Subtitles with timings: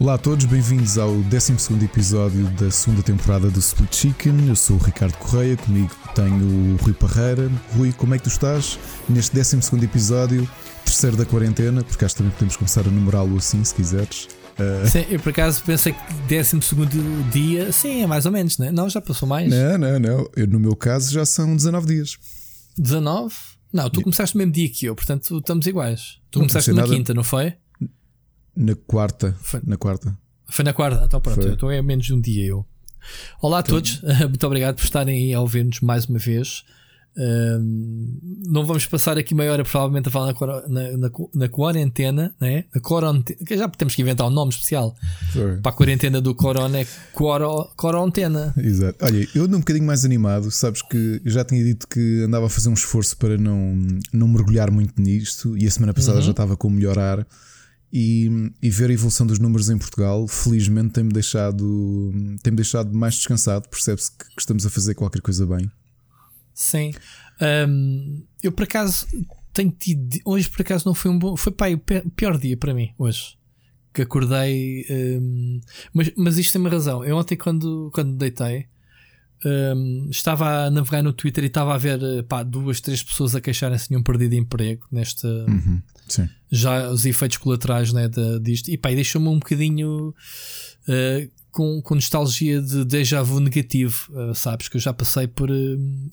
[0.00, 4.48] Olá a todos, bem-vindos ao 12 episódio da segunda temporada do Split Chicken.
[4.48, 7.50] Eu sou o Ricardo Correia, comigo tenho o Rui Parreira.
[7.76, 10.48] Rui, como é que tu estás neste 12 episódio,
[10.86, 11.84] terceiro da quarentena?
[11.84, 14.26] Porque acho que também podemos começar a numerá-lo assim, se quiseres.
[14.58, 14.88] Uh...
[14.88, 16.60] Sim, eu por acaso pensei que 12
[17.30, 18.72] dia, sim, é mais ou menos, né?
[18.72, 18.88] não?
[18.88, 19.50] Já passou mais?
[19.50, 20.30] Não, não, não.
[20.34, 22.16] Eu, no meu caso já são 19 dias.
[22.78, 23.34] 19?
[23.70, 26.16] Não, tu começaste no mesmo dia que eu, portanto estamos iguais.
[26.30, 26.94] Tu não começaste na nada...
[26.94, 27.52] quinta, não foi?
[28.60, 29.34] Na quarta.
[29.40, 30.14] Foi na quarta.
[30.46, 31.40] Foi na quarta, então pronto.
[31.40, 31.52] Foi.
[31.52, 32.66] Então é menos de um dia eu.
[33.40, 33.76] Olá a então...
[33.76, 36.62] todos, muito obrigado por estarem aí a ouvir-nos mais uma vez.
[37.16, 40.34] não vamos passar aqui meia hora provavelmente a falar
[40.68, 42.64] na, na, na quarentena, né?
[42.74, 44.94] na quarentena, já temos que inventar um nome especial
[45.62, 48.52] para a quarentena do corona é quarentena.
[48.58, 49.02] Exato.
[49.02, 52.44] Olha, eu ando um bocadinho mais animado, sabes que eu já tinha dito que andava
[52.44, 53.74] a fazer um esforço para não,
[54.12, 56.24] não mergulhar muito nisto e a semana passada uhum.
[56.24, 57.26] já estava com melhorar
[57.92, 63.14] e, e, ver a evolução dos números em Portugal, felizmente tem-me deixado, tem deixado mais
[63.14, 63.68] descansado.
[63.68, 65.70] Percebe-se que, estamos a fazer qualquer coisa bem.
[66.54, 66.92] Sim,
[67.68, 69.06] um, eu por acaso
[69.52, 70.18] tenho tido.
[70.24, 71.36] Hoje por acaso não foi um bom.
[71.36, 73.36] Foi pai, o pior dia para mim hoje.
[73.92, 74.86] Que acordei.
[74.88, 75.60] Um,
[75.92, 77.04] mas, mas isto tem uma razão.
[77.04, 78.66] Eu ontem, quando, quando deitei,
[79.44, 83.40] um, estava a navegar no Twitter e estava a ver pá, duas, três pessoas a
[83.40, 85.26] queixarem-se de tinham perdido emprego nesta.
[85.26, 85.82] Uhum,
[86.50, 88.70] já os efeitos colaterais né, de, disto.
[88.70, 94.10] E pá, deixou-me um bocadinho uh, com, com nostalgia de déjà vu negativo.
[94.10, 95.50] Uh, sabes que eu já passei por.
[95.50, 96.10] Uh,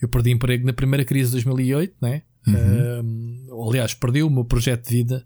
[0.00, 2.22] eu perdi emprego na primeira crise de 2008, né?
[2.44, 3.68] Uhum.
[3.68, 5.24] aliás, perdi o meu projeto de vida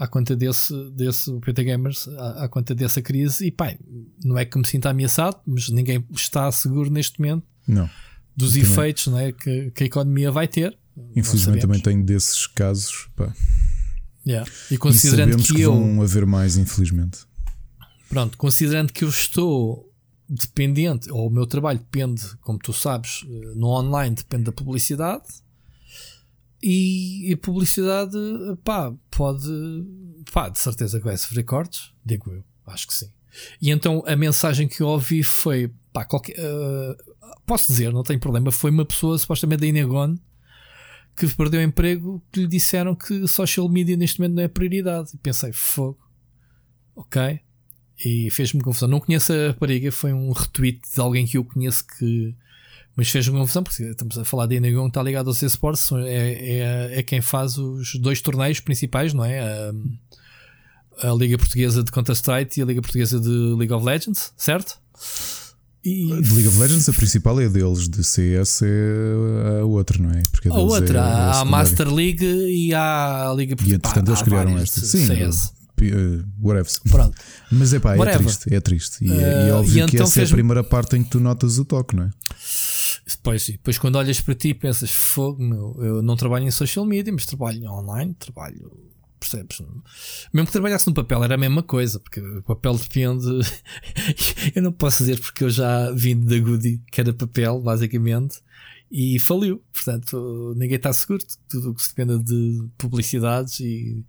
[0.00, 3.46] à conta desse, desse PT Gamers, à, à, conta dessa crise.
[3.46, 3.76] E pá,
[4.24, 7.88] não é que me sinta ameaçado, mas ninguém está seguro neste momento não.
[8.34, 8.62] dos também.
[8.62, 10.76] efeitos né, que, que, a economia vai ter.
[11.14, 13.08] Infelizmente também tenho desses casos.
[13.16, 13.32] Pá.
[14.26, 14.50] Yeah.
[14.70, 15.72] E considerando e que, que eu.
[15.72, 17.20] vão haver mais, infelizmente.
[18.08, 19.88] Pronto, considerando que eu estou
[20.28, 25.24] dependente, ou o meu trabalho depende, como tu sabes, eh, no online depende da publicidade
[26.62, 28.16] e, a publicidade,
[28.62, 29.48] pá, pode,
[30.32, 33.10] pá, de certeza que vai sofrer cortes, digo eu, acho que sim.
[33.60, 36.96] E então a mensagem que eu ouvi foi, pá, qualquer, uh,
[37.46, 40.16] posso dizer, não tem problema, foi uma pessoa supostamente da Inegon
[41.26, 45.10] que perdeu emprego que lhe disseram que social media neste momento não é prioridade.
[45.14, 45.98] E pensei, fogo,
[46.94, 47.40] ok.
[48.04, 48.88] E fez-me confusão.
[48.88, 52.34] Não conheço a rapariga, foi um retweet de alguém que eu conheço que
[52.96, 56.08] mas fez-me confusão, porque estamos a falar de Enagon que está ligado ao C-Sports, é,
[56.08, 59.40] é, é, quem faz os dois torneios principais, não é?
[59.40, 59.72] A,
[61.08, 64.78] a Liga Portuguesa de Counter-Strike e a Liga Portuguesa de League of Legends, certo?
[65.84, 66.20] E...
[66.20, 70.22] De League of Legends a principal é deles, de CS é a outra, não é?
[70.30, 73.74] Porque a, a outra, é a, a Master League e a Liga Portuguesa.
[73.74, 74.80] E entretanto eles criaram esta.
[74.80, 75.52] Sim, CS.
[75.80, 76.70] Uh, whatever.
[76.90, 77.16] Pronto.
[77.50, 79.04] Mas epá, é triste, é triste.
[79.04, 81.08] E, uh, é, é óbvio e que então essa é a primeira parte em que
[81.08, 82.10] tu notas o toque, não é?
[83.08, 87.10] Depois, depois quando olhas para ti pensas, fogo, meu, eu não trabalho em social media,
[87.12, 88.70] mas trabalho online, trabalho,
[89.20, 89.60] percebes?
[90.32, 93.26] Mesmo que trabalhasse no papel era a mesma coisa, porque o papel depende.
[94.56, 98.40] eu não posso dizer porque eu já vim da Goody, que era papel, basicamente,
[98.90, 99.62] e faliu.
[99.72, 101.22] Portanto, ninguém está seguro.
[101.48, 104.04] Tudo o que se depende de publicidades e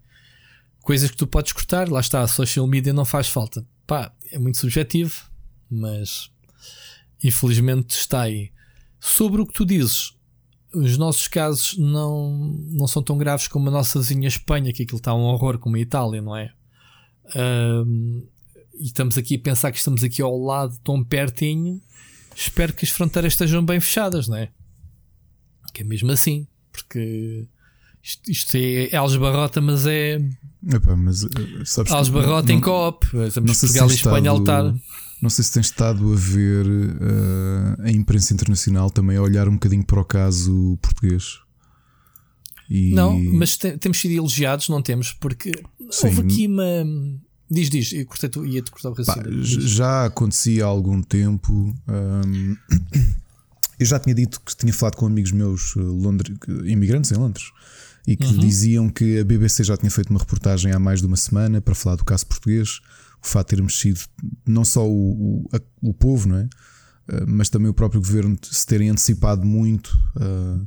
[0.81, 3.65] coisas que tu podes cortar, lá está, social media não faz falta.
[3.85, 5.29] Pá, é muito subjetivo,
[5.69, 6.31] mas
[7.23, 8.51] infelizmente está aí.
[8.99, 10.15] Sobre o que tu dizes,
[10.73, 12.37] os nossos casos não,
[12.69, 15.75] não são tão graves como a nossa vizinha Espanha, que aquilo está um horror como
[15.75, 16.53] a Itália, não é?
[17.35, 18.25] Um,
[18.79, 21.81] e estamos aqui a pensar que estamos aqui ao lado, tão pertinho.
[22.35, 24.49] Espero que as fronteiras estejam bem fechadas, não é?
[25.73, 27.47] Que é mesmo assim, porque
[28.03, 30.15] isto, isto é, é algebarrota, mas é.
[30.67, 31.29] Epá, mas, eh,
[31.65, 33.05] sabes algebarrota em coop.
[33.27, 34.73] Estamos Portugal e Espanha a lutar.
[35.21, 39.53] Não sei se tens estado a ver uh, a imprensa internacional também a olhar um
[39.53, 41.39] bocadinho para o caso português.
[42.69, 42.93] E...
[42.95, 45.51] Não, mas te, temos sido elogiados, não temos, porque
[45.91, 46.07] Sim.
[46.07, 46.85] houve aqui uma.
[47.49, 49.43] Diz, diz, eu cortei, ia-te cortar o raciocínio.
[49.43, 51.75] Já acontecia há algum tempo.
[51.87, 52.55] Um,
[53.77, 57.51] eu já tinha dito que tinha falado com amigos meus eh, Londres, imigrantes em Londres
[58.07, 58.37] e que uhum.
[58.37, 61.75] diziam que a BBC já tinha feito uma reportagem há mais de uma semana para
[61.75, 62.79] falar do caso português
[63.23, 63.99] o fato de ter mexido
[64.45, 66.43] não só o, o, a, o povo, não é?
[66.43, 70.65] Uh, mas também o próprio governo se terem antecipado muito uh,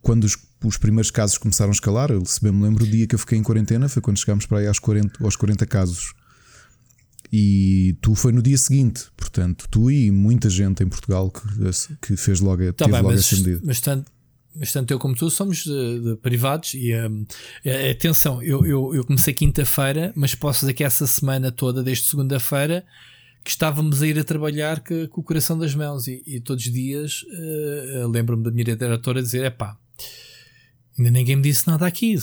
[0.00, 2.10] quando os, os, primeiros casos começaram a escalar.
[2.10, 4.46] Eu, se bem me lembro, o dia que eu fiquei em quarentena foi quando chegámos
[4.46, 6.14] para aí aos 40, aos 40 casos.
[7.32, 12.16] E tu foi no dia seguinte, portanto, tu e muita gente em Portugal que, que
[12.16, 13.60] fez logo, tá teve bem, logo mas, essa medida.
[13.64, 14.10] Mas tanto,
[14.58, 17.26] mas tanto eu como tu somos de, de privados e um,
[17.90, 22.84] atenção, eu, eu, eu comecei quinta-feira, mas posso dizer que essa semana toda, desde segunda-feira,
[23.44, 26.66] que estávamos a ir a trabalhar com, com o coração das mãos e, e todos
[26.66, 29.76] os dias uh, lembro-me da minha diretora dizer: é pá,
[30.98, 32.16] ainda ninguém me disse nada aqui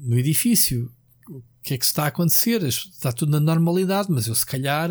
[0.00, 0.90] no edifício.
[1.28, 2.62] O que é que está a acontecer?
[2.62, 4.90] Está tudo na normalidade, mas eu se calhar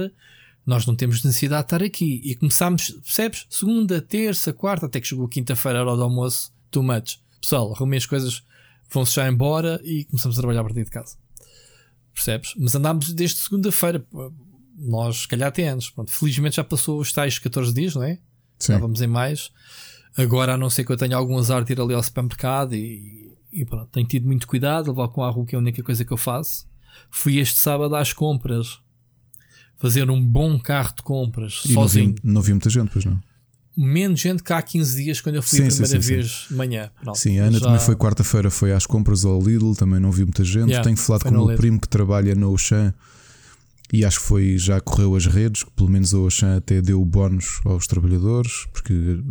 [0.65, 2.21] nós não temos necessidade de estar aqui.
[2.23, 3.47] E começámos, percebes?
[3.49, 7.19] Segunda, terça, quarta, até que chegou quinta-feira, hora do almoço, too much.
[7.41, 8.43] Pessoal, arrumei as coisas,
[8.91, 11.17] vão-se já embora e começamos a trabalhar a partir de casa.
[12.13, 12.53] Percebes?
[12.57, 14.05] Mas andámos desde segunda-feira.
[14.77, 15.89] Nós, se calhar, até anos.
[15.89, 18.15] Pronto, felizmente já passou os tais 14 dias, não é?
[18.57, 18.73] Sim.
[18.73, 19.51] Estávamos em mais.
[20.17, 23.31] Agora, a não ser que eu tenha algum azar de ir ali ao supermercado e,
[23.51, 26.03] e pronto, tenho tido muito cuidado, levar com a rua, que é a única coisa
[26.03, 26.67] que eu faço.
[27.09, 28.79] Fui este sábado às compras
[29.77, 32.09] fazer um bom carro de compras e sozinho.
[32.09, 33.21] Não vi, não vi muita gente, pois não.
[33.81, 36.53] Menos gente que há 15 dias quando eu fui sim, a primeira sim, vez de
[36.53, 36.91] manhã.
[37.01, 37.65] Pronto, sim, a Ana já...
[37.65, 40.67] também foi quarta-feira, foi às compras ao Lidl, também não vi muita gente.
[40.67, 41.57] Yeah, Tenho falado com o meu Lidl.
[41.57, 42.93] primo que trabalha no Oxan
[43.93, 47.03] e acho que foi já correu as redes, que pelo menos o Oxan até deu
[47.05, 49.23] bónus aos trabalhadores, porque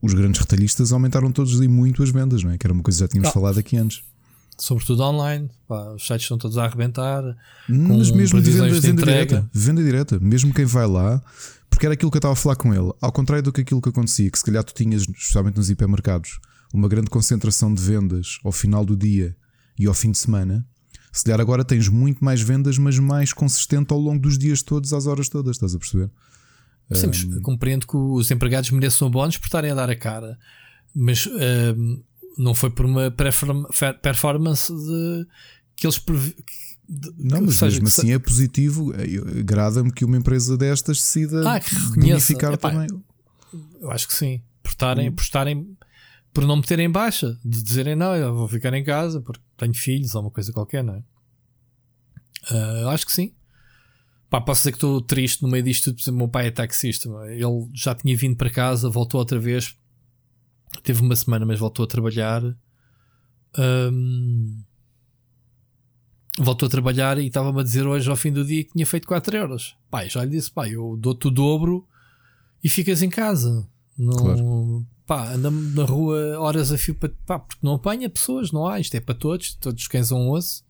[0.00, 2.56] os grandes retalhistas aumentaram todos ali muito as vendas, não é?
[2.56, 3.32] Que era uma coisa que já tínhamos ah.
[3.32, 4.02] falado aqui antes
[4.56, 5.50] sobretudo online.
[5.66, 7.22] Pá, os sites estão todos a arrebentar.
[7.68, 11.22] Mas mesmo de venda, de venda direta, venda direta, mesmo quem vai lá,
[11.74, 13.82] porque era aquilo que eu estava a falar com ele, ao contrário do que aquilo
[13.82, 16.38] que acontecia, que se calhar tu tinhas, especialmente nos hipermercados,
[16.72, 19.36] uma grande concentração de vendas ao final do dia
[19.76, 20.64] e ao fim de semana.
[21.12, 24.92] Se calhar agora tens muito mais vendas, mas mais consistente ao longo dos dias todos,
[24.92, 26.10] às horas todas, estás a perceber?
[26.92, 27.42] Sim, um...
[27.42, 30.38] compreendo que os empregados mereçam bónus por estarem a dar a cara,
[30.94, 32.02] mas um,
[32.38, 35.26] não foi por uma performance de
[35.74, 35.98] que eles
[36.88, 38.92] de, não, mas seja, mesmo assim é positivo.
[39.38, 41.60] Agrada-me que uma empresa destas decida ah,
[41.94, 42.88] bonificar Epá, também.
[43.80, 44.42] Eu acho que sim.
[44.62, 45.76] Por estarem, por estarem,
[46.32, 50.14] por não meterem baixa, de dizerem não, eu vou ficar em casa porque tenho filhos
[50.14, 51.02] ou uma coisa qualquer, não é?
[52.50, 53.34] Uh, acho que sim.
[54.28, 55.96] Pá, posso dizer que estou triste no meio disto tudo.
[55.96, 57.08] Por exemplo, meu pai é taxista.
[57.28, 59.76] Ele já tinha vindo para casa, voltou outra vez
[60.82, 62.42] Teve uma semana, mas voltou a trabalhar.
[63.56, 64.62] Um,
[66.38, 69.06] voltou a trabalhar e estava-me a dizer hoje ao fim do dia que tinha feito
[69.06, 69.76] 4 euros.
[69.90, 71.86] Pai, já lhe disse, pai, eu dou-te o dobro
[72.62, 73.66] e ficas em casa.
[73.96, 74.86] Não, claro.
[75.06, 78.80] pá, anda na rua horas a fio para, pá, porque não apanha pessoas, não há,
[78.80, 80.64] isto é para todos, todos cães um osso.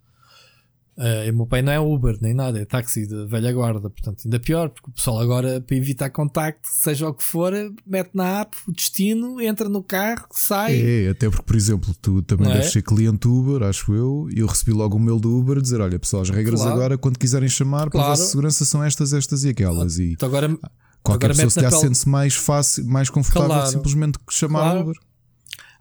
[0.97, 4.23] Uh, o meu pai não é Uber nem nada, é táxi de velha guarda, portanto,
[4.25, 7.53] ainda pior, porque o pessoal agora, para evitar contacto, seja o que for,
[7.85, 10.81] mete na app o destino, entra no carro, sai.
[10.81, 12.73] É, até porque, por exemplo, tu também não deves é?
[12.73, 15.99] ser cliente Uber, acho eu, e eu recebi logo um mail do Uber dizer: Olha,
[15.99, 16.77] pessoal, as regras claro.
[16.77, 17.91] agora, quando quiserem chamar, claro.
[17.91, 19.99] para a vossa segurança são estas, estas e aquelas.
[19.99, 20.49] E então agora,
[21.03, 23.71] qualquer agora pessoa se calhar sente-se mais fácil, mais confortável claro.
[23.71, 24.81] simplesmente chamar claro.
[24.83, 24.97] Uber.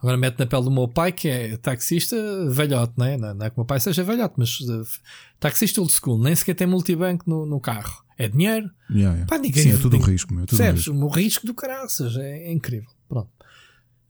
[0.03, 2.17] Agora mete na pele do meu pai, que é taxista
[2.49, 3.15] velhote, não é?
[3.15, 4.85] Não, é que o meu pai seja velhote, mas uh,
[5.39, 8.03] taxista old school, nem sequer tem multibanco no, no carro.
[8.17, 8.69] É dinheiro.
[8.89, 9.25] Yeah, yeah.
[9.27, 10.33] Pá, ninguém, Sim, é tudo um risco.
[10.33, 10.89] Meu, é tudo percebes?
[10.89, 11.05] Um risco.
[11.05, 12.89] O risco do caraças é, é, incrível.
[13.07, 13.29] Pronto.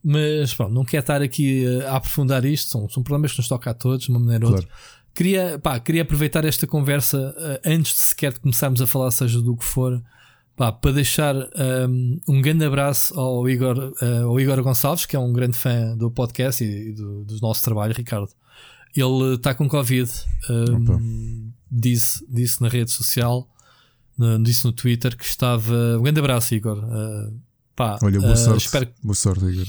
[0.04, 3.48] Mas pronto, não quero estar aqui uh, a aprofundar isto, são, são problemas que nos
[3.48, 4.66] tocam a todos de uma maneira ou claro.
[4.66, 4.78] outra.
[5.13, 9.56] Queria, pá, queria aproveitar esta conversa uh, antes de sequer começarmos a falar, seja do
[9.56, 10.01] que for
[10.55, 15.19] Pá, para deixar um, um, grande abraço ao Igor, uh, ao Igor Gonçalves, que é
[15.19, 18.30] um grande fã do podcast e, e do, do, nosso trabalho, Ricardo.
[18.95, 20.11] Ele está com Covid,
[20.51, 23.49] um, disse, disse na rede social,
[24.16, 25.97] no, disse no Twitter que estava.
[25.97, 26.78] Um grande abraço, Igor.
[26.78, 27.35] Uh,
[27.75, 28.87] pá, Olha, boa, uh, sorte, espero...
[29.01, 29.66] boa sorte, Igor.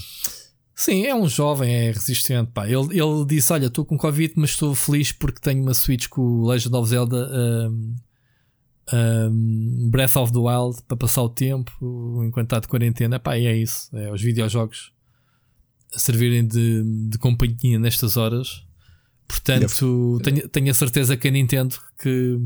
[0.77, 2.51] Sim, é um jovem, é resistente.
[2.53, 2.67] Pá.
[2.67, 6.21] Ele, ele disse: Olha, estou com Covid, mas estou feliz porque tenho uma Switch com
[6.21, 7.31] o Legend of Zelda
[7.71, 7.95] um,
[9.91, 11.73] Breath of the Wild para passar o tempo
[12.25, 13.19] enquanto está de quarentena.
[13.19, 13.89] Pá, e é isso.
[13.97, 14.93] É os videojogos
[15.95, 18.65] a servirem de, de companhia nestas horas.
[19.27, 22.39] Portanto, tenho, tenho a certeza que a Nintendo que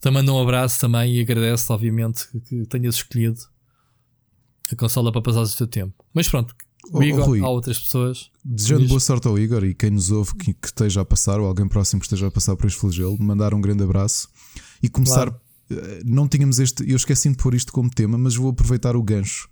[0.00, 3.38] te manda um abraço também e agradece, obviamente, que tenhas escolhido
[4.72, 6.04] a consola para passar o teu tempo.
[6.12, 6.56] Mas pronto,
[6.90, 8.30] o oh, Igor, Rui, há outras pessoas.
[8.44, 11.46] Desejando boa sorte ao Igor e quem nos ouve que, que, esteja a passar, ou
[11.46, 14.28] alguém próximo que esteja a passar por este flagelo, mandar um grande abraço
[14.82, 15.30] e começar.
[15.30, 15.40] Claro.
[15.70, 19.02] Eh, não tínhamos este, eu esqueci de pôr isto como tema, mas vou aproveitar o
[19.02, 19.48] gancho,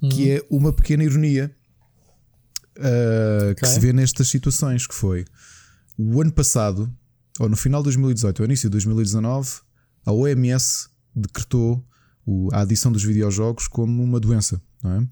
[0.00, 0.08] uhum.
[0.08, 1.54] que é uma pequena ironia
[2.78, 3.54] uh, okay.
[3.56, 5.24] que se vê nestas situações, que foi
[5.98, 6.90] o ano passado,
[7.38, 9.60] ou no final de 2018, ou início de 2019,
[10.06, 11.84] a OMS decretou
[12.52, 15.08] a adição dos videojogos como uma doença, não é?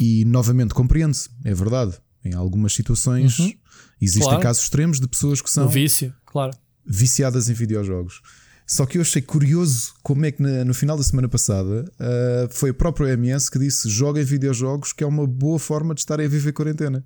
[0.00, 1.98] e novamente compreende-se, é verdade.
[2.24, 3.52] Em algumas situações uhum.
[4.00, 4.42] existem claro.
[4.42, 6.52] casos extremos de pessoas que são o vício, claro
[6.84, 8.20] viciadas em videojogos.
[8.66, 12.70] Só que eu achei curioso como é que no final da semana passada uh, foi
[12.70, 16.28] a própria OMS que disse: joguem videojogos, que é uma boa forma de estarem a
[16.28, 17.04] viver quarentena.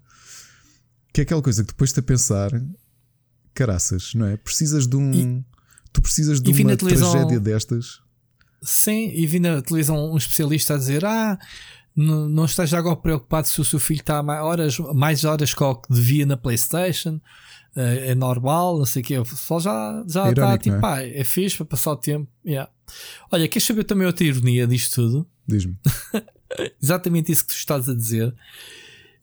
[1.13, 2.51] Que é aquela coisa que depois de a pensar,
[3.55, 4.37] caraças, não é?
[4.37, 5.13] Precisas de um.
[5.13, 5.45] E,
[5.93, 8.01] tu precisas de uma tragédia destas.
[8.63, 11.39] Sim, e vi na televisão um especialista a dizer: Ah,
[11.97, 15.65] não, não esteja agora preocupado se o seu filho está mais horas, mais horas que
[15.65, 17.21] o que devia na PlayStation.
[17.77, 19.19] É, é normal, não sei o que.
[19.19, 20.81] O pessoal já, já é está tipo, é?
[20.81, 22.27] pá, é fixe para passar o tempo.
[22.45, 22.71] Yeah.
[23.31, 25.27] Olha, queres saber também outra ironia disto tudo?
[25.47, 25.77] Diz-me.
[26.83, 28.35] Exatamente isso que tu estás a dizer.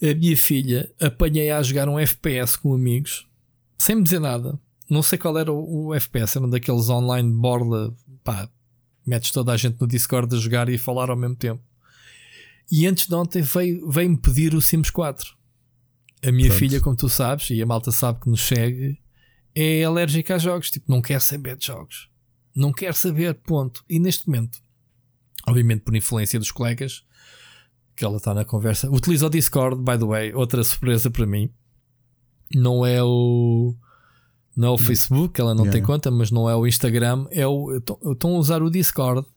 [0.01, 3.27] A minha filha apanhei a jogar um FPS com amigos,
[3.77, 4.60] sem me dizer nada.
[4.89, 8.50] Não sei qual era o, o FPS, era um daqueles online borla, pá,
[9.05, 11.63] metes toda a gente no Discord a jogar e a falar ao mesmo tempo.
[12.72, 15.36] E antes de ontem veio-me veio pedir o Sims 4.
[16.23, 16.59] A minha Pronto.
[16.59, 18.97] filha, como tu sabes, e a malta sabe que nos segue,
[19.53, 20.71] é alérgica a jogos.
[20.71, 22.09] Tipo, não quer saber de jogos.
[22.55, 23.83] Não quer saber, ponto.
[23.89, 24.59] E neste momento,
[25.47, 27.03] obviamente por influência dos colegas,
[27.95, 31.49] que ela está na conversa, utiliza o Discord, by the way, outra surpresa para mim.
[32.53, 33.75] Não é o.
[34.55, 35.71] Não é o Facebook, ela não yeah.
[35.71, 37.25] tem conta, mas não é o Instagram.
[37.31, 37.75] É o.
[38.11, 39.27] Estão a usar o Discord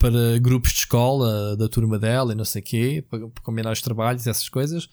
[0.00, 3.70] para grupos de escola da turma dela e não sei o quê, para, para combinar
[3.70, 4.88] os trabalhos, essas coisas,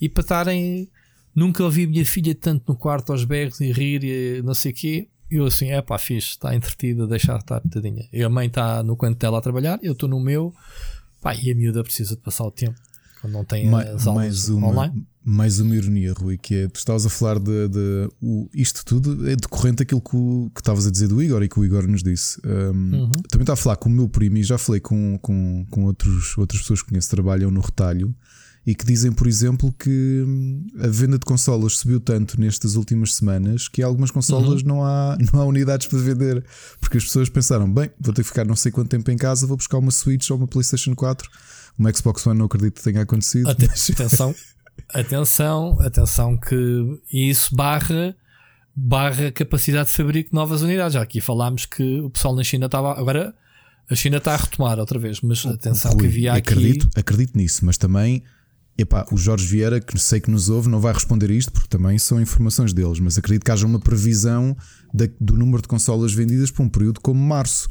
[0.00, 0.88] e para estarem.
[1.34, 4.74] Nunca ouvi minha filha tanto no quarto aos berros e rir e não sei o
[4.74, 5.08] quê.
[5.30, 8.06] Eu assim, é pá, fixe, está entretida, deixa estar tadinha.
[8.12, 10.54] E a mãe está no canto dela a trabalhar, eu estou no meu,
[11.22, 12.78] pá, e a miúda precisa de passar o tempo
[13.22, 15.06] quando não tem mais, as aulas mais uma, online.
[15.24, 19.30] Mais uma ironia, Rui, que é tu estavas a falar de, de o, isto tudo
[19.30, 20.10] é decorrente daquilo que,
[20.52, 22.40] que estavas a dizer do Igor e que o Igor nos disse.
[22.44, 23.10] Um, uhum.
[23.30, 26.36] Também estava a falar com o meu primo e já falei com, com, com outros,
[26.36, 28.12] outras pessoas que conheço que trabalham no retalho
[28.66, 33.14] e que dizem, por exemplo, que hum, a venda de consolas subiu tanto nestas últimas
[33.14, 34.68] semanas que algumas consolas uhum.
[34.68, 36.44] não, há, não há unidades para vender.
[36.80, 39.46] Porque as pessoas pensaram: bem, vou ter que ficar não sei quanto tempo em casa,
[39.46, 41.30] vou buscar uma Switch ou uma PlayStation 4
[41.78, 43.48] uma Xbox One não acredito que tenha acontecido.
[43.48, 44.34] Atenção,
[44.92, 48.14] atenção, atenção que isso barra
[48.74, 50.94] barra capacidade de fabrico de novas unidades.
[50.94, 52.98] Já aqui falámos que o pessoal na China estava.
[52.98, 53.34] Agora
[53.90, 56.52] a China está a retomar outra vez, mas atenção Rui, que havia aqui.
[56.52, 58.22] Acredito, acredito nisso, mas também.
[58.76, 61.98] Epá, o Jorge Vieira, que sei que nos ouve, não vai responder isto porque também
[61.98, 64.56] são informações deles, mas acredito que haja uma previsão
[65.20, 67.68] do número de consolas vendidas para um período como março.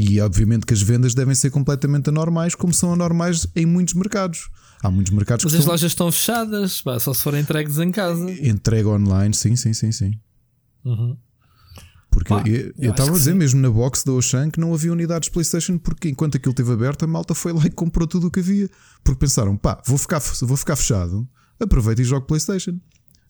[0.00, 4.48] E obviamente que as vendas devem ser completamente anormais, como são anormais em muitos mercados.
[4.80, 5.72] Há muitos mercados Mas que as estão...
[5.72, 8.30] lojas estão fechadas, só se forem entregues em casa.
[8.30, 10.12] Entrega online, sim, sim, sim, sim.
[10.84, 11.16] Uhum.
[12.12, 13.38] Porque Pá, eu, eu estava a dizer sim.
[13.38, 17.04] mesmo na box da Ocean que não havia unidades PlayStation, porque enquanto aquilo esteve aberto,
[17.04, 18.70] a malta foi lá e comprou tudo o que havia.
[19.02, 21.28] Porque pensaram, pá, vou ficar, vou ficar fechado,
[21.58, 22.78] aproveita e jogo PlayStation.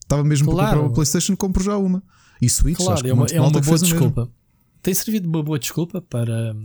[0.03, 0.59] Estava mesmo claro.
[0.59, 2.03] para comprar uma PlayStation, compro já uma.
[2.39, 4.29] E Switch, claro, acho que é uma, é uma boa desculpa
[4.81, 6.55] tem servido uma boa desculpa para,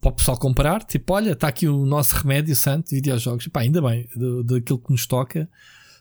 [0.00, 0.84] para o pessoal comprar.
[0.84, 3.46] Tipo, olha, está aqui o nosso remédio santo de videojogos.
[3.48, 4.08] Pá, ainda bem,
[4.44, 5.48] daquilo que nos toca.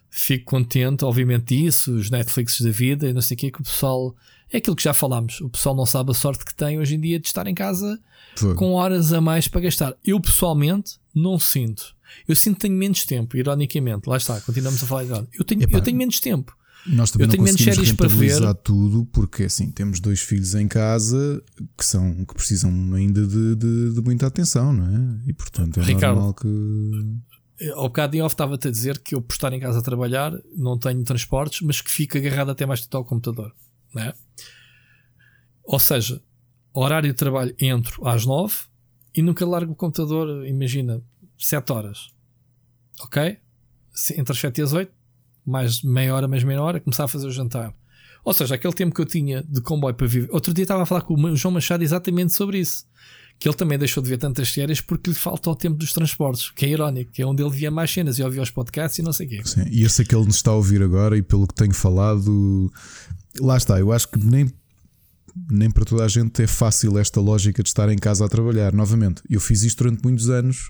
[0.10, 3.64] Fico contente, obviamente, disso, os Netflix da vida e não sei o que, que o
[3.64, 4.16] pessoal.
[4.52, 5.40] É aquilo que já falámos.
[5.40, 7.98] O pessoal não sabe a sorte que tem hoje em dia de estar em casa
[8.36, 8.54] Foi.
[8.56, 9.96] com horas a mais para gastar.
[10.04, 11.96] Eu, pessoalmente, não sinto.
[12.28, 14.10] Eu sinto que tenho menos tempo, ironicamente.
[14.10, 15.26] Lá está, continuamos a falar.
[15.34, 16.58] Eu tenho, eu tenho menos tempo.
[16.88, 20.68] Nós também eu não tenho conseguimos menos rentabilizar tudo porque assim temos dois filhos em
[20.68, 21.44] casa
[21.78, 25.30] que são que precisam ainda de, de, de muita atenção, não é?
[25.30, 29.22] E portanto é Ricardo, normal que ao bocado de off estava-te a dizer que eu
[29.22, 32.82] por estar em casa a trabalhar não tenho transportes, mas que fico agarrado até mais
[32.82, 33.54] tempo ao computador,
[33.94, 34.14] não é?
[35.64, 36.22] Ou seja,
[36.74, 38.56] horário de trabalho entro às nove
[39.14, 41.02] e nunca largo o computador, imagina,
[41.38, 42.10] sete horas.
[43.02, 43.38] Ok?
[44.18, 45.01] Entre as sete e as oito
[45.46, 47.74] mais meia hora, mais meia hora, começar a fazer o jantar.
[48.24, 50.30] Ou seja, aquele tempo que eu tinha de comboio para viver.
[50.32, 52.86] Outro dia estava a falar com o João Machado exatamente sobre isso.
[53.40, 56.52] Que ele também deixou de ver tantas séries porque lhe falta o tempo dos transportes,
[56.52, 59.02] que é irónico, que é onde ele via mais cenas e ouvia os podcasts e
[59.02, 59.42] não sei o quê.
[59.44, 61.74] Sim, e eu sei que ele nos está a ouvir agora e pelo que tenho
[61.74, 62.72] falado,
[63.40, 63.80] lá está.
[63.80, 64.52] Eu acho que nem,
[65.50, 68.72] nem para toda a gente é fácil esta lógica de estar em casa a trabalhar.
[68.74, 70.70] Novamente, eu fiz isto durante muitos anos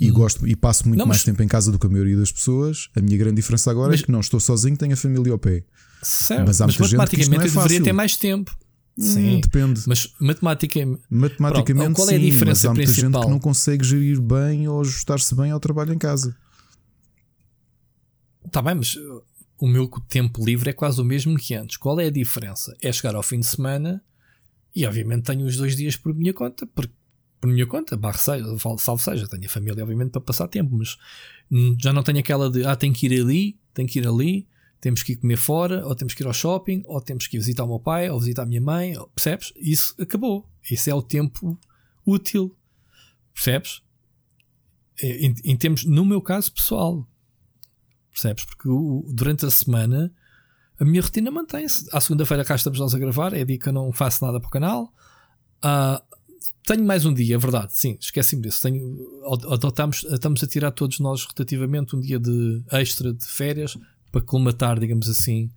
[0.00, 0.14] e hum.
[0.14, 2.88] gosto e passo muito não, mais tempo em casa do que a maioria das pessoas.
[2.96, 4.00] A minha grande diferença agora é mas...
[4.00, 5.62] é que não estou sozinho, tenho a família ao pé.
[6.02, 8.56] Certo, mas, há mas matematicamente é eu deveria ter mais tempo.
[8.98, 9.82] Hum, sim, hum, depende.
[9.86, 13.12] Mas matematicamente, matematicamente Pronto, qual sim, é a diferença mas há muita principal?
[13.12, 16.34] gente que não consegue gerir bem ou ajustar-se bem ao trabalho em casa.
[18.46, 19.22] Está bem, mas uh,
[19.58, 21.76] o meu tempo livre é quase o mesmo que antes.
[21.76, 22.74] Qual é a diferença?
[22.82, 24.02] É chegar ao fim de semana
[24.74, 26.94] e, obviamente, tenho os dois dias por minha conta, porque
[27.40, 28.44] por minha conta, barra seja,
[28.78, 30.98] salvo seja, tenho a família obviamente para passar tempo, mas
[31.80, 34.46] já não tenho aquela de ah, tenho que ir ali, tenho que ir ali,
[34.80, 37.40] temos que ir comer fora, ou temos que ir ao shopping, ou temos que ir
[37.40, 39.52] visitar o meu pai, ou visitar a minha mãe, percebes?
[39.56, 40.48] Isso acabou.
[40.70, 41.58] Isso é o tempo
[42.06, 42.56] útil,
[43.34, 43.82] percebes?
[45.02, 47.06] Em, em termos, no meu caso pessoal,
[48.10, 48.44] percebes?
[48.44, 48.68] Porque
[49.14, 50.12] durante a semana
[50.78, 51.86] a minha rotina mantém-se.
[51.92, 54.48] À segunda-feira cá estamos nós a gravar, é dia que eu não faço nada para
[54.48, 54.94] o canal.
[55.62, 56.02] Uh,
[56.64, 58.62] tenho mais um dia, é verdade, sim, esqueci-me disso.
[58.62, 58.98] Tenho,
[59.50, 63.76] adotamos, estamos a tirar todos nós rotativamente um dia de extra de férias
[64.10, 65.50] para colmatar, digamos assim,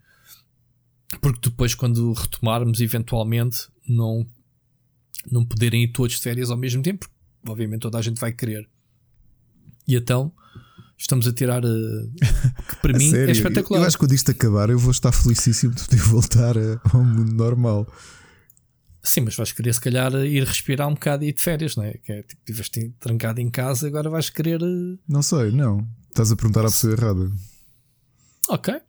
[1.21, 4.25] porque depois, quando retomarmos, eventualmente, não,
[5.31, 8.31] não poderem ir todos de férias ao mesmo tempo, porque, obviamente toda a gente vai
[8.31, 8.67] querer.
[9.87, 10.31] E então
[10.97, 12.11] estamos a tirar uh,
[12.69, 13.29] que para mim é Sério?
[13.29, 13.81] é espetacular.
[13.81, 16.55] Eu acho que quando isto acabar eu vou estar felicíssimo de poder voltar
[16.91, 17.87] ao mundo normal.
[19.03, 21.83] Sim, mas vais querer se calhar ir respirar um bocado e ir de férias, não
[21.83, 21.93] é?
[21.97, 24.61] Que é tipo, estiveste trancado em casa, agora vais querer.
[24.63, 24.97] Uh...
[25.07, 25.85] Não sei, não.
[26.07, 27.29] Estás a perguntar à pessoa errada.
[28.47, 28.73] Ok.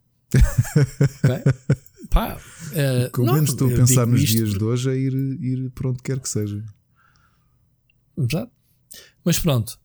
[1.24, 1.52] okay.
[2.10, 5.88] Pá, uh, Como menos estou a pensar nos dias de hoje é ir, ir para
[5.88, 6.64] onde quer que seja.
[8.16, 8.52] Exato.
[9.24, 9.76] Mas pronto,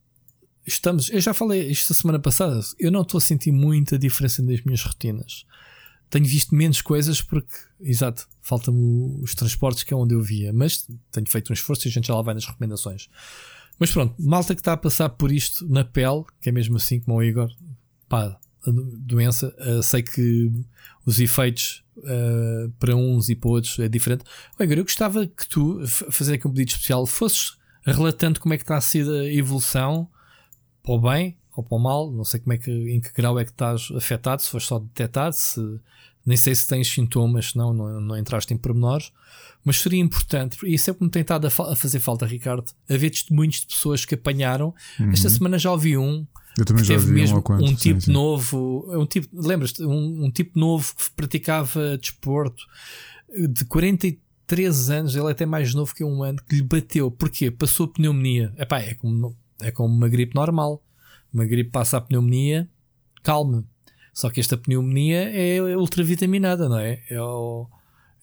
[0.66, 1.10] estamos.
[1.10, 2.60] Eu já falei isto semana passada.
[2.78, 5.46] Eu não estou a sentir muita diferença nas minhas rotinas.
[6.08, 8.74] Tenho visto menos coisas porque, exato, faltam
[9.22, 10.52] os transportes que é onde eu via.
[10.52, 13.08] Mas tenho feito um esforço e a gente já lá vai nas recomendações.
[13.78, 17.00] Mas pronto, malta que está a passar por isto na pele, que é mesmo assim
[17.00, 17.50] como o Igor,
[18.10, 20.52] pá, a doença, uh, sei que
[21.06, 24.24] os efeitos uh, para uns e para outros é diferente.
[24.60, 28.58] Oh, Igor, eu gostava que tu, fazer aqui um pedido especial, fosses relatando como é
[28.58, 30.10] que está a ser a evolução
[30.84, 33.40] para o bem ou para o mal, não sei como é que, em que grau
[33.40, 35.80] é que estás afetado, se foste só detectado, se
[36.26, 39.12] nem sei se tens sintomas, senão não, não entraste em pormenores,
[39.64, 42.72] mas seria importante, e isso é como tem estado a, fa a, fazer falta, Ricardo,
[42.90, 44.74] haver testemunhos de pessoas que apanharam.
[45.00, 45.12] Uhum.
[45.12, 46.26] Esta semana já ouvi um.
[46.58, 48.12] Eu também já teve mesmo um, um tipo sim, sim.
[48.12, 52.64] novo, um tipo, lembras-te, um, um, tipo novo que praticava desporto
[53.50, 57.12] de 43 anos, ele é até mais novo que um ano, que lhe bateu.
[57.12, 57.52] Porquê?
[57.52, 58.54] Passou pneumonia.
[58.58, 60.84] Epá, é como é como uma gripe normal.
[61.34, 62.68] Uma gripe passa a pneumonia,
[63.22, 63.64] calma.
[64.14, 67.02] Só que esta pneumonia é ultravitaminada, não é?
[67.10, 67.68] É o,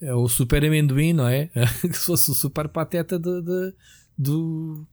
[0.01, 1.51] é o super amendoim, não é?
[1.81, 3.75] que se fosse o super pateta de, de,
[4.19, 4.87] do,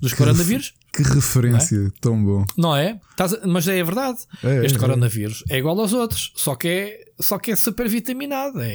[0.00, 0.74] dos que coronavírus.
[0.92, 1.90] Que referência, é?
[2.00, 2.44] tão bom.
[2.56, 3.00] Não é?
[3.46, 4.18] Mas é verdade.
[4.42, 5.58] É, este é, coronavírus é.
[5.58, 8.74] igual aos outros, só que é, só que é super vitaminado é,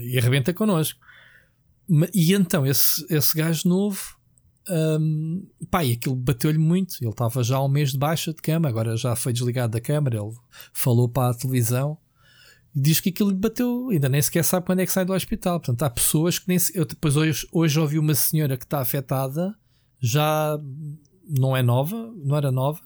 [0.00, 0.98] e arrebenta connosco.
[2.14, 4.16] E então, esse, esse gajo novo
[4.68, 6.96] um, pá, e aquilo bateu-lhe muito.
[7.00, 10.16] Ele estava já um mês de baixa de cama, agora já foi desligado da câmara.
[10.16, 10.32] Ele
[10.72, 11.98] falou para a televisão
[12.74, 13.88] e diz que aquilo lhe bateu.
[13.90, 15.60] Ainda nem sequer sabe quando é que sai do hospital.
[15.60, 16.58] Portanto, há pessoas que nem.
[16.58, 16.76] Se...
[16.76, 19.54] Eu depois hoje, hoje ouvi uma senhora que está afetada,
[20.00, 20.58] já
[21.28, 22.80] não é nova, não era nova,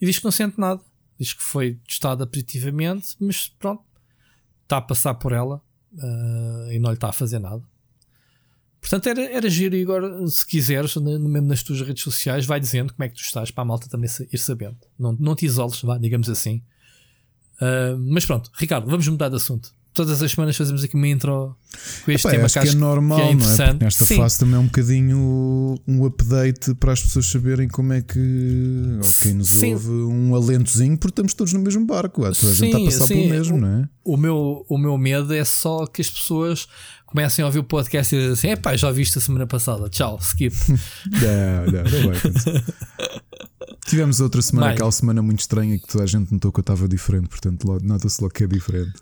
[0.00, 0.80] e diz que não sente nada.
[1.18, 3.84] Diz que foi testada positivamente, mas pronto,
[4.64, 7.62] está a passar por ela uh, e não lhe está a fazer nada.
[8.82, 12.92] Portanto, era, era giro, e agora, se quiseres, mesmo nas tuas redes sociais, vai dizendo
[12.92, 14.76] como é que tu estás para a malta também ir sabendo.
[14.98, 16.60] Não, não te isoles, vá, digamos assim.
[17.60, 19.72] Uh, mas pronto, Ricardo, vamos mudar de assunto.
[19.94, 21.54] Todas as semanas fazemos aqui uma intro
[22.04, 23.72] com este Epá, tema acho que, acho que é normal, que é não é?
[23.74, 24.16] Nesta Sim.
[24.16, 28.18] fase também é um bocadinho um update para as pessoas saberem como é que,
[28.98, 29.74] ou quem nos Sim.
[29.74, 32.24] ouve, um alentozinho, porque estamos todos no mesmo barco.
[32.24, 33.88] A toda a gente está a passar pelo mesmo, o, não é?
[34.02, 36.66] O meu, o meu medo é só que as pessoas
[37.12, 40.18] comecem a ouvir o podcast e dizem assim: epá, já viste a semana passada, tchau,
[40.20, 40.56] skip.
[41.06, 42.64] não, não, não vai
[43.86, 46.62] Tivemos outra semana, Bem, aquela semana muito estranha que toda a gente notou que eu
[46.62, 48.94] estava diferente, portanto nota-se logo que é diferente.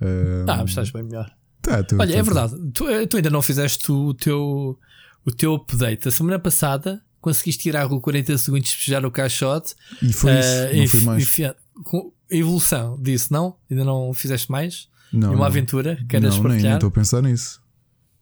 [0.00, 1.30] Um, ah, mas estás bem melhor.
[1.62, 4.78] Tá, Olha, é verdade, tu, eh, tu, ainda não fizeste o teu,
[5.24, 6.08] o teu update.
[6.08, 10.48] A semana passada conseguiste tirar com 40 segundos de despejar o caixote e foi isso,
[10.48, 11.36] uh, não foi mais.
[11.84, 13.56] com a evolução disso, não?
[13.70, 14.88] Ainda não fizeste mais?
[15.12, 15.30] Não.
[15.30, 15.44] uma não.
[15.44, 15.96] aventura?
[16.08, 16.62] Queres não, partilhar?
[16.62, 17.60] Nem estou a pensar nisso.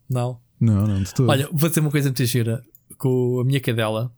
[0.08, 0.40] Não.
[0.60, 1.28] Não, não, de todo.
[1.28, 2.62] Olha, vou dizer uma coisa muito gira.
[2.96, 4.12] Com a minha cadela,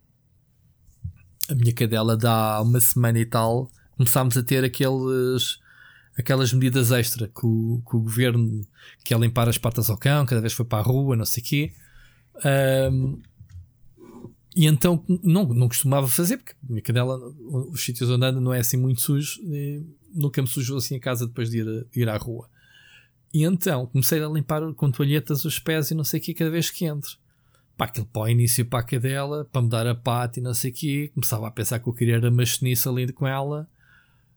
[1.49, 5.59] a minha cadela dá uma semana e tal, começámos a ter aqueles
[6.17, 8.65] aquelas medidas extra que o, que o governo
[9.03, 11.45] quer limpar as patas ao cão, cada vez foi para a rua, não sei o
[11.45, 11.73] quê.
[12.91, 13.21] Um,
[14.55, 17.17] e então não, não costumava fazer, porque a minha cadela,
[17.71, 19.39] os sítios onde anda não é assim muito sujo,
[20.13, 22.49] nunca me sujou assim a casa depois de ir, de ir à rua.
[23.33, 26.51] E então comecei a limpar com toalhetas os pés e não sei o que cada
[26.51, 27.17] vez que entro.
[27.77, 30.71] Pá, para o início para a cadela, para me dar a pata e não sei
[30.71, 31.07] o que.
[31.09, 33.67] Começava a pensar que eu queria era uma cheniça ali com ela.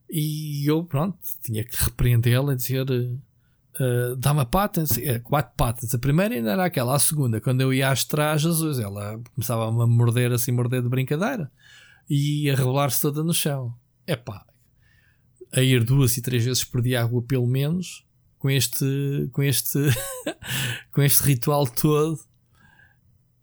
[0.09, 5.94] E eu, pronto, tinha que repreendê-la e dizer: uh, dá-me a pata, é, quatro patas.
[5.94, 9.66] A primeira ainda era aquela, a segunda, quando eu ia às trás, Jesus, ela começava
[9.66, 11.50] a morder assim, morder de brincadeira
[12.09, 13.74] e a rebolar-se toda no chão.
[14.07, 14.44] É pá,
[15.52, 18.03] a ir duas e três vezes por dia à rua, pelo menos,
[18.44, 19.78] com este, com este,
[20.92, 22.20] com este ritual todo.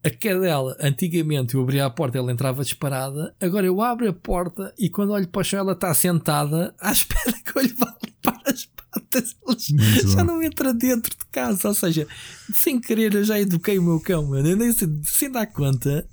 [0.04, 3.36] A cadela, antigamente eu abria a porta, ela entrava disparada.
[3.42, 6.92] Agora eu abro a porta e quando olho para o chão, ela está sentada à
[6.94, 9.36] espera que eu lhe vá limpar as patas.
[9.44, 11.70] Ela já não entra dentro de casa.
[11.70, 12.08] Ou seja,
[12.54, 14.48] sem querer, eu já eduquei o meu cão, mano.
[14.48, 16.08] Eu nem sei, sem dar conta.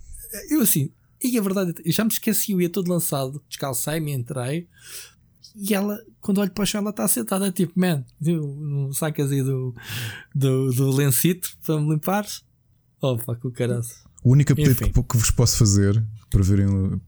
[0.49, 0.91] Eu assim,
[1.23, 4.67] e a verdade, eu já me esqueci, eu ia todo lançado, descalcei-me, entrei.
[5.61, 9.43] E ela, quando olho para o chão, ela está sentada, tipo, man, não sacas aí
[9.43, 9.75] do,
[10.33, 12.45] do, do lencito para me limpares?
[13.01, 14.09] Opa, com o caraço.
[14.23, 16.67] O único apetite que, que, vos posso fazer para verem.
[16.67, 17.01] Uh,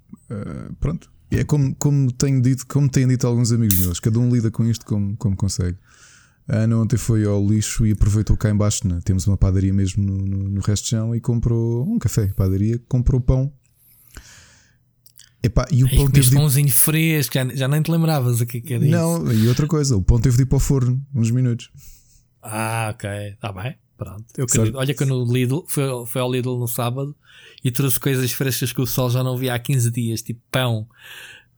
[0.81, 1.11] pronto.
[1.31, 4.65] É como, como, tenho dito, como têm dito alguns amigos meus, cada um lida com
[4.65, 5.79] isto como, como consegue.
[6.49, 8.89] A Ana ontem foi ao lixo e aproveitou cá embaixo.
[8.89, 8.99] Né?
[9.05, 12.81] Temos uma padaria mesmo no, no, no resto de chão e comprou um café, padaria,
[12.89, 13.53] comprou pão.
[15.43, 16.37] Epá, e o pão teve de...
[16.37, 19.45] pãozinho fresco, já, já nem te lembravas o que, que era Não, isso.
[19.45, 21.71] e outra coisa, o pão teve de ir para o forno uns minutos.
[22.43, 23.77] Ah, ok, está bem.
[23.97, 24.77] Pronto, eu acredito.
[24.77, 27.15] Olha que no Lidl, foi, foi ao Lidl no sábado
[27.63, 30.87] e trouxe coisas frescas que o sol já não via há 15 dias, tipo pão,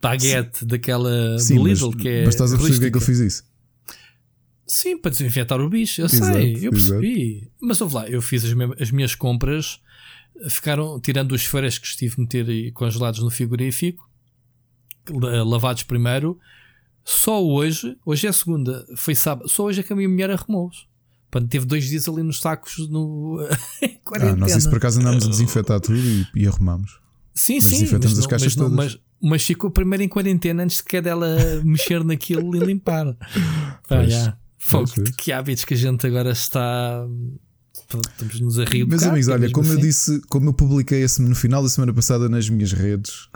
[0.00, 2.24] baguete daquela Sim, do Lidl, mas, que é.
[2.24, 3.44] Mas estás a perceber que é que eu fiz isso?
[4.66, 7.36] Sim, para desinfetar o bicho, eu exato, sei, eu percebi.
[7.36, 7.52] Exato.
[7.60, 9.80] Mas ouve lá, eu fiz as, as, minhas compras,
[10.48, 14.08] ficaram, tirando os frescos que tive de meter congelados no frigorífico,
[15.46, 16.38] lavados primeiro,
[17.04, 20.86] só hoje, hoje é segunda, foi sábado, só hoje é que a minha mulher arrumou-os.
[21.30, 23.38] Portanto, teve dois dias ali nos sacos no
[24.04, 24.34] quarentena.
[24.34, 27.00] Ah, nós isso por acaso andámos a desinfetar tudo e, e arrumamos.
[27.34, 27.70] Sim, sim.
[27.70, 28.72] Desinfetamos as caixas mas, todas.
[28.72, 31.26] Mas, mas ficou primeiro em quarentena antes de que dela
[31.64, 33.16] mexer naquilo e limpar.
[33.88, 34.36] Ah, yeah.
[34.58, 37.04] Fogo, que hábitos que a gente agora está.
[38.00, 38.86] Estamos nos a rir.
[38.86, 39.76] Meus amigos, olha, como assim.
[39.76, 43.28] eu disse, como eu publiquei no final da semana passada nas minhas redes,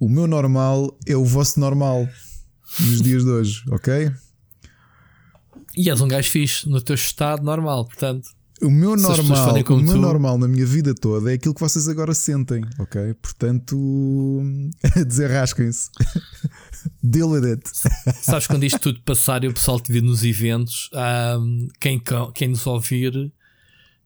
[0.00, 2.08] o meu normal é o vosso normal
[2.80, 4.10] nos dias de hoje, ok?
[5.76, 8.28] E és um gajo fixe no teu estado normal, portanto.
[8.60, 10.00] O meu normal, o meu tu...
[10.00, 13.14] normal na minha vida toda é aquilo que vocês agora sentem, ok?
[13.14, 14.40] Portanto,
[15.04, 15.90] desenrasquem-se.
[17.02, 17.62] Deal with it.
[18.22, 20.88] Sabes quando isto tudo passar e o pessoal te vir nos eventos,
[21.38, 22.00] um, quem,
[22.34, 23.32] quem nos ouvir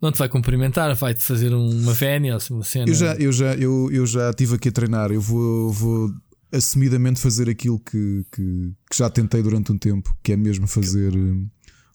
[0.00, 2.88] não te vai cumprimentar, vai-te fazer uma vénia, assim, uma cena.
[2.88, 6.14] Eu já, eu já, eu, eu já estive aqui a treinar, eu vou, vou
[6.52, 11.14] assumidamente fazer aquilo que, que, que, já tentei durante um tempo, que é mesmo fazer
[11.14, 11.48] hum,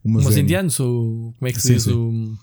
[0.04, 1.94] uma Umas indianos ou como é que se sim, diz sim.
[1.94, 2.38] o.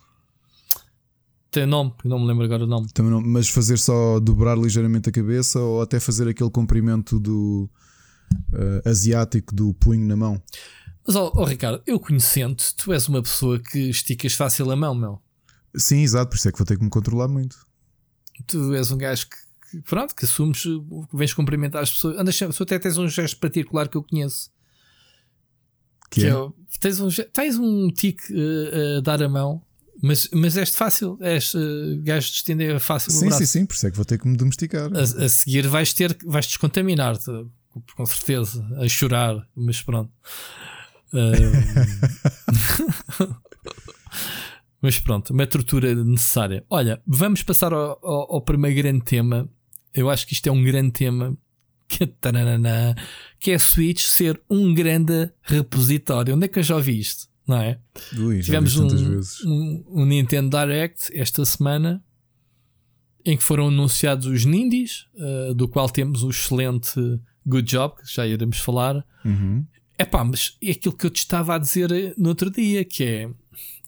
[1.51, 2.89] Tem nome, não me lembro agora o nome.
[2.93, 7.71] Também não, mas fazer só dobrar ligeiramente a cabeça ou até fazer aquele comprimento do
[8.53, 10.41] uh, asiático do punho na mão.
[11.07, 14.95] Mas, oh, oh Ricardo, eu conhecendo, tu és uma pessoa que esticas fácil a mão,
[14.95, 15.23] meu.
[15.77, 17.57] Sim, exato, por isso é que vou ter que me controlar muito.
[18.47, 19.37] Tu és um gajo que
[19.83, 20.65] pronto, que assumes,
[21.13, 22.19] vens cumprimentar as pessoas.
[22.19, 24.51] Andas, tu até tens um gesto particular que eu conheço.
[26.11, 26.31] Que, que é?
[26.31, 26.49] é
[26.81, 29.63] tens, um, tens um tique uh, a dar a mão,
[30.03, 33.13] mas, mas és fácil, és uh, gajo de estender fácil.
[33.13, 34.91] Sim, sim, sim, por isso é que vou ter que me domesticar.
[34.95, 37.31] A, a seguir vais ter, vais descontaminar-te,
[37.95, 40.11] com certeza, a chorar, mas pronto.
[41.11, 41.41] Uh,
[44.81, 46.65] mas pronto, uma tortura necessária.
[46.71, 49.49] Olha, vamos passar ao, ao, ao primeiro grande tema
[49.99, 51.37] eu acho que isto é um grande tema
[51.89, 52.95] que, taranana,
[53.39, 56.35] que é a Switch ser um grande repositório.
[56.35, 57.29] Onde é que eu já ouvi isto?
[57.47, 57.79] Não é?
[58.17, 58.87] Ui, Tivemos um,
[59.47, 62.05] um, um, Nintendo Direct esta semana
[63.25, 66.93] em que foram anunciados os Nindies, uh, do qual temos o excelente
[67.47, 69.05] Good Job, que já iremos falar.
[69.25, 69.67] Uhum.
[69.99, 73.31] Epá, mas é aquilo que eu te estava a dizer no outro dia, que é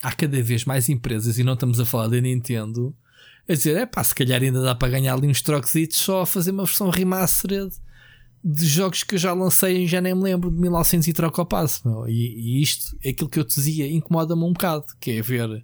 [0.02, 2.94] há cada vez mais empresas, e não estamos a falar da Nintendo,
[3.48, 6.26] a dizer, é pá, se calhar ainda dá para ganhar ali uns trocositos só a
[6.26, 7.72] fazer uma versão remastered
[8.42, 11.42] de jogos que eu já lancei e já nem me lembro de 1900 e troca
[11.42, 12.06] o passo.
[12.08, 15.62] E, e, isto é aquilo que eu te dizia, incomoda-me um bocado, que é ver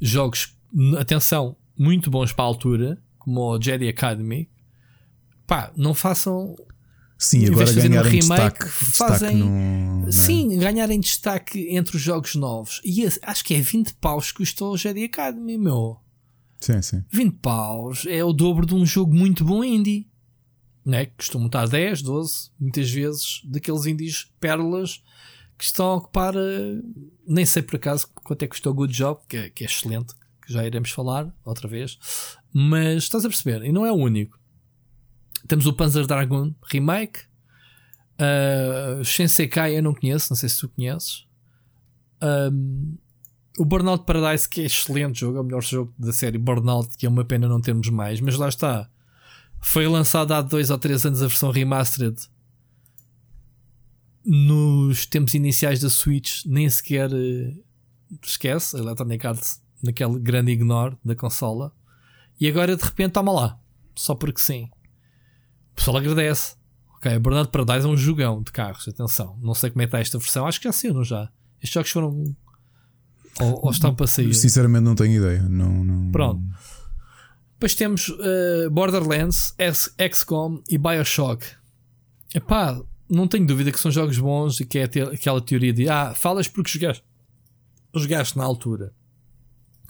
[0.00, 0.56] jogos,
[0.98, 4.48] atenção, muito bons para a altura, como o Jedi Academy,
[5.46, 6.56] pá, não façam.
[7.20, 12.34] Sim, agora ganharem um remake, destaque, fazem, destaque no, sim, ganharem destaque entre os jogos
[12.34, 12.80] novos.
[12.82, 15.98] E acho que é 20 paus que custou o Jedi Academy, meu.
[16.58, 17.04] Sim, sim.
[17.10, 20.08] 20 paus é o dobro de um jogo muito bom indie.
[20.82, 21.04] Né?
[21.04, 25.02] Que costumam estar 10, 12, muitas vezes, daqueles indies pérolas
[25.58, 26.34] que estão a ocupar.
[26.34, 26.82] Uh,
[27.28, 29.66] nem sei por acaso quanto é que custou o Good Job, que é, que é
[29.66, 31.98] excelente, que já iremos falar outra vez.
[32.50, 34.39] Mas estás a perceber, e não é o único.
[35.50, 37.22] Temos o Panzer Dragon Remake.
[38.20, 41.26] Uh, Shinsekai eu não conheço, não sei se tu conheces.
[42.22, 42.96] Um,
[43.58, 47.04] o Burnout Paradise, que é excelente jogo, é o melhor jogo da série Burnout, que
[47.04, 48.88] é uma pena não termos mais, mas lá está.
[49.60, 52.16] Foi lançado há dois ou três anos a versão remastered.
[54.24, 57.64] nos tempos iniciais da Switch nem sequer uh,
[58.24, 61.74] esquece a Electronic Arts naquele grande ignore da consola
[62.40, 63.60] e agora de repente toma lá,
[63.96, 64.70] só porque sim.
[65.80, 66.56] O pessoal agradece.
[66.96, 69.38] Ok, Burnout Paradise é um jogão de carros, atenção.
[69.40, 71.30] Não sei como é que está esta versão, acho que já não já?
[71.54, 72.36] Estes jogos foram.
[73.40, 74.34] Ou, ou estão para sair?
[74.34, 75.42] Sinceramente, não tenho ideia.
[75.48, 76.12] Não, não...
[76.12, 76.42] Pronto.
[77.54, 79.54] Depois temos uh, Borderlands,
[80.12, 81.46] XCOM e Bioshock.
[82.34, 86.12] Epá, não tenho dúvida que são jogos bons e que é aquela teoria de ah,
[86.14, 87.02] falas porque jogaste,
[87.94, 88.92] jogaste na altura.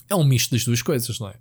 [0.08, 1.34] É um misto das duas coisas, não é?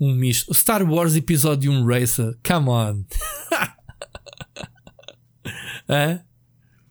[0.00, 0.52] Um misto.
[0.54, 3.04] Star Wars Episódio 1 Racer, come on.
[5.88, 6.20] é?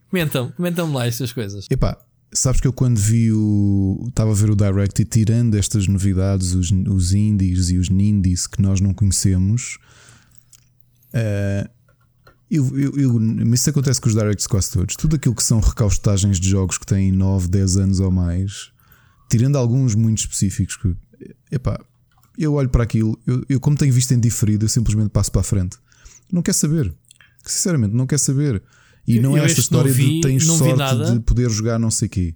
[0.10, 1.68] Comentam-me comentam lá estas coisas.
[1.70, 1.98] Epá,
[2.34, 4.06] sabes que eu quando vi o.
[4.08, 8.48] Estava a ver o Direct e tirando estas novidades, os, os indies e os nindies
[8.48, 9.78] que nós não conhecemos.
[11.14, 11.70] Uh,
[12.50, 14.96] eu, eu, eu, isso acontece com os directs quase todos.
[14.96, 18.72] Tudo aquilo que são recaustagens de jogos que têm 9, 10 anos ou mais,
[19.30, 20.96] tirando alguns muito específicos, que,
[21.52, 21.80] epá,
[22.38, 25.42] eu olho para aquilo, eu, eu, como tenho visto em diferido, eu simplesmente passo para
[25.42, 25.78] a frente.
[26.32, 26.94] Não quer saber.
[27.46, 28.62] Sinceramente, não quer saber.
[29.08, 32.10] E não é esta história vi, de tens sorte de poder jogar não sei o
[32.10, 32.36] quê.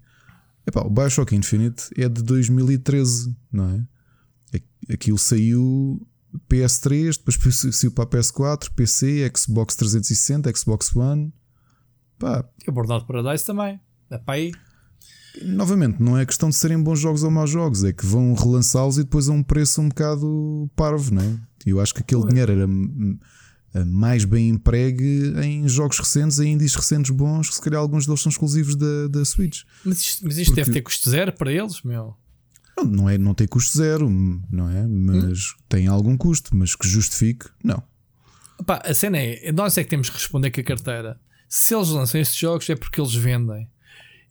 [0.68, 4.94] Epá, o Bioshock Infinite é de 2013, não é?
[4.94, 6.08] Aquilo saiu
[6.48, 11.34] PS3, depois saiu para PS4, PC, Xbox 360, Xbox One.
[12.20, 12.48] Pá.
[12.66, 13.80] E o Bordado Paradise também.
[14.12, 14.52] É para aí.
[15.44, 18.98] Novamente, não é questão de serem bons jogos ou maus jogos, é que vão relançá-los
[18.98, 21.38] e depois a um preço um bocado parvo, não é?
[21.66, 22.30] Eu acho que aquele Ué.
[22.30, 22.68] dinheiro era
[23.86, 28.22] mais bem empregue em jogos recentes, em indies recentes bons, que se calhar alguns deles
[28.22, 29.62] são exclusivos da, da Switch.
[29.86, 30.62] Mas isto, mas isto Porque...
[30.62, 32.16] deve ter custo zero para eles, meu.
[32.76, 34.10] Não, não, é, não tem custo zero,
[34.50, 34.88] não é?
[34.88, 35.64] Mas hum?
[35.68, 37.84] tem algum custo, mas que justifique, não.
[38.58, 41.20] Opa, a cena é, nós é que temos que responder com a carteira.
[41.48, 43.68] Se eles lançam estes jogos é porque eles vendem.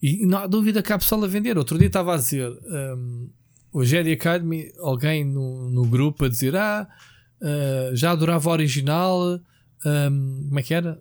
[0.03, 1.59] E não há dúvida que há pessoal a vender.
[1.59, 3.29] Outro dia estava a dizer, um,
[3.73, 6.89] o Jedi Academy, alguém no, no grupo a dizer: Ah,
[7.41, 9.41] uh, já adorava o original.
[9.85, 11.01] Um, como é que era?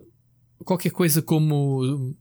[0.64, 2.14] Qualquer coisa como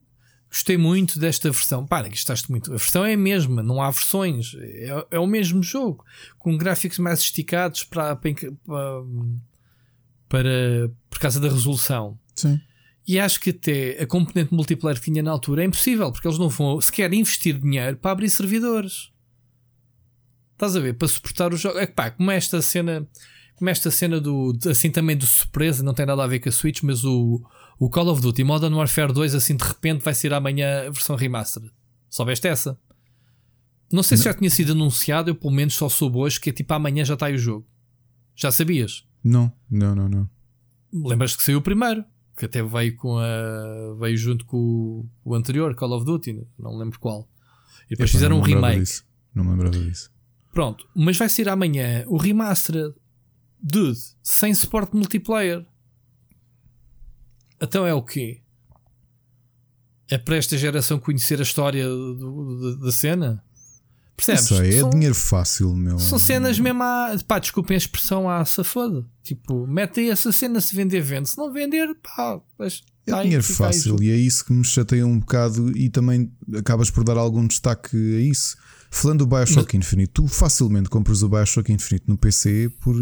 [0.50, 1.86] gostei muito desta versão.
[1.86, 2.72] Para, gostaste muito.
[2.74, 4.56] A versão é a mesma, não há versões.
[4.60, 6.04] É, é o mesmo jogo,
[6.40, 8.34] com gráficos mais esticados para, para,
[10.30, 12.18] para, por causa da resolução.
[12.34, 12.60] Sim.
[13.08, 16.38] E acho que até a componente multiplayer que tinha na altura é impossível, porque eles
[16.38, 19.12] não vão sequer investir dinheiro para abrir servidores.
[20.54, 20.94] Estás a ver?
[20.94, 21.78] Para suportar o jogo.
[21.78, 23.08] É que pá, como esta cena.
[23.56, 24.58] Como esta cena do.
[24.70, 27.42] Assim também do surpresa, não tem nada a ver com a Switch, mas o,
[27.80, 31.16] o Call of Duty Modern Warfare 2, assim de repente, vai ser amanhã a versão
[31.16, 31.72] remastered.
[32.10, 32.78] Soubeste essa?
[33.92, 34.24] Não sei não.
[34.24, 37.06] se já tinha sido anunciado, eu pelo menos só soube hoje que é tipo amanhã
[37.06, 37.66] já está aí o jogo.
[38.36, 39.06] Já sabias?
[39.24, 40.30] Não, não, não, não.
[40.92, 42.04] Lembras que saiu o primeiro?
[42.38, 46.78] Que até veio com a veio junto com o, o anterior Call of Duty, não
[46.78, 47.28] lembro qual.
[47.88, 48.80] E depois Epa, fizeram um remake.
[48.82, 49.06] Disso.
[49.34, 50.12] Não me lembrava disso.
[50.54, 52.94] Pronto, mas vai ser amanhã o remaster,
[53.60, 55.66] dude, sem suporte multiplayer.
[57.60, 58.42] Então é o quê?
[60.10, 61.86] É para esta geração conhecer a história
[62.82, 63.44] da cena?
[64.18, 64.46] Percebes?
[64.46, 66.00] Isso aí, é são, dinheiro fácil, meu.
[66.00, 67.16] São cenas mesmo a.
[67.28, 69.06] Pá, desculpem a expressão à safada.
[69.24, 71.30] Tipo, metem essa cena se vender, vende.
[71.30, 72.42] Se não vender, pá.
[72.58, 76.32] Mas, é tá dinheiro fácil e é isso que me chateia um bocado e também
[76.58, 78.58] acabas por dar algum destaque a isso.
[78.90, 82.96] Falando do Bioshock Infinite, tu facilmente compras o Bioshock Infinite no PC por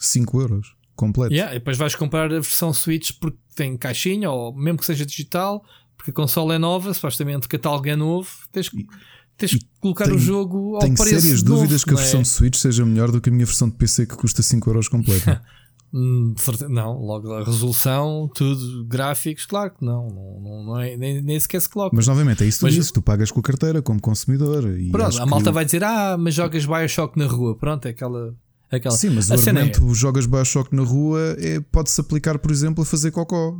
[0.00, 1.32] 5 eh, euros completo.
[1.32, 5.06] Yeah, e depois vais comprar a versão Switch porque tem caixinha ou mesmo que seja
[5.06, 5.64] digital,
[5.96, 8.86] porque a console é nova, supostamente o catálogo é novo, tens que
[9.38, 12.20] tens que colocar tenho, o jogo ao tenho preço sérias novo, dúvidas que a versão
[12.20, 12.22] é?
[12.24, 14.88] de Switch seja melhor do que a minha versão de PC que custa 5 euros
[14.88, 15.42] completa.
[15.90, 16.34] Hum,
[16.68, 21.62] não, logo a resolução, tudo, gráficos, claro que não, não, não é, nem, nem sequer
[21.62, 21.96] se coloca.
[21.96, 24.78] Mas novamente é isso que tu tu pagas com a carteira como consumidor.
[24.78, 28.36] E pronto, a malta vai dizer, ah, mas jogas Bioshock na rua, pronto, é aquela.
[28.70, 28.94] aquela.
[28.94, 29.94] Sim, mas a o argumento é...
[29.94, 33.56] jogas Bioshock na rua é, pode-se aplicar, por exemplo, a fazer cocó.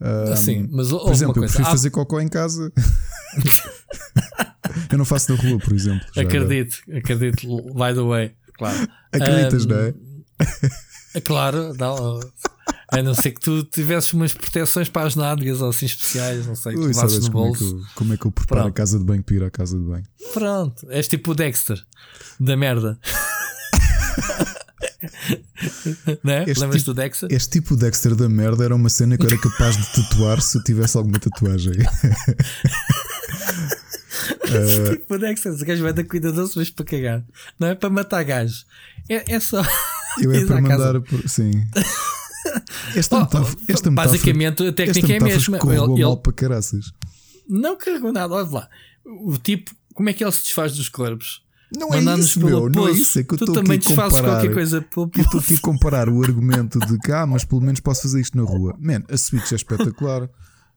[0.00, 2.72] Uh, Sim, mas por exemplo, eu prefiro fazer cocó em casa.
[4.90, 6.06] Eu não faço na rua, por exemplo.
[6.16, 6.98] acredito, já.
[6.98, 8.88] acredito, by the way, claro.
[9.12, 9.94] Acreditas, um, não é?
[11.14, 11.20] é?
[11.20, 12.20] Claro, não.
[12.88, 16.54] A não ser que tu tivesses umas proteções para as nádegas ou assim especiais, não
[16.54, 17.64] sei, que levasses no bolso.
[17.64, 18.72] Como é que eu, como é que eu preparo Pronto.
[18.72, 20.04] a casa de banho para ir à casa de banho?
[20.32, 21.82] Pronto, és tipo o Dexter
[22.38, 22.98] da merda.
[26.22, 26.44] né?
[26.46, 27.28] Lembras tipo, do Dexter?
[27.32, 30.58] Este tipo Dexter da merda era uma cena que eu era capaz de tatuar se
[30.58, 31.74] eu tivesse alguma tatuagem.
[34.46, 34.96] Uh...
[34.96, 37.24] tipo Dexter, esse gajo vai dar cuidadoso, mas para cagar.
[37.58, 38.64] Não é para matar gajo.
[39.08, 39.62] É, é só.
[40.22, 41.28] Eu é para mandar por.
[41.28, 41.50] Sim.
[42.94, 45.58] Esta, metáfora, esta metáfora, basicamente a técnica é a mesma.
[45.58, 46.16] Ele, ele...
[46.16, 46.92] para caraças.
[47.48, 48.68] Não carregou nada, olha lá.
[49.04, 51.42] O tipo, como é que ele se desfaz dos corpos?
[51.74, 53.18] Não é isso, meu, não é isso.
[53.18, 56.22] É que eu tu também desfazes qualquer coisa pelo Eu estou aqui a comparar o
[56.22, 58.76] argumento de que, ah, mas pelo menos posso fazer isto na rua.
[58.78, 60.28] Man, a Switch é espetacular.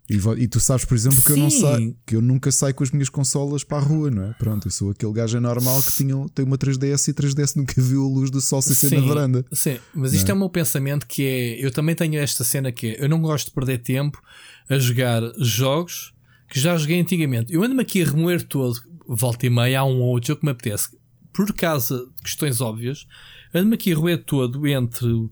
[0.09, 2.83] E, e, tu sabes, por exemplo, que eu não saio, que eu nunca saio com
[2.83, 4.33] as minhas consolas para a rua, não é?
[4.33, 8.03] Pronto, eu sou aquele gajo anormal que tinha, tem uma 3DS e 3DS nunca viu
[8.03, 9.45] a luz do sol sem ser na varanda.
[9.51, 10.31] Sim, mas isto é?
[10.31, 11.63] é o meu pensamento que é.
[11.63, 14.19] Eu também tenho esta cena que é, eu não gosto de perder tempo
[14.67, 16.11] a jogar jogos
[16.49, 17.53] que já joguei antigamente.
[17.53, 18.81] Eu ando-me aqui a remoer todo,
[19.15, 20.97] volta e meia, há um ou outro jogo que me apetece.
[21.33, 23.07] Por causa de questões óbvias,
[23.53, 25.29] ando-me aqui roer todo entre o,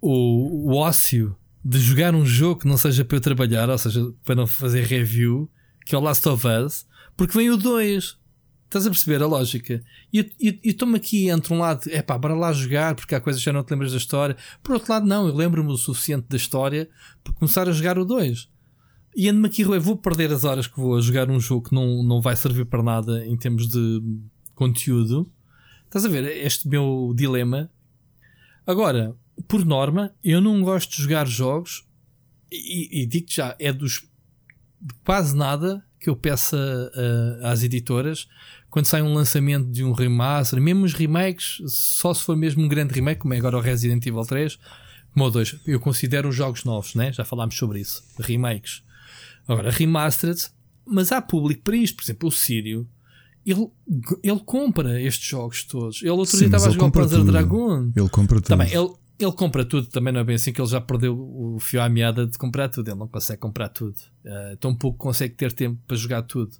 [0.00, 4.34] o ócio de jogar um jogo que não seja para eu trabalhar, ou seja, para
[4.34, 5.50] não fazer review,
[5.84, 8.18] que é o Last of Us, porque vem o 2.
[8.64, 9.82] Estás a perceber a lógica?
[10.12, 10.30] E
[10.62, 13.52] estou-me aqui entre um lado, é pá, bora lá jogar, porque há coisas que já
[13.52, 14.36] não te lembras da história.
[14.62, 16.88] Por outro lado, não, eu lembro-me o suficiente da história
[17.22, 18.48] para começar a jogar o 2.
[19.14, 22.02] E ando-me aqui, vou perder as horas que vou a jogar um jogo que não,
[22.02, 24.02] não vai servir para nada em termos de
[24.54, 25.30] conteúdo.
[25.86, 27.70] Estás a ver este meu dilema?
[28.66, 29.16] Agora,
[29.48, 31.84] por norma, eu não gosto de jogar jogos
[32.50, 34.08] e, e digo já, é dos
[35.04, 38.28] quase nada que eu peça uh, às editoras
[38.70, 42.68] quando sai um lançamento de um remaster, mesmo os remakes, só se for mesmo um
[42.68, 44.58] grande remake, como é agora o Resident Evil 3,
[45.12, 47.12] como o 2, eu considero os jogos novos, né?
[47.12, 48.82] já falámos sobre isso, remakes.
[49.52, 50.48] Agora, remastered,
[50.86, 52.88] mas há público para isto, por exemplo, o Sírio.
[53.44, 53.68] Ele,
[54.22, 56.02] ele compra estes jogos todos.
[56.02, 57.90] Ele outro dia estava a jogar o Panzer Dragon.
[57.96, 58.46] Ele compra tudo.
[58.46, 61.58] Também, ele, ele compra tudo, também não é bem assim que ele já perdeu o
[61.58, 62.88] fio à meada de comprar tudo.
[62.88, 63.96] Ele não consegue comprar tudo.
[64.24, 66.52] Uh, tão pouco consegue ter tempo para jogar tudo.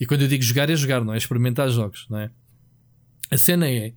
[0.00, 2.30] E quando eu digo jogar, é jogar, não é experimentar jogos, não é?
[3.30, 3.92] A cena é.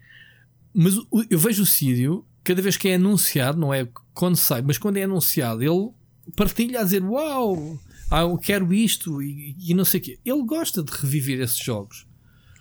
[0.74, 0.96] Mas
[1.28, 4.98] eu vejo o Sírio, cada vez que é anunciado, não é quando sai, mas quando
[4.98, 5.90] é anunciado, ele
[6.36, 7.80] partilha a dizer: Uau,
[8.12, 10.20] ah, eu quero isto e, e não sei o quê.
[10.26, 12.06] Ele gosta de reviver esses jogos.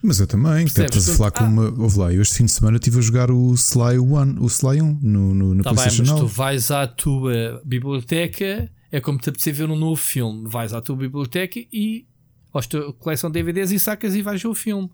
[0.02, 1.64] Mas eu também, estás a falar com uma.
[1.78, 4.80] Ouve lá, eu este fim de semana estive a jogar o Sly One, o Sly
[4.80, 6.32] 1 no, no, no tá PlayStation bem, mas 9.
[6.32, 10.48] tu vais à tua biblioteca, é como te apetecer ver um novo filme.
[10.48, 12.06] Vais à tua biblioteca e
[12.54, 14.88] à tua coleção de DVDs e sacas e vais ver o filme.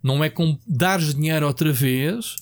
[0.00, 2.36] Não é com dares dinheiro outra vez,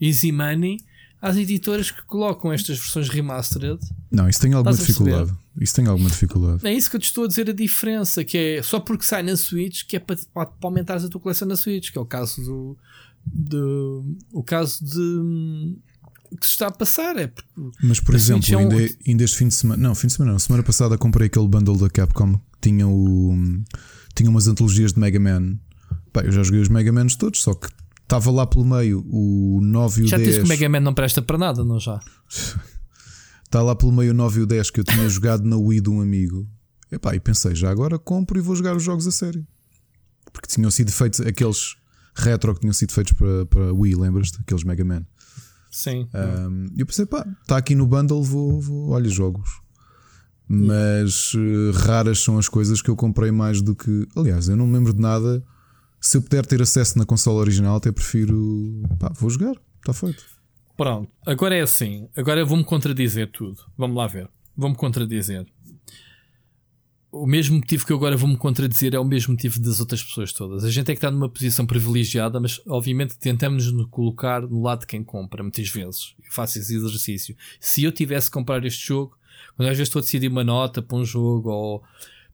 [0.00, 0.78] easy money,
[1.20, 3.80] às editoras que colocam estas versões remastered.
[4.10, 5.32] Não, isso tem alguma dificuldade.
[5.60, 6.66] Isso tem alguma dificuldade.
[6.66, 9.22] É isso que eu te estou a dizer a diferença, que é só porque sai
[9.22, 12.06] na Switch que é para, para aumentares a tua coleção na Switch, que é o
[12.06, 12.76] caso do.
[13.26, 15.76] do o caso de.
[16.40, 17.16] que se está a passar.
[17.16, 17.48] É porque
[17.82, 18.60] Mas por exemplo, é um...
[18.60, 19.82] ainda, ainda este fim de semana.
[19.82, 20.38] Não, fim de semana não.
[20.38, 23.36] Semana passada comprei aquele bundle da Capcom que tinha o.
[24.14, 25.58] tinha umas antologias de Mega Man.
[26.12, 27.68] Pá, eu já joguei os Mega Mans todos, só que
[28.08, 30.26] Estava lá pelo meio o 9 e o já 10.
[30.26, 32.00] Já disse que o Mega Man não presta para nada, não já?
[33.44, 35.82] Está lá pelo meio o 9 e o 10 que eu tinha jogado na Wii
[35.82, 36.48] de um amigo.
[36.90, 39.46] Epá, e pensei, já agora compro e vou jogar os jogos a sério.
[40.32, 41.76] Porque tinham sido feitos aqueles
[42.14, 44.40] retro que tinham sido feitos para, para Wii, lembras-te?
[44.40, 45.04] Aqueles Mega Man.
[45.70, 46.08] Sim.
[46.74, 49.50] E eu pensei, pá, está aqui no bundle, vou, vou olha, jogos.
[50.48, 54.08] Mas uh, raras são as coisas que eu comprei mais do que.
[54.16, 55.44] Aliás, eu não me lembro de nada
[56.00, 58.82] se eu puder ter acesso na consola original, até prefiro.
[58.98, 60.24] Pá, vou jogar, está feito.
[60.76, 62.08] Pronto, agora é assim.
[62.16, 63.58] Agora vou-me contradizer tudo.
[63.76, 64.28] Vamos lá ver.
[64.56, 65.46] Vou-me contradizer.
[67.10, 70.32] O mesmo motivo que eu agora vou-me contradizer é o mesmo motivo das outras pessoas
[70.32, 70.62] todas.
[70.62, 74.80] A gente é que está numa posição privilegiada, mas obviamente tentamos nos colocar no lado
[74.80, 76.14] de quem compra, muitas vezes.
[76.18, 77.34] Eu faço esse exercício.
[77.58, 79.16] Se eu tivesse que comprar este jogo,
[79.56, 81.82] quando às vezes estou a decidir uma nota para um jogo ou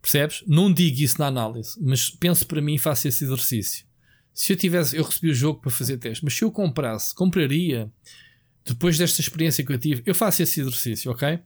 [0.04, 0.44] Percebes?
[0.46, 3.86] Não digo isso na análise, mas penso para mim e faço esse exercício.
[4.34, 7.90] Se eu tivesse, eu recebi o jogo para fazer teste, mas se eu comprasse, compraria
[8.66, 11.38] depois desta experiência que eu tive, eu faço esse exercício, ok?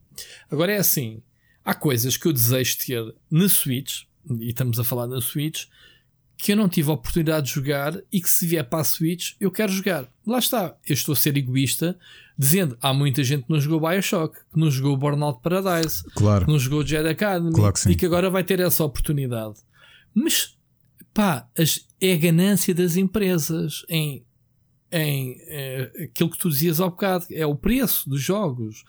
[0.50, 1.22] Agora é assim:
[1.64, 4.02] há coisas que eu desejo ter na Switch,
[4.40, 5.66] e estamos a falar na Switch,
[6.38, 9.32] que eu não tive a oportunidade de jogar e que se vier para a Switch
[9.40, 10.08] eu quero jogar.
[10.24, 11.98] Lá está, eu estou a ser egoísta,
[12.38, 16.46] dizendo há muita gente que não jogou Bioshock, que não jogou Burnout Paradise, claro.
[16.46, 19.56] que não jogou Jedi Academy claro que e que agora vai ter essa oportunidade.
[20.14, 20.56] Mas
[21.12, 24.24] pá, as, é a ganância das empresas em,
[24.92, 28.84] em é, aquilo que tu dizias há bocado, é o preço dos jogos.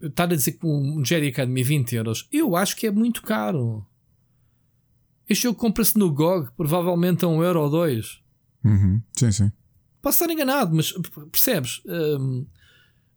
[0.00, 3.20] Estar a dizer que um Jedi Academy é 20 euros, eu acho que é muito
[3.22, 3.86] caro.
[5.32, 8.20] Este jogo compra-se no GOG, provavelmente a um euro ou dois.
[8.64, 9.00] Uhum.
[9.16, 9.52] Sim, sim.
[10.00, 10.92] Posso estar enganado, mas
[11.30, 11.80] percebes?
[11.86, 12.46] Um,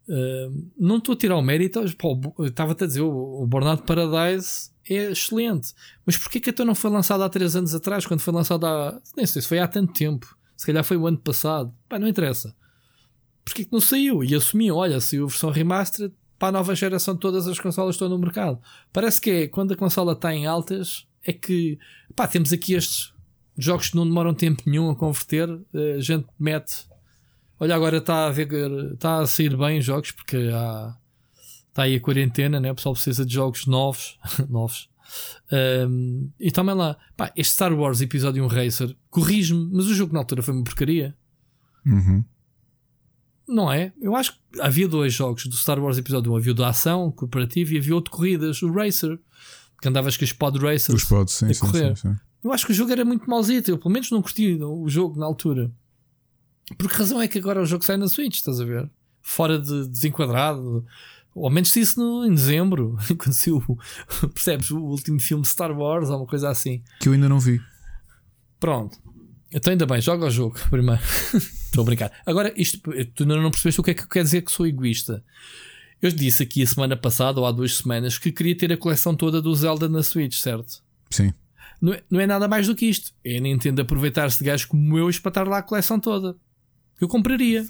[0.08, 1.80] um, não estou a tirar o mérito.
[2.40, 5.74] Estava-te a dizer, o, o Burnout Paradise é excelente.
[6.04, 8.06] Mas porquê que até não foi lançado há 3 anos atrás?
[8.06, 9.00] Quando foi lançado há.
[9.16, 10.36] Nem sei se foi há tanto tempo.
[10.56, 11.74] Se calhar foi o ano passado.
[11.88, 12.54] Pá, não interessa.
[13.44, 14.24] Porquê que não saiu?
[14.24, 18.08] E assumiam, olha, saiu a versão remastered, para a nova geração todas as consolas estão
[18.08, 18.60] no mercado.
[18.92, 21.78] Parece que é quando a consola está em altas, é que
[22.14, 23.12] pá, temos aqui estes
[23.56, 25.48] jogos que não demoram tempo nenhum a converter.
[25.74, 26.86] Eh, a gente mete.
[27.58, 28.48] Olha, agora está a ver,
[28.92, 30.94] está a sair bem os jogos porque há,
[31.68, 32.70] está aí a quarentena, né?
[32.70, 34.18] o pessoal precisa de jogos novos.
[34.48, 34.88] novos.
[35.52, 40.12] Um, e também lá, pá, este Star Wars Episódio 1 Racer, corrige-me, mas o jogo
[40.12, 41.16] na altura foi uma porcaria.
[41.84, 42.24] Uhum.
[43.48, 43.92] Não é?
[44.00, 46.36] Eu acho que havia dois jogos do Star Wars Episódio 1.
[46.36, 49.18] Havia o da ação, cooperativo, e havia outro de corridas, o Racer.
[49.80, 51.96] Que andavas com os pod racers Os pods, sim, a sim, correr.
[51.96, 52.14] sim.
[52.42, 53.70] Eu acho que o jogo era muito mauzito.
[53.70, 55.70] Eu pelo menos não curti o jogo na altura.
[56.78, 58.90] Por que razão é que agora o jogo sai na Switch, estás a ver?
[59.22, 60.84] Fora de desenquadrado.
[61.34, 63.62] Ao menos isso no, em dezembro, quando saiu,
[64.32, 66.82] percebes, o último filme de Star Wars ou uma coisa assim.
[67.00, 67.60] Que eu ainda não vi.
[68.58, 68.98] Pronto.
[69.52, 71.00] Então ainda bem, joga o jogo primeiro.
[71.34, 72.12] Estou a brincar.
[72.24, 72.78] Agora, isto,
[73.14, 75.22] tu ainda não percebeste o que é que quer dizer que sou egoísta.
[76.02, 79.14] Eu disse aqui a semana passada, ou há duas semanas, que queria ter a coleção
[79.14, 80.82] toda do Zelda na Switch, certo?
[81.10, 81.32] Sim.
[81.80, 83.12] Não é, não é nada mais do que isto.
[83.24, 86.36] É a Nintendo aproveitar-se de gajos como eu e espatar lá a coleção toda.
[87.00, 87.66] Eu compraria.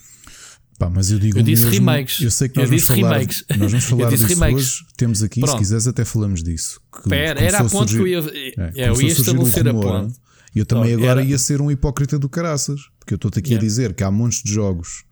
[0.79, 2.21] Pá, mas eu digo Eu disse mesmo, remakes.
[2.21, 3.45] Eu sei que Eu nós vamos disse falar, remakes.
[3.49, 4.67] nós vamos Eu falar disse disso remakes.
[4.67, 4.87] hoje.
[4.97, 5.53] Temos aqui, Pronto.
[5.53, 6.81] se quiseres, até falamos disso.
[7.03, 8.53] Que Pera, era a ponto que eu surgir- ia.
[8.57, 10.15] é, é, eu ia a surgir estabelecer a rumor, ponto.
[10.55, 12.81] E eu também agora era- ia ser um hipócrita do caraças.
[12.99, 13.65] Porque eu estou-te aqui Yeah.
[13.65, 15.05] a dizer que há montes de jogos.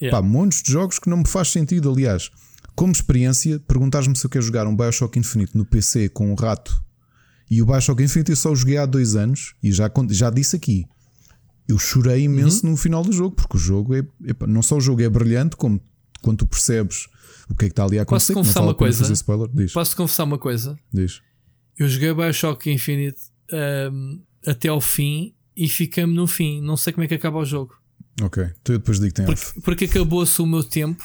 [0.00, 0.16] Yeah.
[0.20, 1.90] Pá, montes de jogos que não me faz sentido.
[1.90, 2.30] Aliás,
[2.74, 6.82] como experiência, perguntares-me se eu quero jogar um Bioshock Infinite no PC com um rato.
[7.50, 9.54] E o Bioshock Infinite eu só joguei há dois anos.
[9.62, 10.86] E já, já disse aqui.
[11.68, 12.72] Eu chorei imenso Uhum.
[12.72, 13.34] no final do jogo.
[13.36, 14.02] Porque o jogo é.
[14.46, 15.80] não só o jogo é brilhante, como
[16.22, 17.06] quando tu percebes
[17.48, 18.34] o que é que está ali a Posso acontecer.
[18.34, 19.12] não confessar uma coisa?
[19.12, 19.48] Spoiler.
[19.52, 20.78] Diz, Posso-te confessar uma coisa?
[20.92, 21.20] diz.
[21.78, 23.18] Eu joguei Bioshock Infinite
[23.52, 26.60] ahm, até ao fim e fiquei-me no fim.
[26.60, 27.74] Não sei como é que acaba o jogo.
[28.22, 28.42] Ok.
[28.62, 29.46] Então eu depois digo que tem off.
[29.54, 31.02] Porque, porque acabou-se o meu tempo.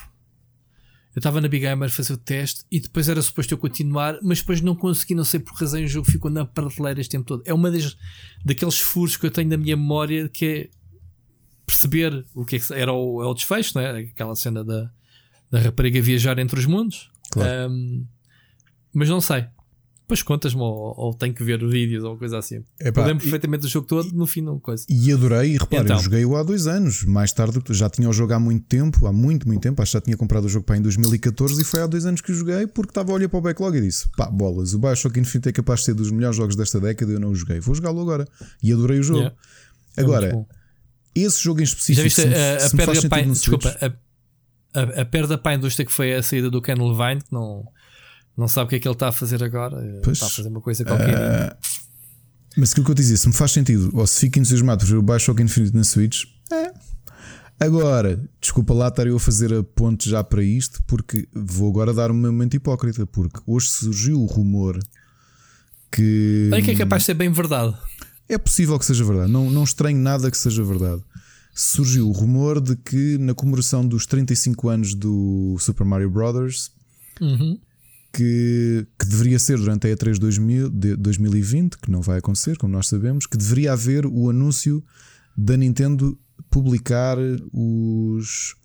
[1.16, 4.20] Eu estava na Big Gamer a fazer o teste e depois era suposto eu continuar,
[4.22, 7.26] mas depois não consegui, não sei por razão, o jogo ficou na prateleira este tempo
[7.26, 7.42] todo.
[7.46, 7.96] É uma das,
[8.44, 10.70] daqueles furos que eu tenho na minha memória que é
[11.66, 14.00] perceber o que é que era o, é o desfecho, não é?
[14.00, 14.92] Aquela cena da,
[15.50, 17.10] da rapariga viajar entre os mundos.
[17.32, 17.72] Claro.
[17.72, 18.06] Ahm,
[18.94, 19.46] mas não sei.
[20.06, 22.64] Depois contas-me ou, ou tenho que ver vídeos ou coisa assim.
[22.80, 24.86] Epá, eu lembro e- perfeitamente do jogo todo, no fim não coisa.
[24.88, 25.98] E adorei, e repara, Então.
[25.98, 27.04] eu joguei-o há dois anos.
[27.06, 29.82] Mais tarde já tinha o jogo há muito tempo, há muito, muito tempo.
[29.82, 32.22] Acho que já tinha comprado o jogo para em 2014 e foi há dois anos
[32.22, 34.80] que o joguei porque estava a olhar para o backlog e disse: pá, bolas, o
[34.80, 37.60] Bioshock Infinite é capaz de ser dos melhores jogos desta década eu não o joguei.
[37.60, 38.28] Vou jogá-lo agora.
[38.62, 39.20] E adorei o jogo.
[39.22, 39.36] Yeah.
[39.98, 40.46] É Agora,
[41.16, 43.34] esse jogo em específico, Já viste se a, a se faz perda para a, no
[43.34, 47.22] desculpa, a, a, a perda para a indústria que foi a saída do Ken Levine,
[47.22, 47.66] que não,
[48.38, 49.78] não sabe o que é que ele está a fazer agora.
[49.84, 50.18] eh, Pois.
[50.18, 51.16] está a fazer uma coisa qualquer.
[51.16, 51.58] Ah,
[52.58, 54.90] mas aquilo que eu te dizia, se me faz sentido, ou se fico entusiasmado por
[54.90, 56.72] ver o Bioshock Infinite na Switch, é.
[57.60, 61.94] Agora, desculpa lá estar eu a fazer a ponte já para isto, porque vou agora
[61.94, 64.78] dar um momento hipócrita, porque hoje surgiu o rumor
[65.92, 67.74] que Olha que é capaz de ser bem verdade.
[68.28, 71.02] é possível que seja verdade, não, não estranho nada que seja verdade.
[71.54, 76.72] Surgiu o rumor de que na comemoração dos 35 anos do Super Mario Brothers
[77.22, 77.58] Uhum.
[78.16, 82.74] Que, que deveria ser durante a E3 2000, de 2020, que não vai acontecer, como
[82.74, 84.84] nós sabemos, que deveria haver o anúncio
[85.38, 86.18] da Nintendo
[86.50, 87.18] publicar
[87.52, 88.56] os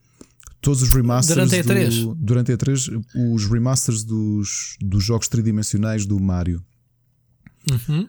[0.60, 2.02] todos os remasters Durante a E3?
[2.04, 3.02] do- durante a E3
[3.34, 6.62] os remasters dos, dos jogos tridimensionais do Mario.
[7.70, 8.06] Uhum.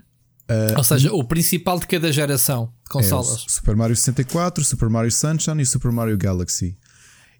[0.77, 3.45] Ou seja, o principal de cada geração de É, consolas.
[3.45, 6.77] o Super Mario 64, Super Mario Sunshine e Super Mario Galaxy.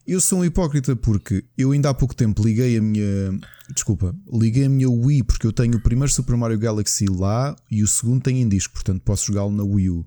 [0.08, 3.40] Eu sou um hipócrita porque eu ainda há pouco tempo liguei a minha.
[3.74, 7.84] Desculpa, liguei a minha Wii porque eu tenho o primeiro Super Mario Galaxy lá e
[7.84, 10.06] o segundo tem em disco, portanto posso jogá-lo na Wii U.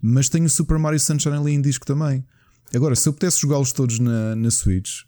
[0.00, 2.24] Mas tenho o Super Mario Sunshine ali em disco também.
[2.74, 5.02] Agora, se eu pudesse jogá-los todos na, na Switch,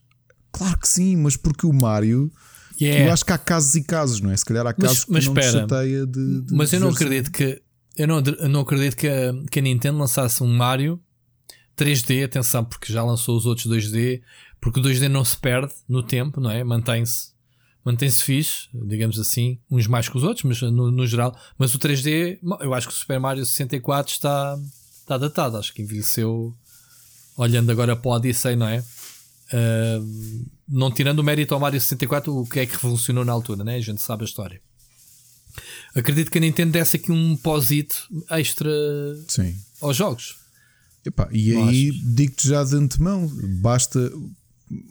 [0.53, 2.31] claro que sim, mas porque o Mario.
[2.81, 3.07] Yeah.
[3.07, 4.37] Eu acho que há casos e casos, não é?
[4.37, 4.74] Se calhar há É.
[4.79, 5.53] Mas- casos que mas não espera.
[5.61, 6.43] chateia de.
[6.43, 7.61] de Mas eu não acredito que.
[7.97, 11.01] Eu não, eu não acredito que a, que a Nintendo lançasse um Mario
[11.79, 14.20] 3D, atenção, porque já lançou os outros 2D,
[14.61, 16.62] porque o 2D não se perde no tempo, não é?
[16.64, 17.37] Mantém-se
[17.85, 21.35] mantém-se fixe, digamos assim, uns mais que os outros, mas no, no geral.
[21.57, 24.59] Mas o 3D, eu acho que o Super Mario 64 está,
[25.01, 26.55] está datado, acho que envelheceu.
[27.35, 28.85] Olhando agora para o Odyssey, não é?
[29.53, 30.01] Ah,
[30.68, 33.76] não tirando o mérito ao Mario 64, o que é que revolucionou na altura, né?
[33.76, 34.61] A gente sabe a história.
[35.95, 38.70] Acredito que a Nintendo desse aqui um posito extra
[39.29, 39.57] Sim.
[39.81, 40.37] aos jogos.
[41.09, 43.27] Epá, e Não aí digo-te já de antemão,
[43.61, 44.13] basta.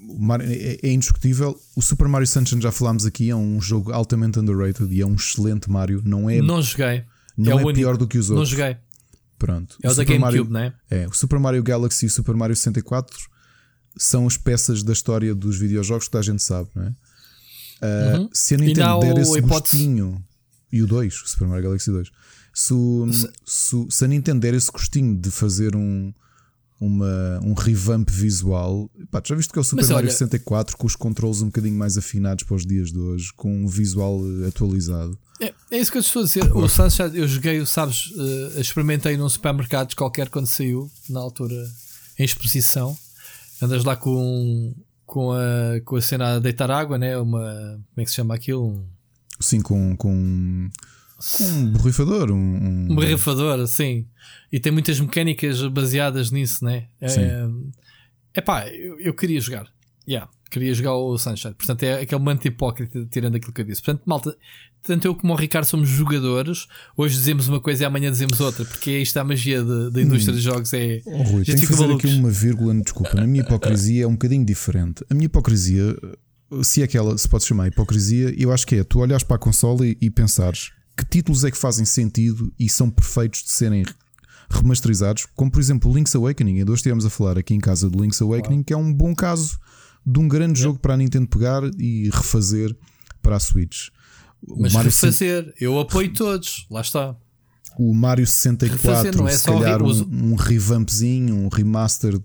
[0.10, 1.60] o Mario- é, é indiscutível.
[1.76, 5.14] O Super Mario Sunshine já falámos aqui, é um jogo altamente underrated e é um
[5.16, 6.02] excelente Mario.
[6.04, 6.86] Não é, não não joguei.
[6.98, 7.04] é,
[7.38, 7.74] o único.
[7.74, 8.58] pior do que os Não outros.
[8.58, 8.78] joguei.
[9.38, 9.78] Pronto.
[9.84, 11.04] É o da Super Mario, GameCube, não é?
[11.04, 13.16] é, o Super Mario Galaxy e o Super Mario 64
[13.96, 16.90] são as peças da história dos videojogos que a gente sabe, não é?
[17.80, 18.30] Uh, uhum.
[18.34, 19.78] Se a Nintendo der esse hipótese...
[19.78, 20.24] gostinho,
[20.72, 22.10] e o 2, o Super Mario Galaxy 2,
[22.58, 22.74] se,
[23.12, 26.12] se, se, se a Nintendo der esse gostinho de fazer um,
[26.82, 28.90] uma, um revamp visual.
[29.12, 31.46] Pá, já viste que é o Super Mas, Mario olha, 64 com os controles um
[31.46, 35.16] bocadinho mais afinados para os dias de hoje, com um visual eh, atualizado.
[35.40, 36.52] É, é isso que eu te estou a dizer.
[36.52, 41.56] o Sunshine, eu joguei, sabes, uh, experimentei num supermercado qualquer quando saiu, na altura,
[42.18, 42.98] em exposição.
[43.62, 44.74] Andas lá com,
[45.06, 47.16] com, a, com a cena a deitar água, né?
[47.20, 47.80] Uma.
[47.94, 48.84] Como é que se chama aquilo?
[49.40, 49.96] Sim, com.
[49.96, 50.72] com...
[51.42, 52.32] Um borrifador.
[52.32, 52.88] Um, um...
[52.92, 54.06] um borrifador, sim.
[54.52, 56.88] E tem muitas mecânicas baseadas nisso, né?
[57.02, 57.48] É,
[58.36, 59.68] é pá, eu, eu, queria jogar.
[60.08, 61.56] Yeah, queria jogar o Sunshine.
[61.56, 63.82] Portanto, é aquele manto hipócrita tirando aquilo que eu disse.
[63.82, 64.38] Portanto, malta,
[64.84, 66.68] tanto eu como o Ricardo somos jogadores.
[66.96, 70.34] Hoje dizemos uma coisa e amanhã dizemos outra, porque é isto a magia da indústria
[70.34, 70.38] hum.
[70.38, 70.74] de jogos.
[70.74, 72.10] É, oh, Rui, tenho que fazer malucos.
[72.10, 73.16] aqui uma vírgula, desculpa.
[73.16, 75.04] Na minha hipocrisia é um bocadinho diferente.
[75.10, 75.96] A minha hipocrisia,
[76.62, 79.40] se é aquela se pode chamar hipocrisia, eu acho que é tu olhares para a
[79.40, 83.86] consola e, e pensares que títulos é que fazem sentido e são perfeitos de serem
[84.50, 86.60] remasterizados, como por exemplo o Link's Awakening.
[86.60, 89.14] Ainda hoje estivemos a falar aqui em casa do Link's Awakening, que é um bom
[89.14, 89.60] caso
[90.06, 92.76] de um grande jogo para a Nintendo pegar e refazer
[93.22, 93.90] para a Switch.
[94.48, 97.16] O Mas Mario refazer, eu apoio todos, lá está.
[97.78, 102.20] O Mario 64, refazer, não é se calhar um, um revampzinho, um remaster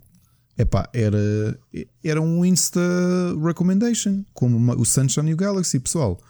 [0.57, 1.59] Epá, era,
[2.05, 2.81] era um Insta
[3.43, 6.21] recommendation, como o Sunshine e o Galaxy, pessoal.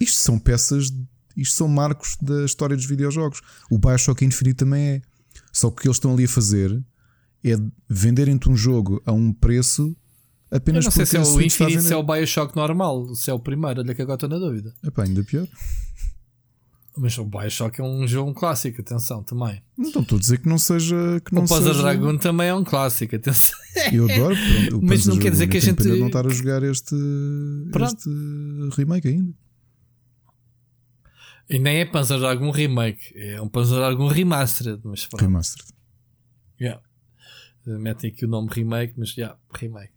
[0.00, 0.92] Isto são peças
[1.40, 3.40] isto são marcos da história dos videojogos.
[3.70, 5.02] O Bioshock Infinite também é.
[5.52, 6.82] Só que o que eles estão ali a fazer
[7.44, 7.56] é
[7.88, 9.96] venderem-te um jogo a um preço
[10.50, 13.34] apenas Eu não sei se é o Infinite, se é o Bioshock normal, se é
[13.34, 14.74] o primeiro, olha que agora estou na dúvida.
[14.82, 15.46] Epá, ainda pior.
[16.96, 19.62] Mas o Bioshock é um jogo clássico, atenção, também.
[19.76, 20.96] Não estou a dizer que não seja.
[21.24, 21.82] Que não o Panzer seja...
[21.82, 23.56] Dragon também é um clássico, atenção.
[23.92, 24.34] Eu adoro,
[24.68, 25.86] pronto, mas não quer dizer que a gente.
[25.86, 26.96] não estar a jogar este,
[27.84, 28.10] este
[28.76, 29.32] remake ainda.
[31.50, 34.80] E nem é Panzer Dragon Remake, é um Panzer Dragon Remastered.
[34.84, 35.22] Mas pronto.
[35.22, 35.72] Remastered.
[36.60, 36.82] Yeah.
[37.64, 39.92] Metem aqui o nome Remake, mas já, yeah, Remake.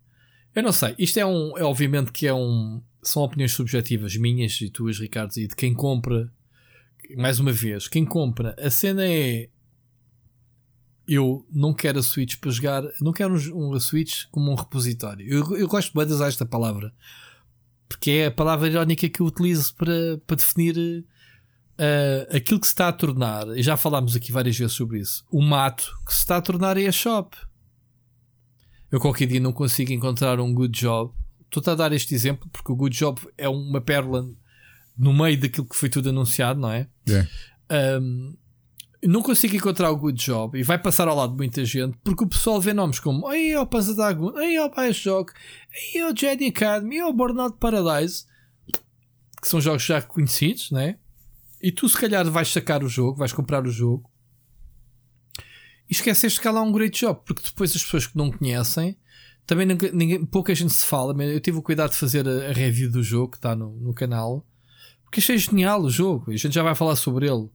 [0.55, 1.57] Eu não sei, isto é um.
[1.57, 2.81] É obviamente que é um.
[3.01, 6.31] São opiniões subjetivas minhas e tuas, Ricardo, e de quem compra.
[7.17, 9.49] Mais uma vez, quem compra, a cena é.
[11.07, 12.83] Eu não quero a Switch para jogar.
[13.01, 15.27] Não quero um, um a Switch como um repositório.
[15.27, 16.93] Eu, eu gosto bem de usar esta palavra.
[17.89, 21.05] Porque é a palavra irónica que eu utilizo para, para definir
[21.79, 25.25] uh, aquilo que se está a tornar, e já falámos aqui várias vezes sobre isso,
[25.31, 27.35] o mato que se está a tornar é a shop.
[28.91, 31.13] Eu qualquer dia não consigo encontrar um good job.
[31.45, 34.25] Estou a dar este exemplo porque o good job é uma pérola
[34.97, 36.87] no meio daquilo que foi tudo anunciado, não é?
[37.07, 37.29] Yeah.
[37.71, 38.35] Um,
[39.03, 42.23] não consigo encontrar o good job e vai passar ao lado de muita gente porque
[42.23, 45.33] o pessoal vê nomes como aí é o Panzadagon, aí é o Bioshock,
[45.73, 48.25] aí é o Jedi Academy, é o Burnout Paradise,
[49.41, 50.97] que são jogos já conhecidos, né?
[51.61, 54.09] E tu, se calhar, vais sacar o jogo, vais comprar o jogo
[55.89, 58.97] e esqueceste que há lá um great job, porque depois as pessoas que não conhecem
[59.45, 61.13] também ninguém, pouca gente se fala.
[61.23, 63.93] Eu tive o cuidado de fazer a, a review do jogo que está no, no
[63.93, 64.45] canal
[65.11, 67.49] porque achei genial o jogo e a gente já vai falar sobre ele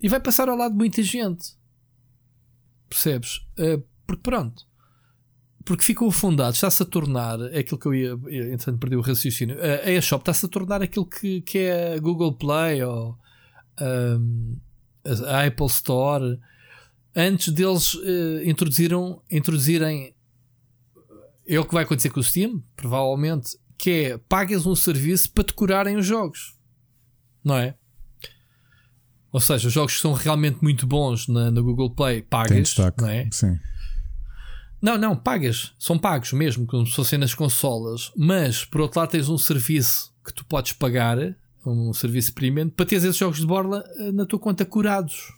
[0.00, 1.52] e vai passar ao lado de muita gente,
[2.88, 3.46] percebes?
[3.58, 4.66] Uh, porque pronto,
[5.66, 8.12] porque ficou afundado, está-se a tornar aquilo que eu ia,
[8.52, 9.58] entretanto, perdi o raciocínio.
[9.60, 13.18] A eShop está-se a tornar aquilo que, que é Google Play ou
[13.80, 14.56] um,
[15.26, 16.38] a Apple Store,
[17.14, 20.14] antes deles uh, introduziram, introduzirem
[21.46, 25.44] é o que vai acontecer com o Steam, provavelmente, que é pagas um serviço para
[25.44, 26.54] decorarem os jogos,
[27.44, 27.74] não é?
[29.30, 33.02] Ou seja, os jogos que são realmente muito bons na, na Google Play, pagas, destaque,
[33.02, 33.28] não é?
[33.32, 33.58] Sim.
[34.80, 39.10] Não, não, pagas, são pagos mesmo, como se fossem nas consolas, mas por outro lado
[39.10, 41.18] tens um serviço que tu podes pagar
[41.72, 45.32] um serviço premium, para teres esses jogos de borla eh, na tua conta curados.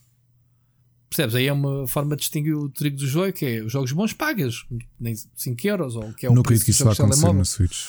[1.09, 1.35] Percebes?
[1.35, 4.13] Aí é uma forma de distinguir o trigo do joio, que é os jogos bons
[4.13, 4.67] pagas,
[4.99, 7.87] nem 5 euros, ou que é o Não acredito que isso vá acontecer na Switch.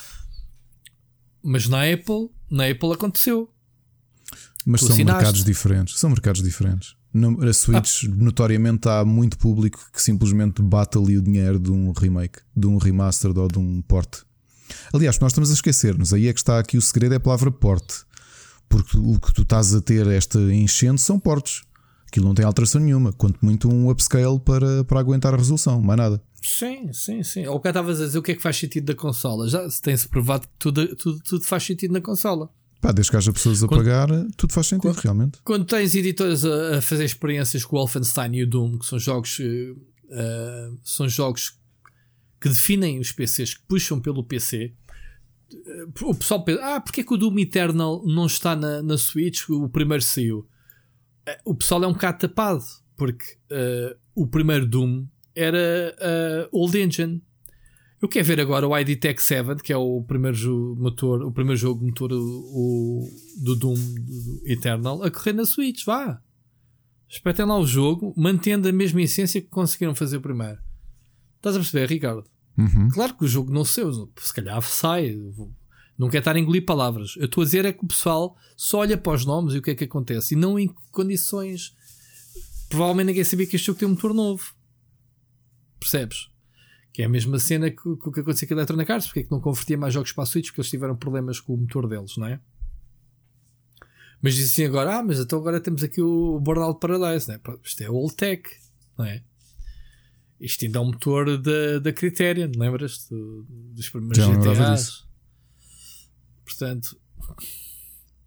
[1.44, 3.50] Mas na Apple, na Apple aconteceu.
[4.66, 5.18] Mas tu são assinaste.
[5.18, 6.00] mercados diferentes.
[6.00, 6.96] São mercados diferentes.
[7.42, 8.16] A Switch, ah.
[8.16, 12.78] notoriamente, há muito público que simplesmente bate ali o dinheiro de um remake, de um
[12.78, 14.24] remaster ou de um port.
[14.94, 16.14] Aliás, nós estamos a esquecer-nos.
[16.14, 18.06] Aí é que está aqui o segredo: é a palavra porte.
[18.70, 21.64] Porque o que tu estás a ter esta enchente são portos.
[22.08, 23.12] Aquilo não tem alteração nenhuma.
[23.14, 26.22] Quanto muito um upscale para, para aguentar a resolução, mais nada.
[26.42, 27.46] Sim, sim, sim.
[27.48, 29.50] Ou que estavas a dizer o que é que faz sentido da consola.
[29.50, 32.50] Já tem-se provado que tudo, tudo, tudo faz sentido na consola.
[32.82, 34.08] Pá, desde que haja pessoas a quando, pagar,
[34.38, 35.40] tudo faz sentido, quando, realmente.
[35.44, 39.00] Quando tens editores a, a, fazer experiências com o Wolfenstein e o Doom, que são
[39.00, 41.58] jogos, uh, são jogos
[42.40, 44.74] que definem os PCs, que puxam pelo PC,
[46.02, 49.50] o pessoal pensa, ah, porque é que o Doom Eternal não está na, na Switch?
[49.50, 50.48] O primeiro saiu.
[51.26, 52.64] Eh, o pessoal é um bocado tapado,
[52.96, 55.96] porque uh, o primeiro Doom era
[56.52, 57.22] uh, Old Engine.
[58.02, 61.58] Eu quero ver agora o ID Tech 7, que é o primeiro motor, o primeiro
[61.58, 63.10] jogo motor o, o
[63.44, 66.22] do Doom do Eternal, a correr na Switch, vá.
[67.10, 70.60] Espetem lá o jogo, mantendo a mesma essência que conseguiram fazer primeiro.
[71.38, 72.26] Estás a perceber, Ricardo?
[72.58, 72.90] Uhum.
[72.90, 75.16] Claro que o jogo não saiu, se calhar sai.
[75.98, 77.16] Não quer estar a engolir palavras.
[77.18, 79.62] Eu estou a dizer é que o pessoal só olha para os nomes e o
[79.62, 80.34] que é que acontece.
[80.34, 81.76] E não em condições.
[82.70, 84.54] Provavelmente ninguém sabia que este jogo tem um motor novo.
[85.80, 86.30] Percebes?
[86.94, 89.08] Que é a mesma cena que, o que aconteceu com a Electronic Arts.
[89.08, 90.48] Porque é que não convertia mais jogos para a Switch?
[90.48, 92.40] Porque eles tiveram problemas com o motor deles, não é?
[94.22, 97.40] Mas dizem agora, ah, mas então agora temos aqui o Burnout Paradise, né?
[97.64, 98.44] Isto é old tech,
[98.98, 99.24] não é?
[100.40, 103.14] Isto ainda é um motor da, da Criterion, lembras-te?
[103.50, 105.08] Dos primeiros Já GTAs.
[106.46, 107.00] Portanto,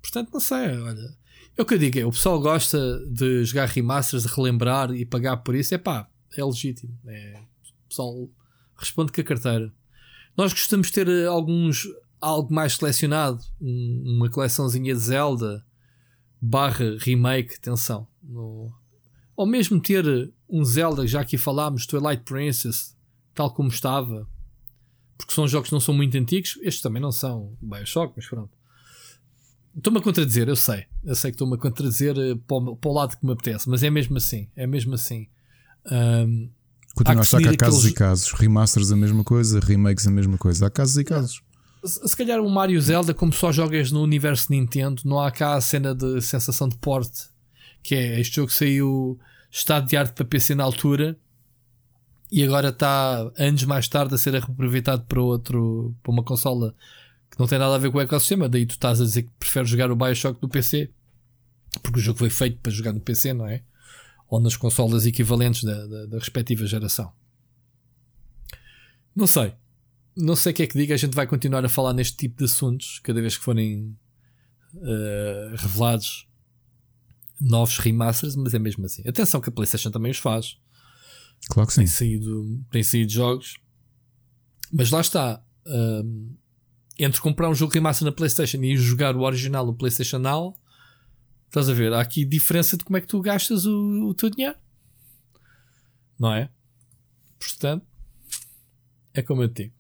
[0.02, 1.16] portanto, não sei, olha.
[1.56, 5.04] É o que eu digo, é, o pessoal gosta de jogar remasters, de relembrar e
[5.04, 6.96] pagar por isso, é pá, é legítimo.
[7.06, 7.40] É,
[7.84, 8.30] o pessoal
[8.76, 9.72] responde com a carteira.
[10.36, 11.86] Nós gostamos de ter eh, alguns,
[12.20, 15.64] algo mais selecionado, uma coleçãozinha de Zelda,
[16.40, 18.06] barra remake, atenção.
[18.22, 18.72] No...
[19.36, 22.96] Ou mesmo ter um Zelda, já aqui falámos, Twilight Princess,
[23.34, 24.26] tal como estava,
[25.16, 28.51] porque são jogos que não são muito antigos, estes também não são Bioshock, mas pronto.
[29.76, 30.86] Estou-me a contradizer, eu sei.
[31.05, 33.70] Eu sei que estou-me a contradizer eh, para o, para o, lado que me apetece,
[33.70, 34.48] mas é mesmo assim.
[34.57, 35.28] É mesmo assim.
[35.86, 36.51] Um,
[36.92, 37.92] Continua a achar que há casos aqueles...
[37.92, 38.32] e casos.
[38.32, 40.66] Remasters a mesma coisa, remakes a mesma coisa.
[40.66, 41.40] Há casos e casos
[41.82, 45.61] se calhar o Mario Zelda, como só jogas no universo Nintendo, não há cá a
[45.61, 47.28] cena de sensação de porte,
[47.82, 49.18] que é este jogo saiu
[49.51, 51.18] estado de arte para PC na altura
[52.30, 56.74] e agora está anos mais tarde a ser reaproveitado para outro para uma consola
[57.30, 58.48] que não tem nada a ver com o ecossistema.
[58.48, 60.90] Daí tu estás a dizer que preferes jogar o Bioshock do PC
[61.82, 63.62] porque o jogo foi feito para jogar no PC, não é?
[64.28, 67.12] Ou nas consolas equivalentes da, da, da respectiva geração.
[69.14, 69.55] Não sei
[70.16, 72.38] não sei o que é que diga, a gente vai continuar a falar neste tipo
[72.38, 73.96] de assuntos cada vez que forem
[74.74, 76.28] uh, revelados
[77.41, 79.03] novos remasters, mas é mesmo assim.
[79.09, 80.59] Atenção que a PlayStation também os faz.
[81.49, 81.80] Claro que sim.
[81.80, 83.59] Tem saído, tem saído jogos,
[84.72, 85.43] mas lá está.
[85.66, 86.36] Uh,
[86.99, 90.55] entre comprar um jogo remaster na PlayStation e jogar o original no PlayStation Now,
[91.47, 91.93] estás a ver?
[91.95, 94.57] Há aqui diferença de como é que tu gastas o, o teu dinheiro,
[96.18, 96.51] não é?
[97.38, 97.86] Portanto,
[99.14, 99.74] é como eu te digo.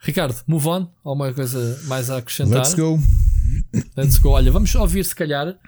[0.00, 0.92] Ricardo, move on.
[1.02, 2.58] Alguma coisa mais a acrescentar?
[2.58, 2.98] Let's go.
[3.96, 4.30] Let's go.
[4.30, 5.58] Olha, vamos ouvir se calhar.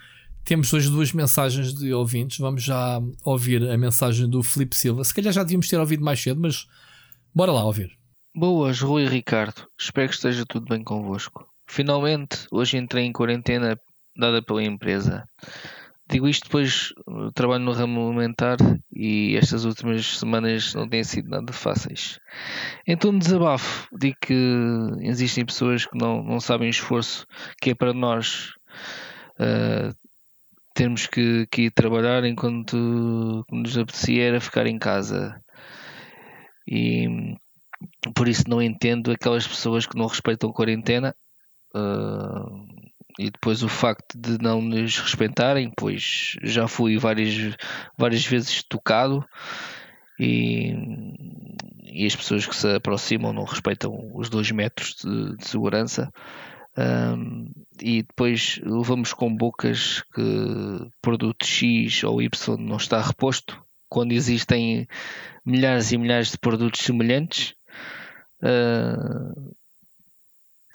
[0.45, 2.39] Temos hoje duas mensagens de ouvintes.
[2.39, 5.05] Vamos já ouvir a mensagem do Felipe Silva.
[5.05, 6.67] Se calhar já devíamos ter ouvido mais cedo, mas
[7.35, 7.97] bora lá ouvir.
[8.35, 9.67] Boas, Rui e Ricardo.
[9.79, 11.47] Espero que esteja tudo bem convosco.
[11.69, 13.79] Finalmente, hoje entrei em quarentena
[14.17, 15.25] dada pela empresa.
[16.11, 16.93] Digo isto depois
[17.35, 18.57] trabalho no ramo alimentar
[18.93, 22.19] e estas últimas semanas não têm sido nada fáceis.
[22.85, 24.35] Então desabafo, digo que
[25.03, 27.25] existem pessoas que não, não sabem o esforço
[27.63, 28.55] que é para nós
[29.39, 29.95] uh,
[30.75, 35.41] termos que, que ir trabalhar enquanto nos apetecia ficar em casa.
[36.67, 37.37] E
[38.15, 41.15] por isso não entendo aquelas pessoas que não respeitam a quarentena.
[41.75, 42.67] Uh,
[43.19, 47.57] e depois o facto de não nos respeitarem, pois já fui várias,
[47.99, 49.25] várias vezes tocado
[50.19, 50.75] e,
[51.83, 56.11] e as pessoas que se aproximam não respeitam os dois metros de, de segurança.
[56.81, 57.51] Um,
[57.83, 64.87] e depois levamos com bocas que produto X ou Y não está reposto quando existem
[65.45, 67.55] milhares e milhares de produtos semelhantes.
[68.43, 69.53] Uh,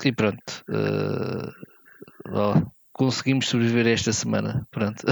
[0.03, 1.51] e pronto, uh,
[2.29, 4.67] oh, conseguimos sobreviver esta semana.
[4.69, 5.05] Pronto.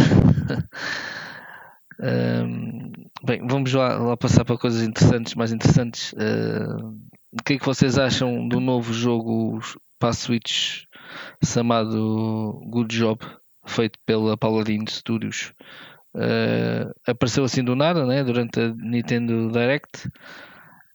[2.00, 2.92] um,
[3.24, 6.14] bem, vamos lá, lá, passar para coisas interessantes, mais interessantes.
[6.14, 7.00] Uh,
[7.32, 9.60] o que é que vocês acham do novo jogo
[10.04, 10.84] para a Switch
[11.42, 13.26] chamado Good Job,
[13.66, 15.54] feito pela Paladin Studios?
[16.14, 18.22] Uh, apareceu assim do nada, né?
[18.22, 20.10] durante a Nintendo Direct.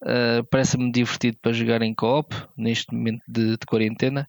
[0.02, 4.28] Uh, Parece-me divertido para jogar em co-op neste momento de, de quarentena.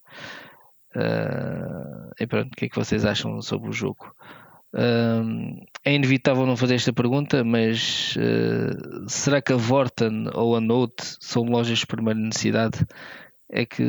[0.96, 4.16] Uh, e pronto, o que é que vocês acham sobre o jogo?
[4.74, 8.16] Uh, é inevitável não fazer esta pergunta, mas
[9.10, 12.88] será que a Vorten ou a Note são lojas de primeira necessidade?
[13.52, 13.84] É que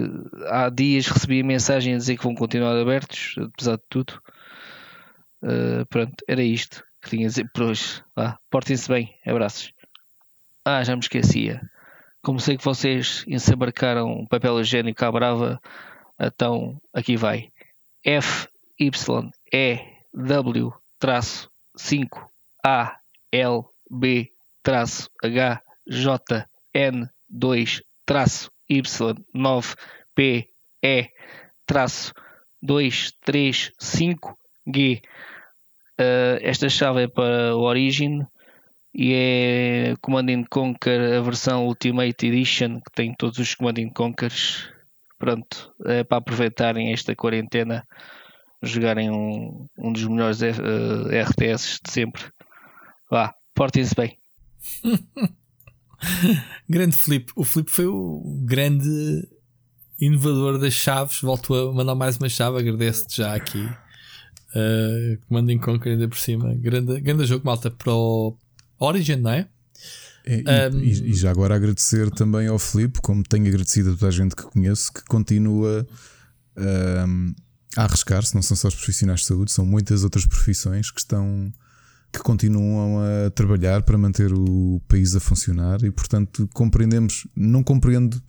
[0.47, 4.23] há dias recebi a mensagem a dizer que vão continuar abertos, apesar de tudo.
[5.89, 8.03] pronto, era isto que tinha a dizer por hoje.
[8.51, 9.73] Portem-se bem, abraços.
[10.65, 11.61] Ah, já me esquecia.
[12.23, 15.61] Como sei que vocês ensabarcaram papel higiênico à brava,
[16.19, 17.51] então aqui vai.
[18.05, 18.47] F,
[18.79, 19.79] Y, E,
[20.15, 22.31] W, traço, 5,
[22.65, 22.99] A,
[23.33, 24.31] L, B,
[24.63, 29.75] traço, H, J, N, 2, traço, Y, 9,
[30.15, 30.49] P,
[30.83, 31.09] E,
[31.67, 32.15] traço,
[32.63, 34.39] 2, 3, 5,
[34.73, 35.03] G.
[36.01, 38.25] Uh, esta chave é para o Origin
[38.95, 44.71] e é Command Conquer a versão Ultimate Edition que tem todos os Command Conquers.
[45.19, 47.87] Pronto, é para aproveitarem esta quarentena,
[48.63, 52.23] jogarem um, um dos melhores uh, eh, RTS de sempre.
[53.11, 54.19] Vá, portem-se bem.
[56.69, 57.31] grande Flip.
[57.37, 59.29] O Flip foi o grande
[60.01, 61.21] inovador das chaves.
[61.21, 62.59] Volto a mandar mais uma chave.
[62.59, 63.63] Agradeço-te já aqui.
[64.55, 66.55] Uh, Command Conquer ainda por cima.
[66.55, 68.37] Grande, grande jogo, malta, para o
[68.79, 69.49] Origin, não é?
[70.25, 74.09] É, um, e, e, já agora agradecer também ao Filipe, como tenho agradecido a toda
[74.09, 75.87] a gente que conheço, que continua
[76.57, 77.35] um,
[77.77, 81.51] a arriscar-se, não são só os profissionais de saúde, são muitas outras profissões que estão
[82.13, 88.21] que continuam a trabalhar para manter o país a funcionar e portanto compreendemos, não compreendo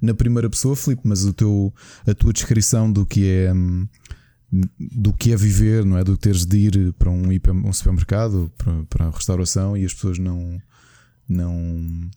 [0.00, 1.72] na primeira pessoa, Filipe, mas o teu,
[2.06, 3.86] a tua descrição do que é um,
[4.78, 6.04] do que é viver, não é?
[6.04, 7.22] Do teres de ir para um,
[7.64, 10.60] um supermercado, para, para a restauração e as pessoas não
[11.28, 12.10] não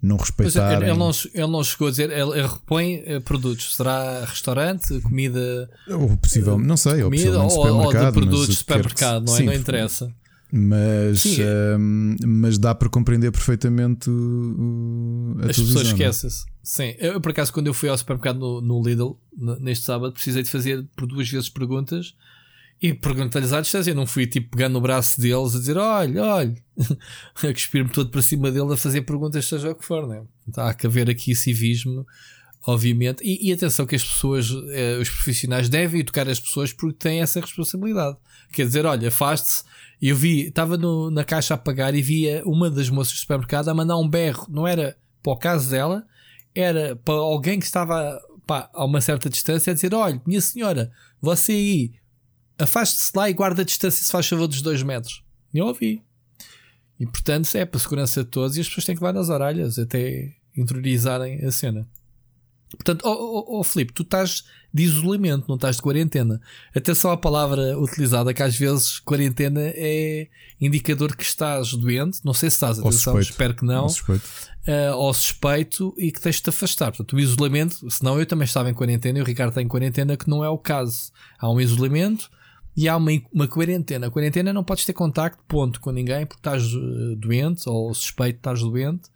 [0.00, 0.88] não respeitarem.
[0.88, 3.74] Ele não, ele não chegou a dizer, ele, ele repõe eh, produtos.
[3.74, 5.68] Será restaurante, comida?
[5.88, 9.38] Ou possível, não sei, comida, ou, ou, ou de produtos de supermercado, não, é?
[9.38, 10.12] Sim, não interessa.
[10.56, 11.24] Mas,
[11.76, 15.90] um, mas dá para compreender perfeitamente o, a As pessoas é?
[15.90, 16.44] esquecem-se.
[16.62, 19.18] Sim, eu por acaso, quando eu fui ao supermercado no, no Lidl
[19.58, 22.14] neste sábado, precisei de fazer por duas vezes perguntas
[22.80, 23.90] e perguntar-lhes à distância.
[23.90, 26.54] Eu não fui tipo pegando no braço deles a dizer: olha, olha,
[27.34, 30.22] a cuspir-me todo para cima dele a fazer perguntas, seja o que for, né?
[30.56, 32.06] Há que haver aqui civismo,
[32.64, 33.24] obviamente.
[33.24, 37.22] E, e atenção, que as pessoas, eh, os profissionais devem educar as pessoas porque têm
[37.22, 38.16] essa responsabilidade.
[38.52, 39.64] Quer dizer, olha, afaste-se
[40.00, 40.76] eu vi, estava
[41.10, 44.46] na caixa a pagar e via uma das moças do supermercado a mandar um berro.
[44.50, 46.06] Não era para o caso dela,
[46.54, 50.92] era para alguém que estava pá, a uma certa distância a dizer: Olha, minha senhora,
[51.20, 51.92] você aí,
[52.58, 55.24] afaste-se lá e guarda a distância se faz favor dos dois metros.
[55.52, 56.02] Eu ouvi.
[56.98, 59.28] E portanto, é para a segurança de todos e as pessoas têm que levar nas
[59.28, 61.88] orelhas até interiorizarem a cena.
[62.74, 66.40] Portanto, oh, oh, oh, Filipe, tu estás de isolamento, não estás de quarentena.
[66.74, 70.28] Atenção à palavra utilizada, que às vezes quarentena é
[70.60, 72.20] indicador que estás doente.
[72.24, 73.88] Não sei se estás, atenção, espero que não.
[73.88, 74.28] Suspeito.
[74.66, 76.90] Uh, ou suspeito e que tens de te afastar.
[76.90, 80.16] Portanto, o isolamento, senão eu também estava em quarentena e o Ricardo está em quarentena,
[80.16, 81.12] que não é o caso.
[81.38, 82.30] Há um isolamento
[82.76, 84.08] e há uma, uma quarentena.
[84.08, 88.34] A quarentena não podes ter contacto, ponto, com ninguém, porque estás uh, doente ou suspeito
[88.34, 89.13] que estás doente.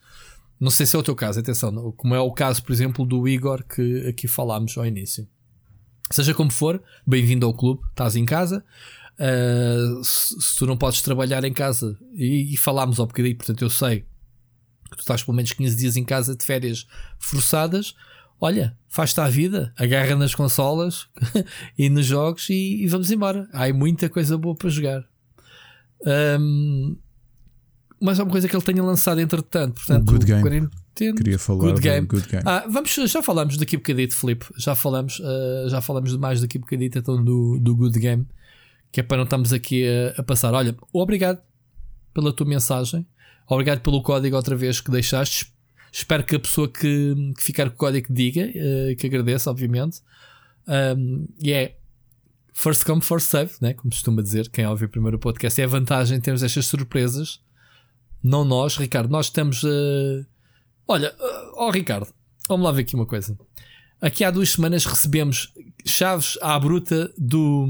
[0.61, 3.29] Não sei se é o teu caso, atenção, como é o caso, por exemplo, do
[3.29, 5.27] Igor que aqui falámos ao início.
[6.11, 8.65] Seja como for, bem-vindo ao clube, estás em casa.
[9.19, 13.63] Uh, se, se, tu não podes trabalhar em casa, e, e falámos ao bocadinho, portanto
[13.63, 14.07] eu sei
[14.91, 16.87] que tu estás pelo menos 15 dias em casa de férias
[17.19, 17.95] forçadas,
[18.41, 21.09] olha, faz-te a vida, agarra nas consolas
[21.77, 23.49] e nos jogos e, e, vamos embora.
[23.53, 25.05] Há muita coisa boa para jogar.
[26.41, 26.97] Um,
[28.01, 30.69] mais alguma coisa que ele tenha lançado entretanto, portanto, Good Game.
[30.99, 32.07] Queria falar good game.
[32.07, 32.43] good game.
[32.45, 34.47] Ah, vamos, já falamos daqui a bocadito, Filipe.
[34.57, 38.27] Já falamos, uh, já falamos mais daqui a bocadito então, do, do Good Game.
[38.91, 40.53] Que é para não estarmos aqui a, a, passar.
[40.55, 41.41] Olha, obrigado
[42.13, 43.07] pela tua mensagem.
[43.47, 45.53] Obrigado pelo código outra vez que deixaste.
[45.93, 50.01] Espero que a pessoa que, que ficar com o código diga, uh, que agradeço, obviamente.
[50.67, 51.77] Um, e é
[52.53, 53.73] first come, first save, né?
[53.73, 54.49] como costuma dizer.
[54.51, 57.41] Quem ouve o primeiro podcast é a vantagem termos estas surpresas.
[58.23, 59.63] Não nós, Ricardo, nós estamos.
[59.63, 60.27] Uh,
[60.91, 61.15] Olha,
[61.55, 62.09] ó oh Ricardo,
[62.49, 63.39] vamos lá ver aqui uma coisa.
[64.01, 65.53] Aqui há duas semanas recebemos
[65.87, 67.69] chaves à bruta do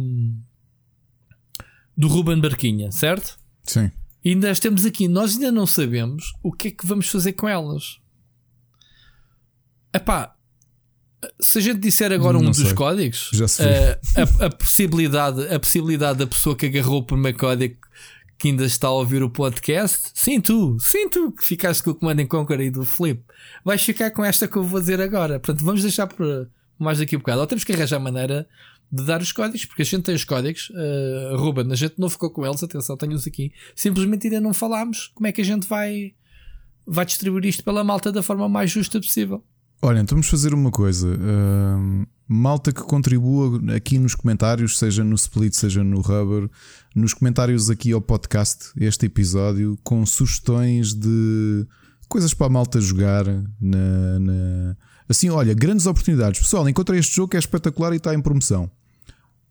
[1.96, 3.36] do Ruben Barquinha, certo?
[3.64, 3.90] Sim.
[4.24, 5.08] E ainda as temos aqui.
[5.08, 7.98] Nós ainda não sabemos o que é que vamos fazer com elas.
[9.92, 10.36] Epá,
[11.40, 12.74] se a gente disser agora um não dos sei.
[12.74, 17.78] códigos, a, a, a, possibilidade, a possibilidade da pessoa que agarrou o primeiro código
[18.38, 21.94] que ainda está a ouvir o podcast, sim tu, sim tu que ficaste com o
[21.94, 23.20] Command Conquer aí do Flip,
[23.64, 25.40] vais ficar com esta que eu vou dizer agora.
[25.40, 27.40] Portanto, vamos deixar por mais daqui a bocado.
[27.40, 28.48] Ou temos que arranjar maneira
[28.90, 32.08] de dar os códigos, porque a gente tem os códigos, uh, Ruben, a gente não
[32.08, 33.52] ficou com eles, atenção, tenho-os aqui.
[33.74, 36.14] Simplesmente ainda não falámos como é que a gente vai,
[36.86, 39.44] vai distribuir isto pela malta da forma mais justa possível.
[39.82, 41.08] Olha, então vamos fazer uma coisa.
[41.08, 46.50] Uh, malta que contribua aqui nos comentários, seja no Split, seja no Rubber,
[46.94, 51.66] nos comentários aqui ao podcast, este episódio, com sugestões de
[52.08, 53.24] coisas para a malta jogar
[53.60, 54.76] na, na,
[55.08, 56.40] Assim, olha, grandes oportunidades.
[56.40, 58.70] Pessoal, encontrei este jogo que é espetacular e está em promoção.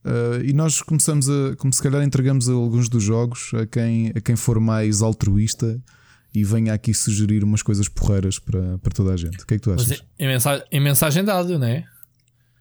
[0.05, 4.21] Uh, e nós começamos a, como se calhar entregamos alguns dos jogos a quem, a
[4.21, 5.81] quem for mais altruísta
[6.33, 9.43] e venha aqui sugerir umas coisas porreiras para, para toda a gente.
[9.43, 9.89] O que é que tu achas?
[9.89, 11.83] Mas em, mensagem, em mensagem de áudio, não é?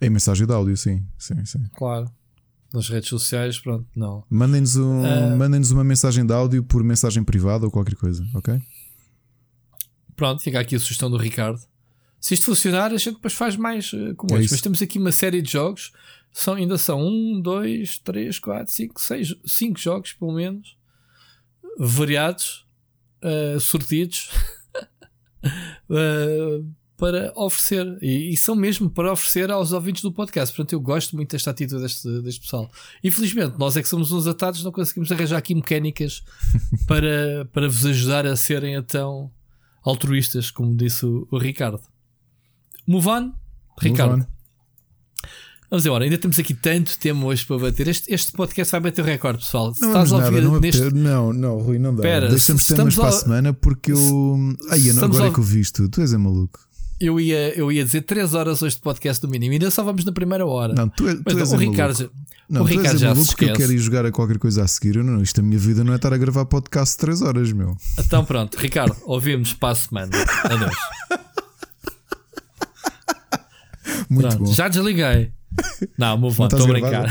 [0.00, 1.04] Em mensagem de áudio, sim.
[1.18, 1.64] sim, sim.
[1.74, 2.10] Claro.
[2.72, 4.24] Nas redes sociais, pronto, não.
[4.28, 5.36] Mandem-nos um, uh...
[5.36, 8.60] mandem uma mensagem de áudio por mensagem privada ou qualquer coisa, ok?
[10.14, 11.60] Pronto, fica aqui a sugestão do Ricardo.
[12.20, 15.12] Se isto funcionar, a gente depois faz mais uh, como é Mas temos aqui uma
[15.12, 15.92] série de jogos.
[16.32, 20.76] São, ainda são um, dois, três, quatro, cinco, seis, cinco jogos, pelo menos,
[21.78, 22.66] variados,
[23.22, 24.30] uh, sortidos.
[25.88, 26.66] uh,
[26.96, 27.98] para oferecer.
[28.00, 30.54] E, e, são mesmo para oferecer aos ouvintes do podcast.
[30.54, 32.70] Portanto, eu gosto muito desta atitude deste, deste pessoal.
[33.04, 36.22] Infelizmente, nós é que somos uns atados, não conseguimos arranjar aqui mecânicas
[36.86, 39.30] para, para vos ajudar a serem então
[39.82, 41.80] altruístas, como disse o, o Ricardo.
[42.86, 43.32] Move on,
[43.80, 44.18] Ricardo.
[44.18, 44.36] Move on.
[45.68, 47.88] Vamos embora, ainda temos aqui tanto tema hoje para bater.
[47.88, 49.74] Este, este podcast vai bater o recorde, pessoal.
[49.80, 50.94] Não estás a ouvir nada, neste...
[50.94, 52.20] não, não, Rui, não dá.
[52.20, 54.38] Deixa-me temas para a semana porque eu.
[54.70, 56.60] Ai, agora é que eu vi isto, tu és é maluco.
[56.98, 60.04] Eu ia, eu ia dizer 3 horas hoje de podcast do mínimo, ainda só vamos
[60.04, 60.72] na primeira hora.
[60.74, 62.10] Não, tu, é, tu Mas, és o Ricardo,
[62.48, 63.50] não, o Ricardo já maluco se esquece.
[63.52, 65.02] eu quero ir jogar a qualquer coisa a seguir.
[65.04, 67.76] Não, isto a minha vida não é estar a gravar podcast 3 horas, meu.
[67.98, 70.10] Então pronto, Ricardo, ouvimos para a semana.
[70.44, 70.76] Adeus.
[74.08, 74.52] Muito pronto, bom.
[74.54, 75.32] Já desliguei.
[75.98, 77.06] Não, move on, estou a brincar.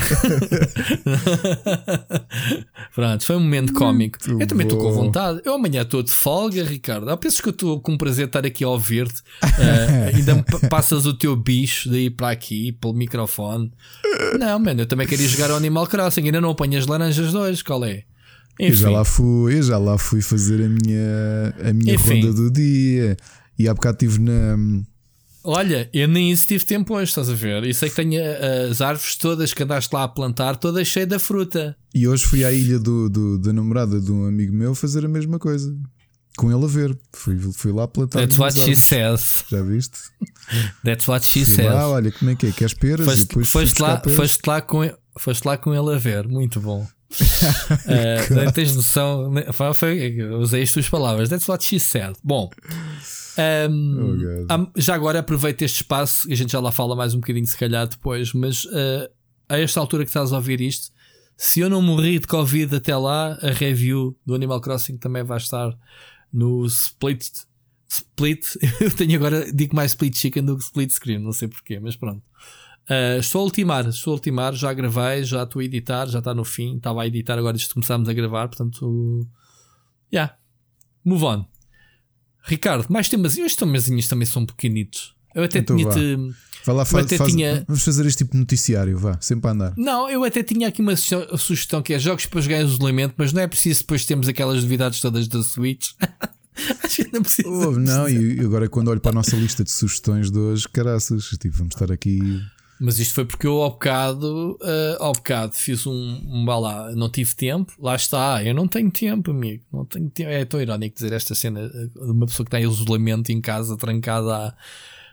[2.93, 4.17] Pronto, foi um momento cómico.
[4.27, 5.41] Muito eu também estou com vontade.
[5.43, 7.09] Eu amanhã estou de folga, Ricardo.
[7.09, 9.21] Há penso que eu estou com prazer estar aqui a ouvir-te.
[9.43, 13.71] Uh, ainda passas o teu bicho daí para aqui, pelo microfone.
[14.39, 16.25] Não, mano, eu também queria jogar ao Animal Crossing.
[16.25, 18.03] Ainda não apanhas laranjas dois, qual é?
[18.59, 18.71] Enfim.
[18.71, 23.17] Eu já lá fui, já lá fui fazer a minha, a minha ronda do dia.
[23.57, 24.57] E há bocado estive na
[25.45, 27.63] Olha, eu nem isso tive tempo hoje, estás a ver?
[27.65, 31.07] E sei que tenho eh, as árvores todas que andaste lá a plantar, todas cheias
[31.07, 31.77] da fruta.
[31.93, 35.07] E hoje fui à ilha do, do, da namorada de um amigo meu fazer a
[35.07, 35.75] mesma coisa.
[36.35, 36.97] Com ele a ver.
[37.13, 38.21] Fui, fui lá plantar.
[38.21, 39.45] That's what she says.
[39.49, 39.97] Já viste?
[40.83, 41.71] That's what she fui says.
[41.71, 42.51] Ah, olha, como é que é?
[42.51, 43.05] Queres peras?
[43.05, 46.27] Foste, depois foste, lá, foste, lá com, foste lá com ele a ver.
[46.27, 46.85] Muito bom.
[47.15, 49.31] uh, tens noção?
[49.75, 51.29] Foi, usei as tuas palavras.
[51.29, 52.13] That's what she said.
[52.23, 52.49] Bom.
[53.37, 57.19] Um, oh, já agora aproveito este espaço e a gente já lá fala mais um
[57.19, 59.09] bocadinho, se calhar depois, mas uh,
[59.49, 60.91] a esta altura que estás a ouvir isto,
[61.37, 65.37] se eu não morri de Covid até lá, a review do Animal Crossing também vai
[65.37, 65.77] estar
[66.31, 67.29] no Split.
[67.87, 68.45] Split,
[68.79, 71.95] eu tenho agora, digo mais Split Chicken do que Split Screen, não sei porquê, mas
[71.95, 72.23] pronto.
[72.89, 76.33] Uh, estou a ultimar, estou a ultimar, já gravei, já estou a editar, já está
[76.33, 79.27] no fim, estava a editar agora desde que começámos a gravar, portanto,
[80.13, 80.37] yeah,
[81.03, 81.45] move on.
[82.45, 83.37] Ricardo, mais temas.
[83.37, 85.13] E os temazinhos também são pequenitos.
[85.33, 86.33] Eu até então tinha-te.
[86.65, 87.63] Vai lá, faz, faz, tinha...
[87.67, 89.73] Vamos fazer este tipo de noticiário, vá, sempre a andar.
[89.77, 93.31] Não, eu até tinha aqui uma sugestão que é jogos para jogar em isolamento, mas
[93.31, 95.91] não é preciso depois termos aquelas novidades todas da Switch.
[96.83, 97.47] Acho que não precisa.
[97.47, 101.25] Oh, não, e agora quando olho para a nossa lista de sugestões de hoje, caraças,
[101.39, 102.41] tipo, vamos estar aqui
[102.79, 107.09] mas isto foi porque eu ao bocado, uh, ao bocado fiz um, um balá, não
[107.09, 110.29] tive tempo, lá está, eu não tenho tempo, amigo, não tenho tempo.
[110.29, 113.39] É tão irónico dizer esta cena eh, de uma pessoa que está em isolamento em
[113.39, 114.53] casa, trancada à,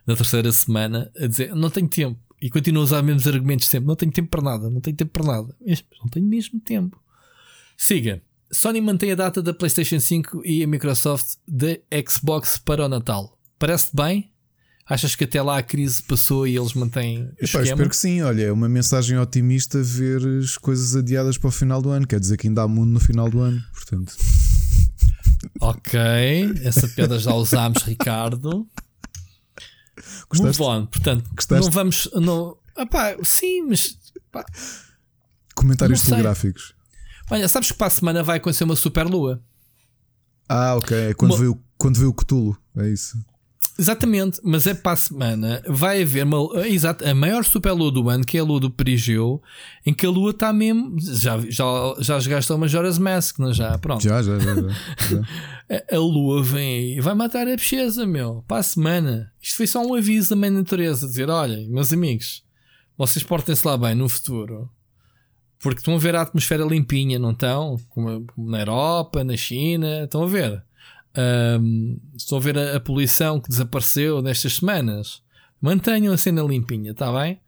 [0.07, 3.69] na terceira semana, a dizer não tenho tempo e continua a usar os mesmos argumentos
[3.69, 5.57] sempre, não tenho tempo para nada, não tenho tempo para nada,
[6.01, 7.01] não tenho mesmo tempo.
[7.77, 8.21] Siga.
[8.53, 13.39] Sony mantém a data da PlayStation 5 e a Microsoft da Xbox para o Natal.
[13.59, 14.32] Parece bem?
[14.85, 18.21] Achas que até lá a crise passou e eles mantêm o espero que sim.
[18.23, 22.07] Olha, é uma mensagem otimista ver as coisas adiadas para o final do ano.
[22.07, 24.17] Quer dizer que ainda há mundo no final do ano, portanto.
[25.61, 26.01] Ok,
[26.65, 28.67] essa piada já usámos, Ricardo.
[30.29, 30.61] Gostaste?
[30.61, 30.87] Move on.
[30.87, 31.65] Portanto, Gostaste?
[31.65, 32.09] não vamos.
[32.15, 33.97] Não, epá, sim, mas.
[35.55, 36.75] Comentários telegráficos.
[37.31, 39.43] Olha, sabes que para a semana vai acontecer uma super lua?
[40.49, 40.97] Ah, ok.
[40.97, 41.39] É quando, uma...
[41.39, 42.57] veio, quando veio o Cthulhu.
[42.77, 43.17] É isso.
[43.79, 48.25] Exatamente, mas é para a semana vai haver uma, exato, a maior superlua do ano,
[48.25, 49.43] que é a lua do Perigeu,
[49.85, 50.95] em que a lua está mesmo.
[51.01, 51.65] Já, já,
[51.99, 53.79] já jogaste a Majora's Mask, não já?
[53.79, 54.03] Pronto.
[54.03, 54.55] Já, já, já.
[54.55, 55.23] já,
[55.91, 59.33] a, a, lua vem aí e vai matar a pecheza, meu, para a semana.
[59.41, 62.45] Isto foi só um aviso da mãe natureza: dizer, olhem, meus amigos,
[62.97, 64.69] vocês portem-se lá bem no futuro.
[65.59, 67.79] Porque estão a ver a atmosfera limpinha, não estão?
[67.89, 70.63] Como na Europa, na China, estão a ver.
[71.17, 75.23] Um, estou a ver a, a, poluição que desapareceu nestas semanas.
[75.61, 77.41] Mantenham a cena limpinha, está bem?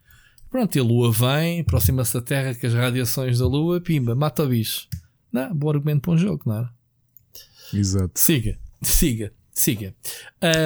[0.51, 4.45] Pronto, e a lua vem, aproxima-se da Terra com as radiações da lua, pimba, mata
[4.45, 4.87] o bicho.
[5.33, 6.69] Não, bom argumento para um jogo, não é?
[7.77, 8.13] Exato.
[8.15, 9.33] Siga, siga.
[9.55, 9.95] Siga.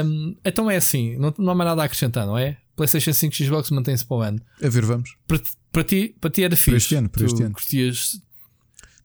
[0.05, 2.57] Um, então é assim, não, não há mais nada a acrescentar, não é?
[2.75, 4.41] PlayStation 5 Xbox mantém-se para o ano.
[4.63, 5.15] A ver, vamos.
[5.27, 5.41] Para,
[5.71, 6.71] para, ti, para ti era fixe.
[6.71, 7.55] Para este ano, para tu este ano.
[7.55, 8.23] Curtias...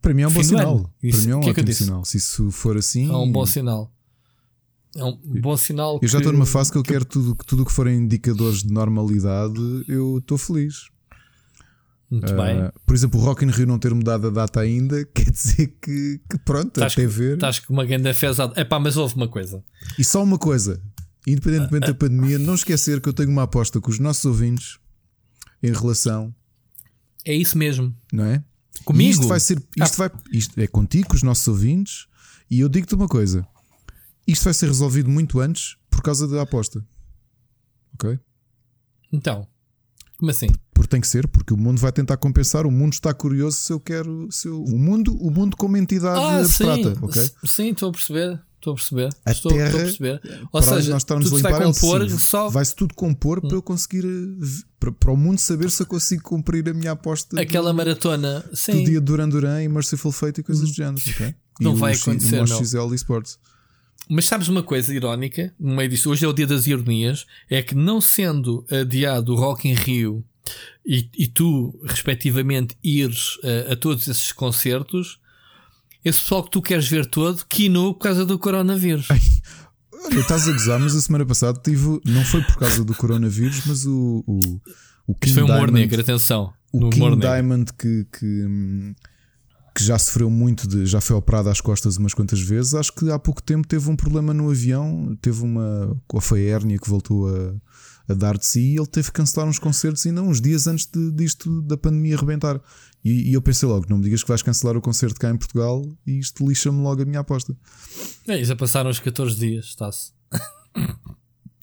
[0.03, 0.93] Para mim é um bom sinal.
[1.01, 2.05] Isso- Para mim é um que é que ótimo sinal.
[2.05, 3.09] Se isso for assim.
[3.09, 3.91] É um bom sinal.
[4.95, 5.97] É um bom sinal.
[6.01, 8.61] Eu já que- estou numa fase que eu quero tudo tudo o que forem indicadores
[8.61, 9.55] de normalidade,
[9.87, 10.91] eu estou feliz.
[12.11, 12.71] Muito Ah, bem.
[12.85, 16.21] por exemplo, o Rock in Rio não ter mudado a data ainda quer dizer que,
[16.29, 17.35] que pronto, Estás até ver.
[17.35, 18.53] Estás com uma grande fezada.
[18.55, 19.63] É pá, mas houve uma coisa.
[19.97, 20.79] E só uma coisa,
[21.25, 24.77] independentemente da pandemia, não esquecer que eu tenho uma aposta com os nossos ouvintes
[25.63, 26.35] em relação,
[27.25, 27.95] É isso mesmo.
[28.11, 28.43] não é?
[28.85, 29.07] Comigo?
[29.09, 32.07] E isto vai ser, isto vai, isto é contigo, com os nossos ouvintes,
[32.49, 33.47] e eu digo-te uma coisa:
[34.27, 36.85] isto vai ser resolvido muito antes por causa da aposta.
[37.93, 38.19] Ok?
[39.11, 39.47] Então,
[40.17, 40.47] como assim?
[40.73, 42.65] Porque tem que ser, porque o mundo vai tentar compensar.
[42.65, 44.27] O mundo está curioso se eu quero.
[44.31, 46.67] Se eu, o, mundo, o mundo como entidade Ah, sim.
[46.67, 47.21] abstrata, ok?
[47.21, 48.41] S- Sim, estou a perceber.
[48.63, 49.09] Estou a perceber.
[49.25, 50.21] A estou, Terra, estou a perceber.
[50.53, 51.73] Ou além de seja, nós estarmos tudo a se vai limpar, ele
[52.09, 54.05] compor só vai-se tudo compor para eu conseguir.
[54.05, 57.39] eh, Para, para o mundo saber se eu consigo cumprir a minha aposta.
[57.39, 58.39] aquela do, maratona.
[58.49, 58.83] do Sim.
[58.85, 61.35] dia de Duran Duran e Merciful Fate e coisas do género, ok?
[61.59, 62.65] Não e vai o, acontecer, O não.
[62.65, 63.37] XL Esports.
[64.09, 66.09] Mas sabes uma coisa irónica no meio disto?
[66.09, 67.25] Hoje é o dia das ironias.
[67.49, 70.23] É que não sendo adiado o Rock in Rio
[70.85, 75.19] e, e tu, respectivamente, ires eh, a todos esses concertos,
[76.03, 79.07] esse pessoal que tu queres ver todo quinou por causa do coronavírus.
[79.09, 81.99] Olha, estás a gozar, mas a semana passada tive.
[82.05, 84.23] Não foi por causa do coronavírus, mas o.
[84.27, 84.39] o,
[85.07, 86.53] o King foi um humor negro, atenção.
[86.71, 87.15] O King.
[87.17, 88.95] Diamond que, que,
[89.75, 90.85] que já sofreu muito de.
[90.85, 92.73] já foi operado às costas umas quantas vezes.
[92.73, 95.95] Acho que há pouco tempo teve um problema no avião, teve uma.
[96.11, 97.53] ou foi a hérnia que voltou a,
[98.07, 100.85] a dar de si e ele teve que cancelar uns concertos ainda uns dias antes
[100.85, 102.61] de, disto da pandemia arrebentar.
[103.03, 105.37] E, e eu pensei logo: não me digas que vais cancelar o concerto cá em
[105.37, 107.55] Portugal e isto lixa-me logo a minha aposta.
[108.27, 110.11] É, já passaram os 14 dias, está-se.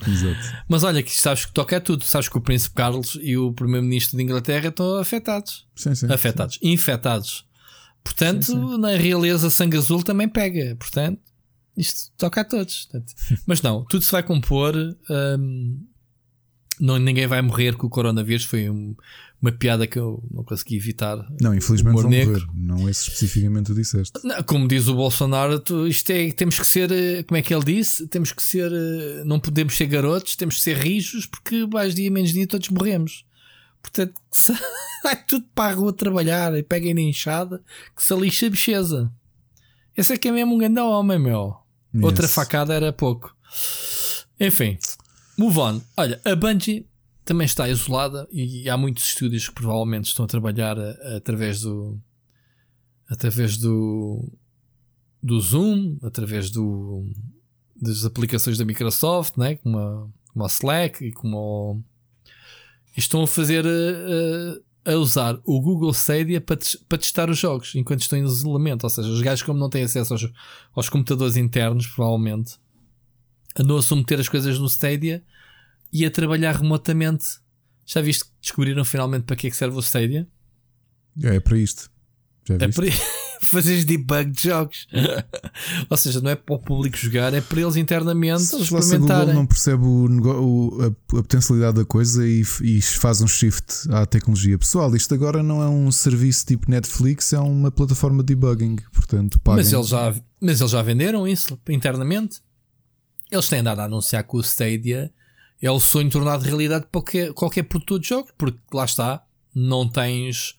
[0.07, 0.65] Exato.
[0.69, 2.05] Mas olha, que sabes que toca a tudo.
[2.05, 5.67] Sabes que o Príncipe Carlos e o Primeiro-Ministro de Inglaterra estão afetados.
[5.77, 6.11] Sim, sim.
[6.11, 7.47] afetados, infectados.
[8.03, 8.79] Portanto, Sim, sim.
[8.79, 10.75] na realeza sangue azul também pega.
[10.77, 11.21] Portanto,
[11.77, 12.87] isto toca a todos.
[12.87, 13.13] Portanto,
[13.47, 14.75] mas não, tudo se vai compor.
[15.39, 15.87] hum,
[16.81, 18.45] não, ninguém vai morrer com o coronavírus.
[18.45, 18.95] Foi um-
[19.41, 21.17] uma piada que eu não consegui evitar.
[21.41, 22.33] Não, infelizmente vão negro.
[22.33, 22.47] morrer.
[22.55, 24.13] Não esse especificamente tu disseste.
[24.23, 27.55] Não, como diz o Bolsonaro, tu- isto é, temos que ser, eh, como é que
[27.55, 28.07] ele disse?
[28.07, 32.11] Temos que ser, eh, não podemos ser garotos, temos que ser rijos, porque mais dia
[32.11, 33.25] menos dia todos morremos.
[33.83, 34.21] Portanto,
[35.03, 37.63] vai tudo para a rua trabalhar e peguem na enxada,
[37.97, 39.11] que se lixa a bicheza.
[39.97, 41.55] Esse é que é mesmo um grande homem, meu.
[42.03, 42.35] Outra Yes.
[42.35, 43.35] facada era pouco.
[44.39, 44.79] Enfim,
[45.41, 45.81] move on.
[45.97, 46.87] Olha, a Bungie
[47.25, 51.99] também está isolada e há muitos estúdios que provavelmente estão a trabalhar a- através do
[53.09, 54.29] através do
[55.23, 57.05] do Zoom, através do
[57.81, 59.57] das aplicações da Microsoft, né?
[59.57, 61.83] como, a, como a Slack e como
[62.97, 67.39] e estão a fazer eh, eh, a usar o Google Stadia para, para testar os
[67.39, 68.85] jogos enquanto estão em isolamento.
[68.85, 70.29] Ou seja, os gajos, como não têm acesso aos,
[70.75, 72.59] aos computadores internos, provavelmente
[73.59, 75.23] andam a submeter as coisas no Stadia
[75.93, 77.27] e a trabalhar remotamente.
[77.87, 80.29] Já viste que descobriram finalmente para que é que serve o Stadia?
[81.23, 81.91] É, é para isto.
[82.49, 82.75] Já É viste?
[82.81, 82.91] para
[83.43, 84.87] fazeres debug de jogos.
[85.91, 88.79] Ou seja, não é para o público jogar, é para eles internamente se a Google
[88.79, 89.35] experimentarem.
[89.35, 94.07] não percebe o o- a, a potencialidade da coisa e, e faz um shift à
[94.07, 94.57] tecnologia.
[94.59, 98.77] Pessoal, isto agora não é um serviço tipo Netflix, é uma plataforma de debugging.
[98.93, 99.65] Portanto, paguem.
[99.65, 102.41] Mas eles, já, mas eles já venderam isso internamente.
[103.31, 105.13] Eles têm andado a anunciar que o Stadia
[105.63, 109.23] é o sonho tornado realidade para qualquer, qualquer produtor de jogos, porque lá está,
[109.55, 110.55] não tens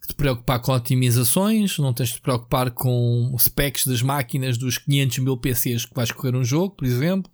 [0.00, 4.78] que te preocupar com otimizações, não tens de te preocupar com specs das máquinas dos
[4.78, 7.30] 500 mil PCs que vais correr um jogo, por exemplo.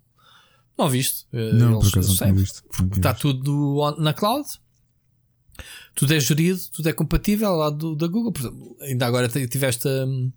[0.78, 1.26] Não viste?
[1.33, 2.62] Eh, Não, por eles acaso não visto.
[2.74, 4.49] Tinha Está tudo na cloud.
[5.95, 8.33] Tudo é gerido, tudo é compatível lá do, da Google.
[8.33, 10.33] Por exemplo, ainda agora te- tiveste um,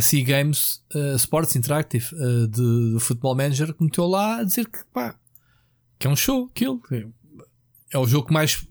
[0.00, 4.68] SE Games uh, Sports Interactive uh, de, do Football Manager que meteu lá a dizer
[4.68, 5.18] que, pá,
[5.98, 6.80] que é um show aquilo.
[7.92, 8.66] É o jogo que mais,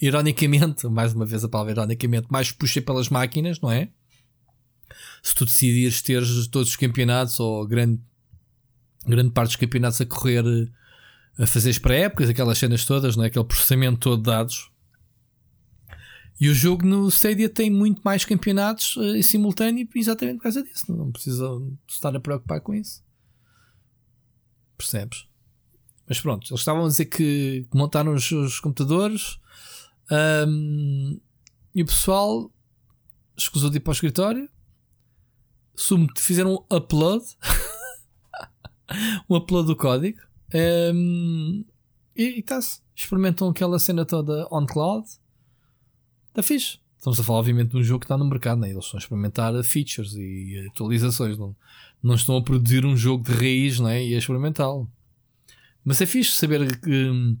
[0.00, 3.88] ironicamente, mais uma vez a palavra ironicamente, mais puxa pelas máquinas, não é?
[5.22, 8.00] Se tu decidires ter todos os campeonatos ou grande,
[9.06, 13.24] grande parte dos campeonatos a correr eh, a fazer as pré-épocas, aquelas cenas todas, não
[13.24, 13.26] é?
[13.26, 14.70] aquele processamento todo de dados.
[16.40, 20.62] E o jogo no Stadia tem muito mais campeonatos eh, em simultâneo exatamente por causa
[20.62, 20.84] disso.
[20.94, 21.48] Não precisa
[21.88, 23.02] estar a preocupar com isso.
[24.76, 25.26] Percebes?
[26.06, 29.38] Mas pronto, eles estavam a dizer que montaram os, os computadores
[30.10, 31.18] ahm,
[31.74, 32.50] e o pessoal
[33.36, 34.48] escusou de ir para o escritório,
[36.16, 37.24] fizeram um upload
[39.28, 40.18] um upload do código
[40.54, 41.64] um,
[42.16, 42.80] e está-se.
[42.96, 45.06] Experimentam aquela cena toda on cloud.
[46.38, 46.78] Está fixe.
[46.96, 48.70] Estamos a falar, obviamente, de um jogo que está no mercado, né?
[48.70, 51.36] eles estão a experimentar features e atualizações.
[51.36, 51.54] Não,
[52.00, 54.04] não estão a produzir um jogo de raiz né?
[54.04, 54.88] e a experimentá-lo.
[55.84, 57.36] Mas é fixe saber que.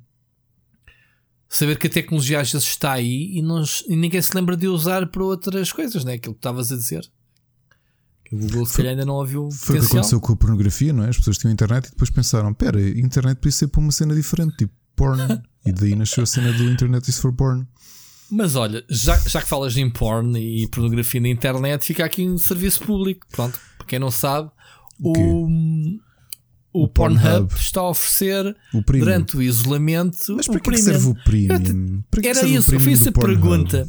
[1.48, 4.66] Saber que a tecnologia às vezes está aí e, não, e ninguém se lembra de
[4.66, 6.14] usar para outras coisas, né?
[6.14, 7.10] Aquilo que estavas a dizer.
[8.30, 11.04] O Google se calhar ainda não ouviu Foi o que aconteceu com a pornografia, não
[11.04, 11.08] é?
[11.08, 14.56] As pessoas tinham internet e depois pensaram: pera, internet podia ser para uma cena diferente,
[14.58, 15.22] tipo porn.
[15.64, 17.66] e daí nasceu a cena do Internet is for porn.
[18.30, 22.36] Mas olha, já, já que falas em porn e pornografia na internet, fica aqui um
[22.36, 23.26] serviço público.
[23.32, 24.50] Pronto, para quem não sabe,
[25.00, 25.46] o,
[26.72, 30.34] o, o Pornhub, está a oferecer o durante o isolamento.
[30.36, 32.02] Mas para que, que serve o premium?
[32.22, 33.88] Era isso, foi essa a pergunta.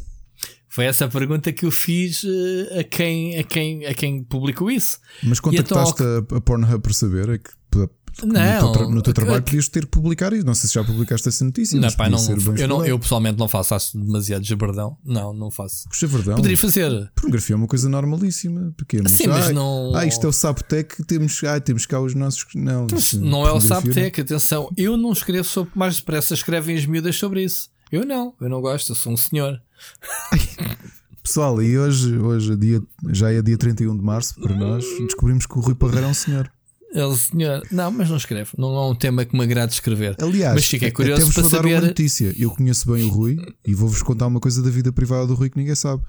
[0.68, 4.70] Foi essa a pergunta que eu fiz uh, a, quem, a, quem, a quem publicou
[4.70, 5.00] isso.
[5.20, 7.28] Mas contactaste então, a, a Pornhub para saber?
[7.28, 7.50] É que
[8.22, 10.46] não, no teu, no teu trabalho podias ter publicar isso.
[10.46, 11.80] Não sei se já publicaste essa notícia.
[11.80, 12.18] Não, pá, não,
[12.56, 14.96] eu, não, eu pessoalmente não faço, acho demasiado jabardão.
[15.04, 15.88] Não, não faço.
[15.92, 16.36] Jabardão?
[16.36, 17.10] Poderia fazer.
[17.14, 18.72] Pornografia é uma coisa normalíssima.
[18.76, 19.08] Pequena.
[19.08, 19.94] Sim, mas ai, não.
[19.94, 22.46] Ah, isto é o Saptec, temos, ai, temos cá os nossos.
[22.54, 24.70] Não, isso, não é o Saptec, atenção.
[24.76, 25.70] Eu não escrevo sobre.
[25.74, 27.70] Mais depressa escrevem as miúdas sobre isso.
[27.90, 29.60] Eu não, eu não gosto, eu sou um senhor.
[31.22, 35.58] Pessoal, e hoje, hoje dia, já é dia 31 de março para nós, descobrimos que
[35.58, 36.50] o Rui Parreira é um senhor.
[36.92, 38.50] Ele, senhor, não, mas não escreve.
[38.58, 40.16] Não é um tema que me agrade escrever.
[40.20, 41.74] Aliás, mas fiquei curioso para saber.
[41.74, 42.34] Dar uma notícia.
[42.36, 45.48] Eu conheço bem o Rui e vou-vos contar uma coisa da vida privada do Rui
[45.48, 46.02] que ninguém sabe.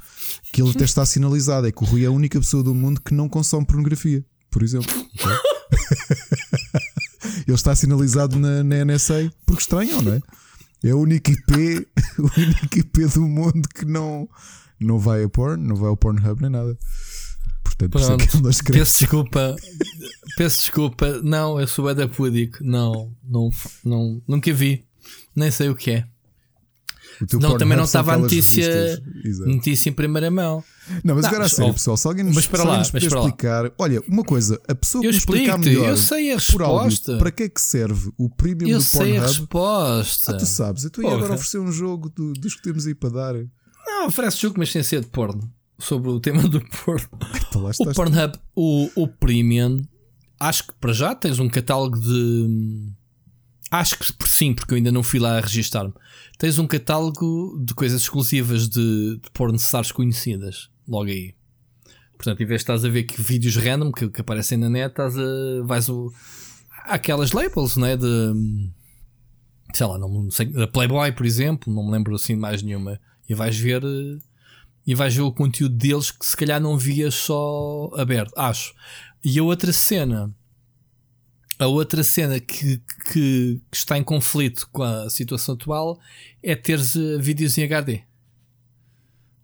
[0.51, 1.67] Que ele até está sinalizado.
[1.67, 4.63] É que o Rui é a única pessoa do mundo que não consome pornografia, por
[4.63, 4.89] exemplo.
[7.47, 10.21] ele está sinalizado na, na NSA porque estranham, não é?
[10.83, 14.27] É o único IP, o único IP do mundo que não,
[14.79, 16.75] não vai a porn, não vai ao Pornhub nem nada.
[17.89, 19.55] Portanto, Pronto, é peço desculpa,
[20.37, 21.21] peço desculpa.
[21.23, 22.61] Não, eu sou Pudic.
[22.61, 23.49] Não, não,
[23.83, 24.85] não, nunca vi.
[25.35, 26.07] Nem sei o que é.
[27.33, 28.99] O não, também não estava a notícia,
[29.45, 30.63] notícia em primeira mão.
[31.03, 33.05] Não, mas não, agora a sério, pessoal, se alguém nos, mas para lá, nos mas
[33.07, 33.71] para explicar, lá.
[33.77, 37.11] olha, uma coisa, a pessoa que eu explicar melhor eu sei a resposta.
[37.11, 39.17] Áudio, para que é que serve o premium eu do Pornhub?
[39.17, 40.31] Eu sei a resposta.
[40.31, 42.95] Ah, tu sabes, eu estou agora a oferecer um jogo do, dos que temos aí
[42.95, 43.35] para dar.
[43.85, 45.51] Não, oferece jogo, mas sem ser de porno
[45.81, 47.09] sobre o tema do porno.
[47.79, 49.81] o Pornhub, o, o Premium,
[50.39, 52.91] acho que para já tens um catálogo de.
[53.69, 55.93] Acho que por sim, porque eu ainda não fui lá a registar-me.
[56.37, 60.69] Tens um catálogo de coisas exclusivas de, de porn stars conhecidas.
[60.87, 61.33] Logo aí.
[62.17, 64.91] Portanto, em vez de estás a ver que vídeos random que, que aparecem na net,
[64.91, 65.63] estás a.
[65.63, 66.11] vais o.
[66.83, 67.95] aquelas labels, né?
[67.95, 68.33] De.
[69.73, 70.47] Sei lá, não sei.
[70.47, 72.99] Da Playboy, por exemplo, não me lembro assim de mais nenhuma.
[73.29, 74.17] E vais ver eh,
[74.85, 78.73] e vais ver o conteúdo deles que se calhar não vias só aberto, acho.
[79.23, 80.33] E a outra cena,
[81.59, 85.99] a outra cena que, que, que está em conflito com a situação atual
[86.41, 88.01] é teres uh, vídeos em HD.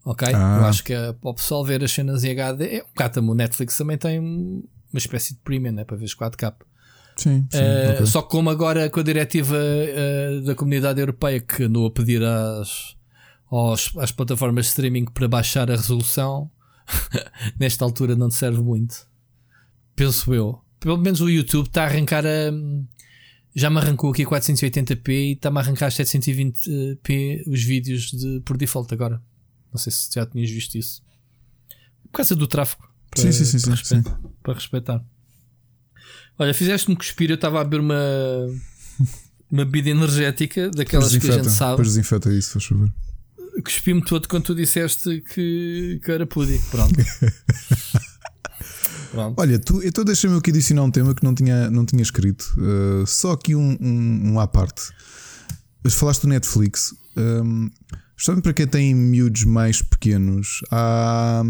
[0.04, 0.28] Ok?
[0.34, 0.58] Ah.
[0.60, 3.20] Eu acho que é, para o pessoal ver as cenas em HD é um bocado
[3.20, 4.64] o Netflix também tem uma
[4.98, 6.56] espécie de premium né, para ver os 4K.
[7.18, 8.06] Sim, sim uh, okay.
[8.06, 12.24] Só que como agora com a diretiva uh, da comunidade europeia que andou a pedir
[12.24, 12.97] às,
[13.50, 16.52] aos, às plataformas de streaming para baixar a resolução,
[17.60, 19.08] nesta altura não serve muito.
[19.96, 20.62] Penso eu.
[20.80, 22.52] Pelo menos o YouTube está a arrancar a.
[23.56, 28.94] Já me arrancou aqui 480p e está-me a arrancar 720p os vídeos de, por default
[28.94, 29.20] agora.
[29.74, 31.02] Não sei se já tinhas visto isso.
[32.04, 32.88] Por causa do tráfego.
[33.10, 34.04] Para, sim, sim, sim, para, sim, sim.
[34.44, 35.04] para respeitar.
[36.38, 37.96] Olha, fizeste-me cuspir, eu estava a beber uma,
[39.52, 41.72] uma bebida energética daquelas que a gente sabe.
[41.72, 42.94] Depois desinfeta isso, faz favor
[43.62, 46.60] cuspi-me todo quando tu disseste que, que era pudding.
[46.72, 46.96] Pronto.
[49.12, 49.40] Pronto.
[49.40, 52.54] Olha, tu, então deixa-me aqui adicionar um tema que não tinha, não tinha escrito.
[52.58, 54.90] Uh, só aqui um, um, um à parte.
[55.90, 56.94] Falaste do Netflix.
[57.16, 57.70] Um,
[58.18, 61.44] Justamente para quem tem miúdos mais pequenos, a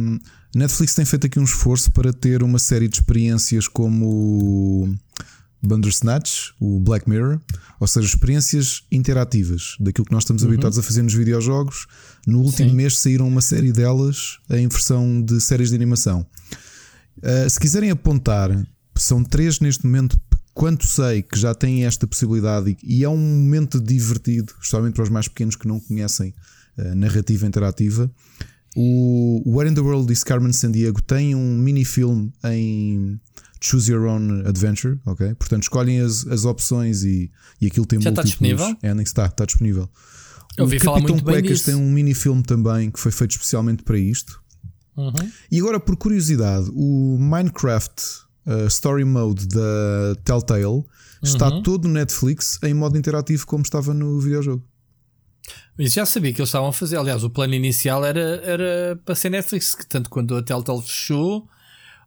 [0.54, 4.94] Netflix tem feito aqui um esforço para ter uma série de experiências como
[5.62, 7.40] Bandersnatch, o Black Mirror,
[7.80, 10.50] ou seja, experiências interativas daquilo que nós estamos uhum.
[10.50, 11.88] habituados a fazer nos videojogos.
[12.26, 12.76] No último Sim.
[12.76, 16.26] mês saíram uma série delas em versão de séries de animação.
[17.18, 18.50] Uh, se quiserem apontar,
[18.96, 20.20] são três neste momento,
[20.54, 25.10] quanto sei que já têm esta possibilidade e é um momento divertido, especialmente para os
[25.10, 26.34] mais pequenos que não conhecem
[26.78, 28.12] a narrativa interativa.
[28.76, 33.20] O Where in the World is Carmen Sandiego tem um mini filme em
[33.62, 35.34] Choose Your Own Adventure, ok?
[35.36, 37.32] Portanto, escolhem as, as opções e,
[37.62, 38.68] e aquilo tem Já está disponível?
[38.84, 39.90] Endings, está, está disponível.
[40.58, 43.32] Eu ouvi o falar Capitão muito Cuecas tem um mini filme também que foi feito
[43.32, 44.42] especialmente para isto.
[44.96, 45.14] Uhum.
[45.52, 48.02] E agora, por curiosidade, o Minecraft
[48.48, 50.84] uh, Story Mode da Telltale
[51.22, 51.64] está Uhum.
[51.64, 54.64] todo no Netflix em modo interativo como estava no videojogo.
[55.78, 56.98] Mas já sabia que eles estavam a fazer.
[56.98, 61.48] Aliás, o plano inicial era, era para ser Netflix, que tanto quando a Telltale fechou,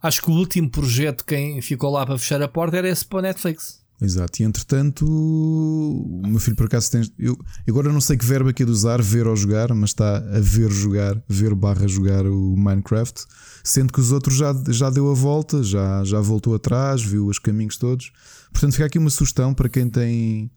[0.03, 3.19] acho que o último projeto, quem ficou lá para fechar a porta, era esse para
[3.21, 3.81] a Netflix.
[4.03, 7.03] Exato, e entretanto, o meu filho por acaso tem.
[7.19, 7.37] Eu,
[7.69, 10.71] agora não sei que verbo aqui de usar, ver ou jogar, mas está a ver
[10.71, 13.25] jogar, ver barra jogar o Minecraft,
[13.63, 17.39] sendo que os outros já, já deu a volta, já, já voltou atrás, viu os
[17.39, 18.11] caminhos todos.
[18.53, 20.51] Portanto, fica aqui uma sugestão para quem tem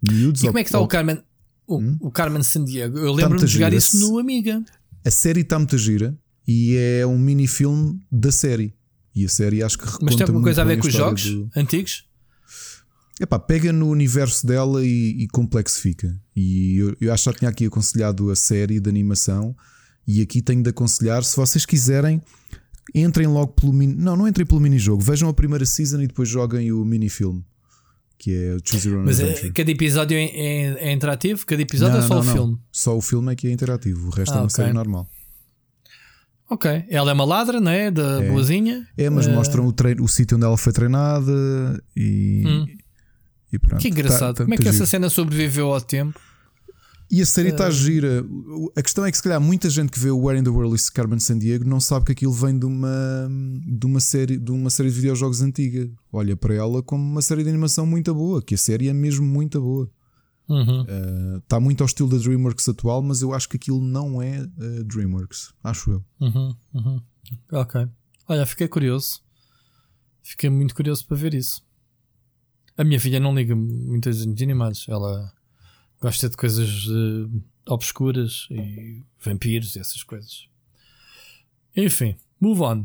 [0.00, 0.44] miúdos.
[0.44, 1.20] E como é que está ou- o Carmen?
[1.66, 2.96] O, o Carmen Sandiego?
[2.98, 4.62] Eu Tá lembro-me de jogar giro, isso no Amiga.
[5.04, 6.16] A série está muito gira
[6.46, 8.72] e é um mini-filme da série.
[9.14, 11.48] E a série acho que Mas tem alguma coisa a ver com os jogos do-
[11.56, 12.04] antigos?
[13.20, 16.14] Epá, pega no universo dela e, e complexifica.
[16.34, 19.54] E eu, eu acho que já tinha aqui aconselhado a série de animação.
[20.06, 22.20] E aqui tenho de aconselhar, se vocês quiserem,
[22.94, 23.94] entrem logo pelo mini.
[23.94, 25.00] Não, não entrem pelo mini-jogo.
[25.00, 27.44] Vejam a primeira season e depois joguem o mini-filme.
[28.18, 29.52] Que é Choose Your Own Mas é, Adventure.
[29.52, 31.46] cada episódio é, é- é interativo?
[31.46, 32.32] Cada episódio Não, ou só não, o não.
[32.32, 32.58] filme?
[32.72, 34.08] Só o filme é que é interativo.
[34.08, 34.56] O resto Ah, é uma ok.
[34.56, 35.08] série normal.
[36.54, 36.84] Ok.
[36.88, 37.90] Ela é uma ladra, não é?
[37.90, 38.28] Da É.
[38.30, 38.86] boazinha.
[38.96, 41.32] É, mas Eh, mostram o, treino, o sítio onde ela foi treinada
[41.96, 42.44] e.
[42.46, 42.66] Hum.
[43.52, 43.80] E pronto.
[43.80, 44.20] Que engraçado.
[44.20, 44.86] Tá- tá- Como é tá que essa giro.
[44.88, 46.18] cena sobreviveu ao tempo?
[47.10, 48.24] E a série Eh, está gira.
[48.24, 50.50] O- A questão é que, se calhar, muita gente que vê o Where in the
[50.50, 53.28] World is Carmen Sandiego não sabe que aquilo vem de uma,
[53.66, 55.88] de uma, série, de uma série de videojogos antiga.
[56.12, 59.24] Olha para ela como uma série de animação muito boa, que a série é mesmo
[59.26, 59.88] muito boa.
[60.48, 60.84] Uhum.
[61.38, 64.82] Está muito ao estilo da Dreamworks atual, mas eu acho que aquilo não é eh,
[64.84, 65.52] Dreamworks.
[65.62, 66.04] Acho eu.
[66.20, 67.00] Uhum, uhum.
[67.52, 67.86] Ok.
[68.28, 69.22] Olha, fiquei curioso.
[70.22, 71.62] Fiquei muito curioso para ver isso.
[72.76, 74.86] A minha filha não liga muito desenhos animados.
[74.88, 75.32] Ela
[76.00, 80.46] gosta de coisas eh, obscuras e vampiros e essas coisas.
[81.76, 82.84] Enfim, move on.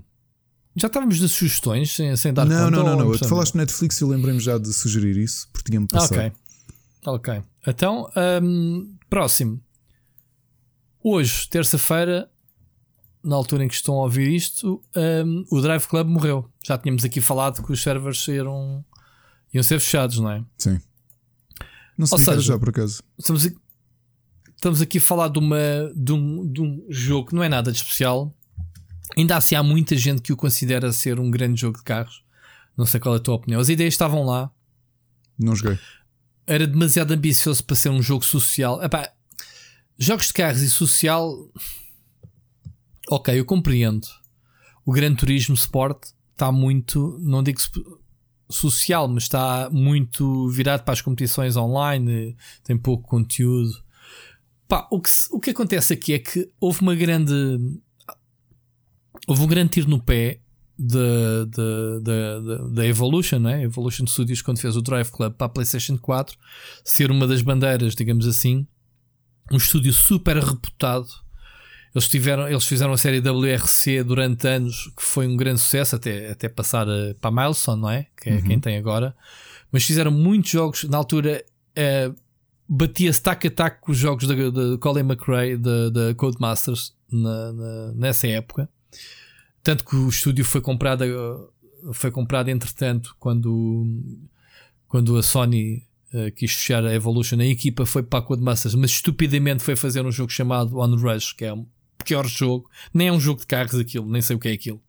[0.75, 2.71] Já estávamos de sugestões sem, sem dar não, conta.
[2.71, 3.17] não, não, não.
[3.17, 6.17] Tu falaste Netflix e eu lembrei-me já de sugerir isso, porque tinha-me Ah, passado.
[6.17, 6.31] ok.
[7.05, 7.43] Ok.
[7.67, 8.09] Então,
[8.41, 9.61] hum, próximo.
[11.03, 12.29] Hoje, terça-feira,
[13.23, 14.83] na altura em que estão a ouvir isto,
[15.25, 16.49] hum, o Drive Club morreu.
[16.65, 18.83] Já tínhamos aqui falado que os servers eram,
[19.53, 20.43] iam ser fechados, não é?
[20.57, 20.79] Sim.
[21.97, 23.03] Não sei Ou seja, já por acaso.
[23.17, 23.57] Estamos aqui,
[24.55, 25.57] estamos aqui a falar de, uma,
[25.95, 28.33] de, um, de um jogo que não é nada de especial.
[29.17, 32.23] Ainda assim há muita gente que o considera ser um grande jogo de carros.
[32.77, 33.59] Não sei qual é a tua opinião.
[33.59, 34.49] As ideias estavam lá.
[35.37, 35.77] Não joguei.
[36.49, 38.83] Era demasiado ambicioso para ser um jogo social.
[38.83, 39.13] Epá,
[39.99, 41.47] jogos de carros e social.
[43.07, 44.07] Ok, eu compreendo.
[44.83, 47.59] O Gran Turismo Sport está muito, não digo
[48.49, 53.71] social, mas está muito virado para as competições online, tem pouco conteúdo.
[54.67, 57.33] Pá, o, que, o que acontece aqui é que houve uma grande.
[59.27, 60.41] Houve um grande tiro no pé
[60.79, 61.45] da,
[61.99, 63.63] da, da, Evolution, né?
[63.63, 66.37] Evolution Studios, quando fez o Drive Club para a PlayStation 4,
[66.85, 68.65] ser uma das bandeiras, digamos assim,
[69.51, 71.07] um estúdio super reputado.
[71.93, 76.29] Eles, tiveram, eles fizeram a série WRC durante anos, que foi um grande sucesso, até,
[76.31, 78.05] até passar eh, para a Milestone, não é?
[78.21, 79.15] Que é quem tem agora.
[79.71, 81.43] Mas fizeram muitos jogos, na altura
[81.75, 82.11] eh,
[82.67, 87.51] batia-se tac a tac com os jogos da, da Colin McRae, da, da Codemasters, na,
[87.51, 88.69] na- nessa época.
[89.63, 93.85] Tanto que o estúdio foi comprado, eh, foi comprado entretanto, quando,
[94.87, 95.83] quando a Sony
[96.13, 100.05] eh, quis fechar a Evolution, a equipa foi para a Codemasters, mas estupidamente foi fazer
[100.05, 101.65] um jogo chamado On Rush, que é um
[102.03, 102.69] pior jogo.
[102.93, 104.81] Nem é um jogo de carros aquilo, nem sei o que é aquilo.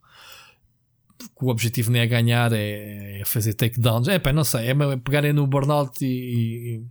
[1.39, 4.09] O objetivo nem é ganhar, é, é fazer takedowns.
[4.09, 6.83] É pá, não sei, é pegarem no burnout e,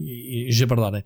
[0.00, 1.04] e, e, e jabardarem.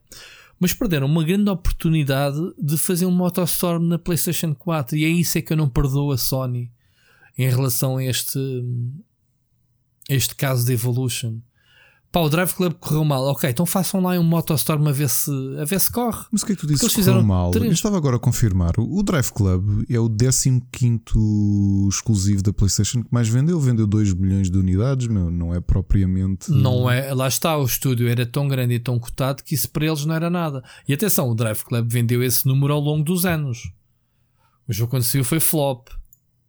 [0.58, 5.38] Mas perderam uma grande oportunidade de fazer um Motostorm na PlayStation 4 e é isso
[5.38, 6.72] é que eu não perdoo a Sony
[7.36, 8.38] em relação a este,
[10.10, 11.40] a este caso de Evolution.
[12.10, 13.22] Pá, o Drive Club correu mal.
[13.24, 15.30] Ok, então façam lá um Motostorm a ver se,
[15.60, 16.24] a ver se corre.
[16.32, 17.50] Mas o que é que tu eles que correu fizeram mal?
[17.50, 17.66] três.
[17.66, 18.72] Eu estava agora a confirmar.
[18.78, 20.62] O o Drive Club é o 15
[21.88, 23.60] exclusivo da PlayStation que mais vendeu.
[23.60, 25.30] Vendeu 2 milhões de unidades, meu.
[25.30, 26.50] Não é propriamente.
[26.50, 29.86] Não é, lá está, o estúdio era tão grande e tão cotado que isso para
[29.86, 30.64] eles não era nada.
[30.88, 33.70] E atenção, o Drive Club vendeu esse número ao longo dos anos.
[34.66, 35.88] O jogo quando saiu foi flop.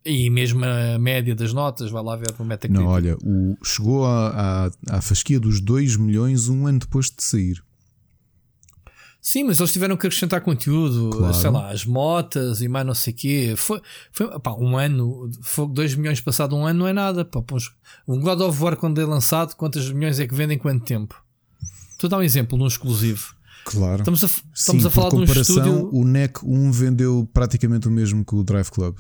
[0.06, 2.82] E mesmo a média das notas, vai lá ver no Metacritic.
[2.84, 7.22] Não, olha, o, chegou à, à, à fasquia dos 2 milhões um ano depois de
[7.24, 7.62] sair.
[9.22, 11.34] Sim, mas eles tiveram que acrescentar conteúdo, Claro.
[11.34, 13.54] sei lá, as motas e mais não sei o quê.
[13.58, 13.82] Foi,
[14.14, 17.26] foi pá, um ano, foi 2 milhões passado um ano não é nada.
[17.26, 17.70] Pá, pô, uns-
[18.08, 21.22] um God of War quando é lançado, quantos milhões é que vendem em quanto tempo?
[21.92, 23.36] Estou a dar um exemplo num exclusivo.
[23.66, 23.98] Claro.
[24.02, 25.90] Estamos a, estamos Sim, a falar de um comparação, estúdio.
[25.94, 28.96] o NEC 1 vendeu praticamente o mesmo que o Drive Club.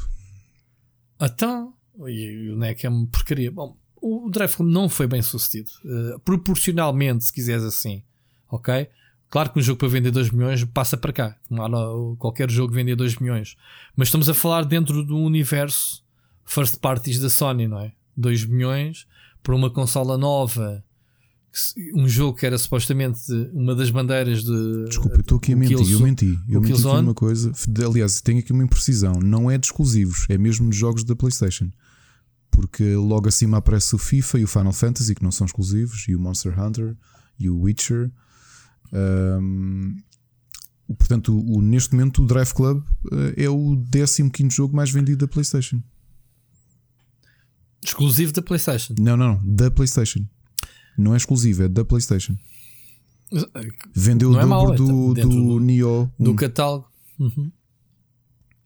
[1.21, 1.73] Então,
[2.07, 3.51] E o NEC é uma porcaria.
[3.51, 5.69] Bom, o Drive não foi bem sucedido.
[5.83, 8.03] Uh, proporcionalmente, se quiseres assim.
[8.49, 8.89] Ok?
[9.29, 11.37] Claro que um jogo para vender 2 milhões passa para cá.
[12.17, 13.55] Qualquer jogo vender 2 milhões.
[13.95, 16.03] Mas estamos a falar dentro do universo
[16.43, 17.93] first parties da Sony, não é?
[18.17, 19.05] 2 milhões
[19.43, 20.83] para uma consola nova.
[21.95, 23.19] Um jogo que era supostamente
[23.53, 24.85] uma das bandeiras de.
[24.85, 25.91] Desculpa, eu estou aqui a mentir.
[25.91, 26.39] eu menti.
[26.47, 27.51] Eu menti aqui uma coisa.
[27.85, 29.13] Aliás, tenho aqui uma imprecisão.
[29.13, 31.71] Não é de exclusivos, é mesmo de jogos da PlayStation.
[32.51, 36.15] Porque logo acima aparece o FIFA e o Final Fantasy, que não são exclusivos, e
[36.15, 36.95] o Monster Hunter
[37.39, 38.11] e o Witcher.
[38.91, 39.95] Um,
[40.97, 45.27] portanto, o, neste momento o Drive Club uh, é o 15 jogo mais vendido da
[45.27, 45.81] PlayStation.
[47.83, 48.93] Exclusivo da PlayStation?
[48.99, 50.25] Não, não, não, da PlayStation.
[50.97, 52.35] Não é exclusivo, é da PlayStation.
[53.93, 56.89] Vendeu não o é dobro é do, do, do Neo do catálogo.
[57.19, 57.51] Uhum.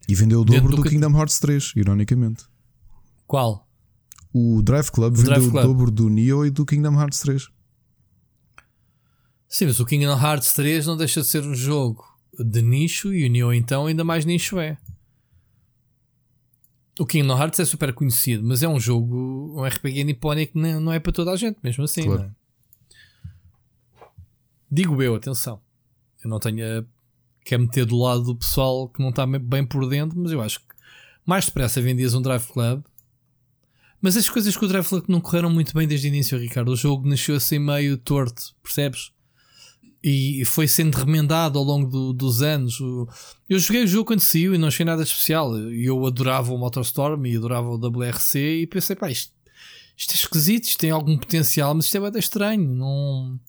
[0.08, 2.46] E vendeu o dobro do, do Kingdom Hearts 3, ironicamente.
[3.28, 3.68] Qual?
[4.34, 5.64] O Drive Club o vendeu Drive Club.
[5.64, 7.50] o dobro do Neo e do Kingdom Hearts 3.
[9.48, 12.04] Sim, mas o Kingdom Hearts 3 não deixa de ser um jogo
[12.40, 14.78] de nicho e o Neo então ainda mais nicho é.
[17.00, 20.92] O Kingdom Hearts é super conhecido, mas é um jogo, um RPG nipónico que não
[20.92, 22.04] é para toda a gente, mesmo assim.
[22.04, 22.24] Claro.
[22.24, 22.44] É?
[24.72, 25.60] Digo eu, atenção.
[26.24, 26.86] Eu não tenho.
[27.44, 30.60] Quer meter do lado do pessoal que não está bem por dentro, mas eu acho
[30.60, 30.66] que
[31.26, 32.84] mais depressa vendias um Drive Club.
[34.02, 36.72] Mas as coisas com o Drive Club não correram muito bem desde o início, Ricardo.
[36.72, 39.12] O jogo nasceu assim meio torto, percebes?
[40.04, 42.78] E foi sendo remendado ao longo do, dos anos.
[43.50, 45.58] Eu joguei o jogo quando saiu e não achei nada especial.
[45.58, 49.32] Eu adorava o Motorstorm e adorava o WRC e pensei, pá, isto,
[49.96, 52.68] isto é esquisito, isto tem algum potencial, mas isto é bem estranho.
[52.68, 53.40] Não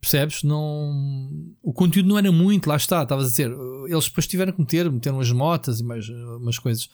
[0.00, 0.44] percebes?
[0.44, 3.50] Não o conteúdo não era muito, lá está, estavas a dizer.
[3.88, 6.88] Eles depois tiveram que meter, meteram umas motas e mais umas coisas.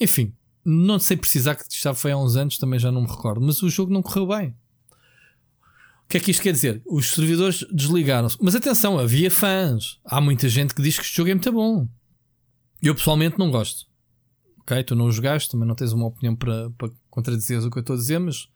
[0.00, 0.34] Enfim,
[0.64, 3.62] não sei precisar que já foi há uns anos, também já não me recordo, mas
[3.62, 4.52] o jogo não correu bem.
[6.06, 6.80] O que é que isto quer dizer?
[6.86, 8.38] Os servidores desligaram-se.
[8.40, 9.98] Mas atenção, havia fãs.
[10.04, 11.88] Há muita gente que diz que este jogo é muito bom.
[12.80, 13.86] Eu pessoalmente não gosto.
[14.60, 14.84] Ok?
[14.84, 17.80] Tu não o jogaste, também não tens uma opinião para, para contradizer o que eu
[17.80, 18.48] estou a dizer, mas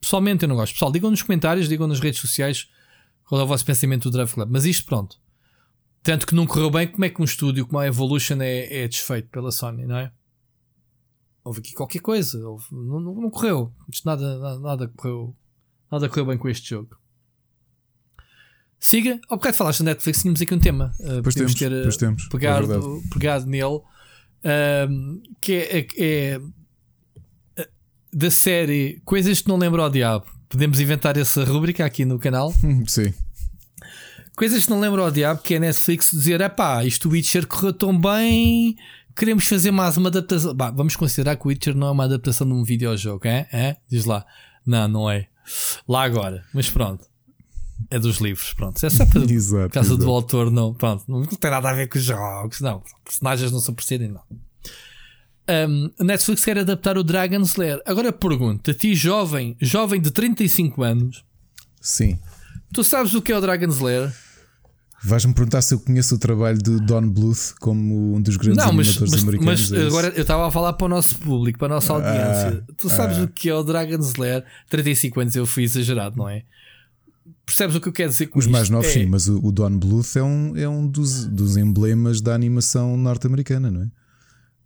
[0.00, 0.72] pessoalmente eu não gosto.
[0.72, 2.68] Pessoal, digam nos comentários, digam nas redes sociais
[3.24, 4.48] qual é o vosso pensamento do Drive Club.
[4.50, 5.20] Mas isto, pronto.
[6.02, 8.88] Tanto que não correu bem, como é que um estúdio como a Evolution é, é
[8.88, 10.10] desfeito pela Sony, não é?
[11.44, 12.44] Houve aqui qualquer coisa.
[12.44, 13.72] Houve, não, não, não correu.
[13.88, 15.36] Isto nada, nada, nada correu
[15.90, 16.96] Nada correu bem com este jogo.
[18.80, 20.94] Siga, ao bocado falaste da Netflix, tínhamos aqui um tema.
[21.00, 23.84] Uh, pois temos, ter pois temos, pegado, é pegado nele, uh,
[25.40, 26.40] que é, é, é,
[28.12, 30.26] da série Coisas que não lembro ao diabo.
[30.48, 32.54] Podemos inventar essa rubrica aqui no canal.
[32.86, 33.12] Sim.
[34.36, 37.12] Coisas que não lembro ao diabo, que é a Netflix dizer: é pá, isto o
[37.12, 38.76] Witcher correu tão bem,
[39.16, 40.54] queremos fazer mais uma adaptação.
[40.54, 43.48] Bah, vamos considerar que o Witcher não é uma adaptação de um videojogo, é?
[43.52, 43.76] é?
[43.90, 44.24] Diz lá.
[44.64, 45.26] Não, não é.
[45.88, 47.04] Lá agora, mas pronto.
[47.90, 48.84] É dos livros, pronto.
[48.84, 50.04] É só para exato, casa exato.
[50.04, 50.74] do autor, não.
[50.74, 52.82] Pronto, não tem nada a ver com os jogos, não.
[53.04, 54.22] Personagens não se percebem, não.
[55.48, 57.80] Um, a Netflix quer adaptar o Dragon's Lair.
[57.86, 61.24] Agora pergunto a ti, jovem, jovem de 35 anos.
[61.80, 62.18] Sim.
[62.72, 64.12] Tu sabes o que é o Dragon's Lair?
[65.02, 68.72] Vais-me perguntar se eu conheço o trabalho de Don Bluth como um dos grandes não,
[68.72, 69.70] mas, animadores mas, americanos.
[69.70, 72.64] Mas é agora eu estava a falar para o nosso público, para a nossa audiência.
[72.68, 73.22] Ah, tu sabes ah.
[73.22, 74.44] o que é o Dragon's Lair?
[74.68, 76.42] 35 anos eu fui exagerado, não é?
[77.46, 78.52] Percebes o que eu quero dizer com Os isto?
[78.52, 78.92] mais novos, é...
[78.92, 82.96] sim, mas o, o, Don Bluth é um, é um dos, dos emblemas da animação
[82.96, 83.90] norte-americana, não é?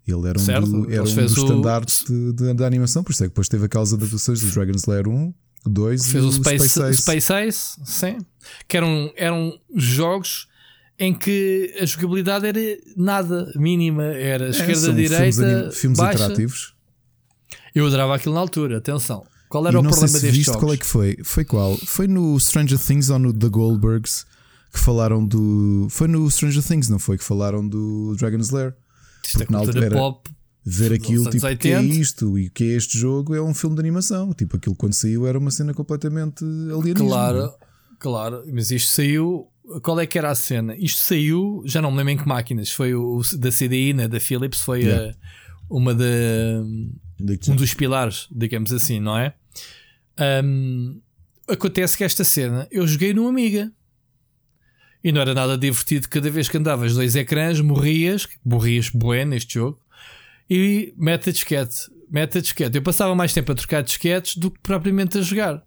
[0.04, 1.42] Ele era um, certo, do, era um dos o...
[1.42, 5.06] estandartes de, de, animação, por isso é que depois teve aquelas adaptações do Dragon's Lair
[5.06, 5.32] 1,
[5.64, 7.02] 2 Fez e o Space, Space Ace.
[7.02, 8.18] Space Ace, sim.
[8.68, 10.48] Que eram, eram jogos
[10.98, 12.60] em que a jogabilidade era
[12.96, 16.24] nada, mínima, era é, esquerda, direita, filmes, filmes baixa.
[16.24, 16.74] interativos.
[17.74, 19.24] Eu adorava aquilo na altura, atenção.
[19.48, 20.60] Qual era e o problema se destes jogos?
[20.60, 21.18] Qual é que foi?
[21.24, 21.76] Foi qual?
[21.78, 24.24] Foi no Stranger Things ou no The Goldbergs
[24.72, 25.86] que falaram do.
[25.90, 27.18] Foi no Stranger Things, não foi?
[27.18, 28.74] Que falaram do Dragon's Lair.
[29.24, 30.30] Isto é era pop.
[30.64, 33.52] Ver aquilo, tipo, o que é isto e o que é este jogo é um
[33.52, 34.32] filme de animação.
[34.32, 37.08] Tipo, aquilo quando saiu era uma cena completamente alienígena.
[37.08, 37.52] Claro,
[38.02, 39.48] claro, mas isto saiu
[39.80, 40.74] qual é que era a cena?
[40.76, 44.18] Isto saiu, já não me lembro em que máquinas, foi o, da CDI, né, da
[44.18, 45.10] Philips, foi yeah.
[45.10, 45.14] a,
[45.70, 46.04] uma da
[47.48, 49.32] um dos pilares, digamos assim, não é?
[50.44, 51.00] Um,
[51.48, 53.72] acontece que esta cena eu joguei no Amiga
[55.04, 56.08] e não era nada divertido.
[56.08, 59.80] Cada vez que andavas dois ecrãs, morrias, morrias bué neste jogo
[60.50, 61.76] e mete a disquete,
[62.10, 62.76] mete a disquete.
[62.76, 65.64] Eu passava mais tempo a trocar disquetes do que propriamente a jogar.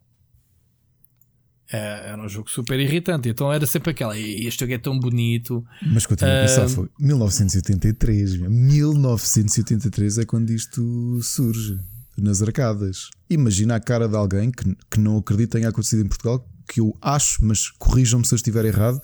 [1.71, 3.29] É, era um jogo super irritante.
[3.29, 4.17] Então era sempre aquela.
[4.17, 5.65] Este jogo é tão bonito.
[5.81, 8.37] Mas continua a pensar, foi 1983.
[8.37, 11.79] 1983 é quando isto surge.
[12.17, 13.09] nas arcadas.
[13.29, 16.95] Imagina a cara de alguém que, que não acredita tenha acontecido em Portugal, que eu
[17.01, 18.99] acho, mas corrijam-me se eu estiver errado,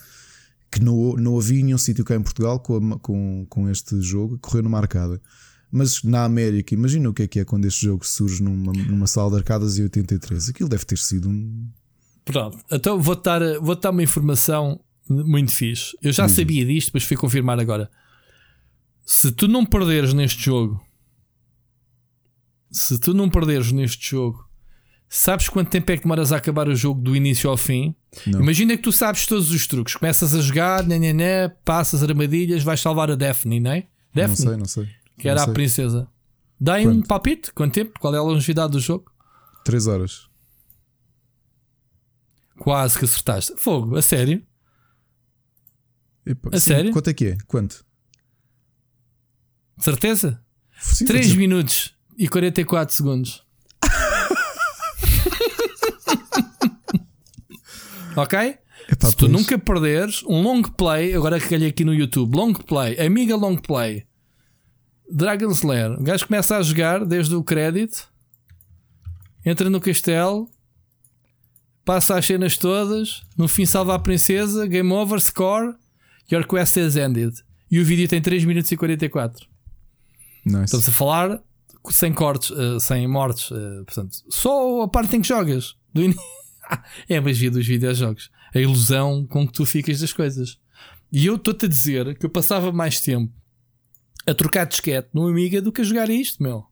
[0.72, 4.38] que não, não havia nenhum sítio cá em Portugal com, a, com, com este jogo
[4.40, 5.22] correr numa arcada.
[5.72, 9.08] Mas na América, imagina o que é que é quando este jogo surge numa, numa
[9.08, 10.50] sala de arcadas em 83.
[10.50, 11.70] Aquilo deve ter sido um.
[12.24, 14.80] Pronto, então vou-te dar, vou dar uma informação
[15.10, 15.98] muito fixe.
[16.02, 17.90] Eu já sabia disto, mas fui confirmar agora.
[19.06, 20.80] Se tu não perderes neste jogo,
[22.72, 24.48] se tu não perderes neste jogo,
[25.10, 27.94] sabes quanto tempo é que demoras a acabar o jogo do início ao fim?
[28.26, 28.40] Não.
[28.42, 29.96] Imagina que tu sabes todos os truques.
[29.96, 33.88] Começas a jogar, né, né, né, passas armadilhas, vais salvar a Daphne, não é?
[34.16, 34.88] Não Daphne, sei, não sei.
[35.18, 36.08] que era Não a princesa.
[36.60, 37.52] Dá aí um palpite?
[37.54, 38.00] Quanto tempo?
[38.00, 39.12] Qual é a longevidade do jogo?
[39.66, 40.31] 3 horas.
[42.64, 43.54] Quase que acertaste.
[43.58, 44.46] Fogo, a sério?
[46.24, 46.92] Epá, A sim, sério?
[46.92, 47.38] Quanto é que é?
[47.48, 47.84] Quanto?
[49.78, 50.44] De certeza?
[50.80, 53.44] Sim, 3 vou dizer- minutos e 44 segundos.
[58.16, 58.58] ok?
[58.90, 59.32] Epá, Se tu pois.
[59.32, 63.56] nunca perderes um long play, agora que calhei aqui no YouTube, long play, amiga long
[63.56, 64.06] play,
[65.10, 68.10] Dragon's Lair, o gajo começa a jogar desde o crédito,
[69.46, 70.50] entra no castelo,
[71.86, 75.76] passa as cenas todas, no fim salva a princesa, game over, score,
[76.32, 77.34] your quest is ended.
[77.70, 79.48] E o vídeo tem 3 minutos e 44.
[80.46, 80.66] Nice.
[80.66, 81.42] Estamos a falar
[81.90, 83.52] sem cortes, eh, sem mortes.
[83.52, 85.76] eh, portanto, só a parte em que jogas.
[85.94, 86.14] Do in...
[87.10, 88.30] é a magia dos videojogos.
[88.54, 90.60] A ilusão com que tu ficas das coisas.
[91.12, 93.34] E eu estou-te a dizer que eu passava mais tempo
[94.26, 96.66] a trocar disquete no Amiga do que a jogar isto, meu.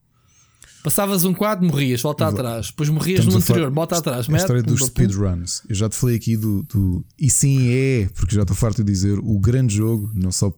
[0.83, 2.67] Passavas um quadro, morrias, volta atrás.
[2.67, 4.27] Depois morrias Estamos no anterior, volta atrás.
[4.29, 5.61] A história dos speedruns.
[5.67, 8.91] Eu já te falei aqui do, do- E sim, é, porque já estou farto de
[8.91, 10.51] dizer, o grande jogo, não só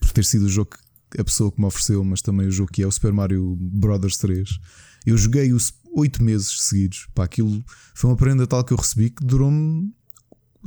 [0.00, 0.70] por ter sido o jogo
[1.10, 3.56] que a pessoa que me ofereceu, mas também o jogo que é o Super Mario
[3.60, 4.48] Brothers 3.
[5.06, 7.06] Eu joguei os 8 meses seguidos.
[7.14, 7.62] Pá, aquilo
[7.94, 9.92] foi uma prenda tal que eu recebi que durou-me.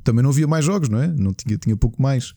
[0.03, 1.07] Também não havia mais jogos, não é?
[1.07, 2.33] Não tinha, tinha pouco mais.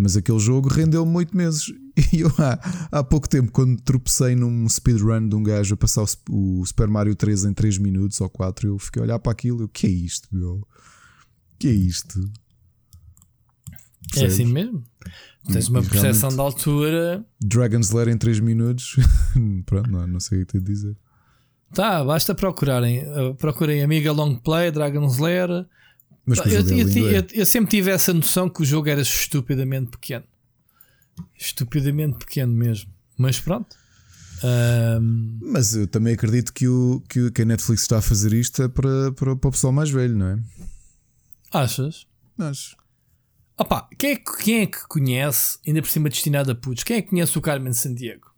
[0.00, 1.64] Mas aquele jogo rendeu-me 8 meses.
[2.14, 6.02] E eu há, há pouco tempo, quando tropecei num speedrun de um gajo a passar
[6.30, 9.32] o, o Super Mario 3 em 3 minutos ou 4, eu fiquei a olhar para
[9.32, 10.66] aquilo e eu, que é isto, meu?
[11.58, 12.18] Que é isto?
[12.20, 14.32] É Percebes?
[14.32, 14.82] assim mesmo.
[15.52, 17.24] Tens uma percepção de altura.
[17.38, 18.96] Dragon's Lair em 3 minutos.
[19.66, 20.96] Pronto, não, não sei o que de dizer.
[21.74, 23.04] Tá, basta procurarem.
[23.06, 25.66] Uh, procurem Amiga Long Play, Dragon's Lair.
[26.26, 30.24] Mas eu, eu- eu- eu sempre tive essa noção que o jogo era estupidamente pequeno.
[31.38, 32.90] Estupidamente pequeno mesmo.
[33.16, 33.76] Mas pronto.
[34.42, 38.32] Ahm, Mas eu também acredito que, o, que, o- que a Netflix está a fazer
[38.32, 40.38] isto é para, para, para o pessoal mais velho, não é?
[41.52, 42.06] achas?
[42.36, 42.74] Mas
[43.58, 46.96] Opa, quem é, que- quem é que conhece, ainda por cima destinado a putos, quem
[46.96, 48.30] é que conhece o Carmen Sandiego?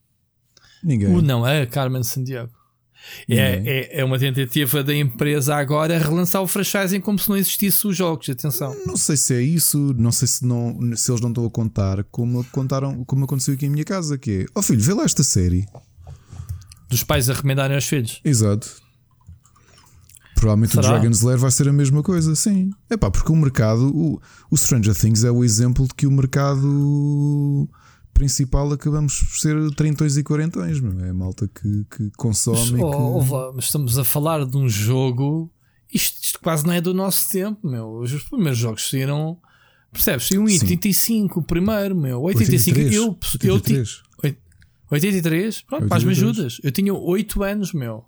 [0.82, 1.09] ninguém.
[1.14, 2.50] O não é Carmen Sandiego.
[3.28, 3.72] É, Ninguém.
[3.72, 7.96] é, é uma tentativa da empresa agora relançar o franchising como se não existisse os
[7.96, 8.28] jogos.
[8.28, 8.76] Atenção.
[8.86, 12.04] Não sei se é isso, não sei se, não, se eles não estão a contar
[12.04, 15.22] como contaram, como aconteceu aqui em minha casa, que é, ó filho, vê lá esta
[15.22, 15.66] série.
[16.88, 18.20] Dos pais a recomendarem aos filhos.
[18.24, 18.82] Exato.
[20.34, 20.88] Provavelmente Será?
[20.88, 22.70] o Dragon's Lair vai ser a mesma coisa, sim.
[22.90, 24.20] É pá, porque o mercado, o,
[24.50, 27.68] o Stranger Things é o exemplo de que o mercado
[28.14, 30.98] principal acabamos por ser trintões e quarentões, meu.
[31.05, 32.59] é a malta que, que consome.
[32.59, 32.82] Mas, e que...
[32.82, 35.51] oh, lá, mas estamos a falar de um jogo.
[35.93, 37.98] Isto, isto quase não é do nosso tempo, meu.
[37.98, 39.39] Os primeiros jogos saíram.
[39.93, 40.30] Percebes?
[40.32, 40.64] Em Sim.
[40.64, 42.22] 85, o primeiro, meu.
[42.22, 42.78] 85.
[42.78, 44.02] 83, Eu, eu, ti- 83.
[44.90, 45.60] 83?
[45.62, 46.18] Pronto, para as 83.
[46.18, 46.60] ajudas.
[46.62, 48.05] Eu tinha 8 anos, meu.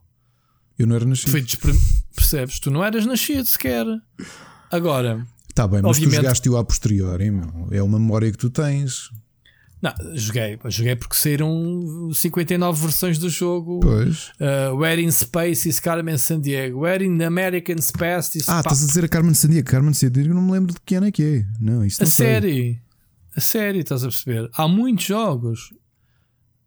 [0.78, 1.30] Eu não era nascido.
[1.30, 1.44] Foi
[2.14, 2.58] Percebes?
[2.58, 3.86] Tu não eras nascido sequer.
[4.70, 7.68] Agora, Tá bem, mas Obviamente- tu jogaste-o a posteriori, meu.
[7.70, 9.08] é uma memória que tu tens.
[9.82, 10.58] Não, joguei.
[10.68, 13.80] Joguei porque saíram 59 versões do jogo.
[13.80, 14.30] Pois.
[14.40, 16.80] Uh, Where in Space is Carmen Sandiego.
[16.80, 18.48] Where in American Space is.
[18.48, 19.68] Ah, estás a dizer a Carmen Sandiego.
[19.68, 21.46] Carmen Sandiego, não me lembro de que ano é que é.
[21.60, 22.26] Não, isso A não sei.
[22.26, 22.80] série.
[23.36, 24.48] A série, estás a perceber?
[24.54, 25.74] Há muitos jogos.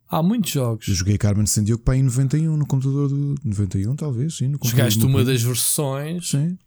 [0.10, 0.88] Há muitos jogos.
[0.88, 4.48] Eu joguei Carmen Sandiego para em 91 no computador do 91, talvez, sim.
[4.48, 6.30] No Jogaste uma das versões.
[6.30, 6.58] Sim.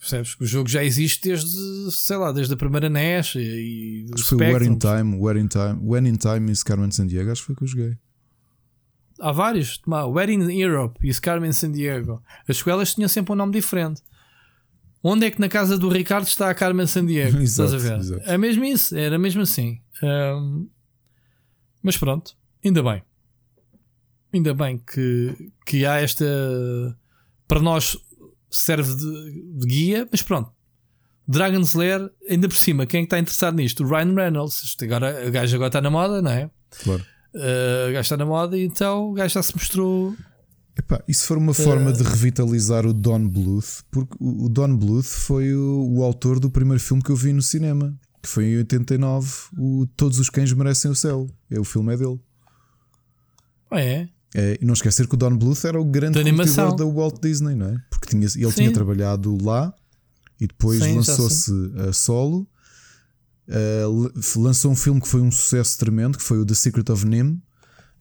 [0.00, 4.06] Percebes que o jogo já existe desde, sei lá, desde a primeira NES e, e
[4.12, 4.76] Acho que foi Where in.
[4.76, 7.68] Time, Where in Time, When in Time is Carmen Sandiego, acho que foi que eu
[7.68, 7.96] joguei.
[9.20, 9.80] Há vários.
[9.86, 12.20] Where in Europe e Carmen Sandiego.
[12.48, 14.02] As escolas tinham sempre um nome diferente.
[15.00, 17.38] Onde é que na casa do Ricardo está a Carmen Sandiego?
[17.38, 17.98] Exato, Estás a ver?
[18.00, 18.22] exato.
[18.28, 19.80] É mesmo isso, era mesmo assim.
[20.02, 20.66] Ahm,
[21.80, 23.02] mas pronto, ainda bem.
[24.34, 26.26] Ainda bem que, que há esta.
[27.46, 27.96] Para nós
[28.50, 30.50] serve de, de guia, mas pronto.
[31.26, 33.84] Dragon's Lair, ainda por cima, quem é está interessado nisto?
[33.84, 34.76] O Ryan Reynolds.
[34.80, 36.50] Agora, o gajo agora está na moda, não é?
[36.82, 37.04] Claro.
[37.34, 40.16] Uh, o gajo está na moda e então o gajo já se mostrou
[40.78, 44.76] Epá, se for uma forma Uh, de revitalizar o Don Bluth, porque o o Don
[44.76, 48.44] Bluth foi o, o autor do primeiro filme que eu vi no cinema, que foi
[48.46, 51.26] em 89, o Todos os Cães Merecem o Céu.
[51.50, 52.20] É o filme é dele.
[53.70, 54.08] Ah, é?
[54.34, 57.54] É, e não esquecer que o Don Bluth era o grande competidor da Walt Disney,
[57.54, 57.82] não é?
[57.88, 58.50] Porque tinha, ele Sim.
[58.50, 59.72] tinha trabalhado lá
[60.40, 61.52] e depois lançou-se
[61.88, 62.46] a solo.
[63.48, 67.06] Uh, lançou um filme que foi um sucesso tremendo, que foi o The Secret of
[67.06, 67.40] Nim,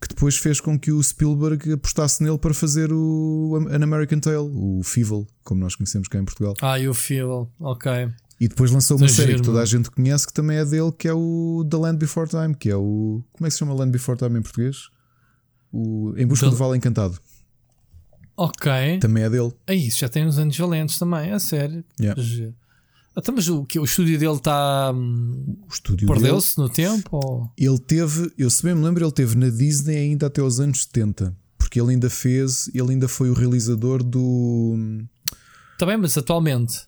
[0.01, 4.51] que depois fez com que o Spielberg apostasse nele para fazer o An American Tale,
[4.53, 6.53] o Fievel, como nós conhecemos cá em Portugal.
[6.61, 8.09] Ah, e o Feel, ok.
[8.39, 11.07] E depois lançou uma série que toda a gente conhece, que também é dele, que
[11.07, 13.23] é o The Land Before Time, que é o.
[13.31, 14.89] Como é que se chama Land Before Time em português?
[15.71, 17.19] O Em Busca The- do Vale Encantado.
[18.35, 18.99] Ok.
[18.99, 19.51] Também é dele.
[19.65, 21.83] É isso, já tem uns anos valentes também, a sério.
[21.99, 22.21] Yeah.
[22.21, 22.53] Giro.
[23.17, 24.91] Então, mas o, que, o estúdio dele está.
[24.93, 26.19] hum, O estúdio dele.
[26.19, 27.09] Perdeu-se no tempo?
[27.11, 27.51] Ou...
[27.57, 30.83] Ele teve, eu se bem me lembro, ele teve na Disney ainda até aos anos
[30.83, 34.75] 70, porque ele ainda fez, ele ainda foi o realizador do.
[35.73, 36.85] Está bem, mas atualmente.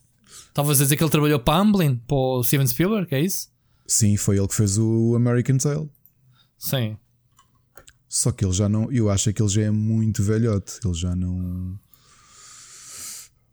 [0.49, 3.49] Estavas a dizer que ele trabalhou para Amblin, para o Steven Spielberg, é isso?
[3.87, 5.89] Sim, foi ele que fez o American Tale.
[6.59, 6.95] Sim.
[8.09, 11.15] Só que ele já não, eu acho que ele já é muito velhote, ele já
[11.15, 11.79] não.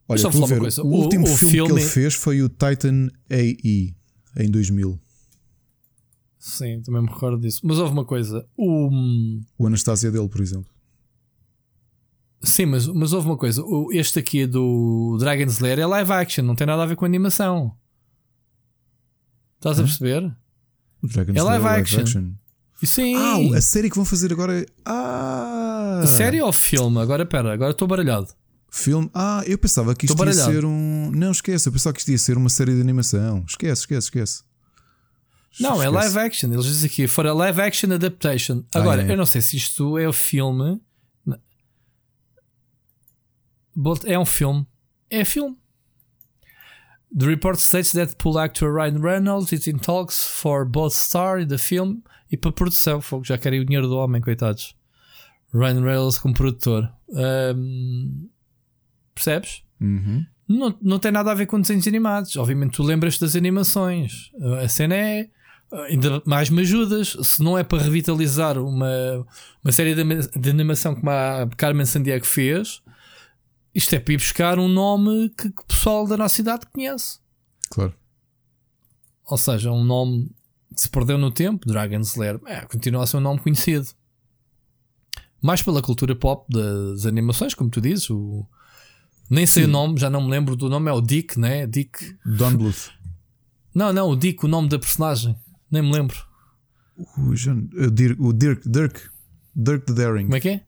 [0.09, 3.09] Olha, Só ver, coisa, o, último o filme, que filme- ele fez foi o Titan
[3.29, 3.95] AE
[4.39, 4.99] em 2000.
[6.39, 7.61] Sim, também me recordo disso.
[7.65, 8.47] Mas houve uma coisa.
[8.57, 10.71] O, hum, O Anastasia dele, por exemplo.
[12.43, 13.63] sim, mas, mas houve uma coisa.
[13.93, 17.77] Este aqui do Dragon's Lair é live action, não tem nada a ver com animação.
[19.57, 20.23] Estás a perceber?
[21.03, 22.33] O Dragon's É Lair live action.
[22.83, 23.17] Sim.
[23.17, 24.67] Ah, a série que vão fazer agora é.
[24.85, 26.03] Ah!
[26.07, 27.01] Série ou filme?
[27.01, 28.29] Agora pera, agora estou baralhado.
[28.71, 29.11] Filme.
[29.15, 31.11] Ah, eu pensava que isto ia ser um.
[31.11, 31.69] Não, esquece.
[31.69, 33.45] Eu pensava que isto ia ser uma série de animação.
[33.49, 34.43] Esquece, esquece, esquece.
[35.59, 35.95] Não, é Esquece.
[35.95, 36.53] live action.
[36.53, 38.65] Eles dizem aqui, for a live action adaptation.
[38.75, 39.11] Agora, é.
[39.11, 40.79] eu não sei se isto é o filme.
[44.05, 44.67] É um filme.
[45.09, 45.57] É filme.
[47.17, 51.49] The report states that pool actor Ryan Reynolds is in talks for both star in
[51.49, 53.01] the film e para produção.
[53.01, 54.75] Fogo, já querem o dinheiro do homem, coitados.
[55.53, 56.93] Ryan Reynolds como produtor.
[57.15, 58.29] Ahm,
[59.15, 59.63] percebes?
[59.81, 60.25] Uhum.
[60.49, 62.37] Não, não tem nada a ver com desenhos animados.
[62.37, 64.31] Obviamente, tu lembras das animações.
[64.63, 65.29] A cena é.
[65.89, 67.17] Ainda mais me ajudas.
[67.23, 69.27] Se não é para revitalizar uma,
[69.65, 70.05] uma série de,
[70.39, 72.81] de animação como a Carmen Sandiego fez,
[73.75, 77.19] isto é para ir buscar um nome que, que o pessoal da nossa idade conhece.
[77.69, 77.93] Claro.
[79.29, 80.31] Ou seja, um nome
[80.77, 83.87] se perdeu no tempo, Dragon's Lair, é, continua a ser um nome conhecido.
[85.43, 88.11] Mais pela cultura pop das animações, como tu dizes.
[88.11, 88.47] O...
[89.31, 91.67] Nem sei o nome, já não me lembro do nome, é o Dick, né?
[91.67, 92.17] Dick.
[92.25, 92.91] Don Bluth.
[93.75, 95.37] Não, não, o Dick, o nome da personagem.
[95.71, 96.17] Nem me lembro.
[97.19, 98.69] O, John, o, Dirk, o Dirk.
[98.69, 99.01] Dirk.
[99.55, 100.25] Dirk the Daring.
[100.25, 100.65] Como é que é?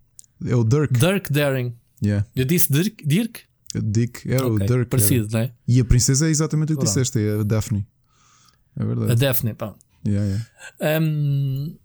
[0.46, 0.92] É o Dirk.
[0.98, 1.74] Dirk Daring.
[2.02, 2.26] Yeah.
[2.36, 3.04] Eu disse Dirk?
[3.06, 3.40] Dirk?
[3.74, 4.86] Dick era Ok, o Dirk.
[4.90, 5.46] Parecido, era.
[5.48, 5.52] né?
[5.66, 6.86] E a princesa é exatamente o que Pronto.
[6.88, 7.86] disseste, é a Daphne.
[8.76, 9.14] É A verdade.
[9.16, 9.74] Daphne, pá.
[10.08, 10.26] Yeah,
[10.80, 11.00] yeah.
[11.00, 11.76] Hum,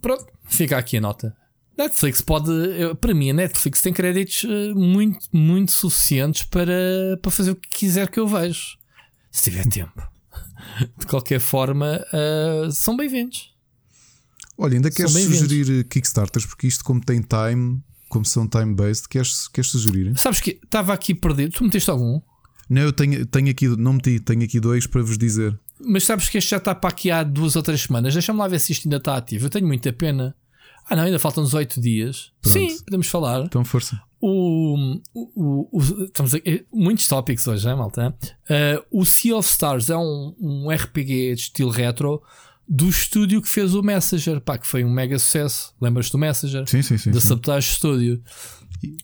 [0.00, 1.36] pronto, fica aqui a nota.
[1.78, 2.50] Netflix pode,
[3.00, 7.68] para mim, a Netflix tem créditos eh, muito, muito suficientes para, para fazer o que
[7.68, 8.76] quiser que eu vejo,
[9.30, 10.02] se tiver tempo.
[10.98, 13.52] De qualquer forma, eh, são bem-vindos.
[14.58, 19.48] Olha, ainda queres sugerir eh, Kickstarters, porque isto, como tem time, como são time-based, queres,
[19.48, 20.12] queres sugerir?
[20.18, 21.52] Sabes que estava aqui perdido.
[21.52, 22.20] Tu meteste algum?
[22.68, 25.58] Não, eu tenho, tenho aqui, não meti, tenho aqui dois para vos dizer.
[25.80, 28.12] Mas sabes que este já está para aqui há duas ou três semanas.
[28.14, 29.46] Deixa-me lá ver se isto ainda está ativo.
[29.46, 30.34] Eu tenho muita pena.
[30.88, 32.32] Ah, não, ainda faltam uns oito dias.
[32.40, 32.52] Pronto.
[32.54, 33.44] Sim, podemos falar.
[33.44, 34.00] Então, força.
[34.20, 34.76] O,
[35.14, 38.14] o, o- estamos aqui, muitos tópicos hoje, hein, malta?
[38.48, 42.22] Uh, o Sea of Stars é um, um RPG de estilo retro
[42.68, 45.74] do estúdio que fez o Messenger, pá, que foi um mega sucesso.
[45.80, 46.68] Lembras do Messenger?
[46.68, 47.10] Sim, sim, sim.
[47.10, 47.20] Da.
[47.20, 48.22] Sabotage Studio.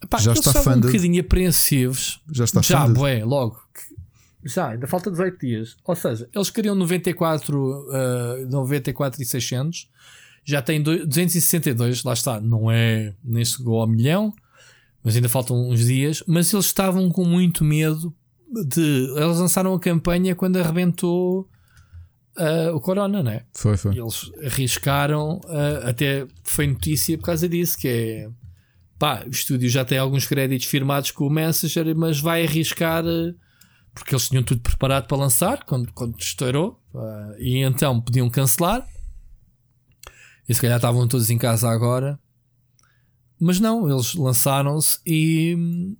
[0.08, 2.20] Pá, Já está estavam um bocadinho apreensivos.
[2.32, 3.60] Já está Já, bué, logo.
[4.48, 5.76] Já, ainda falta 18 dias.
[5.84, 7.56] Ou seja, eles queriam 94,
[7.88, 9.88] uh, 94 e 600.
[10.44, 12.40] Já tem do- 262, lá está.
[12.40, 14.32] Não é, nem chegou ao milhão,
[15.04, 16.22] mas ainda faltam uns dias.
[16.26, 18.14] Mas eles estavam com muito medo
[18.66, 18.80] de.
[19.16, 21.48] Eles lançaram a campanha quando arrebentou
[22.38, 23.42] uh, o Corona, né?
[23.54, 23.94] Foi, foi.
[23.94, 28.28] E eles arriscaram, uh, até foi notícia por causa disso, que é
[28.98, 33.34] pá, o estúdio já tem alguns créditos firmados com o Messenger, mas vai arriscar uh,
[33.98, 38.86] porque eles tinham tudo preparado para lançar quando, quando estourou, uh, e então podiam cancelar.
[40.48, 42.18] E se calhar estavam todos em casa agora.
[43.38, 45.94] Mas não, eles lançaram-se e,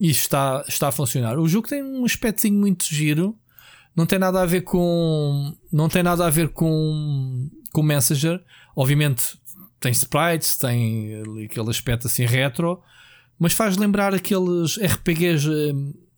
[0.00, 1.38] e está, está a funcionar.
[1.38, 3.38] O jogo tem um aspectozinho muito giro.
[3.94, 5.54] Não tem nada a ver com.
[5.70, 8.42] Não tem nada a ver com, com Messenger.
[8.74, 9.38] Obviamente
[9.80, 12.82] tem sprites, tem aquele aspecto assim retro,
[13.38, 15.72] mas faz lembrar aqueles RPGs, eh,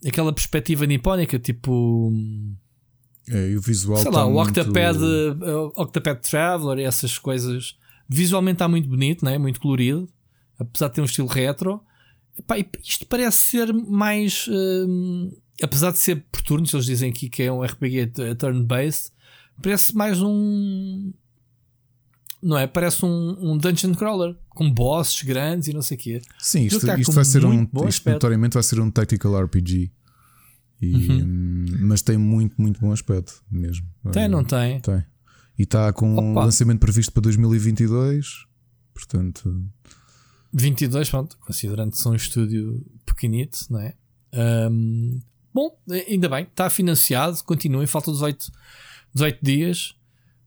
[0.07, 2.13] aquela perspectiva nipónica, tipo.
[3.29, 7.77] É, e o visual sei lá, tá o muito- Octapad, eh, Octapad Traveler, essas coisas.
[8.09, 9.39] Visualmente está muito bonito, né?
[9.39, 10.09] muito colorido,
[10.59, 11.81] apesar de ter um estilo retro.
[12.37, 14.47] Epá, isto parece ser mais.
[14.49, 15.31] hum,
[15.63, 19.13] apesar de ser por turnos, eles dizem aqui que é um RPG t- turn-based,
[19.63, 21.13] parece mais um.
[22.43, 22.67] Não é?
[22.67, 26.23] Parece um, um dungeon crawler com bosses grandes e não sei o quê.
[26.39, 27.69] Sim, isto, isto vai ser um.
[27.89, 29.91] Isto notoriamente vai ser um tactical RPG.
[30.81, 31.19] E, Uhum.
[31.23, 33.87] hum, mas tem muito, muito bom aspecto mesmo.
[34.13, 34.81] Tem, não tem?
[34.81, 35.05] Tem.
[35.59, 36.45] E está com um Opa.
[36.47, 38.47] lançamento previsto para 2022.
[38.95, 39.63] Portanto,
[40.53, 43.95] 22, pronto, considerando que são um estúdio pequenito, não é?
[44.33, 45.19] Ahm,
[45.53, 45.77] bom,
[46.09, 48.51] ainda bem, está financiado, continuem, faltam 18,
[49.15, 49.95] 18 dias.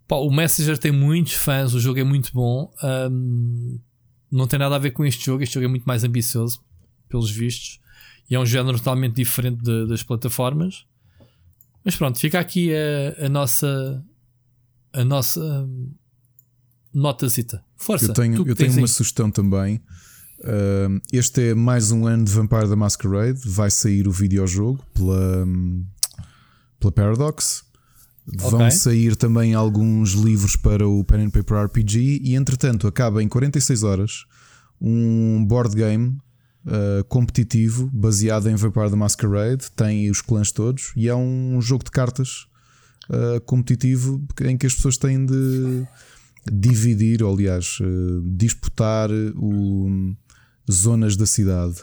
[0.07, 2.71] Pá, o Messenger tem muitos fãs, o jogo é muito bom.
[2.84, 3.77] ahm,
[4.31, 6.61] não tem nada a ver com este jogo, este jogo é muito mais ambicioso,
[7.07, 7.80] pelos vistos,
[8.30, 10.85] e é um género totalmente diferente de- das plataformas.
[11.85, 14.03] Mas pronto, fica aqui a, a nossa
[14.93, 15.91] a nossa hum,
[16.93, 17.63] notazita.
[17.75, 18.88] Força, eu tenho, eu tenho uma aí.
[18.88, 19.81] sugestão também.
[20.45, 23.39] Um, este é mais um ano de Vampire da Masquerade.
[23.45, 25.45] Vai sair o videojogo pela,
[26.80, 27.63] pela Paradox.
[28.26, 28.72] Vão Ok.
[28.72, 32.22] sair também alguns livros para o Pen and Paper RPG.
[32.24, 34.26] E entretanto, acaba em 46 horas
[34.80, 36.18] um board game
[36.66, 39.70] uh, competitivo baseado em Vampire da Masquerade.
[39.76, 42.48] Tem os clãs todos e é um jogo de cartas
[43.10, 45.86] uh, competitivo em que as pessoas têm de
[46.52, 47.86] dividir, ou aliás, eh,
[48.36, 50.14] disputar o,
[50.70, 51.76] zonas da cidade.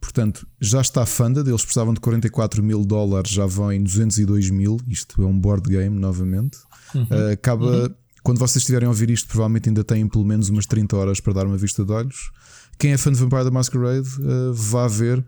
[0.00, 4.78] Portanto, já está funded, eles precisavam de 44 mil dólares, já vão em 202 mil.
[4.86, 6.58] Isto é um board game, novamente.
[6.94, 10.96] Eh, acaba, quando vocês estiverem a ouvir isto, provavelmente ainda têm pelo menos umas 30
[10.96, 12.30] horas para dar uma vista de olhos.
[12.78, 15.24] Quem é fã de Vampire the Masquerade, eh, vá ver,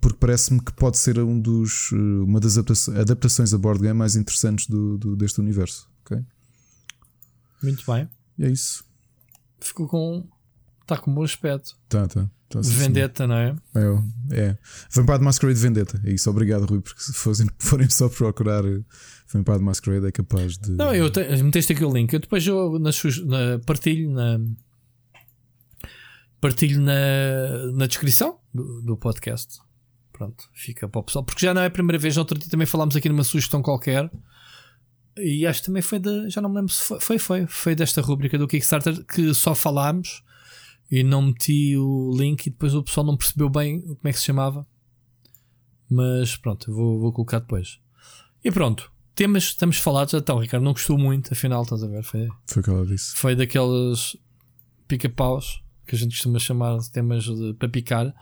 [0.00, 3.98] porque parece-me que pode ser um dos, eh, uma das adapta- adaptações a board game
[3.98, 5.88] mais interessantes do, do- deste universo.
[6.04, 6.18] ok?
[7.62, 8.08] Muito bem.
[8.38, 8.84] E é isso.
[9.60, 10.26] Ficou com.
[10.92, 11.74] Está com um bom aspecto.
[11.88, 12.28] Tá, tá.
[12.50, 12.70] tá sim.
[12.72, 13.56] Vendetta, não é?
[13.74, 14.58] É, é.
[14.90, 15.98] Vampire Masquerade Vendetta.
[16.04, 18.62] É isso, obrigado, Rui, porque se fossem, forem só procurar
[19.32, 20.72] Vampire Masquerade é capaz de.
[20.72, 22.12] Não, eu te, meteste aqui o link.
[22.12, 24.38] Eu depois eu suas- na, partilho na.
[26.42, 29.58] Partilho na, na descrição do, do podcast.
[30.12, 31.24] Pronto, fica para o pessoal.
[31.24, 34.10] Porque já não é a primeira vez, outro dia também falámos aqui numa sugestão qualquer.
[35.16, 36.28] E acho que também foi da.
[36.28, 37.00] Já não me lembro se foi.
[37.00, 40.22] Foi, foi, foi desta rubrica do Kickstarter que só falámos
[40.92, 44.18] e não meti o link e depois o pessoal não percebeu bem como é que
[44.18, 44.66] se chamava.
[45.90, 47.80] Mas pronto, eu vou, vou colocar depois.
[48.44, 50.12] E pronto, temas, estamos falados.
[50.12, 52.02] Então, Ricardo, não gostou muito, afinal, estás a ver?
[52.02, 53.16] Foi, Foi o que ela disse.
[53.16, 54.18] foi daqueles
[54.86, 58.14] pica-paus que a gente costuma chamar de temas de, para picar.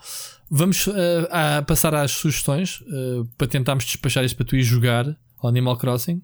[0.48, 5.06] Vamos eh, a passar às sugestões eh, para tentarmos despachar isso para tu ir jogar
[5.38, 6.22] ao Animal Crossing.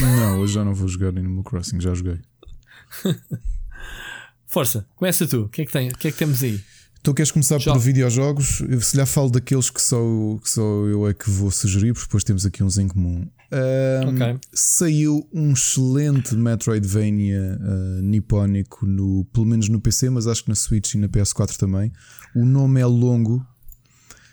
[0.00, 2.20] Não, hoje já não vou jogar Animal Crossing, já joguei.
[4.46, 5.42] Força, começa tu.
[5.42, 6.60] O que é que, tem, o que, é que temos aí?
[7.00, 7.78] Então queres começar Jogo.
[7.78, 8.62] por videojogos?
[8.68, 9.96] Eu se lhe falo daqueles que só,
[10.42, 13.28] que só eu é que vou sugerir, porque depois temos aqui uns em comum.
[13.52, 14.40] Ahm, Ok.
[14.52, 20.56] Saiu um excelente Metroidvania ah, nipónico, no, pelo menos no PC, mas acho que na
[20.56, 21.92] Switch e na PS4 também.
[22.34, 23.46] O nome é longo,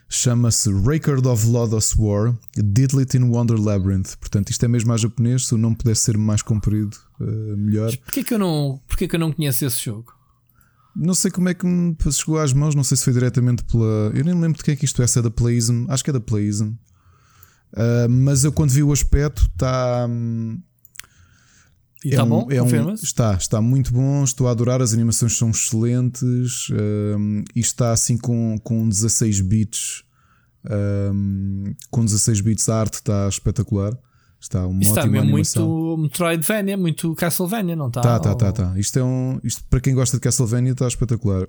[0.10, 4.15] chama-se Record of Lodos War Diddlit in Wonder Labyrinth.
[4.19, 5.45] Portanto, isto é mesmo a japonês.
[5.48, 7.95] Se o nome pudesse ser mais comprido, ah, melhor.
[7.98, 10.14] Porquê que, eu não, porquê que eu não conheço esse jogo?
[10.95, 14.11] Não sei como é que me chegou às mãos, não sei se foi diretamente pela.
[14.14, 16.03] Eu nem me lembro de quem é que isto é, se é da Playism, acho
[16.03, 16.73] que é da Playism.
[17.76, 20.07] Ah, mas eu quando vi o aspecto está.
[22.06, 22.48] E está um- bom?
[22.52, 26.68] é um- está, está muito bom, estou a adorar, as animações são excelentes
[27.18, 30.03] um, e está assim com, com 16 bits.
[30.69, 33.98] um, com 16 bits a arte está espetacular.
[34.44, 35.68] Está uma Isso está mesmo animação.
[35.70, 38.02] muito Metroidvania, muito Castlevania, não está?
[38.02, 38.74] Tá, tá, Ou- tá, tá.
[38.78, 39.40] Isto é um.
[39.41, 41.48] Isto, para quem gosta de Castlevania está espetacular.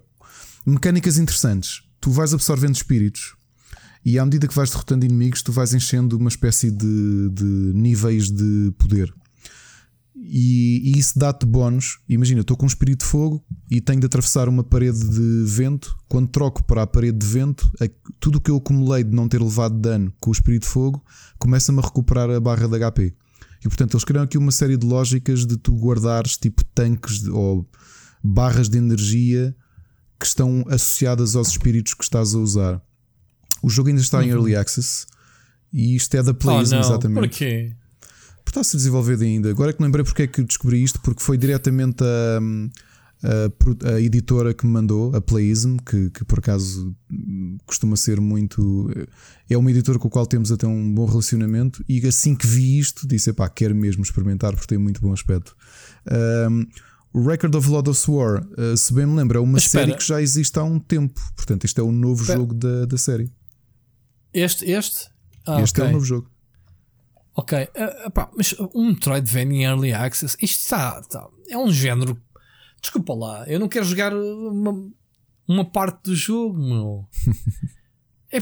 [0.65, 1.83] Mecânicas interessantes.
[2.01, 3.35] Tu vais absorvendo espíritos
[4.05, 7.45] e à medida que vais derrotando inimigos, tu vais enchendo uma espécie de, de
[7.75, 9.13] níveis de poder.
[10.27, 11.99] E, e isso dá-te bónus.
[12.09, 15.95] Imagina, estou com um espírito de fogo e tenho de atravessar uma parede de vento.
[16.09, 17.71] Quando troco para a parede de vento,
[18.19, 21.05] tudo o que eu acumulei de não ter levado dano com o espírito de fogo
[21.39, 23.15] começa-me a recuperar a barra de HP.
[23.61, 27.31] E portanto, eles criam aqui uma série de lógicas de tu guardares tipo tanques de-
[27.31, 27.69] ou
[28.23, 29.55] barras de energia
[30.19, 32.83] que estão associadas aos espíritos que estás a usar.
[33.63, 35.07] O jogo ainda está em Early Access
[35.73, 36.81] e isto é da Oh, Playism, não.
[36.81, 37.29] exatamente.
[37.29, 37.73] Porquê?
[38.45, 39.51] Porque está a ser desenvolvido ainda.
[39.51, 42.41] Agora é que me lembrei porque é que descobri isto, porque foi diretamente a,
[43.25, 46.95] a, a, editora que me mandou, a Playism, que, que por acaso
[47.65, 48.91] costuma ser muito.
[49.49, 51.83] É uma editora com a qual temos até um bom relacionamento.
[51.89, 55.57] E assim que vi isto, disse: pá, quero mesmo experimentar porque tem muito bom aspecto.
[56.51, 56.67] Um,
[57.15, 60.05] o Record of Lord of War, uh, se bem me lembro, é uma série que
[60.05, 61.21] já existe há um tempo.
[61.37, 62.41] Portanto, este é o novo espera.
[62.41, 63.33] jogo da, da série.
[64.33, 64.69] Este?
[64.69, 65.09] Este?
[65.47, 65.87] Ah, este okay.
[65.87, 66.34] é o novo jogo.
[67.37, 72.17] Ok, uh, pá, mas um Metroidvania em Early Access, isto está, está, é um género
[72.85, 74.91] Desculpa lá, eu não quero jogar uma,
[75.49, 77.09] uma parte do jogo, meu.
[78.31, 78.39] é.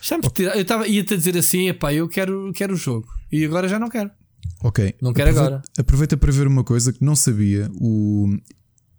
[0.00, 3.08] Já me Eu estava ia-te dizer assim, epá, eu quero, quero o jogo.
[3.32, 4.12] E agora já não quero.
[4.62, 4.94] Ok.
[5.02, 5.62] Não quero aproveita, agora.
[5.76, 7.68] Aproveita para ver uma coisa que não sabia.
[7.74, 8.28] O,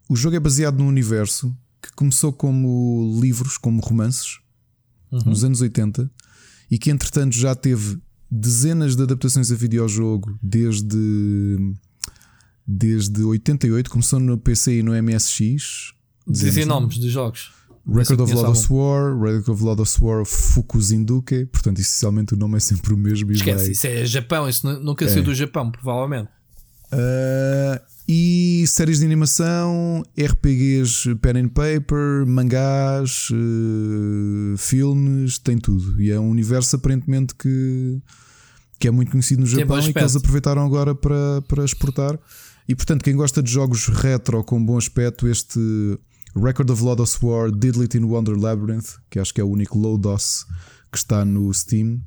[0.09, 4.39] o jogo é baseado num universo que começou como livros, como romances,
[5.09, 5.21] uhum.
[5.27, 6.11] nos anos 80,
[6.69, 11.57] e que entretanto já teve dezenas de adaptações a videojogo, desde
[12.65, 15.93] desde 88, começou no PC e no MSX.
[16.27, 17.51] Dizem nomes de jogos.
[17.91, 22.57] Record of Lord of War, Record of Lord of War Fukuzinduke, portanto, essencialmente o nome
[22.57, 23.31] é sempre o mesmo.
[23.31, 23.72] Esquece, vai...
[23.72, 25.07] isso é Japão, isso nunca é.
[25.07, 26.30] saiu do Japão, provavelmente.
[26.93, 27.80] Uh,
[28.11, 36.02] e séries de animação, RPGs, pen and paper, mangás, uh, filmes, tem tudo.
[36.02, 38.02] E é um universo aparentemente que,
[38.80, 42.18] que é muito conhecido no Japão e que eles aproveitaram agora para, para exportar.
[42.68, 45.60] E portanto, quem gosta de jogos retro com bom aspecto, este
[46.36, 49.77] Record of Lord of War Diddly in Wonder Labyrinth, que acho que é o único
[49.77, 50.48] low DOS
[50.91, 52.02] que está no Steam,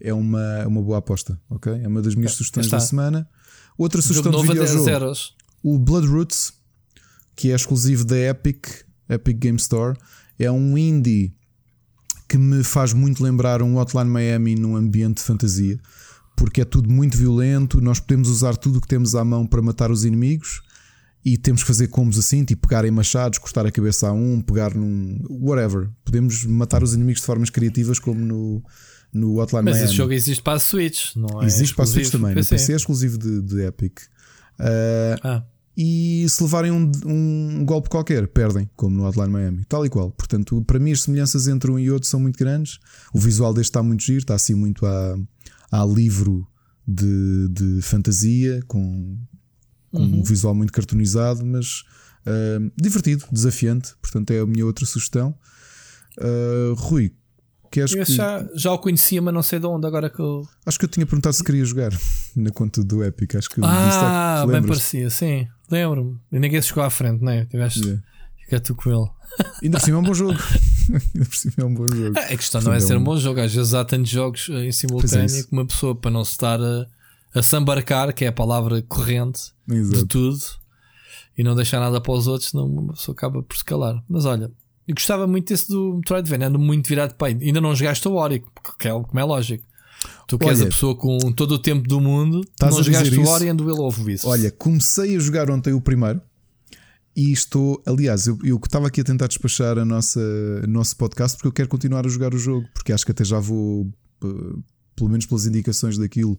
[0.00, 1.74] é uma, uma boa aposta, ok?
[1.74, 3.28] É uma das minhas sugestões da semana.
[3.76, 5.14] Outra sugestão de videojogo,
[5.62, 6.52] o Blood Roots,
[7.36, 8.66] que é exclusivo da Epic,
[9.08, 9.96] Epic Game Store,
[10.38, 11.34] é um indie
[12.28, 15.78] que me faz muito lembrar um Hotline Miami num ambiente de fantasia
[16.36, 17.80] porque é tudo muito violento.
[17.80, 20.60] Nós podemos usar tudo o que temos à mão para matar os inimigos
[21.24, 24.40] e temos que fazer combos assim, tipo pegar em machados, cortar a cabeça a um,
[24.40, 25.20] pegar num.
[25.30, 25.88] whatever.
[26.04, 28.62] Podemos matar os inimigos de formas criativas, como no,
[29.12, 29.84] no Hotline Mas Miami.
[29.88, 31.46] esse jogo existe para a Switch, não é?
[31.46, 32.34] Existe para a Switch também.
[32.34, 32.54] PC.
[32.54, 34.00] No PC é exclusivo de, de Epic.
[34.62, 35.44] Uh, ah.
[35.76, 40.10] E se levarem um, um golpe qualquer, perdem, como no Hotline Miami, tal e qual.
[40.10, 42.78] Portanto, para mim, as semelhanças entre um e outro são muito grandes.
[43.12, 45.16] O visual deste está muito giro, está assim muito a
[45.72, 46.46] há livro
[46.86, 49.16] de, de fantasia com,
[49.90, 50.20] com uhum.
[50.20, 51.84] um visual muito cartoonizado, mas
[52.26, 53.94] uh, divertido, desafiante.
[54.02, 55.34] Portanto, é a minha outra sugestão.
[56.18, 57.14] Uh, Rui,
[57.72, 58.12] queres eu que...
[58.12, 59.86] já, já o conhecia, mas não sei de onde.
[59.86, 60.46] Agora que eu...
[60.66, 61.90] Acho que eu tinha perguntado se queria jogar
[62.36, 63.34] na conta do Epic.
[63.34, 66.18] Acho que ah, bem parecia, sim, lembro-me.
[66.30, 67.46] E ninguém se chegou à frente, não é?
[67.46, 67.80] Tiveste.
[67.80, 68.02] Yeah.
[68.44, 69.10] Fica tu com ele.
[69.62, 70.38] Ainda por cima é um bom jogo.
[71.14, 72.18] Ainda por cima é um bom jogo.
[72.18, 73.40] A questão não é ser um bom jogo.
[73.40, 76.24] Às vezes há tantos jogos eh, em é simultâneo é que uma pessoa, para não
[76.24, 76.86] se estar a,
[77.34, 79.98] a sambarcar, que é a palavra corrente Exato.
[79.98, 80.38] de tudo,
[81.36, 84.02] e não deixar nada para os outros, não, uma pessoa acaba por se calar.
[84.08, 84.50] Mas olha,
[84.86, 87.28] eu gostava muito desse do Metroidvania, ando muito virado para.
[87.28, 88.42] Ainda não jogaste o Ori,
[88.78, 89.64] que é, como é lógico.
[90.26, 93.48] Tu que és a pessoa com todo o tempo do mundo, não jogaste o Ori
[93.48, 94.24] and Will of Beasts.
[94.28, 96.20] Olha, comecei a jogar ontem o primeiro
[97.14, 100.20] e estou, aliás, eu, eu estava aqui a tentar despachar a nossa,
[100.64, 103.24] o nosso podcast porque eu quero continuar a jogar o jogo, porque acho que até
[103.24, 103.86] já vou,
[104.24, 104.58] eh,
[104.96, 106.38] pelo menos pelas indicações daquilo,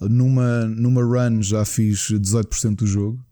[0.00, 3.24] numa, numa run já fiz 18% do jogo.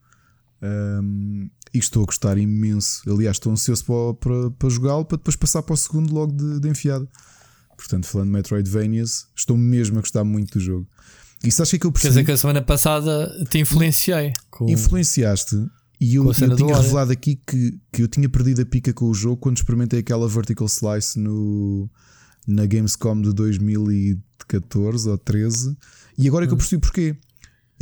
[0.63, 3.03] Um, e estou a gostar imenso.
[3.11, 6.61] Aliás, estou ansioso para, para, para jogá-lo para depois passar para o segundo logo de,
[6.61, 7.07] de enfiada.
[7.77, 10.87] Portanto, falando de Metroidvanias, estou mesmo a gostar muito do jogo.
[11.43, 12.15] E sabes que é que eu percebi?
[12.15, 14.33] Quer dizer que a semana passada te influenciei.
[14.51, 14.71] Com...
[14.71, 15.57] Influenciaste
[16.01, 19.15] e eu, eu tinha revelado aqui que, que eu tinha perdido a pica com o
[19.15, 21.91] jogo quando experimentei aquela vertical slice no,
[22.47, 25.77] na Gamescom de 2014 ou 13.
[26.17, 26.59] E agora é que eu hum.
[26.59, 27.17] percebi porquê.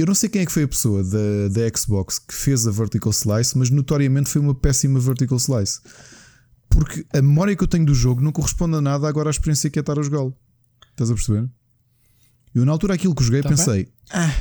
[0.03, 2.73] Eu não sei quem é que foi a pessoa da, da Xbox que fez a
[2.73, 5.81] vertical slice, mas notoriamente foi uma péssima vertical slice.
[6.69, 9.71] Porque a memória que eu tenho do jogo não corresponde a nada agora à experiência
[9.71, 10.37] que é estar a jogá-lo.
[10.91, 11.49] Estás a perceber?
[12.53, 13.93] Eu na altura aquilo que joguei tá pensei, bem?
[14.11, 14.35] ah,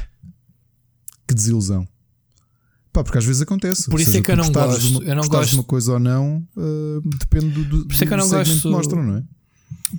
[1.28, 1.88] que desilusão.
[2.92, 3.88] Pá, porque às vezes acontece.
[3.88, 4.82] Por isso seja, é que eu não gosto.
[4.82, 7.94] De uma, eu não gosto de uma coisa ou não, uh, depende do, do, por
[7.94, 9.24] isso é que eu não gosto, que mostram, não é?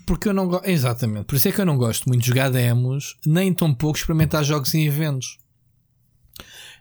[0.06, 0.66] Porque eu não gosto.
[0.66, 1.26] Exatamente.
[1.26, 4.43] Por isso é que eu não gosto muito de jogar demos, nem tão pouco experimentar
[4.43, 5.39] jogos em eventos.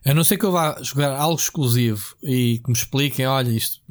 [0.05, 3.81] A não ser que eu vá jogar algo exclusivo e que me expliquem, olha isto.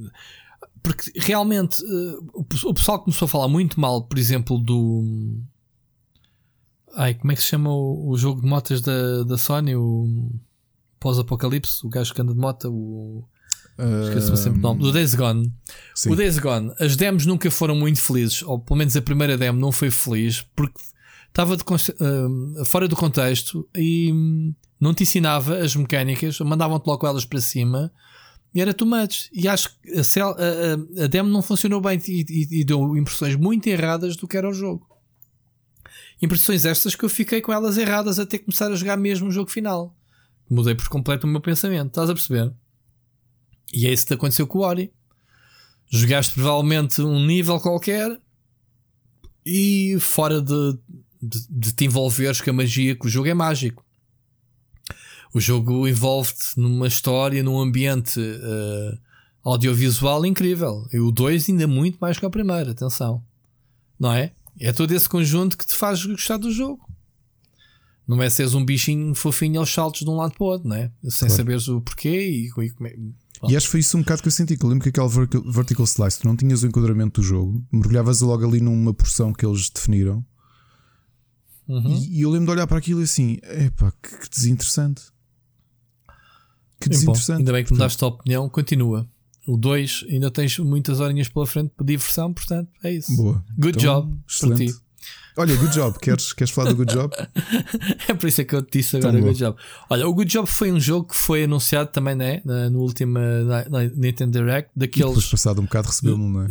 [0.83, 5.39] Porque realmente uh, o pessoal começou a falar muito mal, por exemplo, do.
[6.95, 9.77] Ai, como é que se chama o, o jogo de motas da, da Sony?
[9.77, 10.31] O
[10.99, 13.25] pós-apocalipse, o gajo que anda de moto, o.
[14.05, 14.85] Esqueci-me sempre o nome.
[14.85, 15.53] O Days Gone.
[15.95, 16.11] Sim.
[16.11, 16.73] O Days Gone.
[16.79, 20.43] As demos nunca foram muito felizes, ou pelo menos a primeira demo não foi feliz,
[20.55, 20.79] porque
[21.29, 24.13] estava uh, fora do contexto e
[24.81, 27.93] não te ensinava as mecânicas, mandavam-te logo elas para cima
[28.55, 29.29] e era too much.
[29.33, 33.37] E acho que a, a, a demo não funcionou bem e, e, e, deu impressões
[33.37, 34.89] muito erradas do que era o jogo.
[36.23, 39.51] Impressões estas que eu fiquei com elas erradas até começar a jogar mesmo o jogo
[39.51, 39.95] final.
[40.49, 42.53] Mudei por completo o meu pensamento, estás a perceber?
[43.73, 44.93] E é isso que aconteceu com o Ori.
[45.89, 48.19] Jogaste provavelmente um nível qualquer
[49.47, 50.79] e fora de,
[51.23, 53.85] de, de te envolveres com a magia, que o jogo é mágico.
[55.33, 58.99] O jogo envolve-te numa história, num ambiente uh,
[59.45, 60.87] audiovisual incrível.
[60.93, 63.23] E o 2 ainda muito mais que o primeiro, atenção.
[63.99, 64.33] Não é?
[64.59, 66.89] É todo esse conjunto que te faz gostar do jogo.
[68.07, 70.75] Não é seres um bichinho fofinho aos saltos de um lado para o outro, não
[70.75, 70.91] é?
[71.05, 71.35] Sem claro.
[71.35, 72.97] saberes o porquê e, e como é.
[73.49, 74.57] E acho que foi isso um bocado que eu senti.
[74.57, 75.09] Que eu lembro que aquele
[75.51, 79.47] vertical slice, tu não tinhas o enquadramento do jogo, mergulhavas logo ali numa porção que
[79.47, 80.25] eles definiram.
[81.69, 81.89] Uhum.
[81.89, 85.03] E, e, eu lembro de olhar para aquilo e assim, epá, que, que desinteressante.
[86.81, 87.37] Que desinteressante.
[87.37, 89.07] Bom, ainda bem que mudaste a opinião, continua.
[89.47, 93.15] O 2 ainda tens muitas horinhas pela frente para diversão, portanto é isso.
[93.17, 93.45] Boa.
[93.59, 94.73] Good então, job excelente.
[94.73, 94.81] ti.
[95.37, 95.99] Olha, good job.
[95.99, 97.15] Queres, queres falar do good job?
[98.09, 99.59] é por isso é que eu te disse agora Tão good job.
[99.89, 102.43] Olha, o good job foi um jogo que foi anunciado também, né?
[102.45, 104.71] No último na, na Nintendo Direct.
[104.75, 105.09] Daqueles.
[105.09, 106.49] Depois passado um bocado recebemos, não é?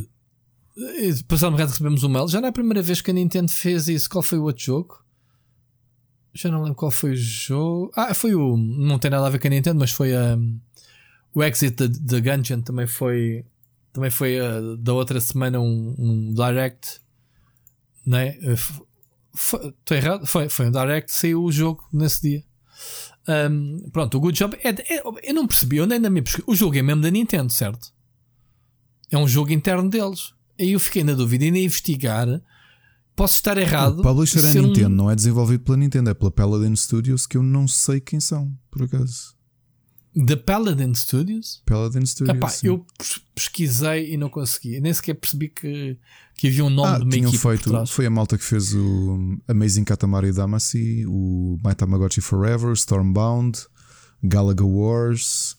[1.27, 2.27] Passado um bocado recebemos um mail.
[2.27, 4.09] Já não é a primeira vez que a Nintendo fez isso.
[4.09, 5.03] Qual foi o outro jogo?
[6.39, 7.91] Já não lembro qual foi o jogo.
[7.93, 8.55] Ah, foi o.
[8.55, 10.57] Não tem nada a ver com a Nintendo, mas foi um,
[11.33, 13.45] o Exit da Gungeon também foi.
[13.91, 17.01] Também foi uh, da outra semana um, um Direct.
[18.05, 18.37] Né?
[19.35, 20.25] Estou errado?
[20.25, 22.43] Foi, foi um Direct, saiu o jogo nesse dia.
[23.27, 26.45] Um, pronto, o Good Job é, é, eu não percebi, eu ainda me percebi.
[26.47, 27.91] O jogo é mesmo da Nintendo, certo?
[29.11, 30.33] É um jogo interno deles.
[30.57, 32.41] Aí eu fiquei na dúvida e nem investigar
[33.19, 33.99] Posso estar errado.
[33.99, 34.95] O publisher é Nintendo, um...
[34.95, 38.57] não é desenvolvido pela Nintendo, é pela Paladin Studios, que eu não sei quem são,
[38.71, 39.35] por acaso.
[40.25, 41.61] The Paladin Studios?
[41.65, 42.37] Paladin Studios.
[42.37, 42.85] Epá, eu
[43.35, 44.79] pesquisei e não consegui.
[44.79, 45.97] Nem sequer percebi que,
[46.35, 49.37] que havia um nome ah, de uma equipe feito, Foi a malta que fez o
[49.49, 53.59] Amazing Katamari Damacy, o My Tamagotchi Forever, Stormbound,
[54.23, 55.57] Galaga Wars,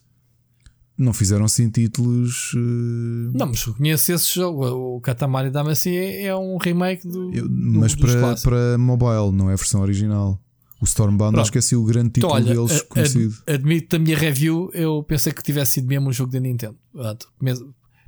[1.01, 2.53] não fizeram assim títulos.
[2.55, 3.33] Uh...
[3.33, 4.67] Não, mas conheço esse jogo.
[4.67, 7.33] O Katamari Damacy é, é um remake do.
[7.33, 10.39] Eu, mas do, para, para mobile, não é a versão original.
[10.81, 11.43] O Stormbound, Pronto.
[11.43, 13.35] acho que é assim o grande título então, olha, deles conhecido.
[13.47, 16.77] Admito a minha review, eu pensei que tivesse sido mesmo um jogo da Nintendo.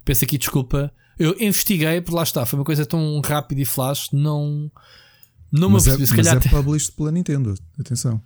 [0.04, 0.90] Pensei aqui, desculpa.
[1.18, 4.70] Eu investiguei, por lá está, foi uma coisa tão rápida e flash, não.
[5.50, 6.02] Não me apercebi.
[6.02, 6.34] É, se calhar.
[6.36, 8.22] Mas é published pela Nintendo, atenção.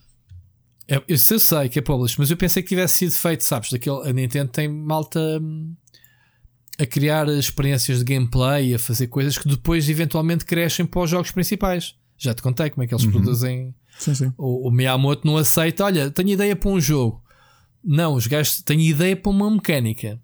[0.89, 3.71] É, eu, eu sei que é publish, mas eu pensei que tivesse sido feito, sabes?
[3.71, 5.75] Daquele, a Nintendo tem malta hum,
[6.79, 11.31] a criar experiências de gameplay, a fazer coisas que depois eventualmente crescem para os jogos
[11.31, 11.95] principais.
[12.17, 13.13] Já te contei como é que eles uhum.
[13.13, 13.75] produzem.
[13.99, 14.33] Sim, sim.
[14.39, 17.23] O, o Miyamoto não aceita, olha, tenho ideia para um jogo.
[17.83, 20.21] Não, os gajos têm ideia para uma mecânica.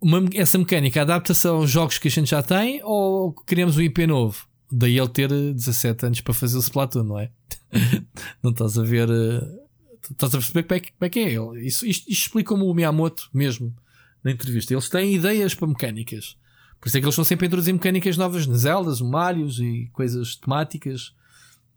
[0.00, 4.06] Uma, essa mecânica adapta-se aos jogos que a gente já tem ou queremos um IP
[4.06, 4.46] novo?
[4.70, 7.30] Daí ele ter 17 anos para fazer o Splatoon, não é?
[8.42, 9.08] não estás a ver.
[9.08, 9.64] Uh,
[10.10, 11.66] estás a perceber como é que, como é, que é ele.
[11.66, 13.74] Isso, isto, isto explica-me o Miyamoto mesmo
[14.22, 14.72] na entrevista.
[14.72, 16.36] Eles têm ideias para mecânicas.
[16.80, 19.88] Por isso é que eles estão sempre a introduzir mecânicas novas nas Zeldas, Marios e
[19.92, 21.14] coisas temáticas.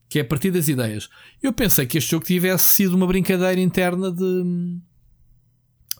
[0.09, 1.09] Que é a partir das ideias.
[1.43, 4.79] Eu pensei que este jogo tivesse sido uma brincadeira interna de.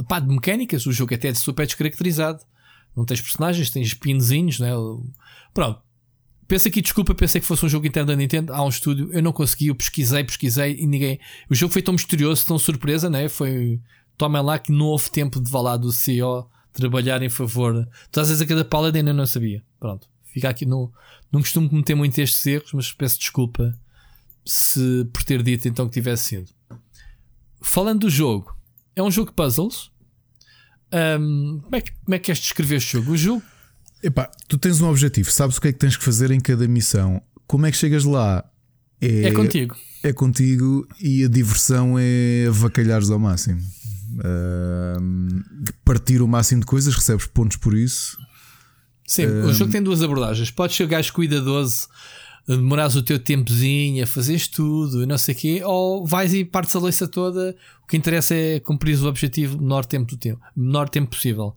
[0.08, 0.86] Pá, de mecânicas.
[0.86, 2.42] O jogo até é super descaracterizado.
[2.96, 4.72] Não tens personagens, tens pinzinhos, né?
[5.54, 5.82] Pronto.
[6.48, 8.54] Pensa aqui, desculpa, pensei que fosse um jogo interno da Nintendo.
[8.54, 11.20] Há um estúdio, eu não consegui, eu pesquisei, pesquisei e ninguém.
[11.50, 13.28] O jogo foi tão misterioso, tão surpresa, né?
[13.28, 13.82] Foi.
[14.18, 17.88] Tomem lá que não houve tempo de falar do CEO trabalhar em favor.
[18.12, 19.64] Tu às vezes a cada Paladin eu não sabia.
[19.80, 20.08] Pronto.
[20.24, 20.92] Fica aqui no.
[21.32, 23.78] Não costumo cometer muito estes erros, mas peço desculpa
[24.46, 26.50] se por ter dito então que tivesse sido.
[27.62, 28.56] Falando do jogo,
[28.96, 29.92] é um jogo de puzzles.
[31.20, 33.12] Um, como, é que, como é que queres descrever este jogo?
[33.12, 33.44] O jogo
[34.04, 36.68] Epá, tu tens um objetivo, sabes o que é que tens que fazer em cada
[36.68, 37.22] missão.
[37.48, 38.44] Como é que chegas lá?
[39.02, 39.76] É, é contigo.
[40.04, 43.62] É contigo e a diversão é avacalhares ao máximo.
[44.20, 48.18] Uh, partir o máximo de coisas, recebes pontos por isso.
[49.06, 50.52] Sim, uh, o jogo tem duas abordagens.
[50.52, 51.88] Podes ser gajo cuidadoso,
[52.48, 56.76] demorares o teu tempozinho a fazeres tudo, não sei o quê, ou vais e partes
[56.76, 57.56] a louça toda.
[57.84, 61.56] O que interessa é cumprir o objetivo no menor tempo do tempo, menor tempo possível.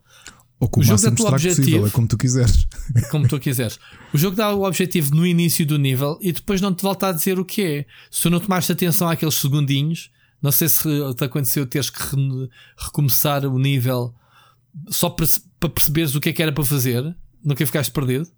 [0.61, 2.69] Ou com o, o jogo dá o objetivo, possível, é como tu quiseres.
[3.11, 3.79] Como tu quiseres.
[4.13, 7.13] O jogo dá o objetivo no início do nível e depois não te volta a
[7.13, 7.87] dizer o que é.
[8.11, 10.11] Se tu não tomaste atenção àqueles segundinhos,
[10.43, 10.83] não sei se
[11.17, 14.15] te aconteceu teres que re recomeçar o nível
[14.89, 15.27] só para,
[15.59, 17.17] para perceberes o que é que era para fazer.
[17.43, 18.29] Nunca ficaste perdido?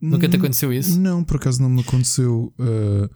[0.00, 0.98] Nunca te aconteceu isso?
[0.98, 2.52] Não, por acaso não me aconteceu.
[2.58, 3.08] Uh...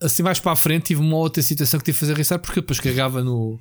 [0.00, 2.60] Assim mais para a frente tive uma outra situação que tive que fazer reset porque
[2.60, 3.58] depois carregava no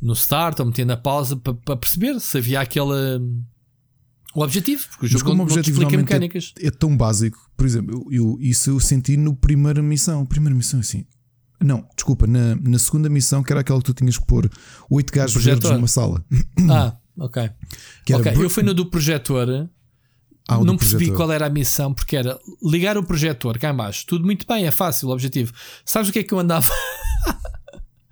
[0.00, 3.18] no start ou metia na pausa para, para perceber se havia aquele
[4.34, 6.52] o objetivo, porque o jogo como não, objetivo não normalmente mecânicas.
[6.60, 7.38] É, é tão básico.
[7.56, 10.26] Por exemplo, eu, eu- isso eu senti no primeira missão.
[10.26, 11.06] Primeira missão assim.
[11.58, 14.50] Não, desculpa, na, na segunda missão, que era aquela que tu tinhas que pôr
[14.90, 16.22] oito gajos verdes numa sala.
[16.70, 17.50] Ah, ok.
[18.04, 19.48] Que era Ok, br- eu fui no do projetor.
[20.48, 21.16] Ah, não percebi projetor.
[21.16, 24.04] qual era a missão, porque era ligar o projetor cá em baixo.
[24.06, 25.52] Tudo muito bem, é fácil o objetivo.
[25.84, 26.68] Sabes o que é que eu andava?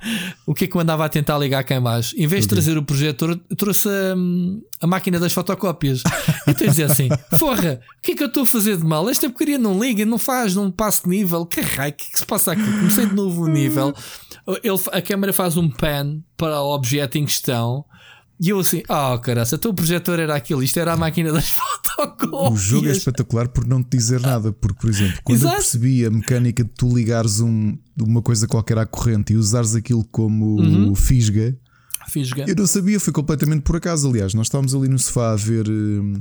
[0.47, 2.14] o que é que eu andava a tentar ligar cá em baixo?
[2.16, 6.02] Em vez de trazer o projetor, trouxe a, a máquina das fotocópias.
[6.47, 7.09] Então eu dizia assim:
[7.39, 9.09] Porra, o que é que eu estou a fazer de mal?
[9.09, 11.47] Esta porcaria não liga, não faz, não passa de nível.
[11.47, 12.62] Que raio, o que é que se passa aqui?
[12.62, 13.94] Comecei de novo o nível.
[14.62, 17.85] Ele, a câmera faz um pan para o objeto em questão.
[18.44, 21.32] E eu assim, ah, oh, caraça, então o projetor era aquilo, isto era a máquina
[21.32, 21.48] das
[21.96, 22.52] fotocópias.
[22.52, 24.52] O jogo é espetacular por não te dizer nada.
[24.52, 25.56] Porque, por exemplo, quando eu Exato.
[25.62, 30.04] percebi a mecânica de tu ligares um, uma coisa qualquer à corrente e usares aquilo
[30.04, 30.94] como Uhum.
[30.94, 31.56] fisga,
[32.08, 32.44] Fisga.
[32.46, 34.08] eu não sabia, foi completamente por acaso.
[34.10, 36.20] Aliás, nós estávamos ali no sofá a ver, hum,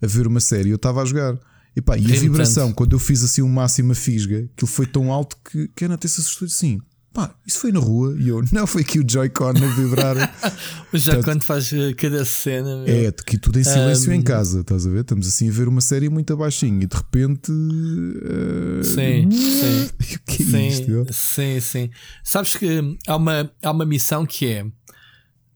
[0.00, 1.36] a ver uma série, eu estava a jogar.
[1.76, 2.76] E, pá, e a vibração, tanto.
[2.76, 5.88] quando eu fiz assim o máximo a fisga, aquilo foi tão alto que que a
[5.88, 6.78] Ana até se assustou assim:
[7.14, 8.14] pá, isso foi na rua.
[8.18, 10.16] E eu, não, foi aqui o Joy-Con a vibrar.
[10.90, 12.86] Portanto, quando faz eh, cada cena, meu.
[13.08, 15.00] É, que tudo em silêncio Um, em casa, estás a ver?
[15.02, 17.50] Estamos assim a ver uma série muito abaixinho e de repente.
[17.50, 19.90] eh, Sim, sim.
[20.16, 21.12] o que é Sim, isto?
[21.12, 21.90] sim, sim.
[22.22, 24.66] Sabes que há uma, há uma missão que é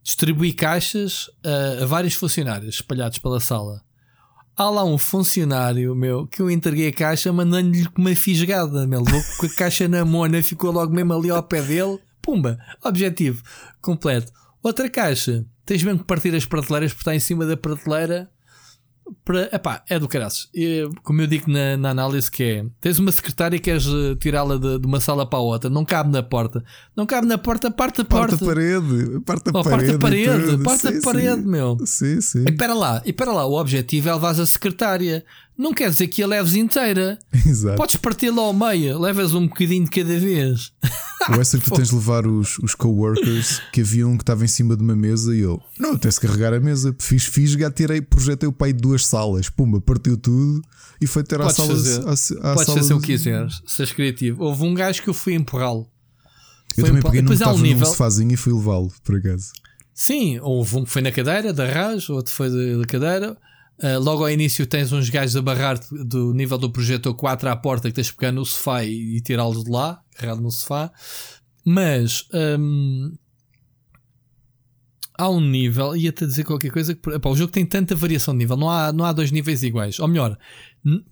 [0.02, 3.82] distribuir caixas a, a vários funcionários espalhados pela sala.
[4.58, 8.88] Há lá um funcionário meu que eu entreguei a caixa mandando-lhe uma fisgada.
[8.88, 12.00] Meu, levou com a caixa na mona, ficou logo mesmo ali ao pé dele.
[12.20, 13.40] Pumba, objetivo
[13.80, 14.32] completo.
[14.60, 18.28] Outra caixa, tens mesmo que partir as prateleiras porque está em cima da prateleira.
[19.24, 20.48] Para, epá, é do caraças.
[21.02, 24.56] Como eu digo na, na análise, que é: tens uma secretária e queres eh, tirá-la
[24.56, 26.62] de, de uma sala para a outra, não cabe na porta,
[26.96, 28.44] não cabe na porta, parte a Parte porta.
[28.44, 29.98] a parede, parte a Oh, parte a parede.
[29.98, 31.48] parede, parte a Sim, parede, sim.
[31.48, 31.76] meu.
[31.84, 32.44] Sim, sim.
[32.46, 35.24] E espera lá, e espera lá, o objetivo é levar a secretária.
[35.58, 37.18] Não quer dizer que a leves inteira.
[37.44, 37.76] Exato.
[37.76, 40.72] Podes parti-la ao meio, levas um bocadinho de cada vez.
[41.28, 44.44] Ou essa que tu tens de levar os, os coworkers que havia um que estava
[44.44, 47.70] em cima de uma mesa e eu, não, até se carregar a mesa, fiz fisga,
[47.72, 50.62] tirei, projetei o pai de duas salas, pumba, partiu tudo
[51.00, 51.68] e foi ter à sala.
[51.70, 52.00] fazer.
[52.40, 54.44] à, à Podes fazer o de- que quiseres, seres criativo.
[54.44, 55.88] Houve um gajo que eu fui empurrá-lo.
[56.76, 57.86] Eu Foi também peguei num um estava num nível.
[57.86, 59.46] sofazinho e fui levá-lo, por acaso.
[59.92, 63.36] Sim, houve um que foi na cadeira da RAS, outro foi da cadeira.
[63.80, 67.56] Ah, logo ao início tens uns gajos a barrar do nível do projetor 4 à
[67.56, 70.90] porta que tens de pegar no sofá e, e tirá-los de lá, agarrado no sofá.
[71.64, 72.26] Mas
[72.58, 73.14] hum,
[75.16, 78.38] há um nível, ia-te dizer qualquer coisa que epá, o jogo tem tanta variação de
[78.38, 80.00] nível, não há, não há dois níveis iguais.
[80.00, 80.36] Ou melhor,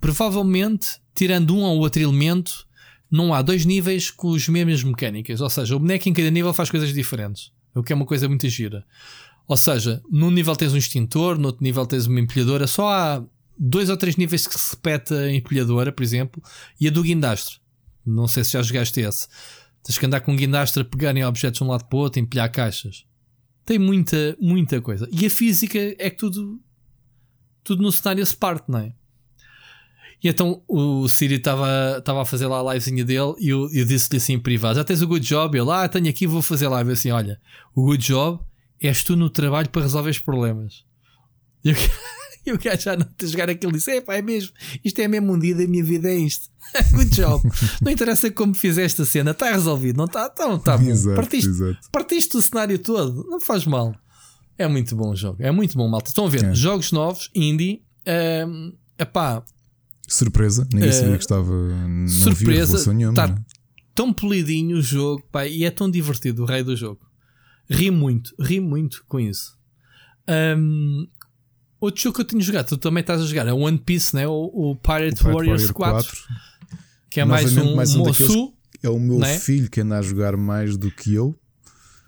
[0.00, 2.66] provavelmente, tirando um ou outro elemento,
[3.10, 5.40] não há dois níveis com as mesmas mecânicas.
[5.40, 7.52] Ou seja, o boneco em cada nível faz coisas diferentes.
[7.74, 8.84] O que é uma coisa muito gira.
[9.48, 12.66] Ou seja, num nível tens um extintor, no outro nível tens uma empilhadora.
[12.66, 13.24] Só há
[13.56, 16.42] dois ou três níveis que se repete a empilhadora, por exemplo,
[16.80, 17.58] e a do guindastre.
[18.04, 19.28] Não sei se já jogaste esse.
[19.82, 22.20] Tens que andar com um guindastre a pegarem objetos de um lado para o outro,
[22.20, 23.04] empilhar caixas.
[23.64, 25.08] Tem muita, muita coisa.
[25.12, 26.60] E a física é que tudo,
[27.62, 28.92] tudo no cenário se parte, não é?
[30.22, 34.16] E então o Siri estava a fazer lá a livezinha dele e eu, eu disse-lhe
[34.16, 35.56] assim em privado: Já tens o good job?
[35.56, 36.90] Ele, ah, tenho aqui, vou fazer live.
[36.90, 37.38] Eu assim: Olha,
[37.74, 38.40] o good job
[38.80, 40.84] és tu no trabalho para resolver os problemas.
[41.64, 41.74] E o,
[42.46, 44.52] e o gajo já não te jogar aquilo disse: É pá, é mesmo,
[44.84, 46.48] isto é mesmo um dia da minha vida, é isto.
[46.92, 47.48] good job.
[47.82, 50.30] não interessa como fizeste a cena, está resolvido, não está?
[50.32, 50.88] Então está bom.
[50.88, 51.78] Exato, partiste, exato.
[51.92, 53.94] partiste o cenário todo, não faz mal.
[54.58, 56.08] É muito bom o jogo, é muito bom, malta.
[56.10, 56.54] Estão a ver, É.
[56.54, 57.82] jogos novos, indie.
[58.48, 59.42] Um, epá,
[60.08, 61.52] Surpresa, ninguém sabia que estava.
[61.52, 63.14] Não surpresa, revelação nenhuma.
[63.14, 63.36] tá- né?
[63.94, 67.00] tão polidinho o jogo, pá, e é tão divertido o rei do jogo.
[67.68, 69.56] Ri muito, ri muito com isso.
[70.28, 71.06] Um,
[71.80, 74.14] outro jogo que eu tenho jogado, tu também estás a jogar, é o One Piece,
[74.14, 74.26] né?
[74.26, 76.16] o, o Pirate, O Pirate Warriors Warrior 4,
[77.10, 78.04] que é mais um, mais um
[78.82, 79.38] É o meu Não é?
[79.38, 81.34] filho que anda a jogar mais do que eu,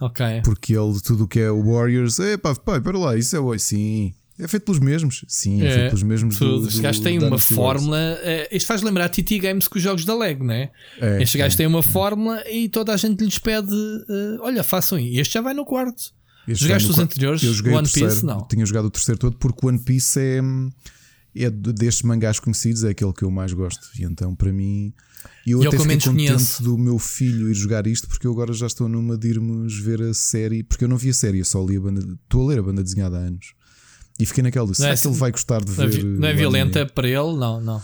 [0.00, 0.42] Ok.
[0.44, 3.40] porque ele, tudo o que é o Warriors, é pá, pá, para lá, isso é
[3.40, 4.14] o sim.
[4.38, 5.24] É feito pelos mesmos?
[5.26, 6.38] Sim, é, É, feito pelos mesmos.
[6.38, 6.60] Tudo.
[6.60, 7.98] Do, Estes do gajos têm uma fórmula.
[8.22, 10.70] eh, isto faz lembrar TT Games com os jogos da Lego, né?
[11.00, 11.56] É, Estes gajos é.
[11.58, 15.20] têm uma fórmula e toda a gente lhes pede: eh, olha, façam isso.
[15.20, 16.12] Este já vai no quarto.
[16.46, 17.42] Este Jogaste os anteriores?
[17.42, 18.24] Eu joguei One o terceiro, Piece?
[18.24, 18.46] Não.
[18.48, 20.40] Tinha jogado o terceiro todo porque o One Piece é,
[21.34, 23.88] é de- destes mangás conhecidos, é aquele que eu mais gosto.
[23.98, 24.92] E então, para mim,
[25.46, 26.62] eu E é o até que eu fiquei contente conheço.
[26.62, 30.00] do meu filho ir jogar isto porque eu agora já estou numa de irmos ver
[30.00, 30.62] a série.
[30.62, 32.00] Porque eu não vi a série, eu só li a banda.
[32.24, 33.52] Estou a ler a banda desenhada há anos.
[34.18, 35.86] E fiquei naquela de Não será é que ele assim- vai gostar de Não é,
[35.88, 36.04] ver.
[36.04, 36.92] não é o violenta anime?
[36.94, 37.36] para ele?
[37.36, 37.82] Não, não.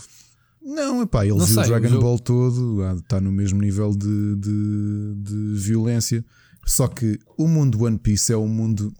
[0.61, 3.61] Não, epá, ele Não viu sei, o Dragon o Ball todo, ah, está no mesmo
[3.61, 6.25] nível de, de, de violência.
[6.65, 8.91] Só que o mundo One Piece é um mundo.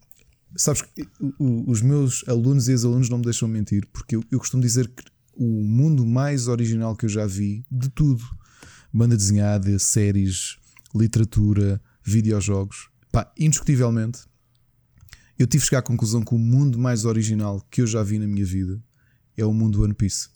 [0.55, 1.07] Sabes que
[1.39, 5.03] os meus alunos e ex-alunos não me deixam mentir, porque eu, eu costumo dizer que
[5.35, 8.23] o mundo mais original que eu já vi de tudo
[8.93, 10.55] banda desenhada, séries,
[10.95, 14.19] literatura, videojogos, pá, indiscutivelmente,
[15.37, 18.19] eu tive que chegar à conclusão que o mundo mais original que eu já vi
[18.19, 18.81] na minha vida
[19.37, 20.29] é o mundo One Piece.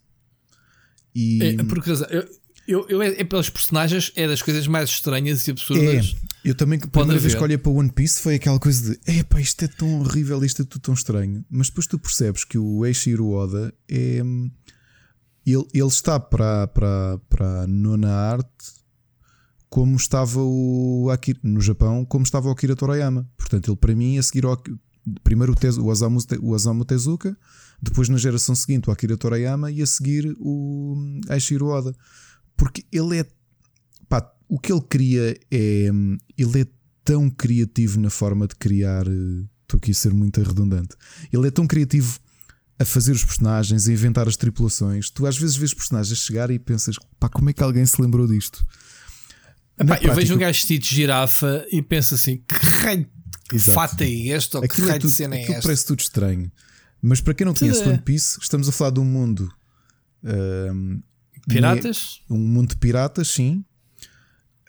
[1.15, 1.41] E...
[1.41, 2.27] É, por causa, eu,
[2.67, 6.15] eu, eu, é, é, pelos personagens, é das coisas mais estranhas e absurdas.
[6.15, 9.19] É, eu também, a primeira vez que olhei para One Piece foi aquela coisa de
[9.19, 11.43] epá, isto é tão horrível, isto é tudo tão estranho.
[11.49, 14.21] Mas depois tu percebes que o Eiichiro Oda é.
[15.45, 18.79] Ele, ele está para, para, para a nona arte
[19.69, 23.29] como estava o Akira, no Japão, como estava o Akira Toriyama.
[23.37, 24.57] Portanto, ele para mim ia seguir o,
[25.23, 27.37] primeiro o, Tezu, o, Osamu, o Osamu Tezuka,
[27.81, 30.95] depois na geração seguinte o Akira Toriyama e a seguir o
[31.29, 31.93] Eiichiro Oda.
[32.57, 33.25] Porque ele é.
[34.07, 35.89] Pá, o que ele cria é.
[36.37, 36.67] Ele é
[37.03, 39.07] tão criativo na forma de criar.
[39.07, 40.95] Eh, estou aqui a ser muito redundante.
[41.31, 42.19] Ele é tão criativo
[42.77, 45.09] a fazer os personagens, a inventar as tripulações.
[45.09, 48.25] Tu às vezes vês personagens chegar e pensas, pá, como é que alguém se lembrou
[48.25, 48.65] disto?
[49.77, 53.07] Epá, eu vejo um gajo vestido de girafa e penso assim: que raio
[53.51, 54.57] de fato é este?
[54.57, 55.61] Ou que é raio é tudo, de cena é esta?
[55.61, 56.51] parece tudo estranho.
[57.01, 57.87] Mas para quem não conhece é.
[57.87, 59.51] One Piece, estamos a falar de um mundo
[61.47, 62.21] Piratas?
[62.29, 63.63] Um mundo de piratas, sim.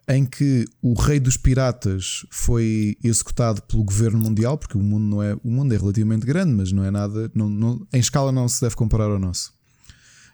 [0.09, 5.23] Em que o rei dos piratas foi executado pelo governo mundial, porque o mundo não
[5.23, 5.35] é.
[5.45, 7.31] O mundo é relativamente grande, mas não é nada.
[7.35, 9.53] Não, não, em escala não se deve comparar ao nosso.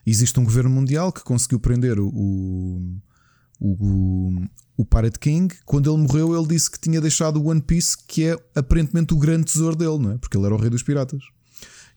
[0.07, 2.99] Existe um governo mundial que conseguiu prender o, o,
[3.61, 4.33] o,
[4.77, 5.55] o Pirate King.
[5.65, 9.19] Quando ele morreu, ele disse que tinha deixado o One Piece, que é aparentemente o
[9.19, 10.19] grande tesouro dele, não é?
[10.19, 11.23] Porque ele era o rei dos piratas.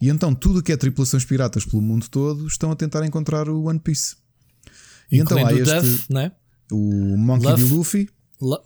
[0.01, 3.63] E então tudo que é tripulações piratas pelo mundo todo estão a tentar encontrar o
[3.63, 4.15] One Piece.
[5.11, 6.31] E então há este, Duff, né?
[6.71, 7.73] o Monkey Luffy, D.
[7.75, 8.09] Luffy.
[8.41, 8.57] Lu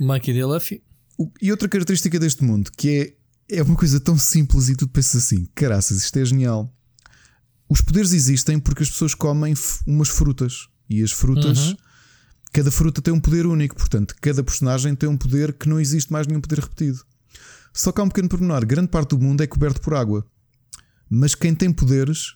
[0.00, 0.44] Monkey D.
[0.44, 0.82] Luffy.
[1.18, 3.14] O, e outra característica deste mundo que
[3.50, 6.72] é, é uma coisa tão simples e tu pensas assim: caraças, isto é genial.
[7.68, 9.54] Os poderes existem porque as pessoas comem
[9.86, 11.68] umas frutas e as frutas.
[11.68, 11.76] Uhum.
[12.52, 16.12] Cada fruta tem um poder único, portanto, cada personagem tem um poder que não existe
[16.12, 17.04] mais nenhum poder repetido.
[17.72, 20.26] Só que há um pequeno pormenor: grande parte do mundo é coberto por água,
[21.08, 22.34] mas quem tem poderes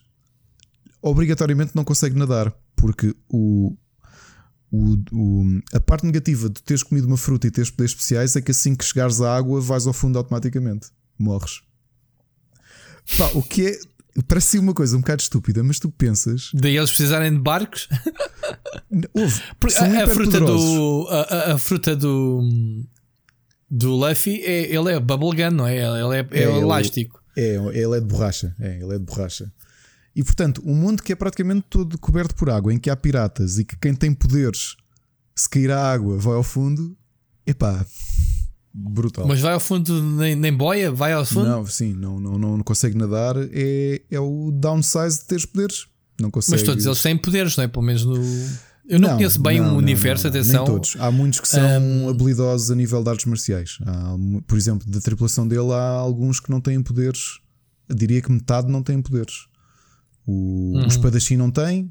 [1.02, 2.54] obrigatoriamente não consegue nadar
[2.84, 3.76] porque o,
[4.70, 8.42] o, o, a parte negativa de teres comido uma fruta e teres poderes especiais é
[8.42, 10.88] que assim que chegares à água vais ao fundo automaticamente.
[11.18, 11.62] Morres.
[13.16, 13.80] Pá, o que é.
[14.28, 16.50] Parece uma coisa um bocado estúpida, mas tu pensas.
[16.54, 17.88] Daí eles precisarem de barcos?
[19.12, 19.42] Houve.
[19.76, 21.08] a, a fruta do.
[21.10, 22.84] A, a, fruta do.
[23.68, 25.78] Do Luffy, é, ele é bubblegum, não é?
[25.78, 27.20] Ele é, é, é elástico.
[27.36, 28.54] Ele, é, ele é de borracha.
[28.60, 29.52] É, ele é de borracha.
[30.14, 33.58] E portanto, um mundo que é praticamente todo coberto por água, em que há piratas
[33.58, 34.76] e que quem tem poderes,
[35.34, 36.96] se cair à água, vai ao fundo,
[37.44, 37.84] epá,
[38.74, 39.26] brutal.
[39.26, 40.90] Mas vai ao fundo nem, nem boia?
[40.90, 41.48] Vai ao fundo?
[41.48, 43.36] Não, sim, não, não, não, consegue nadar.
[43.52, 45.86] É, é o downsize de teres poderes.
[46.20, 46.56] Não consegue.
[46.56, 47.68] Mas todos eles têm poderes, não é?
[47.68, 48.16] Pelo menos no.
[48.86, 50.64] Eu não, não conheço bem o um universo, não, atenção.
[50.64, 50.96] Nem todos.
[50.98, 52.08] Há muitos que são um...
[52.08, 53.78] habilidosos a nível de artes marciais.
[53.86, 57.38] Há, por exemplo, da tripulação dele, há alguns que não têm poderes.
[57.88, 59.46] Eu diria que metade não têm poderes.
[60.26, 60.84] O, uhum.
[60.84, 61.90] o espadachim não tem.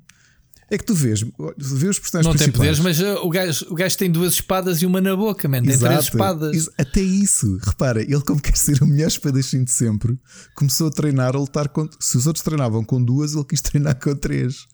[0.69, 1.22] É que tu vês,
[1.57, 4.81] vês os personagens Não tem poderes, mas uh, o, gajo, o gajo tem duas espadas
[4.81, 5.61] e uma na boca, man.
[5.61, 6.69] Tem três espadas.
[6.77, 10.18] Até isso, repara, ele, como quer ser o melhor espadachim de sempre,
[10.56, 11.88] começou a treinar a lutar com.
[11.99, 14.65] Se os outros treinavam com duas, ele quis treinar com três.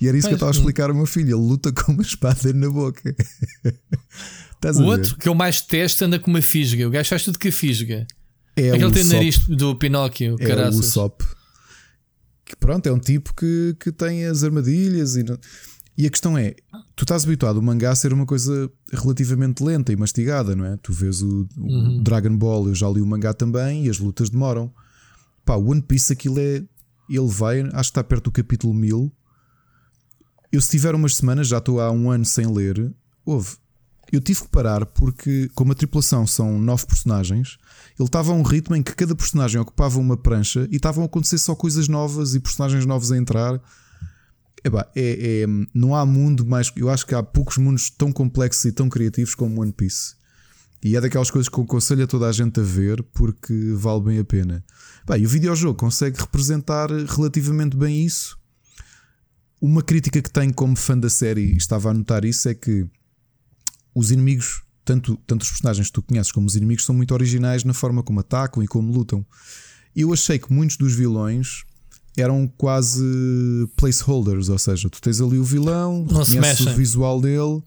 [0.00, 1.28] E era isso que eu estava a explicar ao meu filho.
[1.28, 3.14] Ele luta com uma espada na boca.
[4.76, 6.86] o outro que eu mais testo anda com uma fisga.
[6.86, 8.06] O gajo faz tudo com a fisga.
[8.54, 10.78] É Aquele tem nariz do Pinóquio, é caraças.
[10.78, 11.22] o Sop
[12.52, 15.24] que pronto, é um tipo que, que tem as armadilhas e,
[15.96, 16.54] e a questão é:
[16.94, 20.76] tu estás habituado o mangá a ser uma coisa relativamente lenta e mastigada, não é?
[20.76, 22.02] Tu vês o, o uhum.
[22.02, 24.72] Dragon Ball, eu já li o mangá também e as lutas demoram.
[25.44, 26.62] Pá, o One Piece aquilo é.
[27.10, 29.12] Ele vai, acho que está perto do capítulo 1000.
[30.50, 32.94] Eu, se tiver umas semanas, já estou há um ano sem ler.
[33.24, 33.56] Houve,
[34.10, 37.58] eu tive que parar porque, como a tripulação são nove personagens,
[38.02, 41.06] ele estava a um ritmo em que cada personagem ocupava uma prancha e estavam a
[41.06, 43.60] acontecer só coisas novas e personagens novos a entrar.
[44.64, 46.72] É, é, não há mundo mais.
[46.76, 50.14] Eu acho que há poucos mundos tão complexos e tão criativos como One Piece.
[50.84, 54.02] E é daquelas coisas que eu aconselho a toda a gente a ver porque vale
[54.02, 54.64] bem a pena.
[55.06, 58.36] Bah, e o videojogo consegue representar relativamente bem isso.
[59.60, 62.84] Uma crítica que tenho como fã da série, e estava a notar isso, é que
[63.94, 67.64] os inimigos, tanto, tanto os personagens que tu conheces como os inimigos, são muito originais
[67.64, 69.24] na forma como atacam e como lutam.
[69.94, 71.64] Eu achei que muitos dos vilões
[72.16, 73.02] eram quase
[73.76, 77.62] placeholders, ou seja, tu tens ali o vilão, Não conheces o visual dele,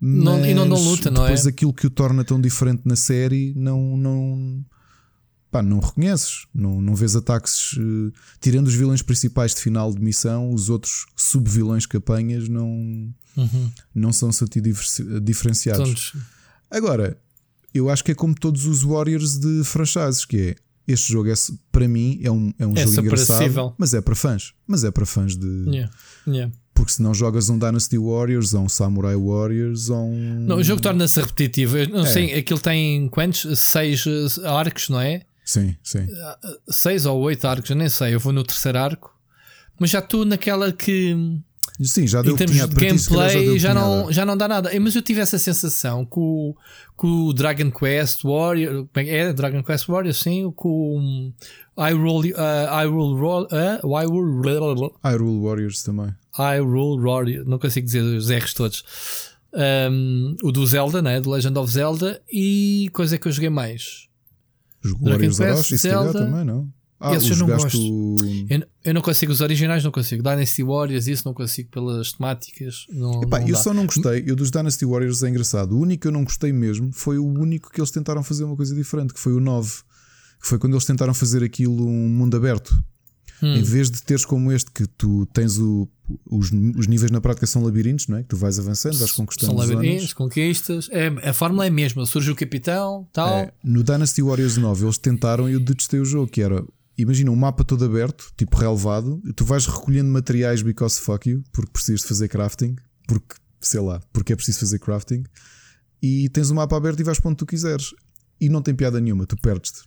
[0.00, 1.28] Não- e não dão luta, não é?
[1.28, 3.96] Depois aquilo que o torna tão diferente na série, não.
[3.96, 4.64] não
[5.50, 7.76] Pá, não reconheces, não, não vês ataques.
[7.78, 8.10] eh,
[8.40, 12.66] tirando os vilões principais de final de missão, os outros sub-vilões que apanhas não,
[13.36, 13.70] Uhum.
[13.94, 14.30] não são
[15.22, 16.10] diferenciados.
[16.12, 16.12] Todos-
[16.72, 17.16] Agora,
[17.74, 20.56] eu acho que é como todos os Warriors de franchises, que é
[20.88, 21.34] este jogo é,
[21.70, 24.52] para mim é um, é um É jogo engraçado, mas é para fãs.
[24.66, 25.46] Mas é para fãs de.
[25.68, 25.90] Yeah,
[26.26, 26.52] yeah.
[26.74, 30.40] Porque se não jogas um Dynasty Warriors ou um Samurai Warriors ou um.
[30.40, 31.76] Não, o jogo torna-se repetitivo.
[31.76, 32.06] Eu não É.
[32.06, 33.46] sei, aquilo tem quantos?
[33.60, 35.22] Seis eh, arcos, não é?
[35.44, 36.06] Sim, sim.
[36.68, 38.14] Seis ou oito arcos, eu nem sei.
[38.14, 39.14] Eu vou no terceiro arco,
[39.78, 41.14] mas já estou naquela que.
[41.80, 44.70] Sim, já deu em termos de gameplay já, a não, já não dá nada.
[44.74, 46.20] Eh, Mas eu tive essa sensação com,
[46.50, 46.56] o-
[46.96, 48.86] com o Dragon Quest Warrior.
[48.94, 50.52] é Dragon Quest Warrior, sim.
[50.54, 51.32] Com
[51.76, 52.36] o Hyrule, uh,
[52.70, 56.14] Hyrule, uh, Hyrule, Hyrule Warriors também.
[56.36, 58.84] Hyrule Warrior, não consigo dizer os R's todos.
[59.54, 61.20] Um, o do Zelda, né?
[61.20, 62.20] Do Legend of Zelda.
[62.32, 64.08] E coisa que eu joguei mais.
[64.84, 66.12] Os Dragon Warriors Quest, Orochi, Zelda.
[66.12, 66.68] também, não?
[67.02, 67.76] Ah, Esses eu não gosto.
[67.78, 68.16] o-
[68.48, 70.22] Eu, eu não consigo, os originais não consigo.
[70.22, 72.86] Dynasty Warriors, isso não consigo pelas temáticas.
[72.90, 73.60] Não, Epá, não eu dá.
[73.62, 75.72] só não gostei, eu dos Dynasty Warriors é engraçado.
[75.76, 78.56] O único que eu não gostei mesmo foi o único que eles tentaram fazer uma
[78.56, 79.72] coisa diferente, que foi o 9.
[80.40, 82.76] Que foi quando eles tentaram fazer aquilo um mundo aberto.
[83.42, 83.56] Hum.
[83.56, 85.88] Em vez de teres como este, que tu tens o,
[86.30, 88.22] os, os níveis na prática são labirintos, não é?
[88.22, 90.12] Que tu vais avançando, vais conquistando São labirintos, zonas.
[90.12, 90.88] conquistas.
[90.92, 92.06] É, a fórmula é a mesma.
[92.06, 93.28] Surge o capitão, tal.
[93.28, 96.64] É, no Dynasty Warriors 9 eles tentaram e eu detestei o jogo, que era
[96.96, 101.42] imagina um mapa todo aberto, tipo relevado, e tu vais recolhendo materiais because fuck you,
[101.52, 105.24] porque precisas de fazer crafting, porque sei lá, porque é preciso fazer crafting,
[106.02, 107.90] e tens o mapa aberto e vais para onde tu quiseres.
[108.40, 109.82] E não tem piada nenhuma, tu perdes-te.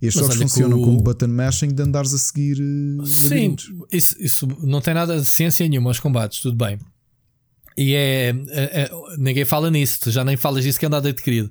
[0.00, 3.54] Estes jogos funcionam o- como button mashing de andares a seguir eh, Sim,
[3.92, 6.78] isso, isso não tem nada de ciência nenhuma aos combates, tudo bem.
[7.76, 10.90] E é, é- é- Ninguém fala nisso, tu já nem falas disso que é um
[10.90, 11.50] dado adquirido.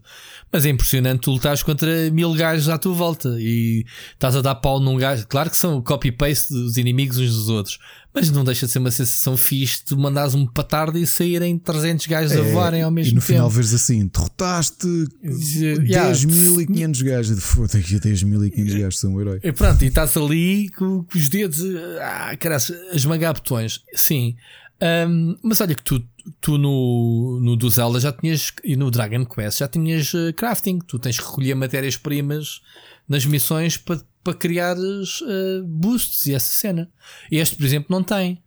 [0.52, 4.56] Mas é impressionante tu lutares contra mil gajos à tua volta e estás a dar
[4.56, 5.26] pau num gajo.
[5.28, 7.80] Claro que são copy-paste dos inimigos uns dos outros,
[8.14, 12.06] mas não deixa de ser uma sensação fixe de mandares um patardo e saírem 300
[12.08, 13.32] gajos a É, voarem ao mesmo e no tempo.
[13.34, 14.88] final vês assim: derrotaste
[15.24, 16.12] Yeah.
[16.12, 17.40] 10.500 gajos.
[17.44, 19.40] Foda-se, 10.500 gajos são um herói.
[19.44, 21.60] E pronto, e estás ali com, com os dedos
[22.02, 23.82] ah, caralho, a esmagar botões.
[23.94, 24.36] Sim.
[24.82, 26.04] Ahm, mas olha que tu,
[26.40, 30.80] tu no, no do Zelda já tinhas e no Dragon Quest já tinhas eh, crafting.
[30.80, 32.62] Tu tens que recolher matérias-primas
[33.08, 36.90] nas missões para para criares eh, boosts e essa cena.
[37.32, 38.42] E este, por exemplo, não tem.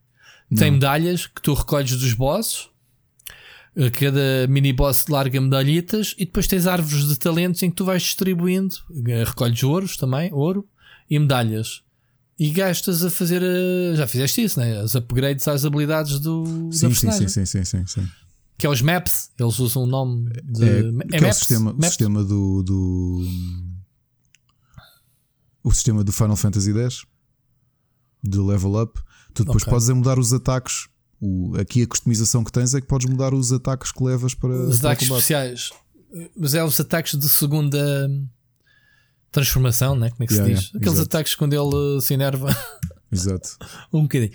[0.56, 2.68] Tem medalhas que tu recolhes dos bosses.
[3.76, 7.84] Eh, Cada mini boss larga medalhitas e depois tens árvores de talentos em que tu
[7.84, 8.76] vais distribuindo.
[9.26, 10.68] Recolhes ouros também, ouro
[11.10, 11.82] e medalhas.
[12.38, 13.42] E gastas a fazer.
[13.42, 14.78] eh, Já fizeste isso, né?
[14.80, 16.44] As upgrades às habilidades do.
[16.72, 18.08] Sim, sim, sim, sim, sim, sim, sim.
[18.58, 19.30] Que é os maps.
[19.38, 20.64] Eles usam o nome de.
[20.64, 20.80] É,
[21.18, 21.86] é é o sistema, Maps?
[21.88, 23.24] sistema do, do.
[25.62, 27.04] O sistema do Final Fantasy X
[28.22, 29.00] de level up.
[29.32, 29.72] Tu depois Ok.
[29.72, 30.88] podes é mudar os ataques.
[31.20, 34.50] O, aqui a customização que tens é que podes mudar os ataques que levas para,
[34.54, 35.70] Os para ataques especiais.
[36.36, 38.08] Mas é os ataques de segunda
[39.34, 40.10] transformação, né?
[40.10, 40.64] Como é que Yeah, se diz?
[40.68, 41.08] yeah, Aqueles exato.
[41.16, 42.56] ataques quando ele eh, se enerva
[43.12, 43.48] Exato.
[43.92, 44.32] um bocadinho.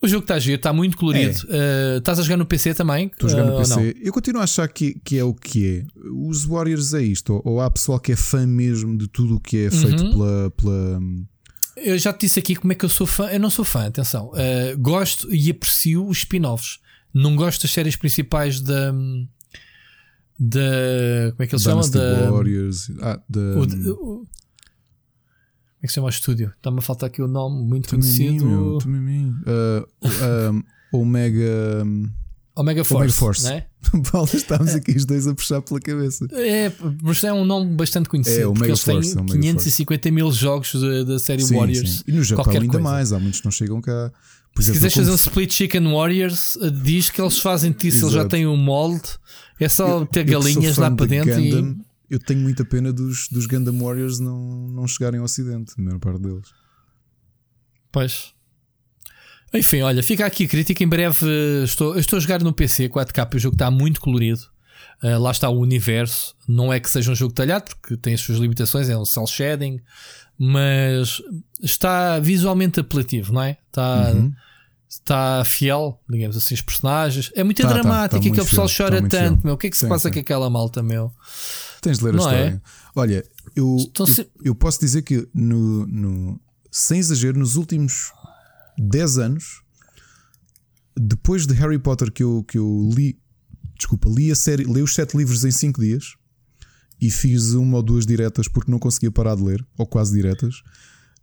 [0.00, 1.40] O jogo está a giro, está muito colorido.
[1.50, 3.06] Eh, estás a jogar no PC também?
[3.06, 3.58] Estou a jogar Eh, no não?
[3.58, 3.96] PC.
[4.00, 5.84] Eu continuo a achar que, que é o que é.
[6.28, 7.34] Os Warriors é isto.
[7.34, 10.10] Ou, ou há pessoal que é fã mesmo de tudo o que é feito Uhum.
[10.12, 11.00] pela, pela.
[11.76, 13.26] Eu já te disse aqui como é que eu sou fã.
[13.28, 14.30] Eu não sou fã, atenção.
[14.36, 16.78] Eh, gosto e aprecio os spin-offs.
[17.12, 18.92] Não gosto das séries principais da.
[20.38, 20.60] da
[21.32, 21.90] como é que eles chamam?
[21.90, 22.90] Da, Warriors.
[23.00, 23.40] Ah, da.
[23.58, 24.26] o- de- o-
[25.78, 26.52] como é que se chama o estúdio?
[26.56, 28.44] Está-me a faltar aqui o nome muito conhecido.
[28.44, 28.78] meu.
[29.46, 31.86] Ah, ah, Omega.
[32.56, 33.16] Omega Force.
[33.16, 33.44] Force.
[33.44, 33.66] Né?
[34.10, 36.26] Paulo, estamos aqui os dois a puxar pela cabeça.
[36.32, 38.40] É, mas é um nome bastante conhecido.
[38.40, 41.98] É, Omega eles têm Force, é Omega 550 mil jogos da, da série Sim, Warriors.
[41.98, 42.02] sim.
[42.08, 42.80] E no Japão ainda coisa.
[42.80, 44.10] mais, há muitos que não chegam cá.
[44.52, 48.14] Por Se quiseres fazer um split chicken warriors, uh, diz que eles fazem disso, eles
[48.14, 49.08] já têm um molde,
[49.60, 51.87] é só ter eu que sou galinhas lá para de dentro Gundam, e.
[52.10, 55.98] Eu tenho muita pena dos, dos Gundam Warriors não, não chegarem ao Ocidente, a maior
[55.98, 56.48] parte deles.
[57.92, 58.32] Pois.
[59.52, 60.82] Enfim, olha, fica aqui a crítica.
[60.84, 64.00] Em breve uh, estou, eu estou a jogar no PC 4K, o jogo está muito
[64.00, 64.40] colorido.
[65.02, 66.34] Uh, lá está o universo.
[66.46, 69.26] Não é que seja um jogo talhado, porque tem as suas limitações, é um cel
[69.26, 69.80] shading,
[70.38, 71.22] mas
[71.62, 73.58] está visualmente apelativo, não é?
[73.68, 74.12] Está.
[74.12, 74.32] Uhum.
[74.88, 77.30] está fiel, digamos assim, os personagens.
[77.34, 79.40] É muito Tá, tá, dramático, tá muito aquele pessoal chora tá tanto, fiel.
[79.44, 79.54] meu.
[79.54, 80.14] O que é que se Sim, passa sim.
[80.14, 81.12] com aquela malta, meu?
[81.80, 82.34] Tens de ler a Não é?
[82.40, 82.62] história.
[82.94, 83.24] Olha,
[83.54, 86.40] eu, Estão se- eu posso dizer que, no, no-
[86.70, 88.12] sem exagero, nos últimos
[88.78, 89.62] 10 anos,
[90.96, 93.18] depois de Harry Potter que eu, que eu li
[93.76, 96.16] desculpa, li a série, li os sete livros em cinco dias
[97.00, 100.62] e fiz uma ou duas diretas porque não conseguia parar de ler, ou quase diretas.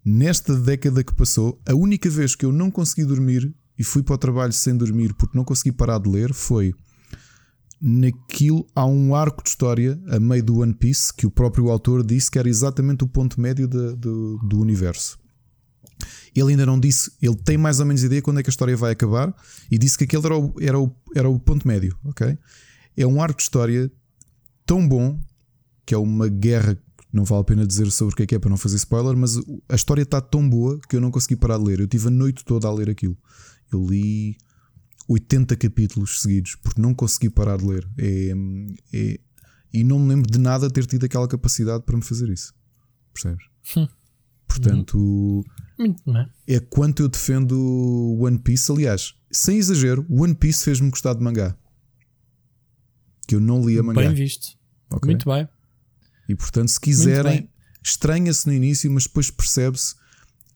[0.06, 4.16] Nesta década que passou, a única vez que eu não consegui dormir e fui para
[4.16, 6.74] o trabalho sem dormir porque não consegui parar de ler foi
[7.82, 12.06] naquilo há um arco de história a meio do One Piece que o próprio autor
[12.06, 15.20] disse que era exatamente o ponto médio de, de, do universo.
[16.36, 18.76] Ele ainda não disse, ele tem mais ou menos ideia quando é que a história
[18.76, 19.34] vai acabar
[19.72, 22.38] e disse que aquele era o, era o, era o ponto médio, ok?
[22.98, 23.92] É um arco de história
[24.66, 25.20] tão bom
[25.86, 26.78] que é uma guerra,
[27.14, 29.16] não vale a pena dizer sobre o que é que é para não fazer spoiler,
[29.16, 29.38] mas
[29.70, 31.80] a história está tão boa que eu não consegui parar de ler.
[31.80, 33.18] Eu tive a noite toda a ler aquilo.
[33.72, 34.36] Eu li
[35.08, 37.88] 80 capítulos seguidos porque não consegui parar de ler.
[37.98, 38.32] É,
[38.94, 39.20] é,
[39.74, 42.54] e não me lembro de nada ter tido aquela capacidade para me fazer isso.
[43.14, 43.46] Percebes?
[43.76, 43.88] Hum.
[44.48, 45.44] Portanto,
[46.48, 48.72] é quanto eu defendo One Piece.
[48.72, 51.58] Aliás, sem exagero, One Piece fez-me gostar de mangá.
[53.28, 54.02] Que eu não lia mangá.
[54.02, 54.58] Bem visto.
[54.90, 55.12] Okay?
[55.12, 55.48] Muito bem.
[56.30, 57.50] E portanto, se quiserem,
[57.84, 59.96] estranha-se no início, mas depois percebe-se.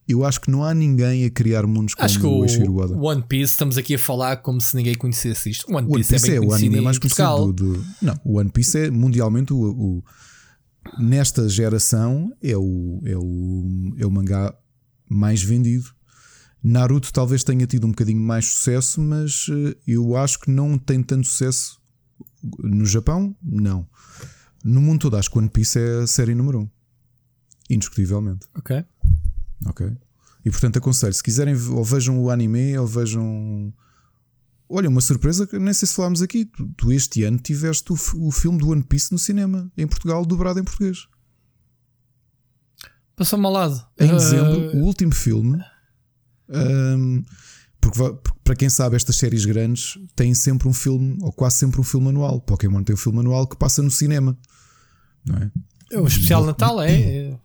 [0.10, 2.98] Eu acho que não há ninguém a criar mundos como acho que o Eiichiro Oda.
[2.98, 5.72] One Piece, estamos aqui a falar como se ninguém conhecesse isto.
[5.72, 8.50] One Piece, One Piece é, é, o anime mais conhecido do, do, Não, o One
[8.50, 10.04] Piece é mundialmente o, o,
[10.98, 14.52] nesta geração é o, é o, é o mangá
[15.08, 15.86] mais vendido.
[16.64, 21.04] Naruto talvez tenha tido um bocadinho mais sucesso, mas eh, eu acho que não tem
[21.04, 21.80] tanto sucesso
[22.64, 23.36] no Japão.
[23.44, 23.88] Não.
[24.64, 26.62] No mundo todo, acho que One Piece é a série número 1.
[26.64, 26.70] Um.
[27.70, 28.48] Indiscutivelmente.
[28.58, 28.84] Ok.
[29.66, 29.92] Ok.
[30.46, 33.74] E portanto aconselho, se quiserem, ou vejam o anime, ou vejam.
[34.70, 36.46] Olha, uma surpresa que nem sei se falámos aqui.
[36.46, 40.26] Tu, tu este ano tiveste o, o, filme do One Piece no cinema, em Portugal,
[40.26, 41.08] dobrado em português.
[43.16, 43.86] Passou-me ao lado.
[44.00, 44.16] Em uh...
[44.16, 45.60] dezembro, o último filme.
[46.48, 47.24] Um,
[47.82, 51.82] porque, porque, para quem sabe, estas séries grandes têm sempre um filme, ou quase sempre
[51.82, 52.40] um filme anual.
[52.40, 54.38] Pokémon tem um filme anual que passa no cinema.
[55.26, 55.52] Não é?
[56.00, 57.38] O especial Natal é.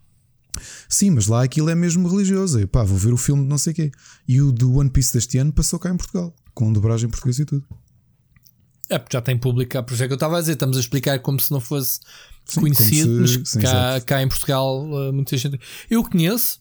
[0.88, 2.60] Sim, mas lá aquilo é mesmo religioso.
[2.60, 3.90] É, pá, vou ver o filme de não sei quê.
[4.26, 7.38] E o do One Piece deste ano passou cá em Portugal, com dobragem em português
[7.38, 7.66] e tudo.
[8.88, 10.80] É, porque já tem público Por isso é que eu estava a dizer, estamos a
[10.80, 12.00] explicar como se não fosse
[12.44, 15.58] sim, conhecido, se, mas sim, cá, cá, em Portugal uh, muita gente.
[15.90, 16.60] Eu conheço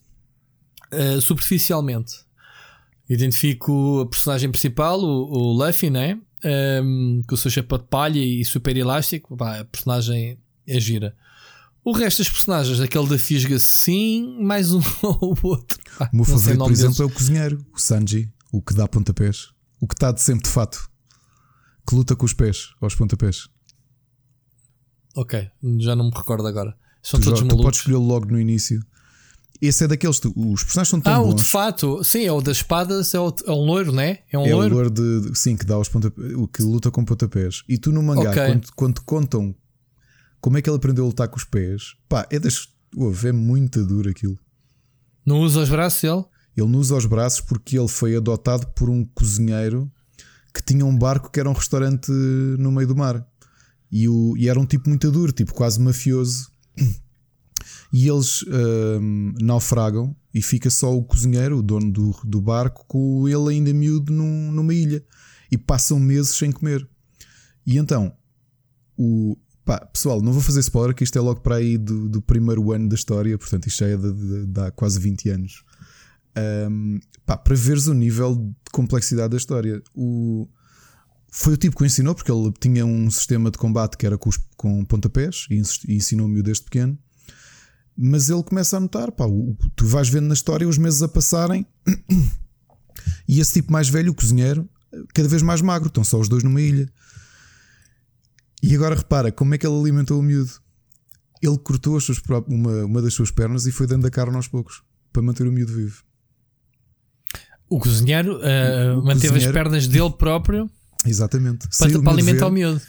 [0.92, 2.24] uh, superficialmente.
[3.08, 6.18] Identifico a personagem principal, o, o Luffy, né?
[6.82, 9.36] Um, com o seu chapéu de palha e super elástico.
[9.36, 11.14] Pá, a personagem é gira.
[11.84, 15.78] O resto dos personagens, aquele da Fisga, sim, mais um ou outro.
[16.00, 19.50] Ah, o meu favorito, por exemplo, é o cozinheiro, o Sanji, o que dá pontapés,
[19.78, 20.88] o que está de sempre de fato,
[21.86, 23.48] que luta com os pés, aos pontapés.
[25.14, 25.46] Ok,
[25.78, 26.74] já não me recordo agora.
[27.02, 27.60] São tu todos já, malucos.
[27.60, 28.82] Tu podes escolher logo no início.
[29.60, 31.26] Esse é daqueles, os personagens são tão ah, bons.
[31.26, 34.20] Ah, o de fato, sim, é o das espadas, é, o, é um loiro, né?
[34.32, 34.74] É um é loiro.
[34.74, 37.62] o loiro de, sim, que dá os pontapés, o que luta com pontapés.
[37.68, 38.46] E tu no mangá, okay.
[38.46, 39.54] quando, quando contam
[40.44, 41.94] como é que ele aprendeu a lutar com os pés?
[42.06, 42.68] Pá, é das.
[42.94, 44.38] Uve, é muito duro aquilo.
[45.24, 46.22] Não usa os braços ele?
[46.54, 49.90] Ele não usa os braços porque ele foi adotado por um cozinheiro
[50.52, 52.12] que tinha um barco que era um restaurante
[52.58, 53.26] no meio do mar.
[53.90, 56.50] E, o, e era um tipo muito duro, tipo quase mafioso.
[57.90, 58.44] E eles
[59.00, 63.72] hum, naufragam e fica só o cozinheiro, o dono do, do barco, com ele ainda
[63.72, 65.02] miúdo num, numa ilha.
[65.50, 66.86] E passam meses sem comer.
[67.64, 68.14] E então,
[68.94, 72.20] o, Pá, pessoal, não vou fazer spoiler, que isto é logo para aí do, do
[72.20, 75.64] primeiro ano da história, portanto, isto já é de, de, de há quase 20 anos.
[76.70, 79.82] Um, pá, para veres o nível de complexidade da história.
[79.94, 80.46] O,
[81.30, 84.18] foi o tipo que o ensinou, porque ele tinha um sistema de combate que era
[84.18, 86.98] com, os, com pontapés e ensinou-me desde pequeno.
[87.96, 91.08] Mas ele começa a notar, pá, o, tu vais vendo na história os meses a
[91.08, 91.64] passarem
[93.26, 94.68] e esse tipo mais velho, o cozinheiro,
[95.14, 96.86] cada vez mais magro, estão só os dois numa ilha.
[98.66, 100.50] E agora repara como é que ele alimentou o miúdo.
[101.42, 102.18] Ele cortou suas,
[102.48, 104.82] uma, uma das suas pernas e foi dando a carne aos poucos
[105.12, 106.02] para manter o miúdo vivo.
[107.68, 110.70] O cozinheiro uh, o manteve cozinheiro, as pernas dele próprio.
[111.04, 111.68] Exatamente.
[111.78, 112.80] Para, para alimentar ver, o miúdo.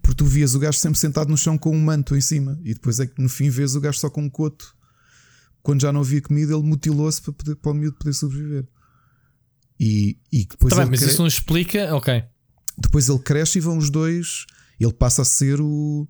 [0.00, 2.72] Porque tu vias o gajo sempre sentado no chão com um manto em cima e
[2.72, 4.72] depois é que no fim vês o gajo só com um coto.
[5.64, 8.68] Quando já não havia comida, ele mutilou-se para, poder, para o miúdo poder sobreviver.
[9.80, 11.08] E, e depois tá bem, mas cre...
[11.08, 11.92] isso não explica.
[11.92, 12.22] Ok.
[12.78, 14.46] Depois ele cresce e vão os dois
[14.78, 16.08] ele passa a ser o,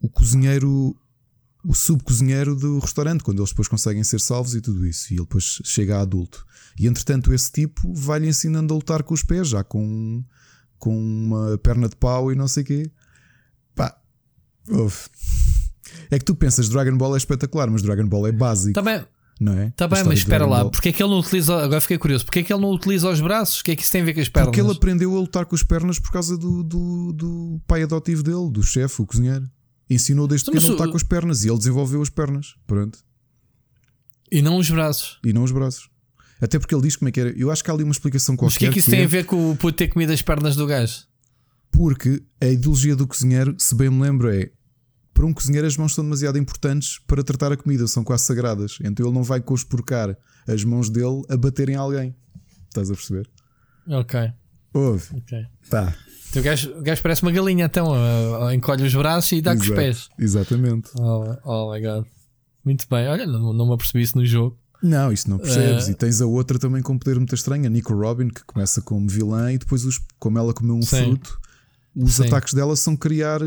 [0.00, 0.96] o cozinheiro,
[1.64, 5.12] o subcozinheiro do restaurante, quando eles depois conseguem ser salvos e tudo isso.
[5.12, 6.46] E ele depois chega a adulto.
[6.78, 10.24] E entretanto, esse tipo vai-lhe ensinando a lutar com os pés, já com,
[10.78, 12.90] com uma perna de pau e não sei o quê.
[13.74, 13.96] Pá,
[14.68, 15.08] uf.
[16.10, 18.74] É que tu pensas Dragon Ball é espetacular, mas Dragon Ball é básico.
[18.74, 19.04] Também.
[19.42, 19.70] Não é?
[19.76, 21.56] Tá bem, mas espera lá, porque é que ele não utiliza.
[21.56, 23.60] Agora fiquei curioso, porque é que ele não utiliza os braços?
[23.60, 24.46] O que é que isso tem a ver com as pernas?
[24.48, 28.22] Porque ele aprendeu a lutar com as pernas por causa do, do, do pai adotivo
[28.22, 29.44] dele, do chefe, o cozinheiro.
[29.90, 32.54] Ensinou desde então, pequeno a lutar com as pernas e ele desenvolveu as pernas.
[32.66, 32.98] Pronto.
[34.30, 35.18] E não os braços.
[35.24, 35.90] E não os braços.
[36.40, 37.30] Até porque ele diz como é que era.
[37.30, 38.54] Eu acho que há ali uma explicação qualquer.
[38.54, 39.04] Mas o que é que isso que tem é...
[39.04, 41.04] a ver com o puto ter comido as pernas do gajo?
[41.70, 44.50] Porque a ideologia do cozinheiro, se bem me lembro, é
[45.14, 48.78] para um cozinheiro as mãos são demasiado importantes para tratar a comida, são quase sagradas.
[48.82, 50.16] Então ele não vai conspurcar
[50.46, 52.14] as mãos dele a baterem alguém.
[52.68, 53.28] Estás a perceber?
[53.88, 54.32] Ok.
[54.72, 55.04] Ouve.
[55.16, 55.46] Ok.
[55.68, 55.94] Tá.
[56.30, 57.92] Então, o, gajo, o gajo parece uma galinha, então
[58.52, 59.66] encolhe os braços e dá Exato.
[59.66, 60.08] com os pés.
[60.18, 60.90] Exatamente.
[60.98, 62.06] Oh, oh my god.
[62.64, 63.06] Muito bem.
[63.08, 64.58] Olha, não, não me apercebi isso no jogo.
[64.82, 65.86] Não, isso não percebes.
[65.86, 65.90] Uh...
[65.90, 68.80] E tens a outra também com um poder muito estranho, a Nico Robin, que começa
[68.80, 71.04] como vilã e depois, os, como ela comeu um Sim.
[71.04, 71.38] fruto,
[71.94, 72.26] os Sim.
[72.26, 73.40] ataques dela são criar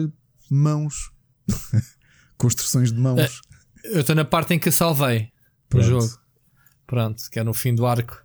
[0.50, 1.12] mãos
[2.38, 3.20] Construções de mãos.
[3.20, 3.30] É,
[3.98, 5.30] eu estou na parte em que salvei
[5.74, 6.10] o jogo.
[6.88, 8.22] Pronto, que é no fim do arco.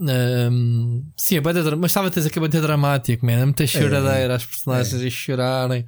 [0.00, 3.32] Um, sim, a banda, mas estava a dizer que a banda é dramática, man.
[3.32, 5.06] É muita choradeira, é, as personagens é.
[5.06, 5.86] a chorarem.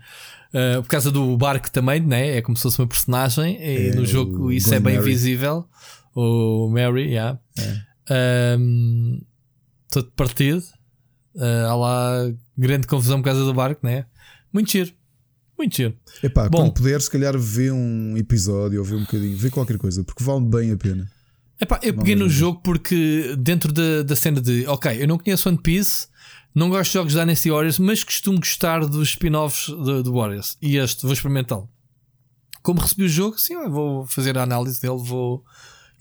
[0.52, 2.36] Uh, por causa do barco também, né?
[2.36, 3.56] É como se fosse uma personagem.
[3.58, 5.08] E é, no jogo isso é bem Mary.
[5.08, 5.66] visível.
[6.14, 7.38] O Mary, yeah.
[8.10, 8.56] É.
[8.58, 9.22] Um,
[9.90, 10.62] todo partido.
[11.34, 14.04] Uh, há lá grande confusão por causa do barco, né?
[14.52, 14.92] Muito giro.
[15.62, 15.94] Muito giro.
[16.20, 19.78] Epá, Bom, quando puder, se calhar vê um episódio ou vê um bocadinho, vê qualquer
[19.78, 21.08] coisa, porque vale bem a pena.
[21.60, 25.48] Epá, eu peguei no jogo porque dentro da, da cena de ok, eu não conheço
[25.48, 26.08] One Piece,
[26.52, 30.58] não gosto de jogos da Dynasty Warriors, mas costumo gostar dos spin-offs do, Warriors.
[30.60, 31.70] E este vou experimentá-lo.
[32.60, 35.44] Como recebi o jogo, sim, vou fazer a análise dele, vou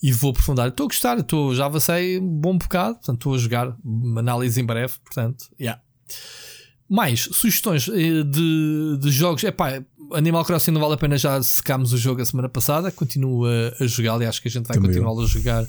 [0.02, 0.70] e vou aprofundar.
[0.70, 3.78] Estou a gostar, estou, já avancei um bom bocado, portanto estou a jogar
[4.18, 5.80] análise em breve, portanto, yeah.
[6.93, 9.43] Mais sugestões eh, de, de jogos.
[9.45, 9.81] Epá,
[10.13, 12.91] Animal Crossing não vale a pena, já secámos o jogo a semana passada.
[12.91, 15.65] Continuo a, jogar e acho que a gente vai continuar a jogar,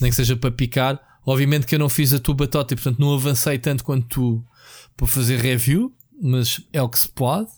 [0.00, 1.00] nem que seja para picar.
[1.24, 4.44] Obviamente que eu não fiz a tua batota e portanto não avancei tanto quanto tu
[4.96, 7.48] para fazer review, mas é o que se pode.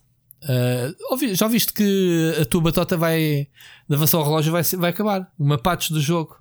[0.43, 3.49] Uh, já viste que a tua batota vai
[3.89, 5.33] de avançar o relógio vai, vai acabar.
[5.39, 6.37] Uma patch do jogo.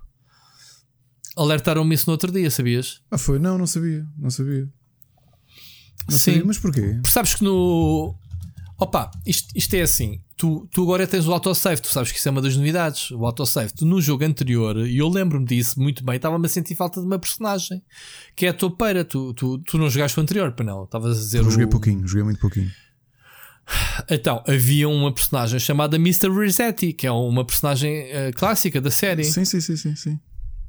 [1.36, 3.02] Alertaram-me isso no outro dia, sabias?
[3.10, 3.38] Ah, foi?
[3.38, 4.68] Não, não sabia, não sabia.
[6.08, 6.32] Não Sim.
[6.34, 7.00] Sei, mas porquê?
[7.04, 8.14] Sabes que no.
[8.78, 10.20] Opa, isto, isto é assim.
[10.36, 13.10] Tu, tu agora tens o autosave, tu sabes que isso é uma das novidades.
[13.10, 13.72] O autosave.
[13.72, 17.06] Tu no jogo anterior, e eu lembro-me disso muito bem, estava-me a sentir falta de
[17.06, 17.82] uma personagem
[18.34, 19.04] que é a topeira.
[19.04, 20.84] Tu, tu, tu não jogaste o anterior, para não?
[20.84, 21.38] Estavas a dizer.
[21.38, 21.70] Eu joguei o...
[21.70, 22.70] pouquinho, joguei muito pouquinho.
[24.08, 26.30] Então, havia uma personagem chamada Mr.
[26.30, 29.24] Resetti, que é uma personagem uh, clássica da série.
[29.24, 30.20] Sim, sim, sim, sim, sim.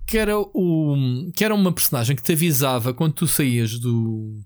[0.06, 0.96] Que era, o,
[1.36, 4.40] que era uma personagem que te avisava quando tu saías do,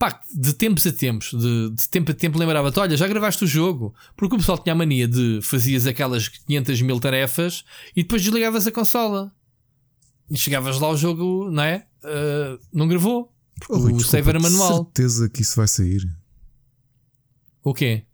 [0.00, 3.46] pá, de tempos a tempos, de, de tempo a tempo, lembrava-te: olha, já gravaste o
[3.46, 3.94] jogo.
[4.16, 7.64] Porque o pessoal tinha a mania de fazias aquelas 500 mil tarefas
[7.94, 9.30] e depois desligavas a consola.
[10.30, 11.86] E chegavas lá ao jogo, não é?
[12.02, 13.30] Uh, não gravou.
[13.68, 14.70] Oh, o desculpa, save era manual.
[14.70, 16.08] De certeza que isso vai sair.
[17.62, 18.04] O quê?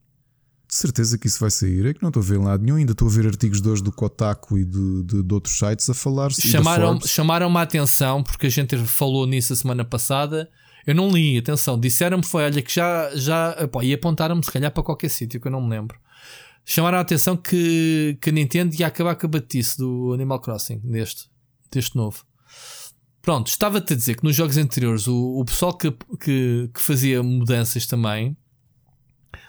[0.69, 1.87] De certeza que isso vai sair.
[1.87, 2.79] É que não estou a ver lado nenhum.
[2.79, 5.89] Ainda estou a ver artigos de hoje do Kotaku e de, de, de outros sites
[5.89, 10.51] a falar chamaram Chamaram-me a atenção porque a gente falou nisso a semana passada
[10.87, 14.71] eu não li, atenção, disseram-me foi, olha, que já, já pô, e apontaram-me se calhar
[14.71, 15.99] para qualquer sítio que eu não me lembro.
[16.65, 21.29] Chamaram a atenção que, que Nintendo ia acabar com a batice do Animal Crossing, deste,
[21.71, 22.25] deste novo.
[23.21, 25.91] Pronto, estava-te a dizer que nos jogos anteriores o, o pessoal que,
[26.21, 28.37] que, que fazia mudanças também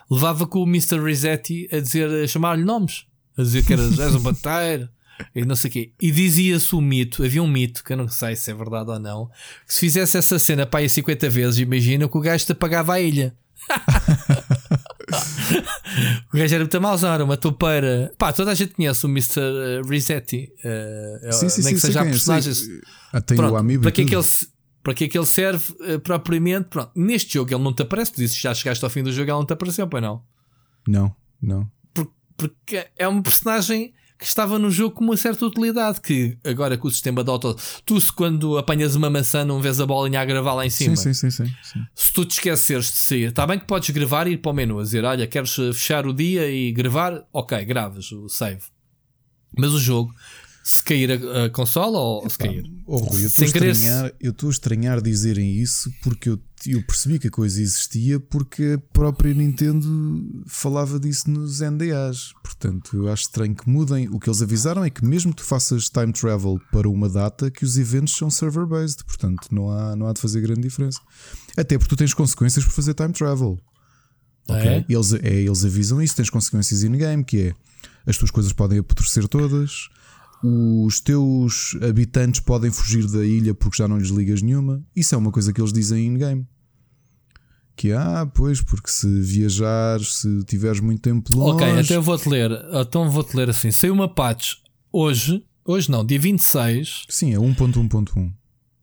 [0.09, 0.99] levava com o Mr.
[0.99, 3.05] Resetti a dizer, a chamar-lhe nomes,
[3.37, 4.89] a dizer que eras, és um bateiro,
[5.33, 5.91] e não sei o quê.
[6.01, 8.99] E dizia-se o mito, havia um mito, que eu não sei se é verdade ou
[8.99, 9.29] não,
[9.65, 12.93] que se fizesse essa cena para aí 50 vezes, imagina que o gajo te apagava
[12.93, 13.35] a ilha.
[16.33, 18.13] o gajo era muito mauzão, era uma topeira.
[18.17, 19.39] Pá, toda a gente conhece o Mr.
[19.39, 20.51] Eh, Resetti.
[20.59, 22.63] Uh, sim, sim, nem que sim, seja a personagens.
[23.13, 24.25] Ah, Pronto, o amiibo para que, é que ele,
[24.83, 26.69] para que é que ele serve uh, propriamente?
[26.69, 29.29] Pronto, neste jogo ele não te aparece, tu dizes já chegaste ao fim do jogo,
[29.29, 30.21] ele não te apareceu, pois não?
[30.87, 31.69] Não, não.
[32.37, 36.01] porque é um personagem que estava no jogo com uma certa utilidade.
[36.01, 39.79] Que agora com o sistema de auto, tu se quando apanhas uma maçã não vês
[39.79, 40.95] a bolinha a gravar lá em cima.
[40.95, 44.27] Sim, sim, sim, sim, Se tu te esqueceres de sair, está bem que podes gravar
[44.27, 47.23] e ir para o menu a dizer: Olha, queres fechar o dia e gravar?
[47.31, 48.63] Ok, gravas o save.
[49.57, 50.13] Mas o jogo
[50.67, 52.69] se cair a, a consola ou Epá, se cair.
[52.85, 53.27] Oh, Rui, eu
[54.31, 58.93] estou a estranhar dizerem isso porque eu, eu percebi que a coisa existia porque a
[58.93, 62.33] própria Nintendo falava disso nos NDAs.
[62.43, 64.09] Portanto, eu acho estranho que mudem.
[64.09, 67.49] O que eles avisaram é que mesmo que tu faças time travel para uma data,
[67.49, 69.05] que os eventos são server-based.
[69.05, 70.99] Portanto, não há, não há de fazer grande diferença.
[71.55, 73.57] Até porque tu tens consequências por fazer time travel.
[74.49, 74.69] Ah, ok?
[74.69, 74.85] É?
[74.89, 77.53] Eles, é, eles avisam isso, tens consequências in-game, que é
[78.05, 79.89] as tuas coisas podem apodrecer todas
[80.43, 84.83] os teus habitantes podem fugir da ilha porque já não lhes ligas nenhuma.
[84.95, 86.45] Isso é uma coisa que eles dizem in-game.
[87.75, 91.63] Que ah, pois, porque se viajares, se tiveres muito tempo longe.
[91.63, 92.51] Ok, até vou-te ler.
[92.73, 93.71] Então vou-te ler assim.
[93.71, 94.55] Saiu uma patch
[94.91, 97.05] hoje, hoje não, dia 26.
[97.07, 98.31] Sim, é 1.1.1.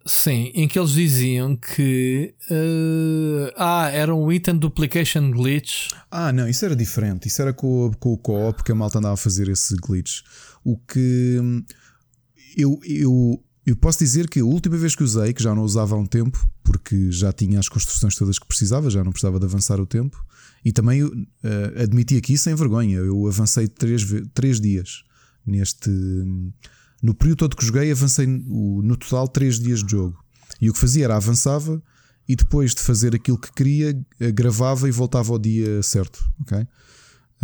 [0.07, 5.89] Sim, em que eles diziam que uh, ah, era um item duplication glitch.
[6.11, 7.27] Ah, não, isso era diferente.
[7.27, 10.21] Isso era com, com o co-op que a malta andava a fazer esse glitch.
[10.65, 11.63] O que hum,
[12.57, 15.95] eu, eu, eu posso dizer que a última vez que usei, que já não usava
[15.95, 19.45] há um tempo, porque já tinha as construções todas que precisava, já não precisava de
[19.45, 20.25] avançar o tempo,
[20.65, 21.13] e também uh,
[21.77, 25.05] admiti aqui sem vergonha, eu avancei três, três dias
[25.47, 25.91] neste.
[25.91, 26.53] Hum,
[27.03, 30.25] no período todo que joguei, avancei no total 3 dias de jogo.
[30.59, 31.83] E o que fazia era avançava
[32.27, 36.25] e depois de fazer aquilo que queria, eh, gravava e voltava ao dia certo.
[36.41, 36.67] Ok?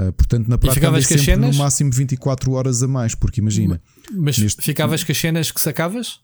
[0.00, 1.56] Uh, portanto, na prática, andei sempre cenas?
[1.56, 3.82] no máximo 24 horas a mais, porque imagina.
[4.10, 4.62] Mas neste...
[4.62, 6.20] ficavas com as cenas que sacavas?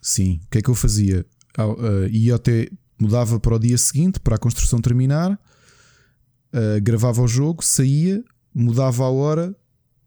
[0.00, 0.40] Sim.
[0.44, 1.26] O que é que eu fazia?
[1.58, 2.68] Uh, ia até.
[3.00, 9.04] Mudava para o dia seguinte, para a construção terminar, uh, gravava o jogo, saía, mudava
[9.04, 9.54] a hora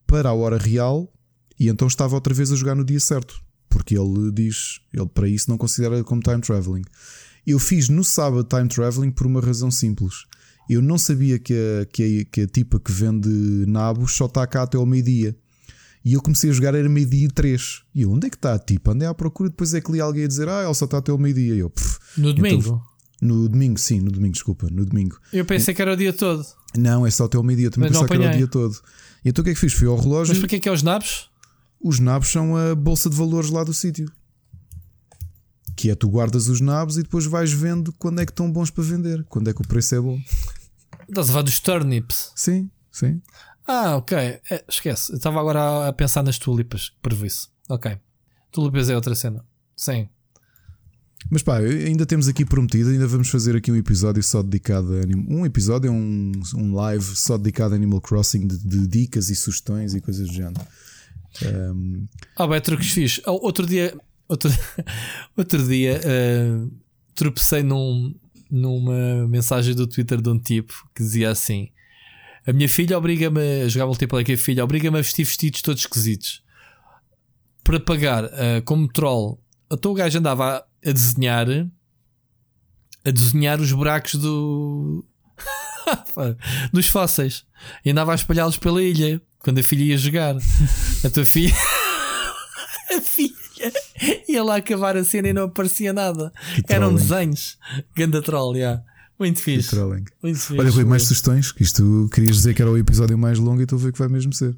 [0.06, 1.10] para a hora real
[1.58, 3.42] e então estava outra vez a jogar no dia certo.
[3.70, 6.84] Porque ele diz, ele para isso não considera como time traveling.
[7.48, 10.26] Eu fiz no sábado time traveling por uma razão simples.
[10.72, 13.28] Eu não sabia que a, que a, que a tipa que vende
[13.68, 15.36] nabos só está cá até ao meio-dia.
[16.06, 17.82] E eu comecei a jogar, era meio-dia e três.
[17.94, 18.94] E eu, onde é que está a tipa?
[18.94, 21.12] Andei à procura, depois é que li alguém a dizer, ah, ela só está até
[21.12, 21.56] ao meio-dia.
[21.56, 21.74] Eu,
[22.18, 22.84] no então, domingo?
[23.22, 25.20] No domingo, sim, no domingo, desculpa, no domingo.
[25.34, 26.46] Eu pensei que era o dia todo.
[26.78, 28.74] Não, é só até ao meio-dia, também pensava que era o dia todo.
[29.26, 29.74] E então o que é que fiz?
[29.74, 30.34] Fui ao relógio.
[30.34, 31.30] Mas para que é que é os nabos?
[31.84, 34.10] Os nabos são a bolsa de valores lá do sítio.
[35.76, 38.70] Que é tu guardas os nabos e depois vais vendo quando é que estão bons
[38.70, 40.18] para vender, quando é que o preço é bom.
[41.12, 42.32] Estás a falar dos turnips?
[42.38, 43.22] Sim, sim.
[43.68, 44.18] Ah, ok.
[44.18, 45.12] É, esquece.
[45.12, 47.50] Eu estava agora a pensar nas tulipas, previsto.
[47.68, 47.98] Ok.
[48.50, 49.44] Tulipas é outra cena.
[49.76, 50.08] Sim.
[51.30, 55.02] Mas pá, ainda temos aqui prometido, ainda vamos fazer aqui um episódio só dedicado a
[55.02, 55.26] Animal.
[55.28, 59.36] Um episódio é um, um live só dedicado a Animal Crossing de, de dicas e
[59.36, 60.66] sugestões e coisas do género.
[61.44, 62.08] Um...
[62.38, 63.20] Ah, bem, truques fiz.
[63.26, 63.94] Outro dia,
[64.30, 64.50] outro,
[65.36, 66.72] outro dia uh,
[67.14, 68.16] tropecei num,
[68.52, 71.70] numa mensagem do Twitter de um tipo que dizia assim:
[72.46, 75.82] A minha filha obriga-me a jogar multiplayer com a filha, obriga-me a vestir vestidos todos
[75.82, 76.44] esquisitos
[77.64, 79.40] para pagar uh, como troll.
[79.72, 81.48] Então o gajo andava a, a desenhar
[83.04, 85.04] a desenhar os buracos do
[86.72, 87.46] dos fósseis
[87.84, 90.36] e andava a espalhá-los pela ilha quando a filha ia jogar.
[91.04, 91.56] A tua filha.
[92.96, 93.41] a filha
[94.28, 96.32] ia lá acabar a cena e não aparecia nada.
[96.68, 97.58] Eram desenhos.
[97.96, 98.84] Ganda troll, yeah.
[99.20, 99.76] Muito fixe.
[100.22, 100.60] Muito fixe.
[100.60, 101.52] Olha, Rui, mais sugestões?
[101.52, 104.00] Que isto querias dizer que era o episódio mais longo e estou a ver que
[104.00, 104.56] vai mesmo ser.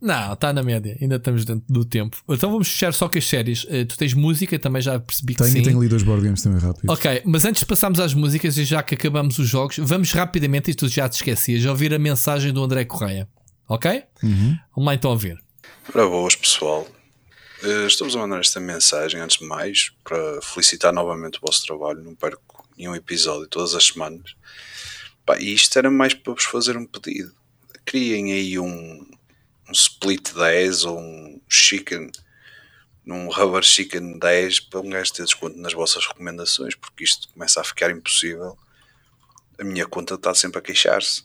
[0.00, 2.18] Não, está na média, ainda estamos dentro do tempo.
[2.28, 3.64] Então vamos fechar só com as séries.
[3.64, 5.62] Uh, tu tens música, também já percebi que tenho, sim.
[5.62, 6.90] Tenho lido os board games também rápido.
[6.90, 10.70] Ok, mas antes de passarmos às músicas e já que acabamos os jogos, vamos rapidamente,
[10.70, 13.26] isto já te esquecias, ouvir a mensagem do André Correia.
[13.68, 14.02] Ok?
[14.22, 14.56] Uhum.
[14.74, 15.38] Vamos lá então ouvir.
[15.90, 16.86] Para boas, pessoal.
[17.62, 22.02] Eh, estamos a mandar esta mensagem, antes de mais, para felicitar novamente o vosso trabalho.
[22.02, 24.34] Não perco nenhum episódio todas as semanas.
[25.24, 27.34] Pá, e isto era mais para vos fazer um pedido.
[27.84, 29.06] Criem aí um,
[29.68, 32.10] um split 10 ou um chicken,
[33.04, 37.60] num rubber chicken 10 para um gajo ter desconto nas vossas recomendações, porque isto começa
[37.60, 38.58] a ficar impossível.
[39.58, 41.24] A minha conta está sempre a queixar-se.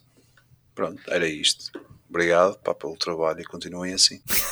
[0.73, 1.71] Pronto, era isto.
[2.09, 4.21] Obrigado pá, pelo trabalho e continuem assim.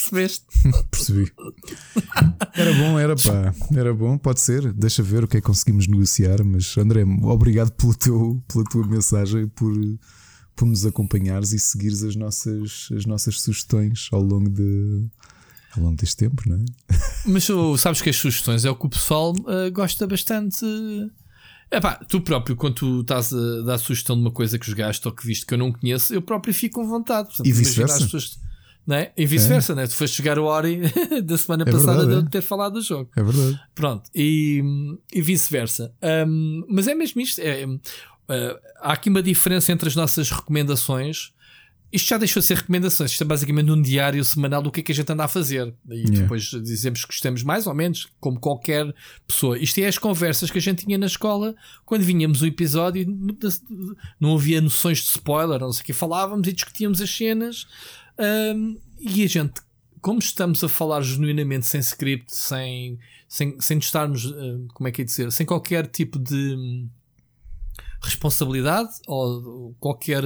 [0.00, 0.46] Percebeste?
[0.90, 1.32] Percebi.
[2.54, 3.54] Era bom, era pá.
[3.76, 4.72] Era bom, pode ser.
[4.72, 6.42] Deixa ver o que é que conseguimos negociar.
[6.44, 9.72] Mas André, obrigado pelo teu, pela tua mensagem, por,
[10.56, 15.06] por nos acompanhares e seguires as nossas, as nossas sugestões ao longo de.
[15.76, 16.64] Ao longo deste tempo, não é?
[17.26, 17.46] Mas
[17.78, 20.64] sabes que as sugestões é o que o pessoal uh, gosta bastante.
[20.64, 21.10] Uh
[21.70, 25.06] é pá, tu próprio, quando tu estás a dar sugestão de uma coisa que jogaste
[25.06, 27.28] ou que viste que eu não conheço, eu próprio fico com vontade.
[27.28, 28.08] Portanto, e vice-versa.
[28.90, 29.12] Né?
[29.16, 29.76] E vice-versa, é.
[29.76, 29.86] né?
[29.86, 30.80] Tu foste jogar o Ori
[31.22, 32.30] da semana é passada verdade, de é.
[32.30, 33.08] ter falado do jogo.
[33.16, 33.60] É verdade.
[33.72, 34.64] Pronto, e,
[35.12, 35.94] e vice-versa.
[36.26, 37.40] Um, mas é mesmo isto.
[37.40, 37.78] É, uh,
[38.80, 41.32] há aqui uma diferença entre as nossas recomendações
[41.92, 44.82] isto já deixou de ser recomendações, isto é basicamente um diário semanal do que é
[44.82, 45.74] que a gente anda a fazer.
[45.88, 46.20] E yeah.
[46.20, 48.94] depois dizemos que gostamos mais ou menos, como qualquer
[49.26, 49.58] pessoa.
[49.58, 51.54] Isto é as conversas que a gente tinha na escola
[51.84, 53.04] quando vinhamos o episódio,
[54.20, 57.66] não havia noções de spoiler, não sei o que, falávamos e discutíamos as cenas.
[58.20, 59.60] Um, e a gente,
[60.00, 64.30] como estamos a falar genuinamente sem script, sem, sem, sem estarmos,
[64.74, 66.86] como é que é dizer, sem qualquer tipo de
[68.02, 70.22] responsabilidade ou qualquer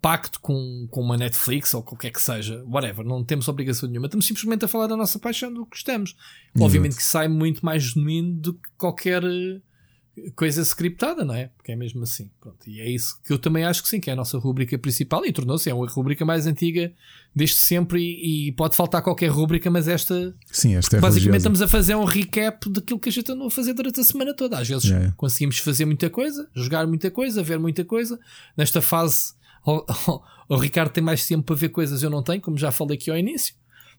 [0.00, 4.26] pacto com, com uma Netflix ou qualquer que seja, whatever, não temos obrigação nenhuma, estamos
[4.26, 6.16] simplesmente a falar da nossa paixão do que gostamos.
[6.58, 9.60] Obviamente que sai muito mais genuíno do que qualquer eh,
[10.36, 11.48] coisa scriptada, não é?
[11.56, 12.30] Porque é mesmo assim.
[12.40, 14.78] Pronto, e é isso que eu também acho que sim, que é a nossa rubrica
[14.78, 16.92] principal e tornou-se, é uma rubrica mais antiga
[17.34, 21.36] desde sempre e, e pode faltar qualquer rubrica, mas esta Sim, esta é Basicamente religiosa.
[21.36, 24.34] estamos a fazer um recap daquilo que a gente andou a fazer durante a semana
[24.34, 24.58] toda.
[24.58, 25.12] Às vezes Yeah.
[25.16, 28.18] conseguimos fazer muita coisa, jogar muita coisa, ver muita coisa.
[28.56, 29.32] Nesta fase,
[29.64, 32.72] o, o- o Ricardo tem mais tempo para ver coisas, eu não tenho, como já
[32.72, 33.54] falei aqui ao início.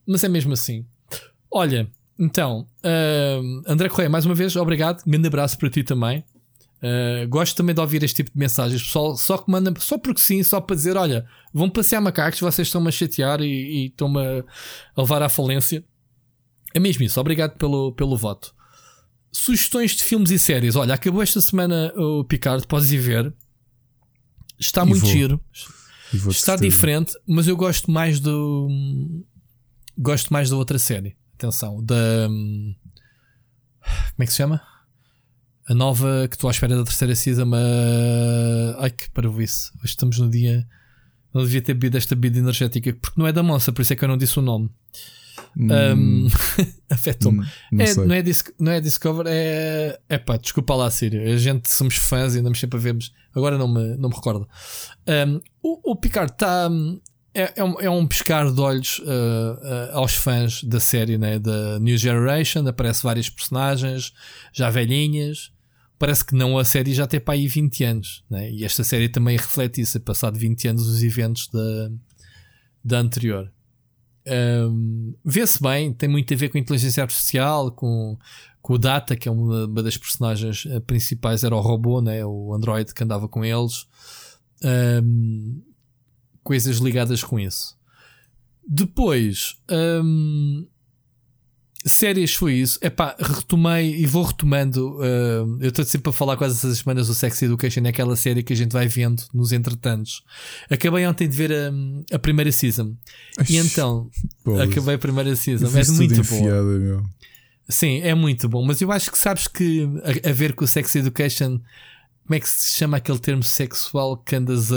[0.06, 0.86] Mas é mesmo assim.
[1.50, 1.90] Olha,
[2.22, 2.68] então,
[3.42, 5.04] hum, André Correia, mais uma vez, obrigado.
[5.06, 6.24] Grande abraço para ti também.
[6.84, 9.16] Uh, gosto também de ouvir este tipo de mensagens, pessoal.
[9.18, 12.88] Só que mandam, só porque sim, só para dizer: olha, vão passear macacos, vocês estão-me
[12.88, 14.44] a chatear e, e estão-me a,
[14.96, 15.84] a levar à falência.
[16.74, 18.54] É mesmo isso, obrigado pelo, pelo voto.
[19.32, 20.76] Sugestões de filmes e séries.
[20.76, 23.34] Olha, acabou esta semana o Picard, podes ir ver.
[24.60, 25.12] Está E muito vou.
[25.12, 25.42] giro,
[26.30, 28.68] está diferente, mas eu gosto mais do.
[29.98, 31.16] Gosto mais da outra série.
[31.42, 31.96] Atenção, da.
[32.30, 32.76] hum,
[33.82, 34.62] Como é que se chama?
[35.68, 37.46] A nova que estou à espera da terceira season.
[37.46, 39.72] mas- Ai que parvoíce.
[39.78, 40.68] Hoje estamos no dia.
[41.34, 43.96] Não devia ter bebido esta bebida energética porque não é da moça, por isso é
[43.96, 44.70] que eu não disse o nome.
[45.58, 45.68] Hum,
[46.28, 46.28] Um,
[46.92, 47.40] Afetou-me.
[47.40, 48.24] hum, não É, não, é
[48.60, 50.00] não é Discover, é.
[50.10, 51.24] É pá, desculpa lá, Sírio.
[51.34, 53.12] A gente somos fãs e andamos sempre a vermos.
[53.34, 54.48] Agora não me, não me recordo.
[55.08, 56.70] Um, o, o Picard está.
[57.34, 61.40] É, é, um, é um pescar de olhos uh, uh, aos fãs da série, né?
[61.40, 62.68] da New Generation.
[62.68, 64.14] Aparece várias personagens
[64.52, 65.52] já velhinhas.
[65.98, 68.24] Parece que não a série já tem para aí 20 anos.
[68.30, 68.52] Né?
[68.52, 69.98] E esta série também reflete isso.
[69.98, 71.92] É passado 20 anos os eventos da,
[72.84, 73.52] da anterior.
[74.28, 78.18] Um, Vê-se bem, tem muito a ver com a inteligência artificial, com,
[78.62, 82.24] com o Data, que é uma, uma das personagens eh, principais, era o robô, né?
[82.26, 83.88] o Android que andava com eles.
[84.64, 85.62] Um,
[86.44, 87.78] coisas ligadas com isso.
[88.68, 90.66] Depois, um,
[91.86, 92.80] séries foi isso.
[92.82, 94.98] Epá, retomei e vou retomando.
[94.98, 98.44] uh, eu estou sempre a falar quase essas semanas do Sex Education, é aquela série
[98.44, 100.24] que a gente vai vendo nos entretantos.
[100.70, 102.96] Acabei ontem de ver a, a primeira season.
[103.50, 104.10] E então,
[104.44, 105.68] Pô, acabei a primeira season.
[105.68, 107.04] É muito enfiada, meu.
[107.68, 108.66] Sim, é muito bom.
[108.66, 109.88] Mas eu acho que sabes que
[110.26, 111.60] a, a ver com o Sex Education,
[112.26, 114.76] como é que se chama aquele termo sexual que andas a,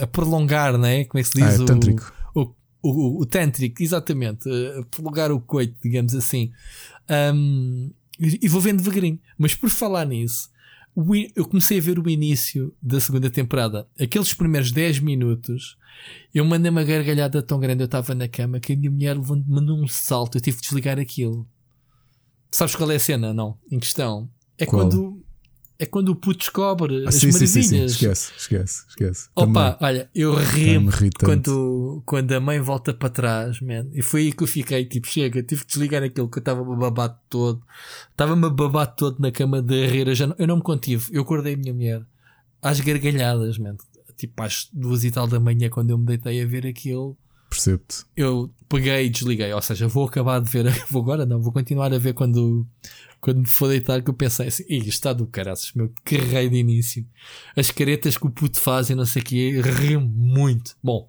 [0.00, 1.04] a, a prolongar, não é?
[1.04, 1.60] Como é que se Ah, diz?
[1.60, 2.12] é o, tântrico.
[2.34, 4.48] O, o, o tântrico, exatamente.
[4.48, 6.52] A prolongar o coito, digamos assim.
[7.34, 9.18] Um, e vou vendo devagarinho.
[9.36, 10.48] Mas por falar nisso,
[10.94, 13.86] o eu comecei a ver o início da segunda temporada.
[14.00, 15.76] Aqueles primeiros 10 minutos,
[16.32, 17.82] eu mandei uma gargalhada tão grande.
[17.82, 19.16] Eu estava na cama que a minha mulher
[19.46, 20.38] mandou um salto.
[20.38, 21.46] Eu tive que desligar aquilo.
[22.50, 23.34] Sabes qual é a cena?
[23.34, 24.30] Não, em questão.
[24.56, 24.82] É Qual?
[24.88, 25.22] quando
[25.78, 27.74] é quando o puto descobre Ah, as sim, sim, sim, sim.
[27.76, 27.92] maravilhas.
[27.92, 29.28] Esquece, esquece, esquece.
[29.34, 31.24] Opa, olha, eu Também ri-me me irritante.
[31.24, 33.86] quando, quando a mãe volta para trás, man.
[33.92, 36.60] E foi aí que eu fiquei, tipo, chega, tive que desligar aquilo que eu estava
[36.60, 37.62] a babar todo.
[38.10, 40.08] Estava-me a babar todo na cama de rir.
[40.08, 41.08] Eu, já não, eu não me contive.
[41.12, 42.02] Eu acordei a minha mulher
[42.62, 43.76] às gargalhadas, man.
[44.16, 47.16] Tipo, às duas e tal da manhã, quando eu me deitei a ver aquilo,
[47.48, 48.04] Percebo-te.
[48.16, 49.52] eu peguei e desliguei.
[49.52, 50.66] Ou seja, vou acabar de ver.
[50.90, 52.66] Vou agora não, vou continuar a ver quando,
[53.20, 54.02] quando me for deitar.
[54.02, 57.06] Que eu pensei assim, "Ih, está do caraças, meu, que rei de início.
[57.56, 60.76] As caretas que o puto faz e não sei o que, rio muito.
[60.82, 61.06] Bom,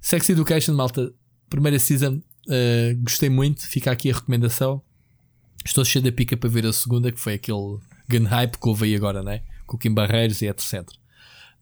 [0.00, 1.12] Sex Education, malta,
[1.48, 3.66] primeira season, eh, gostei muito.
[3.66, 4.82] Fica aqui a recomendação.
[5.64, 8.86] Estou cheio da pica para ver a segunda, que foi aquele gun hype que houve
[8.86, 9.42] aí agora, né?
[9.66, 10.88] Com o Kim Barreiros e etc.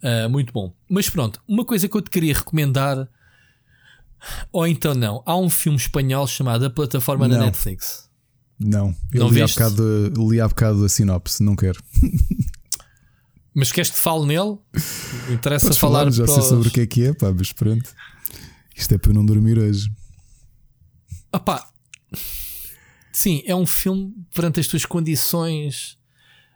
[0.03, 0.73] Ah, muito bom.
[0.89, 3.09] Mas pronto, uma coisa que eu te queria recomendar,
[4.53, 7.47] ou então não, há um filme espanhol chamado A Plataforma da Não.
[7.47, 8.07] Netflix.
[8.59, 11.83] Não, eu Não li, há bocado, li há bocado a sinopse, não quero.
[13.55, 14.59] Mas queres que te fale nele?
[15.31, 17.53] Interessa Podes falar falar, já sei os- sobre o que é que é, pá, mas
[17.53, 17.91] pronto.
[18.75, 19.91] Isto é para eu não dormir hoje.
[21.33, 21.67] Ah pá.
[23.12, 25.97] Sim, é um filme perante as tuas condições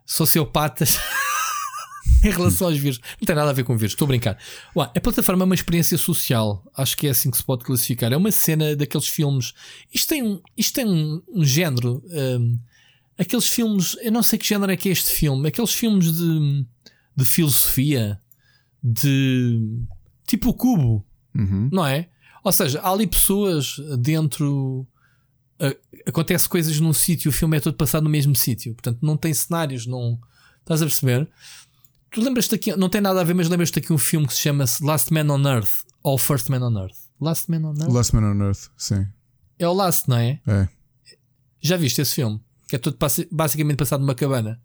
[0.04, 0.98] sociopatas
[2.24, 3.00] em relação aos vírus.
[3.20, 4.38] Não tem nada a ver com vírus, estou a brincar.
[4.76, 6.64] Ué, a plataforma é uma experiência social.
[6.76, 8.12] Acho que é assim que se pode classificar.
[8.12, 9.52] É uma cena daqueles filmes.
[9.92, 12.02] Isto tem um, isto tem um, um género.
[12.06, 12.58] hum,
[13.18, 13.96] aqueles filmes.
[14.02, 15.48] Eu não sei que género é que é este filme.
[15.48, 16.66] Aqueles filmes de,
[17.16, 18.18] de filosofia.
[18.82, 19.82] De.
[20.26, 21.68] Tipo o Cubo Uhum.
[21.72, 22.08] não é?
[22.42, 24.86] Ou seja, há ali pessoas dentro.
[25.60, 25.76] a-
[26.08, 29.32] acontece coisas num sítio, o filme é todo passado no mesmo sítio, portanto não tem
[29.32, 30.18] cenários, não.
[30.60, 31.28] Estás a perceber?
[32.12, 34.40] Tu lembras-te aqui, não tem nada a ver, mas lembras-te aqui um filme que se
[34.40, 36.96] chama Last Man on Earth ou First Man on Earth?
[37.20, 37.92] Last Man on Earth?
[37.92, 39.06] Last Man on Earth, sim.
[39.58, 40.40] É o Last, não é?
[40.46, 40.68] É.
[41.60, 42.40] Já viste esse filme?
[42.68, 42.96] Que é todo
[43.30, 44.60] basicamente passado numa cabana.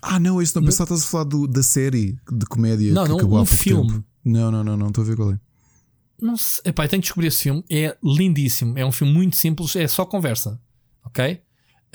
[0.00, 3.08] Ah, não, isso não pensava estás a falar do- da série de comédia Não, que
[3.10, 3.92] não, acabou um há pouco filme.
[3.92, 4.04] tempo.
[4.24, 5.40] Não, não, não, não, estou a ver qual é.
[6.20, 6.62] Não sei.
[6.66, 7.64] Epá, tenho que descobrir esse filme.
[7.70, 8.78] É lindíssimo.
[8.78, 9.74] É um filme muito simples.
[9.76, 10.60] É só conversa.
[11.04, 11.40] Ok?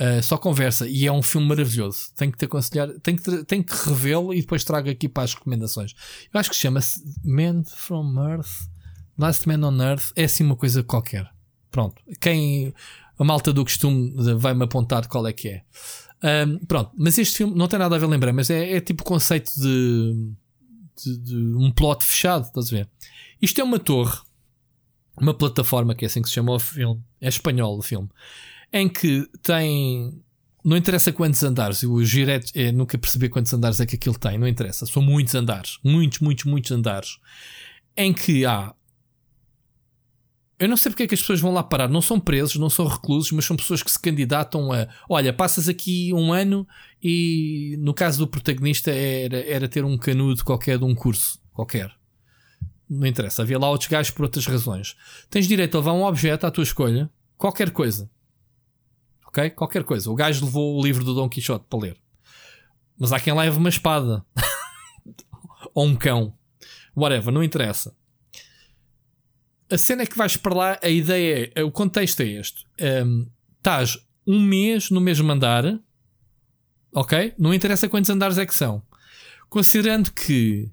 [0.03, 0.87] Uh, só conversa.
[0.87, 2.11] E é um filme maravilhoso.
[2.15, 2.89] Tenho que te aconselhar.
[3.01, 5.93] Tenho que, tenho que revê-lo e depois trago aqui para as recomendações.
[6.33, 8.67] Eu acho que chama-se Man from Earth.
[9.17, 10.11] Last Man on Earth.
[10.15, 11.29] É assim uma coisa qualquer.
[11.71, 12.01] Pronto.
[12.19, 12.73] Quem.
[13.17, 15.63] A malta do costume vai-me apontar qual é que é.
[16.45, 16.91] Um, pronto.
[16.97, 18.33] Mas este filme não tem nada a ver, lembrar.
[18.33, 20.33] Mas é, é tipo conceito de,
[21.01, 22.45] de, de um plot fechado.
[22.45, 22.89] Estás a ver?
[23.43, 24.17] Isto é uma torre,
[25.19, 28.09] uma plataforma que é assim que se chama o filme, é espanhol o filme,
[28.73, 30.21] em que tem.
[30.65, 34.37] Não interessa quantos andares, o Giret é nunca perceber quantos andares é que aquilo tem,
[34.37, 37.19] não interessa, são muitos andares, muitos, muitos, muitos andares,
[37.97, 38.73] em que há.
[40.57, 42.69] Eu não sei porque é que as pessoas vão lá parar, não são presos, não
[42.69, 44.87] são reclusos, mas são pessoas que se candidatam a.
[45.09, 46.65] Olha, passas aqui um ano
[47.01, 51.93] e no caso do protagonista era, era ter um canudo qualquer de um curso qualquer
[52.89, 54.95] não interessa, havia lá outros gajos por outras razões.
[55.29, 58.09] Tens direito a levar um objeto à tua escolha, qualquer coisa.
[59.33, 59.49] Ok?
[59.49, 60.11] Qualquer coisa.
[60.11, 61.97] O gajo levou o livro do Dom Quixote para ler.
[62.99, 64.23] Mas há quem leve uma espada.
[65.73, 66.37] Ou um cão.
[66.95, 67.95] Whatever, não interessa.
[69.71, 72.63] A cena é que vais para lá, a ideia é, o contexto é este.
[72.79, 73.97] Um, estás
[74.27, 75.79] um mês no mesmo andar,
[76.93, 77.33] ok?
[77.39, 78.83] Não interessa quantos andares é que são.
[79.49, 80.71] Considerando que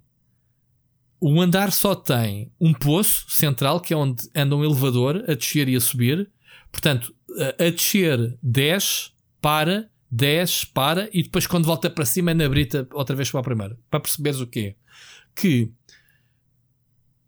[1.19, 5.67] o andar só tem um poço central, que é onde anda um elevador a descer
[5.67, 6.31] e a subir.
[6.71, 7.15] Portanto,
[7.59, 9.11] a, descer desce,
[9.41, 13.41] para, desce, para, e depois quando volta para cima é na brita outra vez para
[13.41, 13.79] a primeira.
[13.91, 14.77] Para perceberes o quê?
[15.35, 15.71] Que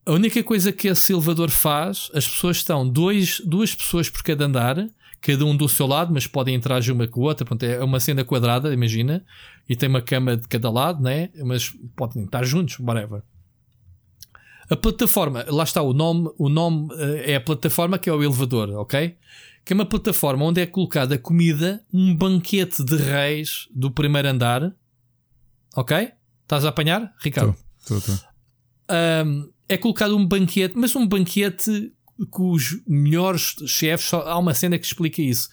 [0.05, 4.47] a única coisa que esse elevador faz, as pessoas estão dois, duas pessoas por cada
[4.47, 4.89] andar,
[5.21, 7.47] cada um do seu lado, mas podem interagir uma com a outra.
[7.47, 9.25] Portanto, é uma cena quadrada, imagina,
[9.69, 11.31] e tem uma cama de cada lado, né?
[11.45, 13.23] mas podem estar juntos, whatever.
[14.69, 18.23] A plataforma, lá está o nome, o nome eh, é a plataforma que é o
[18.23, 19.17] elevador, ok?
[19.65, 24.75] Que é uma plataforma onde é colocada comida, um banquete de reis do primeiro andar,
[25.77, 26.11] ok?
[26.43, 27.57] Estás a apanhar, Ricardo?
[27.79, 28.19] Estou, estou.
[28.91, 31.93] Um, é colocado um banquete, mas um banquete
[32.39, 35.49] os melhores chefes, só, há uma cena que explica isso.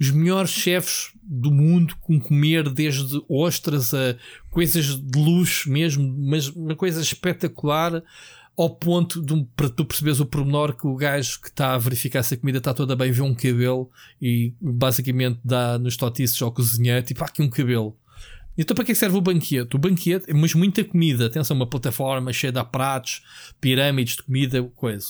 [0.00, 4.16] Os melhores chefes do mundo com comer desde ostras a
[4.50, 8.02] coisas de luxo mesmo, mas uma coisa espetacular
[8.56, 12.22] ao ponto de para tu perceberes o pormenor que o gajo que está a verificar
[12.22, 13.90] se a comida está toda bem vê um cabelo
[14.22, 17.96] e basicamente dá nos totices ao cozinheiro, tipo, há aqui um cabelo.
[18.56, 19.74] Então para que serve o banquete?
[19.74, 23.22] O banquete, mas muita comida, atenção, uma plataforma cheia de pratos,
[23.60, 25.08] pirâmides de comida, coisa.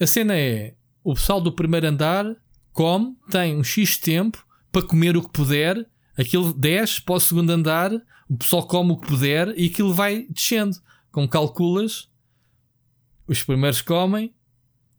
[0.00, 2.34] A cena é, o pessoal do primeiro andar
[2.72, 5.86] come, tem um X tempo para comer o que puder,
[6.18, 7.92] aquilo desce para o segundo andar,
[8.28, 10.76] o pessoal come o que puder e aquilo vai descendo.
[11.12, 12.08] Como calculas,
[13.26, 14.34] os primeiros comem,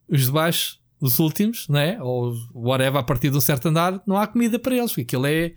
[0.08, 2.02] os de baixo, os últimos, né?
[2.02, 5.26] ou whatever, a partir de um certo andar, não há comida para eles, porque aquilo
[5.26, 5.54] é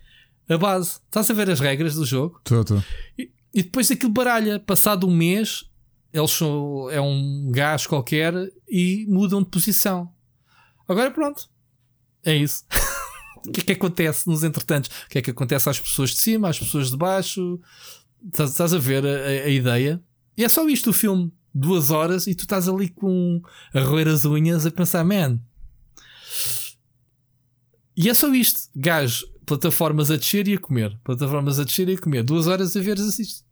[0.49, 1.01] a base.
[1.05, 2.39] Estás a ver as regras do jogo?
[2.39, 2.85] Estou, estou.
[3.19, 4.59] E, e, depois aquilo baralha.
[4.59, 5.65] Passado um mês,
[6.13, 8.35] eles são, é um gás qualquer
[8.69, 10.13] e mudam de posição.
[10.89, 11.49] Agora pronto.
[12.25, 12.65] É isso.
[13.47, 14.91] o que é que acontece nos entretantos?
[15.07, 17.61] O que é que acontece às pessoas de cima, às pessoas de baixo?
[18.25, 20.03] Estás, estás a ver a, a, a ideia?
[20.37, 23.41] E é só isto o filme duas horas e tu estás ali com
[23.73, 25.41] a roer as unhas a pensar, man.
[27.97, 31.95] E é só isto, gajo, plataformas a descer e a comer, plataformas a descer e
[31.95, 33.45] a comer, duas horas a ver isto.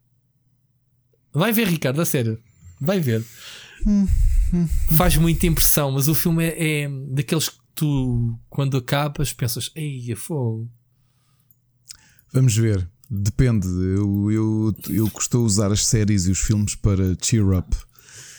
[1.32, 2.38] Vai ver, Ricardo, a sério,
[2.80, 3.24] vai ver.
[4.96, 10.12] Faz muita impressão, mas o filme é, é daqueles que tu, quando acabas, pensas, ei,
[10.12, 10.70] é fogo.
[12.32, 12.88] Vamos ver.
[13.10, 13.66] Depende.
[13.66, 17.76] Eu, eu, eu costumo usar as séries e os filmes para cheer up.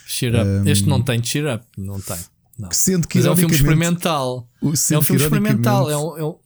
[0.06, 0.46] Cheer Up.
[0.46, 2.16] Um, este não tem Cheer Up, não tem.
[2.56, 2.70] Não.
[2.72, 4.48] Sendo que Mas é um filme experimental.
[4.62, 5.90] é um filme experimental.
[5.90, 6.36] É um, é um...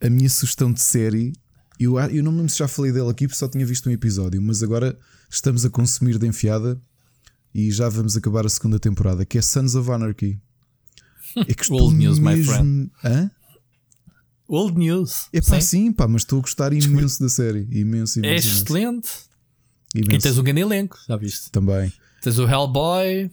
[0.00, 1.32] A minha sugestão de série,
[1.78, 3.92] eu, eu não me lembro se já falei dele aqui porque só tinha visto um
[3.92, 4.98] episódio, mas agora
[5.30, 6.80] estamos a consumir de enfiada
[7.54, 10.40] e já vamos acabar a segunda temporada, que é Sons of Anarchy.
[11.36, 12.38] É que Old news, mesmo...
[12.38, 12.90] my friend.
[13.04, 13.30] Hã?
[14.48, 15.28] Old news.
[15.32, 17.66] É pá, sim, sim pá, mas estou a gostar imenso da série.
[17.70, 18.26] Imenso, imenso.
[18.26, 19.10] É excelente.
[19.94, 20.16] Imenso.
[20.16, 21.50] E tens um grande elenco, já viste?
[21.50, 21.92] Também.
[22.26, 23.30] Tens o Hellboy,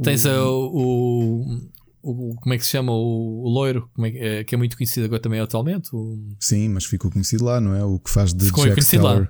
[0.00, 1.60] tens o, o,
[2.04, 2.92] o, Como é que se chama?
[2.92, 5.88] O, o loiro, é, é, que é muito conhecido agora também atualmente.
[5.92, 6.16] O...
[6.38, 7.82] Sim, mas ficou conhecido lá, não é?
[7.82, 9.28] O que faz de ficou Jack Steller.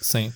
[0.00, 0.32] Sim.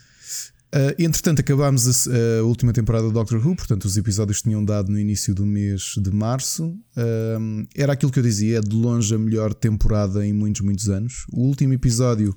[0.72, 4.92] Uh, entretanto, acabámos a, a, última temporada do Doctor Who, portanto, os episódios tinham dado
[4.92, 6.66] no início do mês de março.
[6.96, 10.88] Uh, era aquilo que eu dizia, é de longe a melhor temporada em muitos, muitos
[10.88, 11.26] anos.
[11.32, 12.32] O último episódio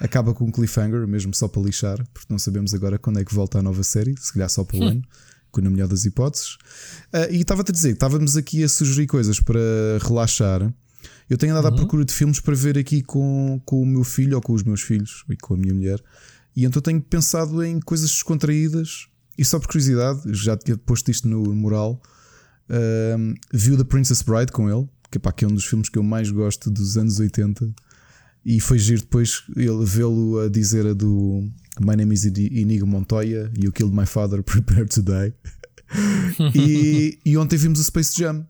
[0.00, 3.34] acaba com um cliffhanger, mesmo só para lixar, porque não sabemos agora quando é que
[3.34, 5.02] volta a nova série, se calhar só para o ano,
[5.50, 6.54] com na melhor das hipóteses.
[7.14, 9.58] Uh, e estava-te a dizer, estávamos aqui a sugerir coisas para
[10.02, 10.72] relaxar.
[11.28, 11.74] Eu tenho andado uhum.
[11.74, 14.62] à procura de filmes para ver aqui com, com o meu filho ou com os
[14.62, 16.02] meus filhos e com a minha mulher.
[16.54, 19.08] E então tenho pensado em coisas descontraídas.
[19.38, 22.00] E só por curiosidade, já tinha posto isto no mural.
[22.68, 25.98] Uh, viu The Princess Bride com ele, que, pá, que é um dos filmes que
[25.98, 27.74] eu mais gosto dos anos 80.
[28.48, 31.50] E foi giro depois ele vê-lo a dizer a do
[31.80, 35.34] My name is Inigo Montoya, You killed my father, prepare to die.
[36.54, 38.46] e, e ontem vimos o Space Jam.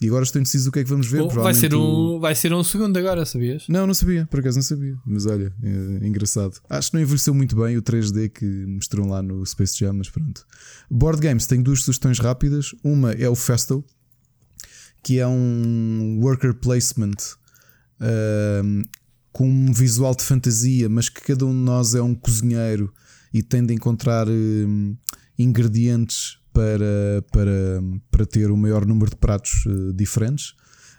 [0.00, 1.22] E agora estou indeciso o que é que vamos ver.
[1.22, 3.68] Oh, vai, ser um, vai ser um segundo agora, sabias?
[3.68, 4.98] Não, não sabia, por acaso não sabia.
[5.06, 6.60] Mas olha, é, engraçado.
[6.68, 10.10] Acho que não envelheceu muito bem o 3D que mostrou lá no Space Jam, mas
[10.10, 10.44] pronto.
[10.90, 12.74] Board Games tem duas sugestões rápidas.
[12.82, 13.84] Uma é o Festo,
[15.04, 17.14] que é um worker placement
[18.00, 18.82] uh,
[19.32, 22.92] com um visual de fantasia, mas que cada um de nós é um cozinheiro
[23.32, 24.96] e tem de encontrar uh,
[25.38, 30.54] ingredientes para, para, para ter o maior número de pratos uh, diferentes.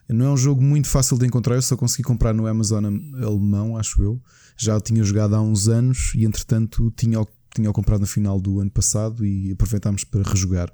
[0.10, 2.86] Não é um jogo muito fácil de encontrar, eu só consegui comprar no Amazon
[3.22, 4.22] alemão, acho eu.
[4.58, 8.60] Já o tinha jogado há uns anos e entretanto tinha, tinha comprado no final do
[8.60, 10.72] ano passado e aproveitámos para rejogar.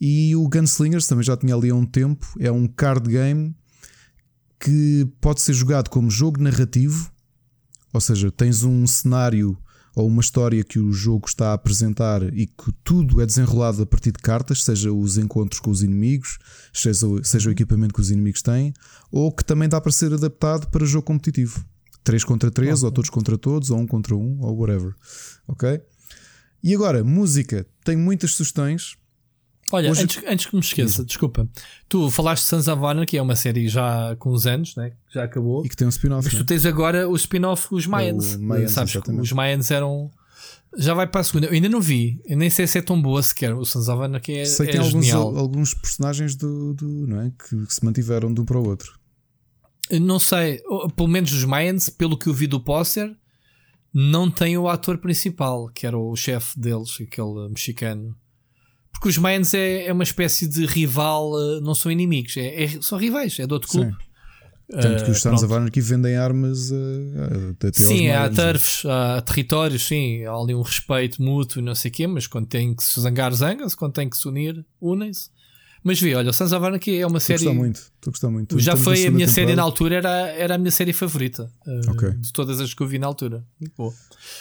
[0.00, 3.54] E o Gunslingers também já tinha ali há um tempo, é um card game
[4.58, 7.10] que pode ser jogado como jogo narrativo,
[7.92, 9.56] ou seja, tens um cenário
[9.94, 13.86] ou uma história que o jogo está a apresentar e que tudo é desenrolado a
[13.86, 16.38] partir de cartas, seja os encontros com os inimigos,
[16.70, 18.74] seja, seja o equipamento que os inimigos têm,
[19.10, 21.64] ou que também dá para ser adaptado para jogo competitivo.
[22.04, 22.84] 3 contra 3, okay.
[22.84, 24.94] ou todos contra todos, ou um contra um, ou whatever.
[25.48, 25.80] Ok?
[26.62, 27.66] E agora, música.
[27.82, 28.96] Tenho muitas sugestões.
[29.72, 30.02] Olha, Hoje...
[30.02, 31.48] antes, antes que me esqueça, desculpa,
[31.88, 34.92] tu falaste de Sons of Honor, que é uma série já com uns anos, né?
[35.12, 35.64] já acabou.
[35.64, 36.24] E que tem um spin-off.
[36.24, 36.46] Mas tu né?
[36.46, 38.36] tens agora o spin-off, os Mayans.
[38.36, 40.10] Mayans sabes os Mayans eram.
[40.78, 41.46] Já vai para a segunda.
[41.46, 43.54] Eu ainda não vi, eu nem sei se é tão boa sequer.
[43.54, 44.44] O Sons of Honor, que é.
[44.44, 47.30] Sei que é tem alguns, alguns personagens do, do, não é?
[47.30, 48.98] que, que se mantiveram de um para o outro.
[49.90, 50.60] Não sei,
[50.94, 53.16] pelo menos os Mayans, pelo que eu vi do póster,
[53.94, 58.16] não tem o ator principal, que era o chefe deles, aquele mexicano.
[58.96, 62.68] Porque os Mayans é, é uma espécie de rival, eh, não são inimigos, é, é
[62.80, 63.92] são rivais, é de outro clube.
[63.92, 64.06] Sim.
[64.68, 70.24] Tanto que os Sons of Anarchy vendem armas uh, Sim, há turfs, há territórios, sim,
[70.24, 73.32] há ali um respeito mútuo, não sei o quê, mas quando tem que se zangar,
[73.32, 75.30] zangam-se, quando tem que se unir, unem-se.
[75.86, 77.36] Mas vê, olha, o Sons of Anarchy é uma série.
[77.36, 78.58] Estou a muito, estou muito.
[78.58, 82.10] Já foi a minha série na altura, era, era a minha série favorita uh, okay.
[82.10, 83.46] de todas as que eu vi na altura.
[83.78, 83.94] Boa.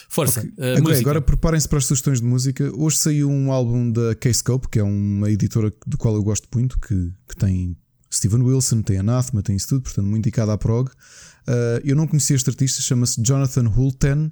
[0.10, 0.40] Força.
[0.40, 0.52] Okay.
[0.58, 2.72] Uh, agora, agora preparem-se para as sugestões de música.
[2.76, 6.80] Hoje saiu um álbum da K-Scope, que é uma editora do qual eu gosto muito,
[6.80, 7.78] que, que tem
[8.12, 10.90] Steven Wilson, tem Anathema, tem isso tudo, portanto, muito indicado à prog.
[10.90, 14.32] Uh, eu não conhecia este artista, chama-se Jonathan Hulten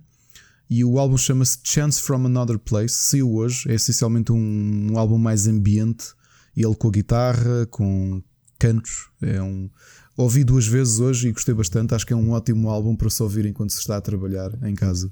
[0.68, 2.96] e o álbum chama-se Chance from Another Place.
[2.96, 6.16] Saiu hoje, é essencialmente um, um álbum mais ambiente
[6.56, 8.22] ele com a guitarra, com
[8.60, 9.10] cantos.
[9.22, 9.70] É um.
[10.16, 11.96] Ouvi duas vezes hoje e gostei bastante.
[11.96, 14.76] Acho que é um ótimo álbum para se ouvir enquanto se está a trabalhar em
[14.76, 15.12] casa.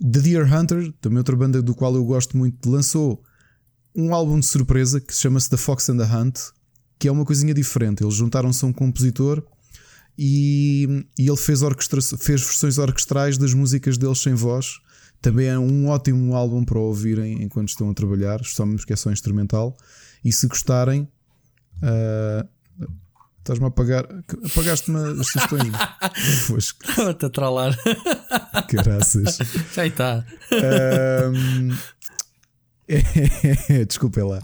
[0.00, 3.22] The Deer Hunter, também outra banda do qual eu gosto muito, lançou
[3.94, 6.38] um álbum de surpresa que se chama-se The Fox and the Hunt,
[6.98, 8.02] que é uma coisinha diferente.
[8.02, 9.42] Eles juntaram-se a um compositor
[10.16, 11.60] e, e ele fez,
[12.18, 14.78] fez versões orquestrais das músicas deles sem voz.
[15.20, 19.10] Também é um ótimo álbum para ouvirem enquanto estão a trabalhar, especialmente porque é só
[19.10, 19.76] instrumental.
[20.24, 21.08] E se gostarem,
[21.82, 22.48] uh,
[23.38, 24.06] estás-me a pagar.
[24.44, 25.72] Apagaste-me as sugestões.
[26.58, 27.76] Estou-te a trollar.
[28.70, 29.38] Graças.
[29.74, 30.24] Já está.
[30.52, 31.74] Um,
[32.88, 34.42] é, desculpem lá.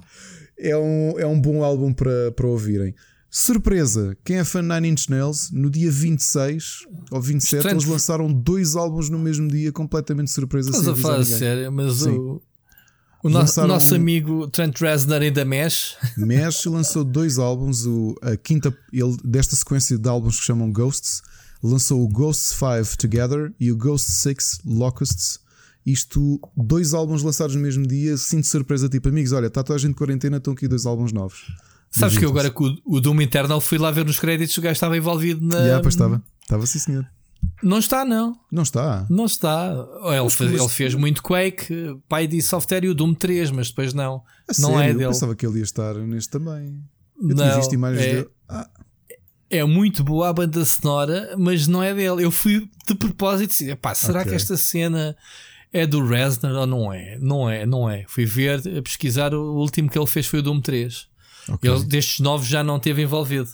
[0.59, 2.95] É um, é um bom álbum para, para ouvirem.
[3.31, 7.75] Surpresa, quem é fã de Nine Inch Nails, no dia 26 ou 27, Estranho.
[7.75, 10.71] eles lançaram dois álbuns no mesmo dia, completamente surpresa.
[10.71, 12.11] Estás a falar sério, mas Sim.
[12.11, 12.41] o,
[13.25, 15.95] o nosso, nosso amigo Trent Reznor ainda mexe.
[16.15, 17.87] Mexe lançou dois álbuns.
[17.87, 21.23] O, a quinta, ele, desta sequência de álbuns que chamam Ghosts,
[21.63, 25.41] lançou o Ghosts 5 Together e o Ghost 6 Locusts.
[25.87, 29.81] Isto, dois álbuns lançados no mesmo dia, sinto surpresa, tipo, amigos, olha, está toda a
[29.81, 31.47] gente de quarentena, estão aqui dois álbuns novos.
[31.91, 34.61] Sabes que eu agora com o, o Doom Eternal fui lá ver nos créditos, o
[34.61, 35.59] gajo estava envolvido na.
[35.59, 37.07] Yeah, pois estava, estava sim, senhor.
[37.63, 38.39] Não está, não.
[38.51, 39.07] Não está.
[39.09, 39.75] Não está.
[40.05, 43.95] Ele, fez, ele fez muito Quake, pai de software e o Doom 3, mas depois
[43.95, 44.23] não.
[44.49, 44.79] A não sério?
[44.79, 45.05] é dele.
[45.05, 46.83] Eu pensava que ele ia estar neste também.
[47.21, 48.29] Eu não, visto imagens é, dele.
[48.49, 48.69] Ah.
[49.51, 52.25] É muito boa a banda sonora, mas não é dele.
[52.25, 54.31] Eu fui de propósito e pá, será okay.
[54.31, 55.17] que esta cena
[55.73, 57.19] é do Reznor ou não é?
[57.21, 58.05] Não é, não é.
[58.09, 61.09] Fui ver, pesquisar, o último que ele fez foi o Doom 3.
[61.49, 61.71] Okay.
[61.71, 63.51] Ele destes novos já não teve envolvido.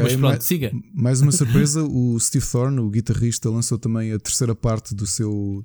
[0.00, 0.72] Ok, Mas pronto, mais, siga.
[0.94, 5.64] mais uma surpresa: o Steve Thorne, o guitarrista, lançou também a terceira parte do seu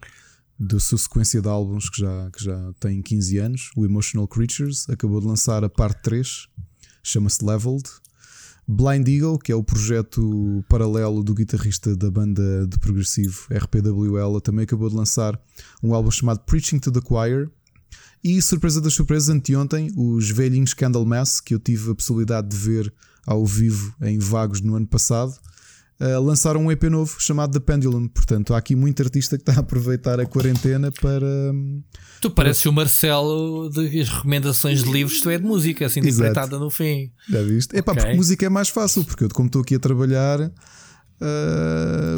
[0.60, 4.88] da sua sequência de álbuns que já, que já tem 15 anos, o Emotional Creatures,
[4.90, 6.48] acabou de lançar a parte 3,
[7.04, 7.90] chama-se Leveled.
[8.68, 14.64] Blind Eagle, que é o projeto paralelo do guitarrista da banda de progressivo RPWL, também
[14.64, 15.38] acabou de lançar
[15.82, 17.50] um álbum chamado Preaching to the Choir.
[18.24, 22.94] E surpresa das surpresas, anteontem, os velhinhos Candlemass, que eu tive a possibilidade de ver
[23.26, 25.34] ao vivo em Vagos no ano passado,
[26.00, 28.08] uh, lançaram um EP novo chamado The Pendulum.
[28.08, 31.26] Portanto, há aqui muito artista que está a aproveitar a quarentena para.
[32.22, 36.70] Tu pareces o Marcelo das recomendações de livros, tu é de música, assim, empreitada no
[36.70, 37.12] fim.
[37.30, 37.76] Já viste?
[37.76, 38.04] É pá, Ok.
[38.04, 40.40] porque música é mais fácil, porque eu, como estou aqui a trabalhar.
[40.42, 40.52] uh,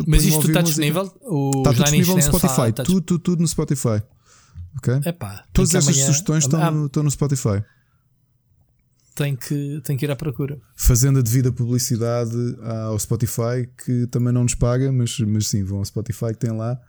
[0.07, 1.03] Mas isto está disponível?
[1.57, 2.69] Está disponível no Spotify.
[2.69, 4.01] está- Tudo, tudo, tudo no Spotify.
[4.77, 4.93] Ok?
[5.05, 7.63] Epá, Todas estas sugestões estão, Ah, no, estão no Spotify.
[9.15, 10.57] Tem, que, tem que ir à procura.
[10.75, 12.35] Fazendo a devida publicidade
[12.87, 16.51] ao Spotify, que também não nos paga, mas, mas sim, vão ao Spotify que tem
[16.51, 16.79] lá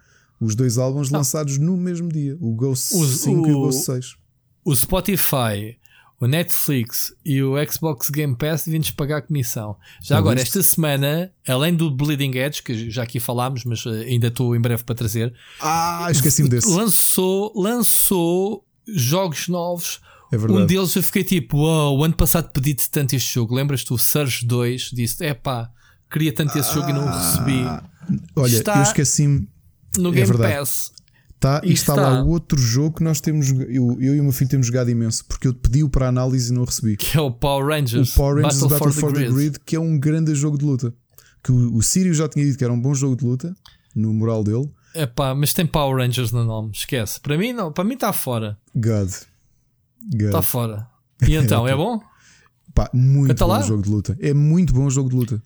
[0.40, 3.84] os dois álbuns lançados no mesmo dia: o Ghost O- 5 e o o- Ghost
[3.84, 4.16] 6.
[4.64, 5.76] O Spotify,
[6.20, 9.76] o Netflix e o Xbox Game Pass devem-nos pagar comissão.
[10.02, 10.58] Já Já agora, viste?
[10.58, 14.60] esta semana, além do Bleeding Edge, que já aqui falámos, mas eh, ainda estou em
[14.60, 16.68] breve para trazer, Ah, esqueci-me desse.
[16.68, 20.00] lançou, lançou jogos novos.
[20.32, 20.62] É verdade.
[20.62, 23.54] Um deles eu fiquei tipo, uau, o ano passado pedi-te tanto este jogo.
[23.54, 24.90] Lembras-te o Surge 2?
[24.92, 25.70] Disse, é pá,
[26.10, 27.64] queria tanto esse jogo e não o recebi.
[28.36, 29.48] Olha, está- eu esqueci-me.
[29.96, 30.56] No é Game verdade.
[30.58, 30.92] Pass.
[31.38, 32.08] Tá, e está, está.
[32.10, 33.50] lá o outro jogo que nós temos.
[33.50, 36.54] Eu, eu e o meu filho temos jogado imenso, porque eu pedi-o para análise e
[36.54, 36.96] não o recebi.
[36.96, 38.14] Que é o Power O Rangers.
[38.14, 39.58] Power Rangers Battle, Battle, for, the, Grid.
[39.64, 40.94] que é um grande jogo de luta.
[41.42, 43.54] Que o, o Sírio já tinha dito que era um bom jogo de luta,
[43.94, 44.70] no moral dele.
[44.94, 47.20] Epá, mas tem Power Rangers no nome, esquece.
[47.20, 48.56] Para mim não, para mim está fora.
[48.74, 49.10] God.
[50.12, 50.86] Está fora.
[51.26, 52.00] E então, é bom?
[52.74, 53.62] Pá, muito bom lá.
[53.62, 54.16] jogo de luta.
[54.20, 55.42] É muito bom jogo de luta.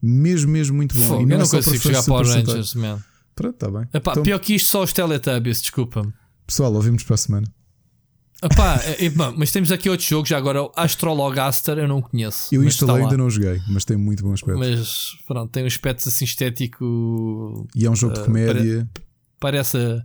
[0.00, 1.02] Mesmo, mesmo muito bom.
[1.02, 2.42] Fogo, E eu é não só consigo para Super Power Sentai.
[2.54, 3.02] Rangers, man.
[3.34, 3.88] Pronto, está bem.
[3.92, 6.12] Epá, Então, pior que isto, só os Teletubbies, desculpa-me.
[6.46, 7.52] pessoal, ouvimos para a semana.
[8.40, 12.54] Epá, é- é, mas temos aqui outro jogo, já agora o Astrologaster, eu não conheço.
[12.54, 14.56] Eu instalei ainda não joguei, mas tem muito bom aspecto.
[14.58, 17.66] Mas pronto, tem um aspecto assim estético.
[17.74, 18.88] E é um jogo de Uh, comédia.
[19.40, 20.02] Parece, parece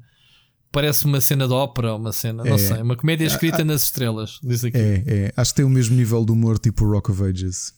[1.06, 2.58] uma cena de ópera, uma cena, não É.
[2.58, 4.40] sei, uma comédia escrita nas estrelas.
[4.44, 4.78] Diz aqui.
[4.78, 5.34] É, é.
[5.38, 7.74] Acho que tem o mesmo nível de humor tipo Rock of Ages.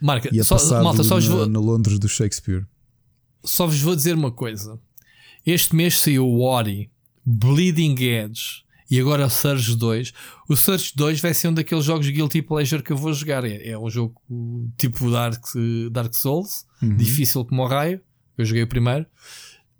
[0.00, 2.64] Marca, E é só, passado malta, só vos, na, vou, na Londres do Shakespeare.
[3.44, 4.78] só vos vou dizer uma coisa.
[5.44, 6.90] Este mês saiu o Ori,
[7.24, 10.12] Bleeding Edge e agora o Surge 2.
[10.48, 13.44] O Surge 2 vai ser um daqueles jogos Guilty Pleasure que eu vou jogar.
[13.44, 14.20] É, é um jogo
[14.76, 15.44] tipo Dark,
[15.92, 16.96] Dark Souls, Uhum.
[16.96, 18.00] difícil como o raio.
[18.36, 19.06] Eu joguei o primeiro.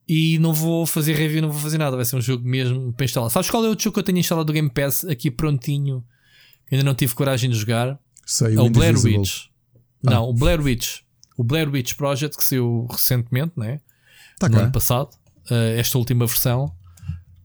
[0.09, 1.97] E não vou fazer review, não vou fazer nada.
[1.97, 3.29] Vai ser um jogo mesmo para instalar.
[3.31, 6.05] Sabes qual é o outro jogo que eu tenho instalado do Game Pass aqui prontinho?
[6.71, 7.99] Ainda não tive coragem de jogar.
[8.25, 9.19] Sei, É o Blair Indivisible.
[9.19, 9.45] Witch.
[10.03, 11.01] Não, o Blair Witch.
[11.37, 13.81] O Blair Witch Project que saiu recentemente, né?
[14.39, 14.63] Tá no cá.
[14.63, 15.11] ano passado.
[15.51, 16.73] uh, esta última versão.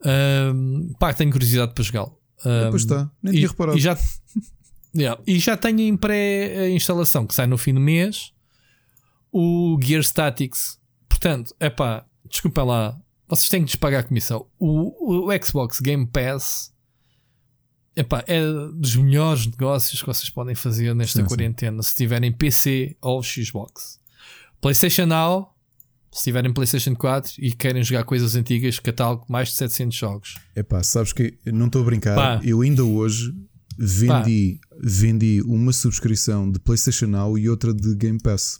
[0.05, 2.17] Um, pá, tenho curiosidade para jogá-lo.
[2.45, 3.77] Um, Pois está, nem e, tinha reparado.
[3.77, 3.97] e já,
[4.95, 8.33] Yeah, e já tenho em pré-instalação que sai no fim do mês
[9.31, 10.77] o Gear Statics.
[11.07, 14.45] Portanto, é pá, desculpem lá, vocês têm que lhes pagar a comissão.
[14.59, 16.71] O, o Xbox Game Pass
[17.95, 18.41] epá, é
[18.73, 21.27] dos melhores negócios que vocês podem fazer nesta Sim, sim.
[21.27, 23.99] quarentena se tiverem PC ou Xbox.
[24.59, 25.53] PlayStation Now,
[26.11, 30.35] se tiverem PlayStation 4 e querem jogar coisas antigas, catálogo mais de 700 jogos.
[30.55, 32.15] Epá, sabes que eu não estou a brincar.
[32.15, 32.41] Pá.
[32.43, 33.33] Eu ainda hoje
[33.77, 38.59] vendi, vendi uma subscrição de PlayStation Now e outra de Game Pass.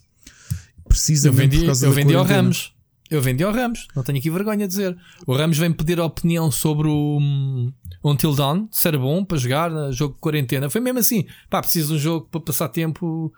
[0.77, 2.23] Eu Precisamente vendi, por causa eu vendi ao.
[2.23, 2.73] Ramos.
[3.11, 3.87] Eu vendi ao Ramos.
[3.93, 4.97] Não tenho aqui vergonha de dizer.
[5.27, 8.69] O Ramos vem pedir a opinião sobre o um, Until Dawn.
[8.71, 10.69] Se era bom para jogar, jogo de quarentena.
[10.69, 11.25] Foi mesmo assim.
[11.49, 13.31] Pá, preciso de um jogo para passar tempo.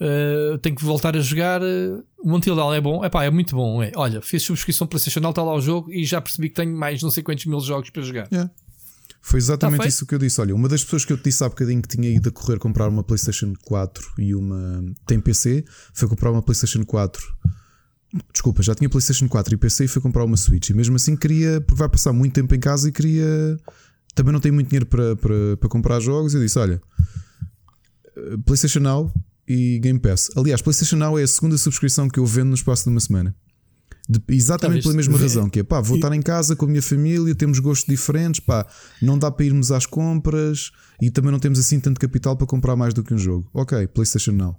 [0.00, 1.60] uh, tenho que voltar a jogar.
[1.60, 3.04] uh, o Until Dawn é bom.
[3.04, 3.82] É pá, é muito bom.
[3.82, 3.90] É.
[3.96, 7.10] Olha, fiz subscrição PlayStation, está lá o jogo e já percebi que tenho mais não
[7.10, 8.28] sei quantos mil jogos para jogar.
[8.30, 8.48] Yeah.
[9.20, 10.40] Foi exatamente Tá isso que eu disse.
[10.40, 12.58] Olha, uma das pessoas que eu te disse há bocadinho que tinha ido a correr
[12.58, 14.84] comprar uma PlayStation 4 e uma.
[15.04, 17.20] tem PC, foi comprar uma PlayStation 4.
[18.32, 20.70] Desculpa, já tinha PlayStation 4 e PC e foi comprar uma Switch.
[20.70, 23.58] E mesmo assim queria, porque vai passar muito tempo em casa e queria.
[24.14, 26.32] Também não tem muito dinheiro para, para, para comprar jogos.
[26.34, 26.80] Eu disse: Olha,
[28.16, 29.12] eh, PlayStation Now
[29.46, 30.30] e Game Pass.
[30.36, 33.34] Aliás, PlayStation Now é a segunda subscrição que eu vendo no espaço de uma semana.
[34.08, 36.68] De- exatamente Tá pela mesma razão, que é pá, vou estar em casa com a
[36.68, 38.66] minha família, temos gostos diferentes, pá,
[39.02, 40.70] não dá para irmos às compras
[41.00, 43.50] e também não temos assim tanto capital para comprar mais do que um jogo.
[43.52, 44.58] Ok, PlayStation Now.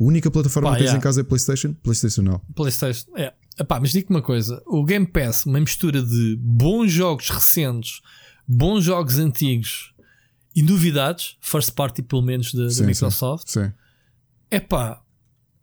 [0.00, 0.98] A única plataforma Pá, que tens yeah.
[0.98, 2.40] em casa é PlayStation, PlayStation Now.
[2.54, 3.06] PlayStation.
[3.16, 3.32] É.
[3.58, 8.00] Epá, mas digo-te uma coisa: o Game Pass, uma mistura de bons jogos recentes,
[8.46, 9.92] bons jogos antigos
[10.54, 13.48] e novidades, first party pelo menos da, Microsoft.
[13.48, 13.72] Sim.
[14.50, 15.02] Epá,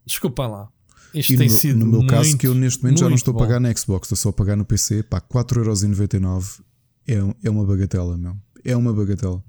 [0.06, 0.70] Desculpa lá.
[1.14, 1.80] Isto E tem no, sido.
[1.80, 3.40] no meu muito, caso, que eu neste momento já não estou a bom.
[3.40, 6.62] pagar na Xbox, estou só a pagar no PC, pá, 4,99€
[7.08, 8.36] é, é uma bagatela, meu.
[8.64, 9.44] É uma bagatela.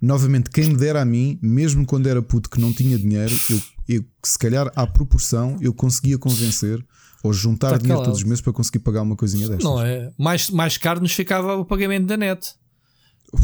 [0.00, 3.62] Novamente, quem me dera a mim, mesmo quando era puto que não tinha dinheiro, eu,
[3.96, 6.84] eu se calhar à proporção eu conseguia convencer
[7.22, 8.04] ou juntar Tá dinheiro calado.
[8.06, 9.64] todos os meses para conseguir pagar uma coisinha destas.
[9.64, 10.10] Não é?
[10.16, 12.54] Mais, mais caro nos ficava o pagamento da net.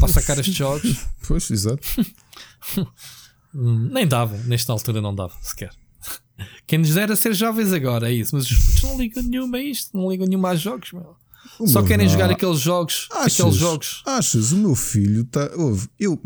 [0.01, 0.97] Para sacar estes jogos.
[1.29, 1.83] Pois, exato.
[3.55, 5.71] Hum, nem dava, nesta altura não dava sequer.
[6.67, 8.35] Quem nos dera ser jovens agora, é isso.
[8.35, 11.17] Mas os putos não ligam nenhuma a isto, não ligam nenhuma a jogos, meu.
[11.59, 12.13] O Só querem não.
[12.13, 13.09] jogar aqueles jogos.
[13.13, 14.03] Achas, Aqueles jogos.
[14.07, 15.49] achas, o meu filho está.
[15.99, 16.21] Eu,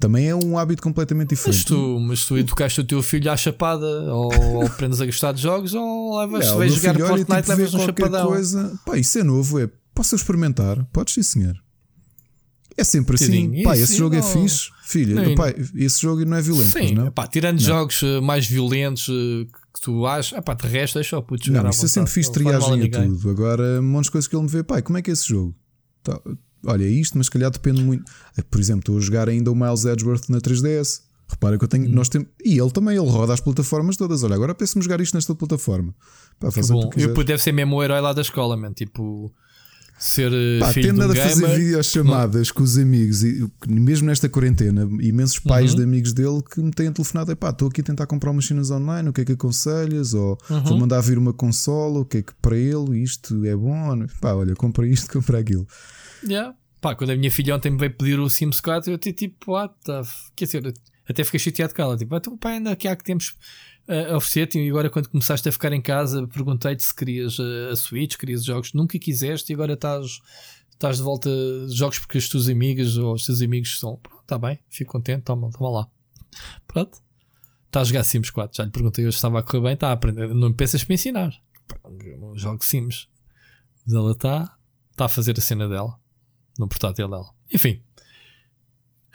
[0.00, 1.64] também é um hábito completamente Mas diferente.
[1.66, 4.30] tu, mas tu educaste o teu filho à chapada, ou,
[4.66, 7.62] aprendes a gostar de jogos, ou levas, É, vais jogar filho olha, Fortnite, tipo, vê
[7.64, 8.26] levas um chapadão.
[8.28, 9.68] Coisa, pá, isso é novo, é.
[9.94, 10.84] Posso experimentar?
[10.92, 11.56] Podes sim, senhor.
[12.78, 13.26] É sempre assim.
[13.26, 14.68] Tadinho, Pá, esse jogo é não- fixe.
[14.84, 16.68] Filha, pai, esse jogo não é violento.
[16.78, 17.10] Sim, não?
[17.10, 19.46] pá, tirando jogos eh, mais violentos eh,
[19.76, 22.28] que tu achas, epá, de resto, deixa o puto jogar Não, isso eu sempre fiz
[22.28, 23.08] triagem a ninguém.
[23.14, 23.30] tudo.
[23.30, 25.28] Agora, um monte de coisas que ele me vê, pai, como é que é esse
[25.28, 25.54] jogo?
[26.02, 26.20] Tá,
[26.66, 28.04] olha, é isto, mas se calhar depende muito.
[28.36, 31.02] Eh, Por exemplo, estou a jogar ainda o Miles Edgeworth na 3DS.
[31.28, 31.68] Repara que eu Hum.
[31.68, 31.88] tenho.
[31.90, 34.22] Nós temos, e ele também, ele roda as plataformas todas.
[34.22, 35.92] Olha, agora penso-me jogar isto nesta plataforma.
[36.38, 37.24] Pá, faz o que tu eu quiseres.
[37.26, 38.72] deve ser mesmo o herói lá da escola, man.
[38.72, 39.32] Tipo,
[39.98, 41.56] ser eh, Pá, filho de tendo um a fazer gamer.
[41.58, 45.76] videochamadas com os amigos, e mesmo nesta quarentena, imensos pais Uhum.
[45.78, 48.70] de amigos dele que me têm telefonado: pá, estou aqui a tentar comprar umas chinas
[48.70, 50.12] online, o que é que aconselhas?
[50.14, 50.62] Ou Uhum.
[50.64, 54.06] vou mandar vir uma consola, o que é que para ele isto é bom?
[54.20, 55.66] Pá, olha, compra isto, compra aquilo.
[56.22, 56.54] Yeah.
[56.80, 59.52] Pá, quando a minha filha ontem me veio pedir o Sims 4, eu até tipo,
[59.52, 60.12] what the f...
[60.36, 60.74] Quer dizer,
[61.08, 61.96] até fiquei chateado com ela.
[61.96, 63.34] Tipo, ah, então, pá, ainda aqui há que temos
[63.88, 64.58] a oferecer-te.
[64.58, 67.38] E agora, quando começaste a ficar em casa, perguntei-te se querias
[67.70, 68.72] a Switch, querias jogos.
[68.72, 70.20] Nunca quiseste e agora estás,
[70.70, 73.78] estás de volta a jogos porque as tuas amigas ou os teus amigos.
[73.78, 75.88] Pronto, está bem, fico contente, toma, toma lá.
[76.66, 76.98] Pronto.
[77.66, 78.56] Está a jogar Sims 4.
[78.56, 80.34] Já lhe perguntei hoje se estava a correr bem, está a aprender.
[80.34, 81.30] Não me pensas para ensinar.
[82.34, 83.08] Jogo Sims.
[83.84, 84.56] Mas ela está,
[84.90, 85.98] está a fazer a cena dela
[86.58, 87.30] no portátil dela.
[87.52, 87.82] Enfim.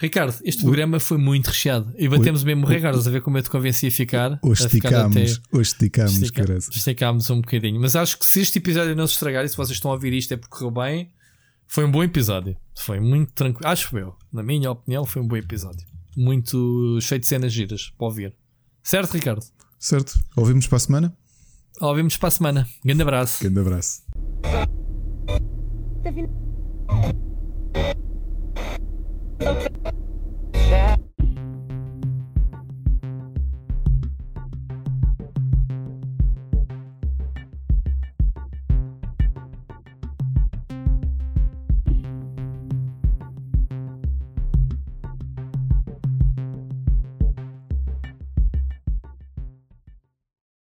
[0.02, 1.94] Ricardo, este programa foi muito recheado.
[1.96, 4.40] E batemos mesmo o Ricardo, a ver como eu te convenci a ficar.
[4.42, 7.80] Hoje esticámos, hoje esticámos, estica- esticámos um bocadinho.
[7.80, 10.12] Mas acho que se este episódio não se estragar e se vocês estão a ouvir
[10.14, 11.12] isto é porque correu bem,
[11.68, 12.58] foi um bom episódio.
[12.76, 13.70] Foi muito tranquilo.
[13.70, 15.86] Acho eu, na minha opinião, foi um bom episódio.
[16.18, 18.34] Muito cheio de cenas giras para ouvir.
[18.84, 19.46] Certo, Ricardo?
[19.78, 20.20] Certo?
[20.36, 21.18] Ouvimos para a semana?
[21.80, 22.68] Ouvimos para a semana.
[22.84, 23.40] Grande abraço.
[23.44, 24.02] Grande abraço.
[29.44, 30.01] Okay.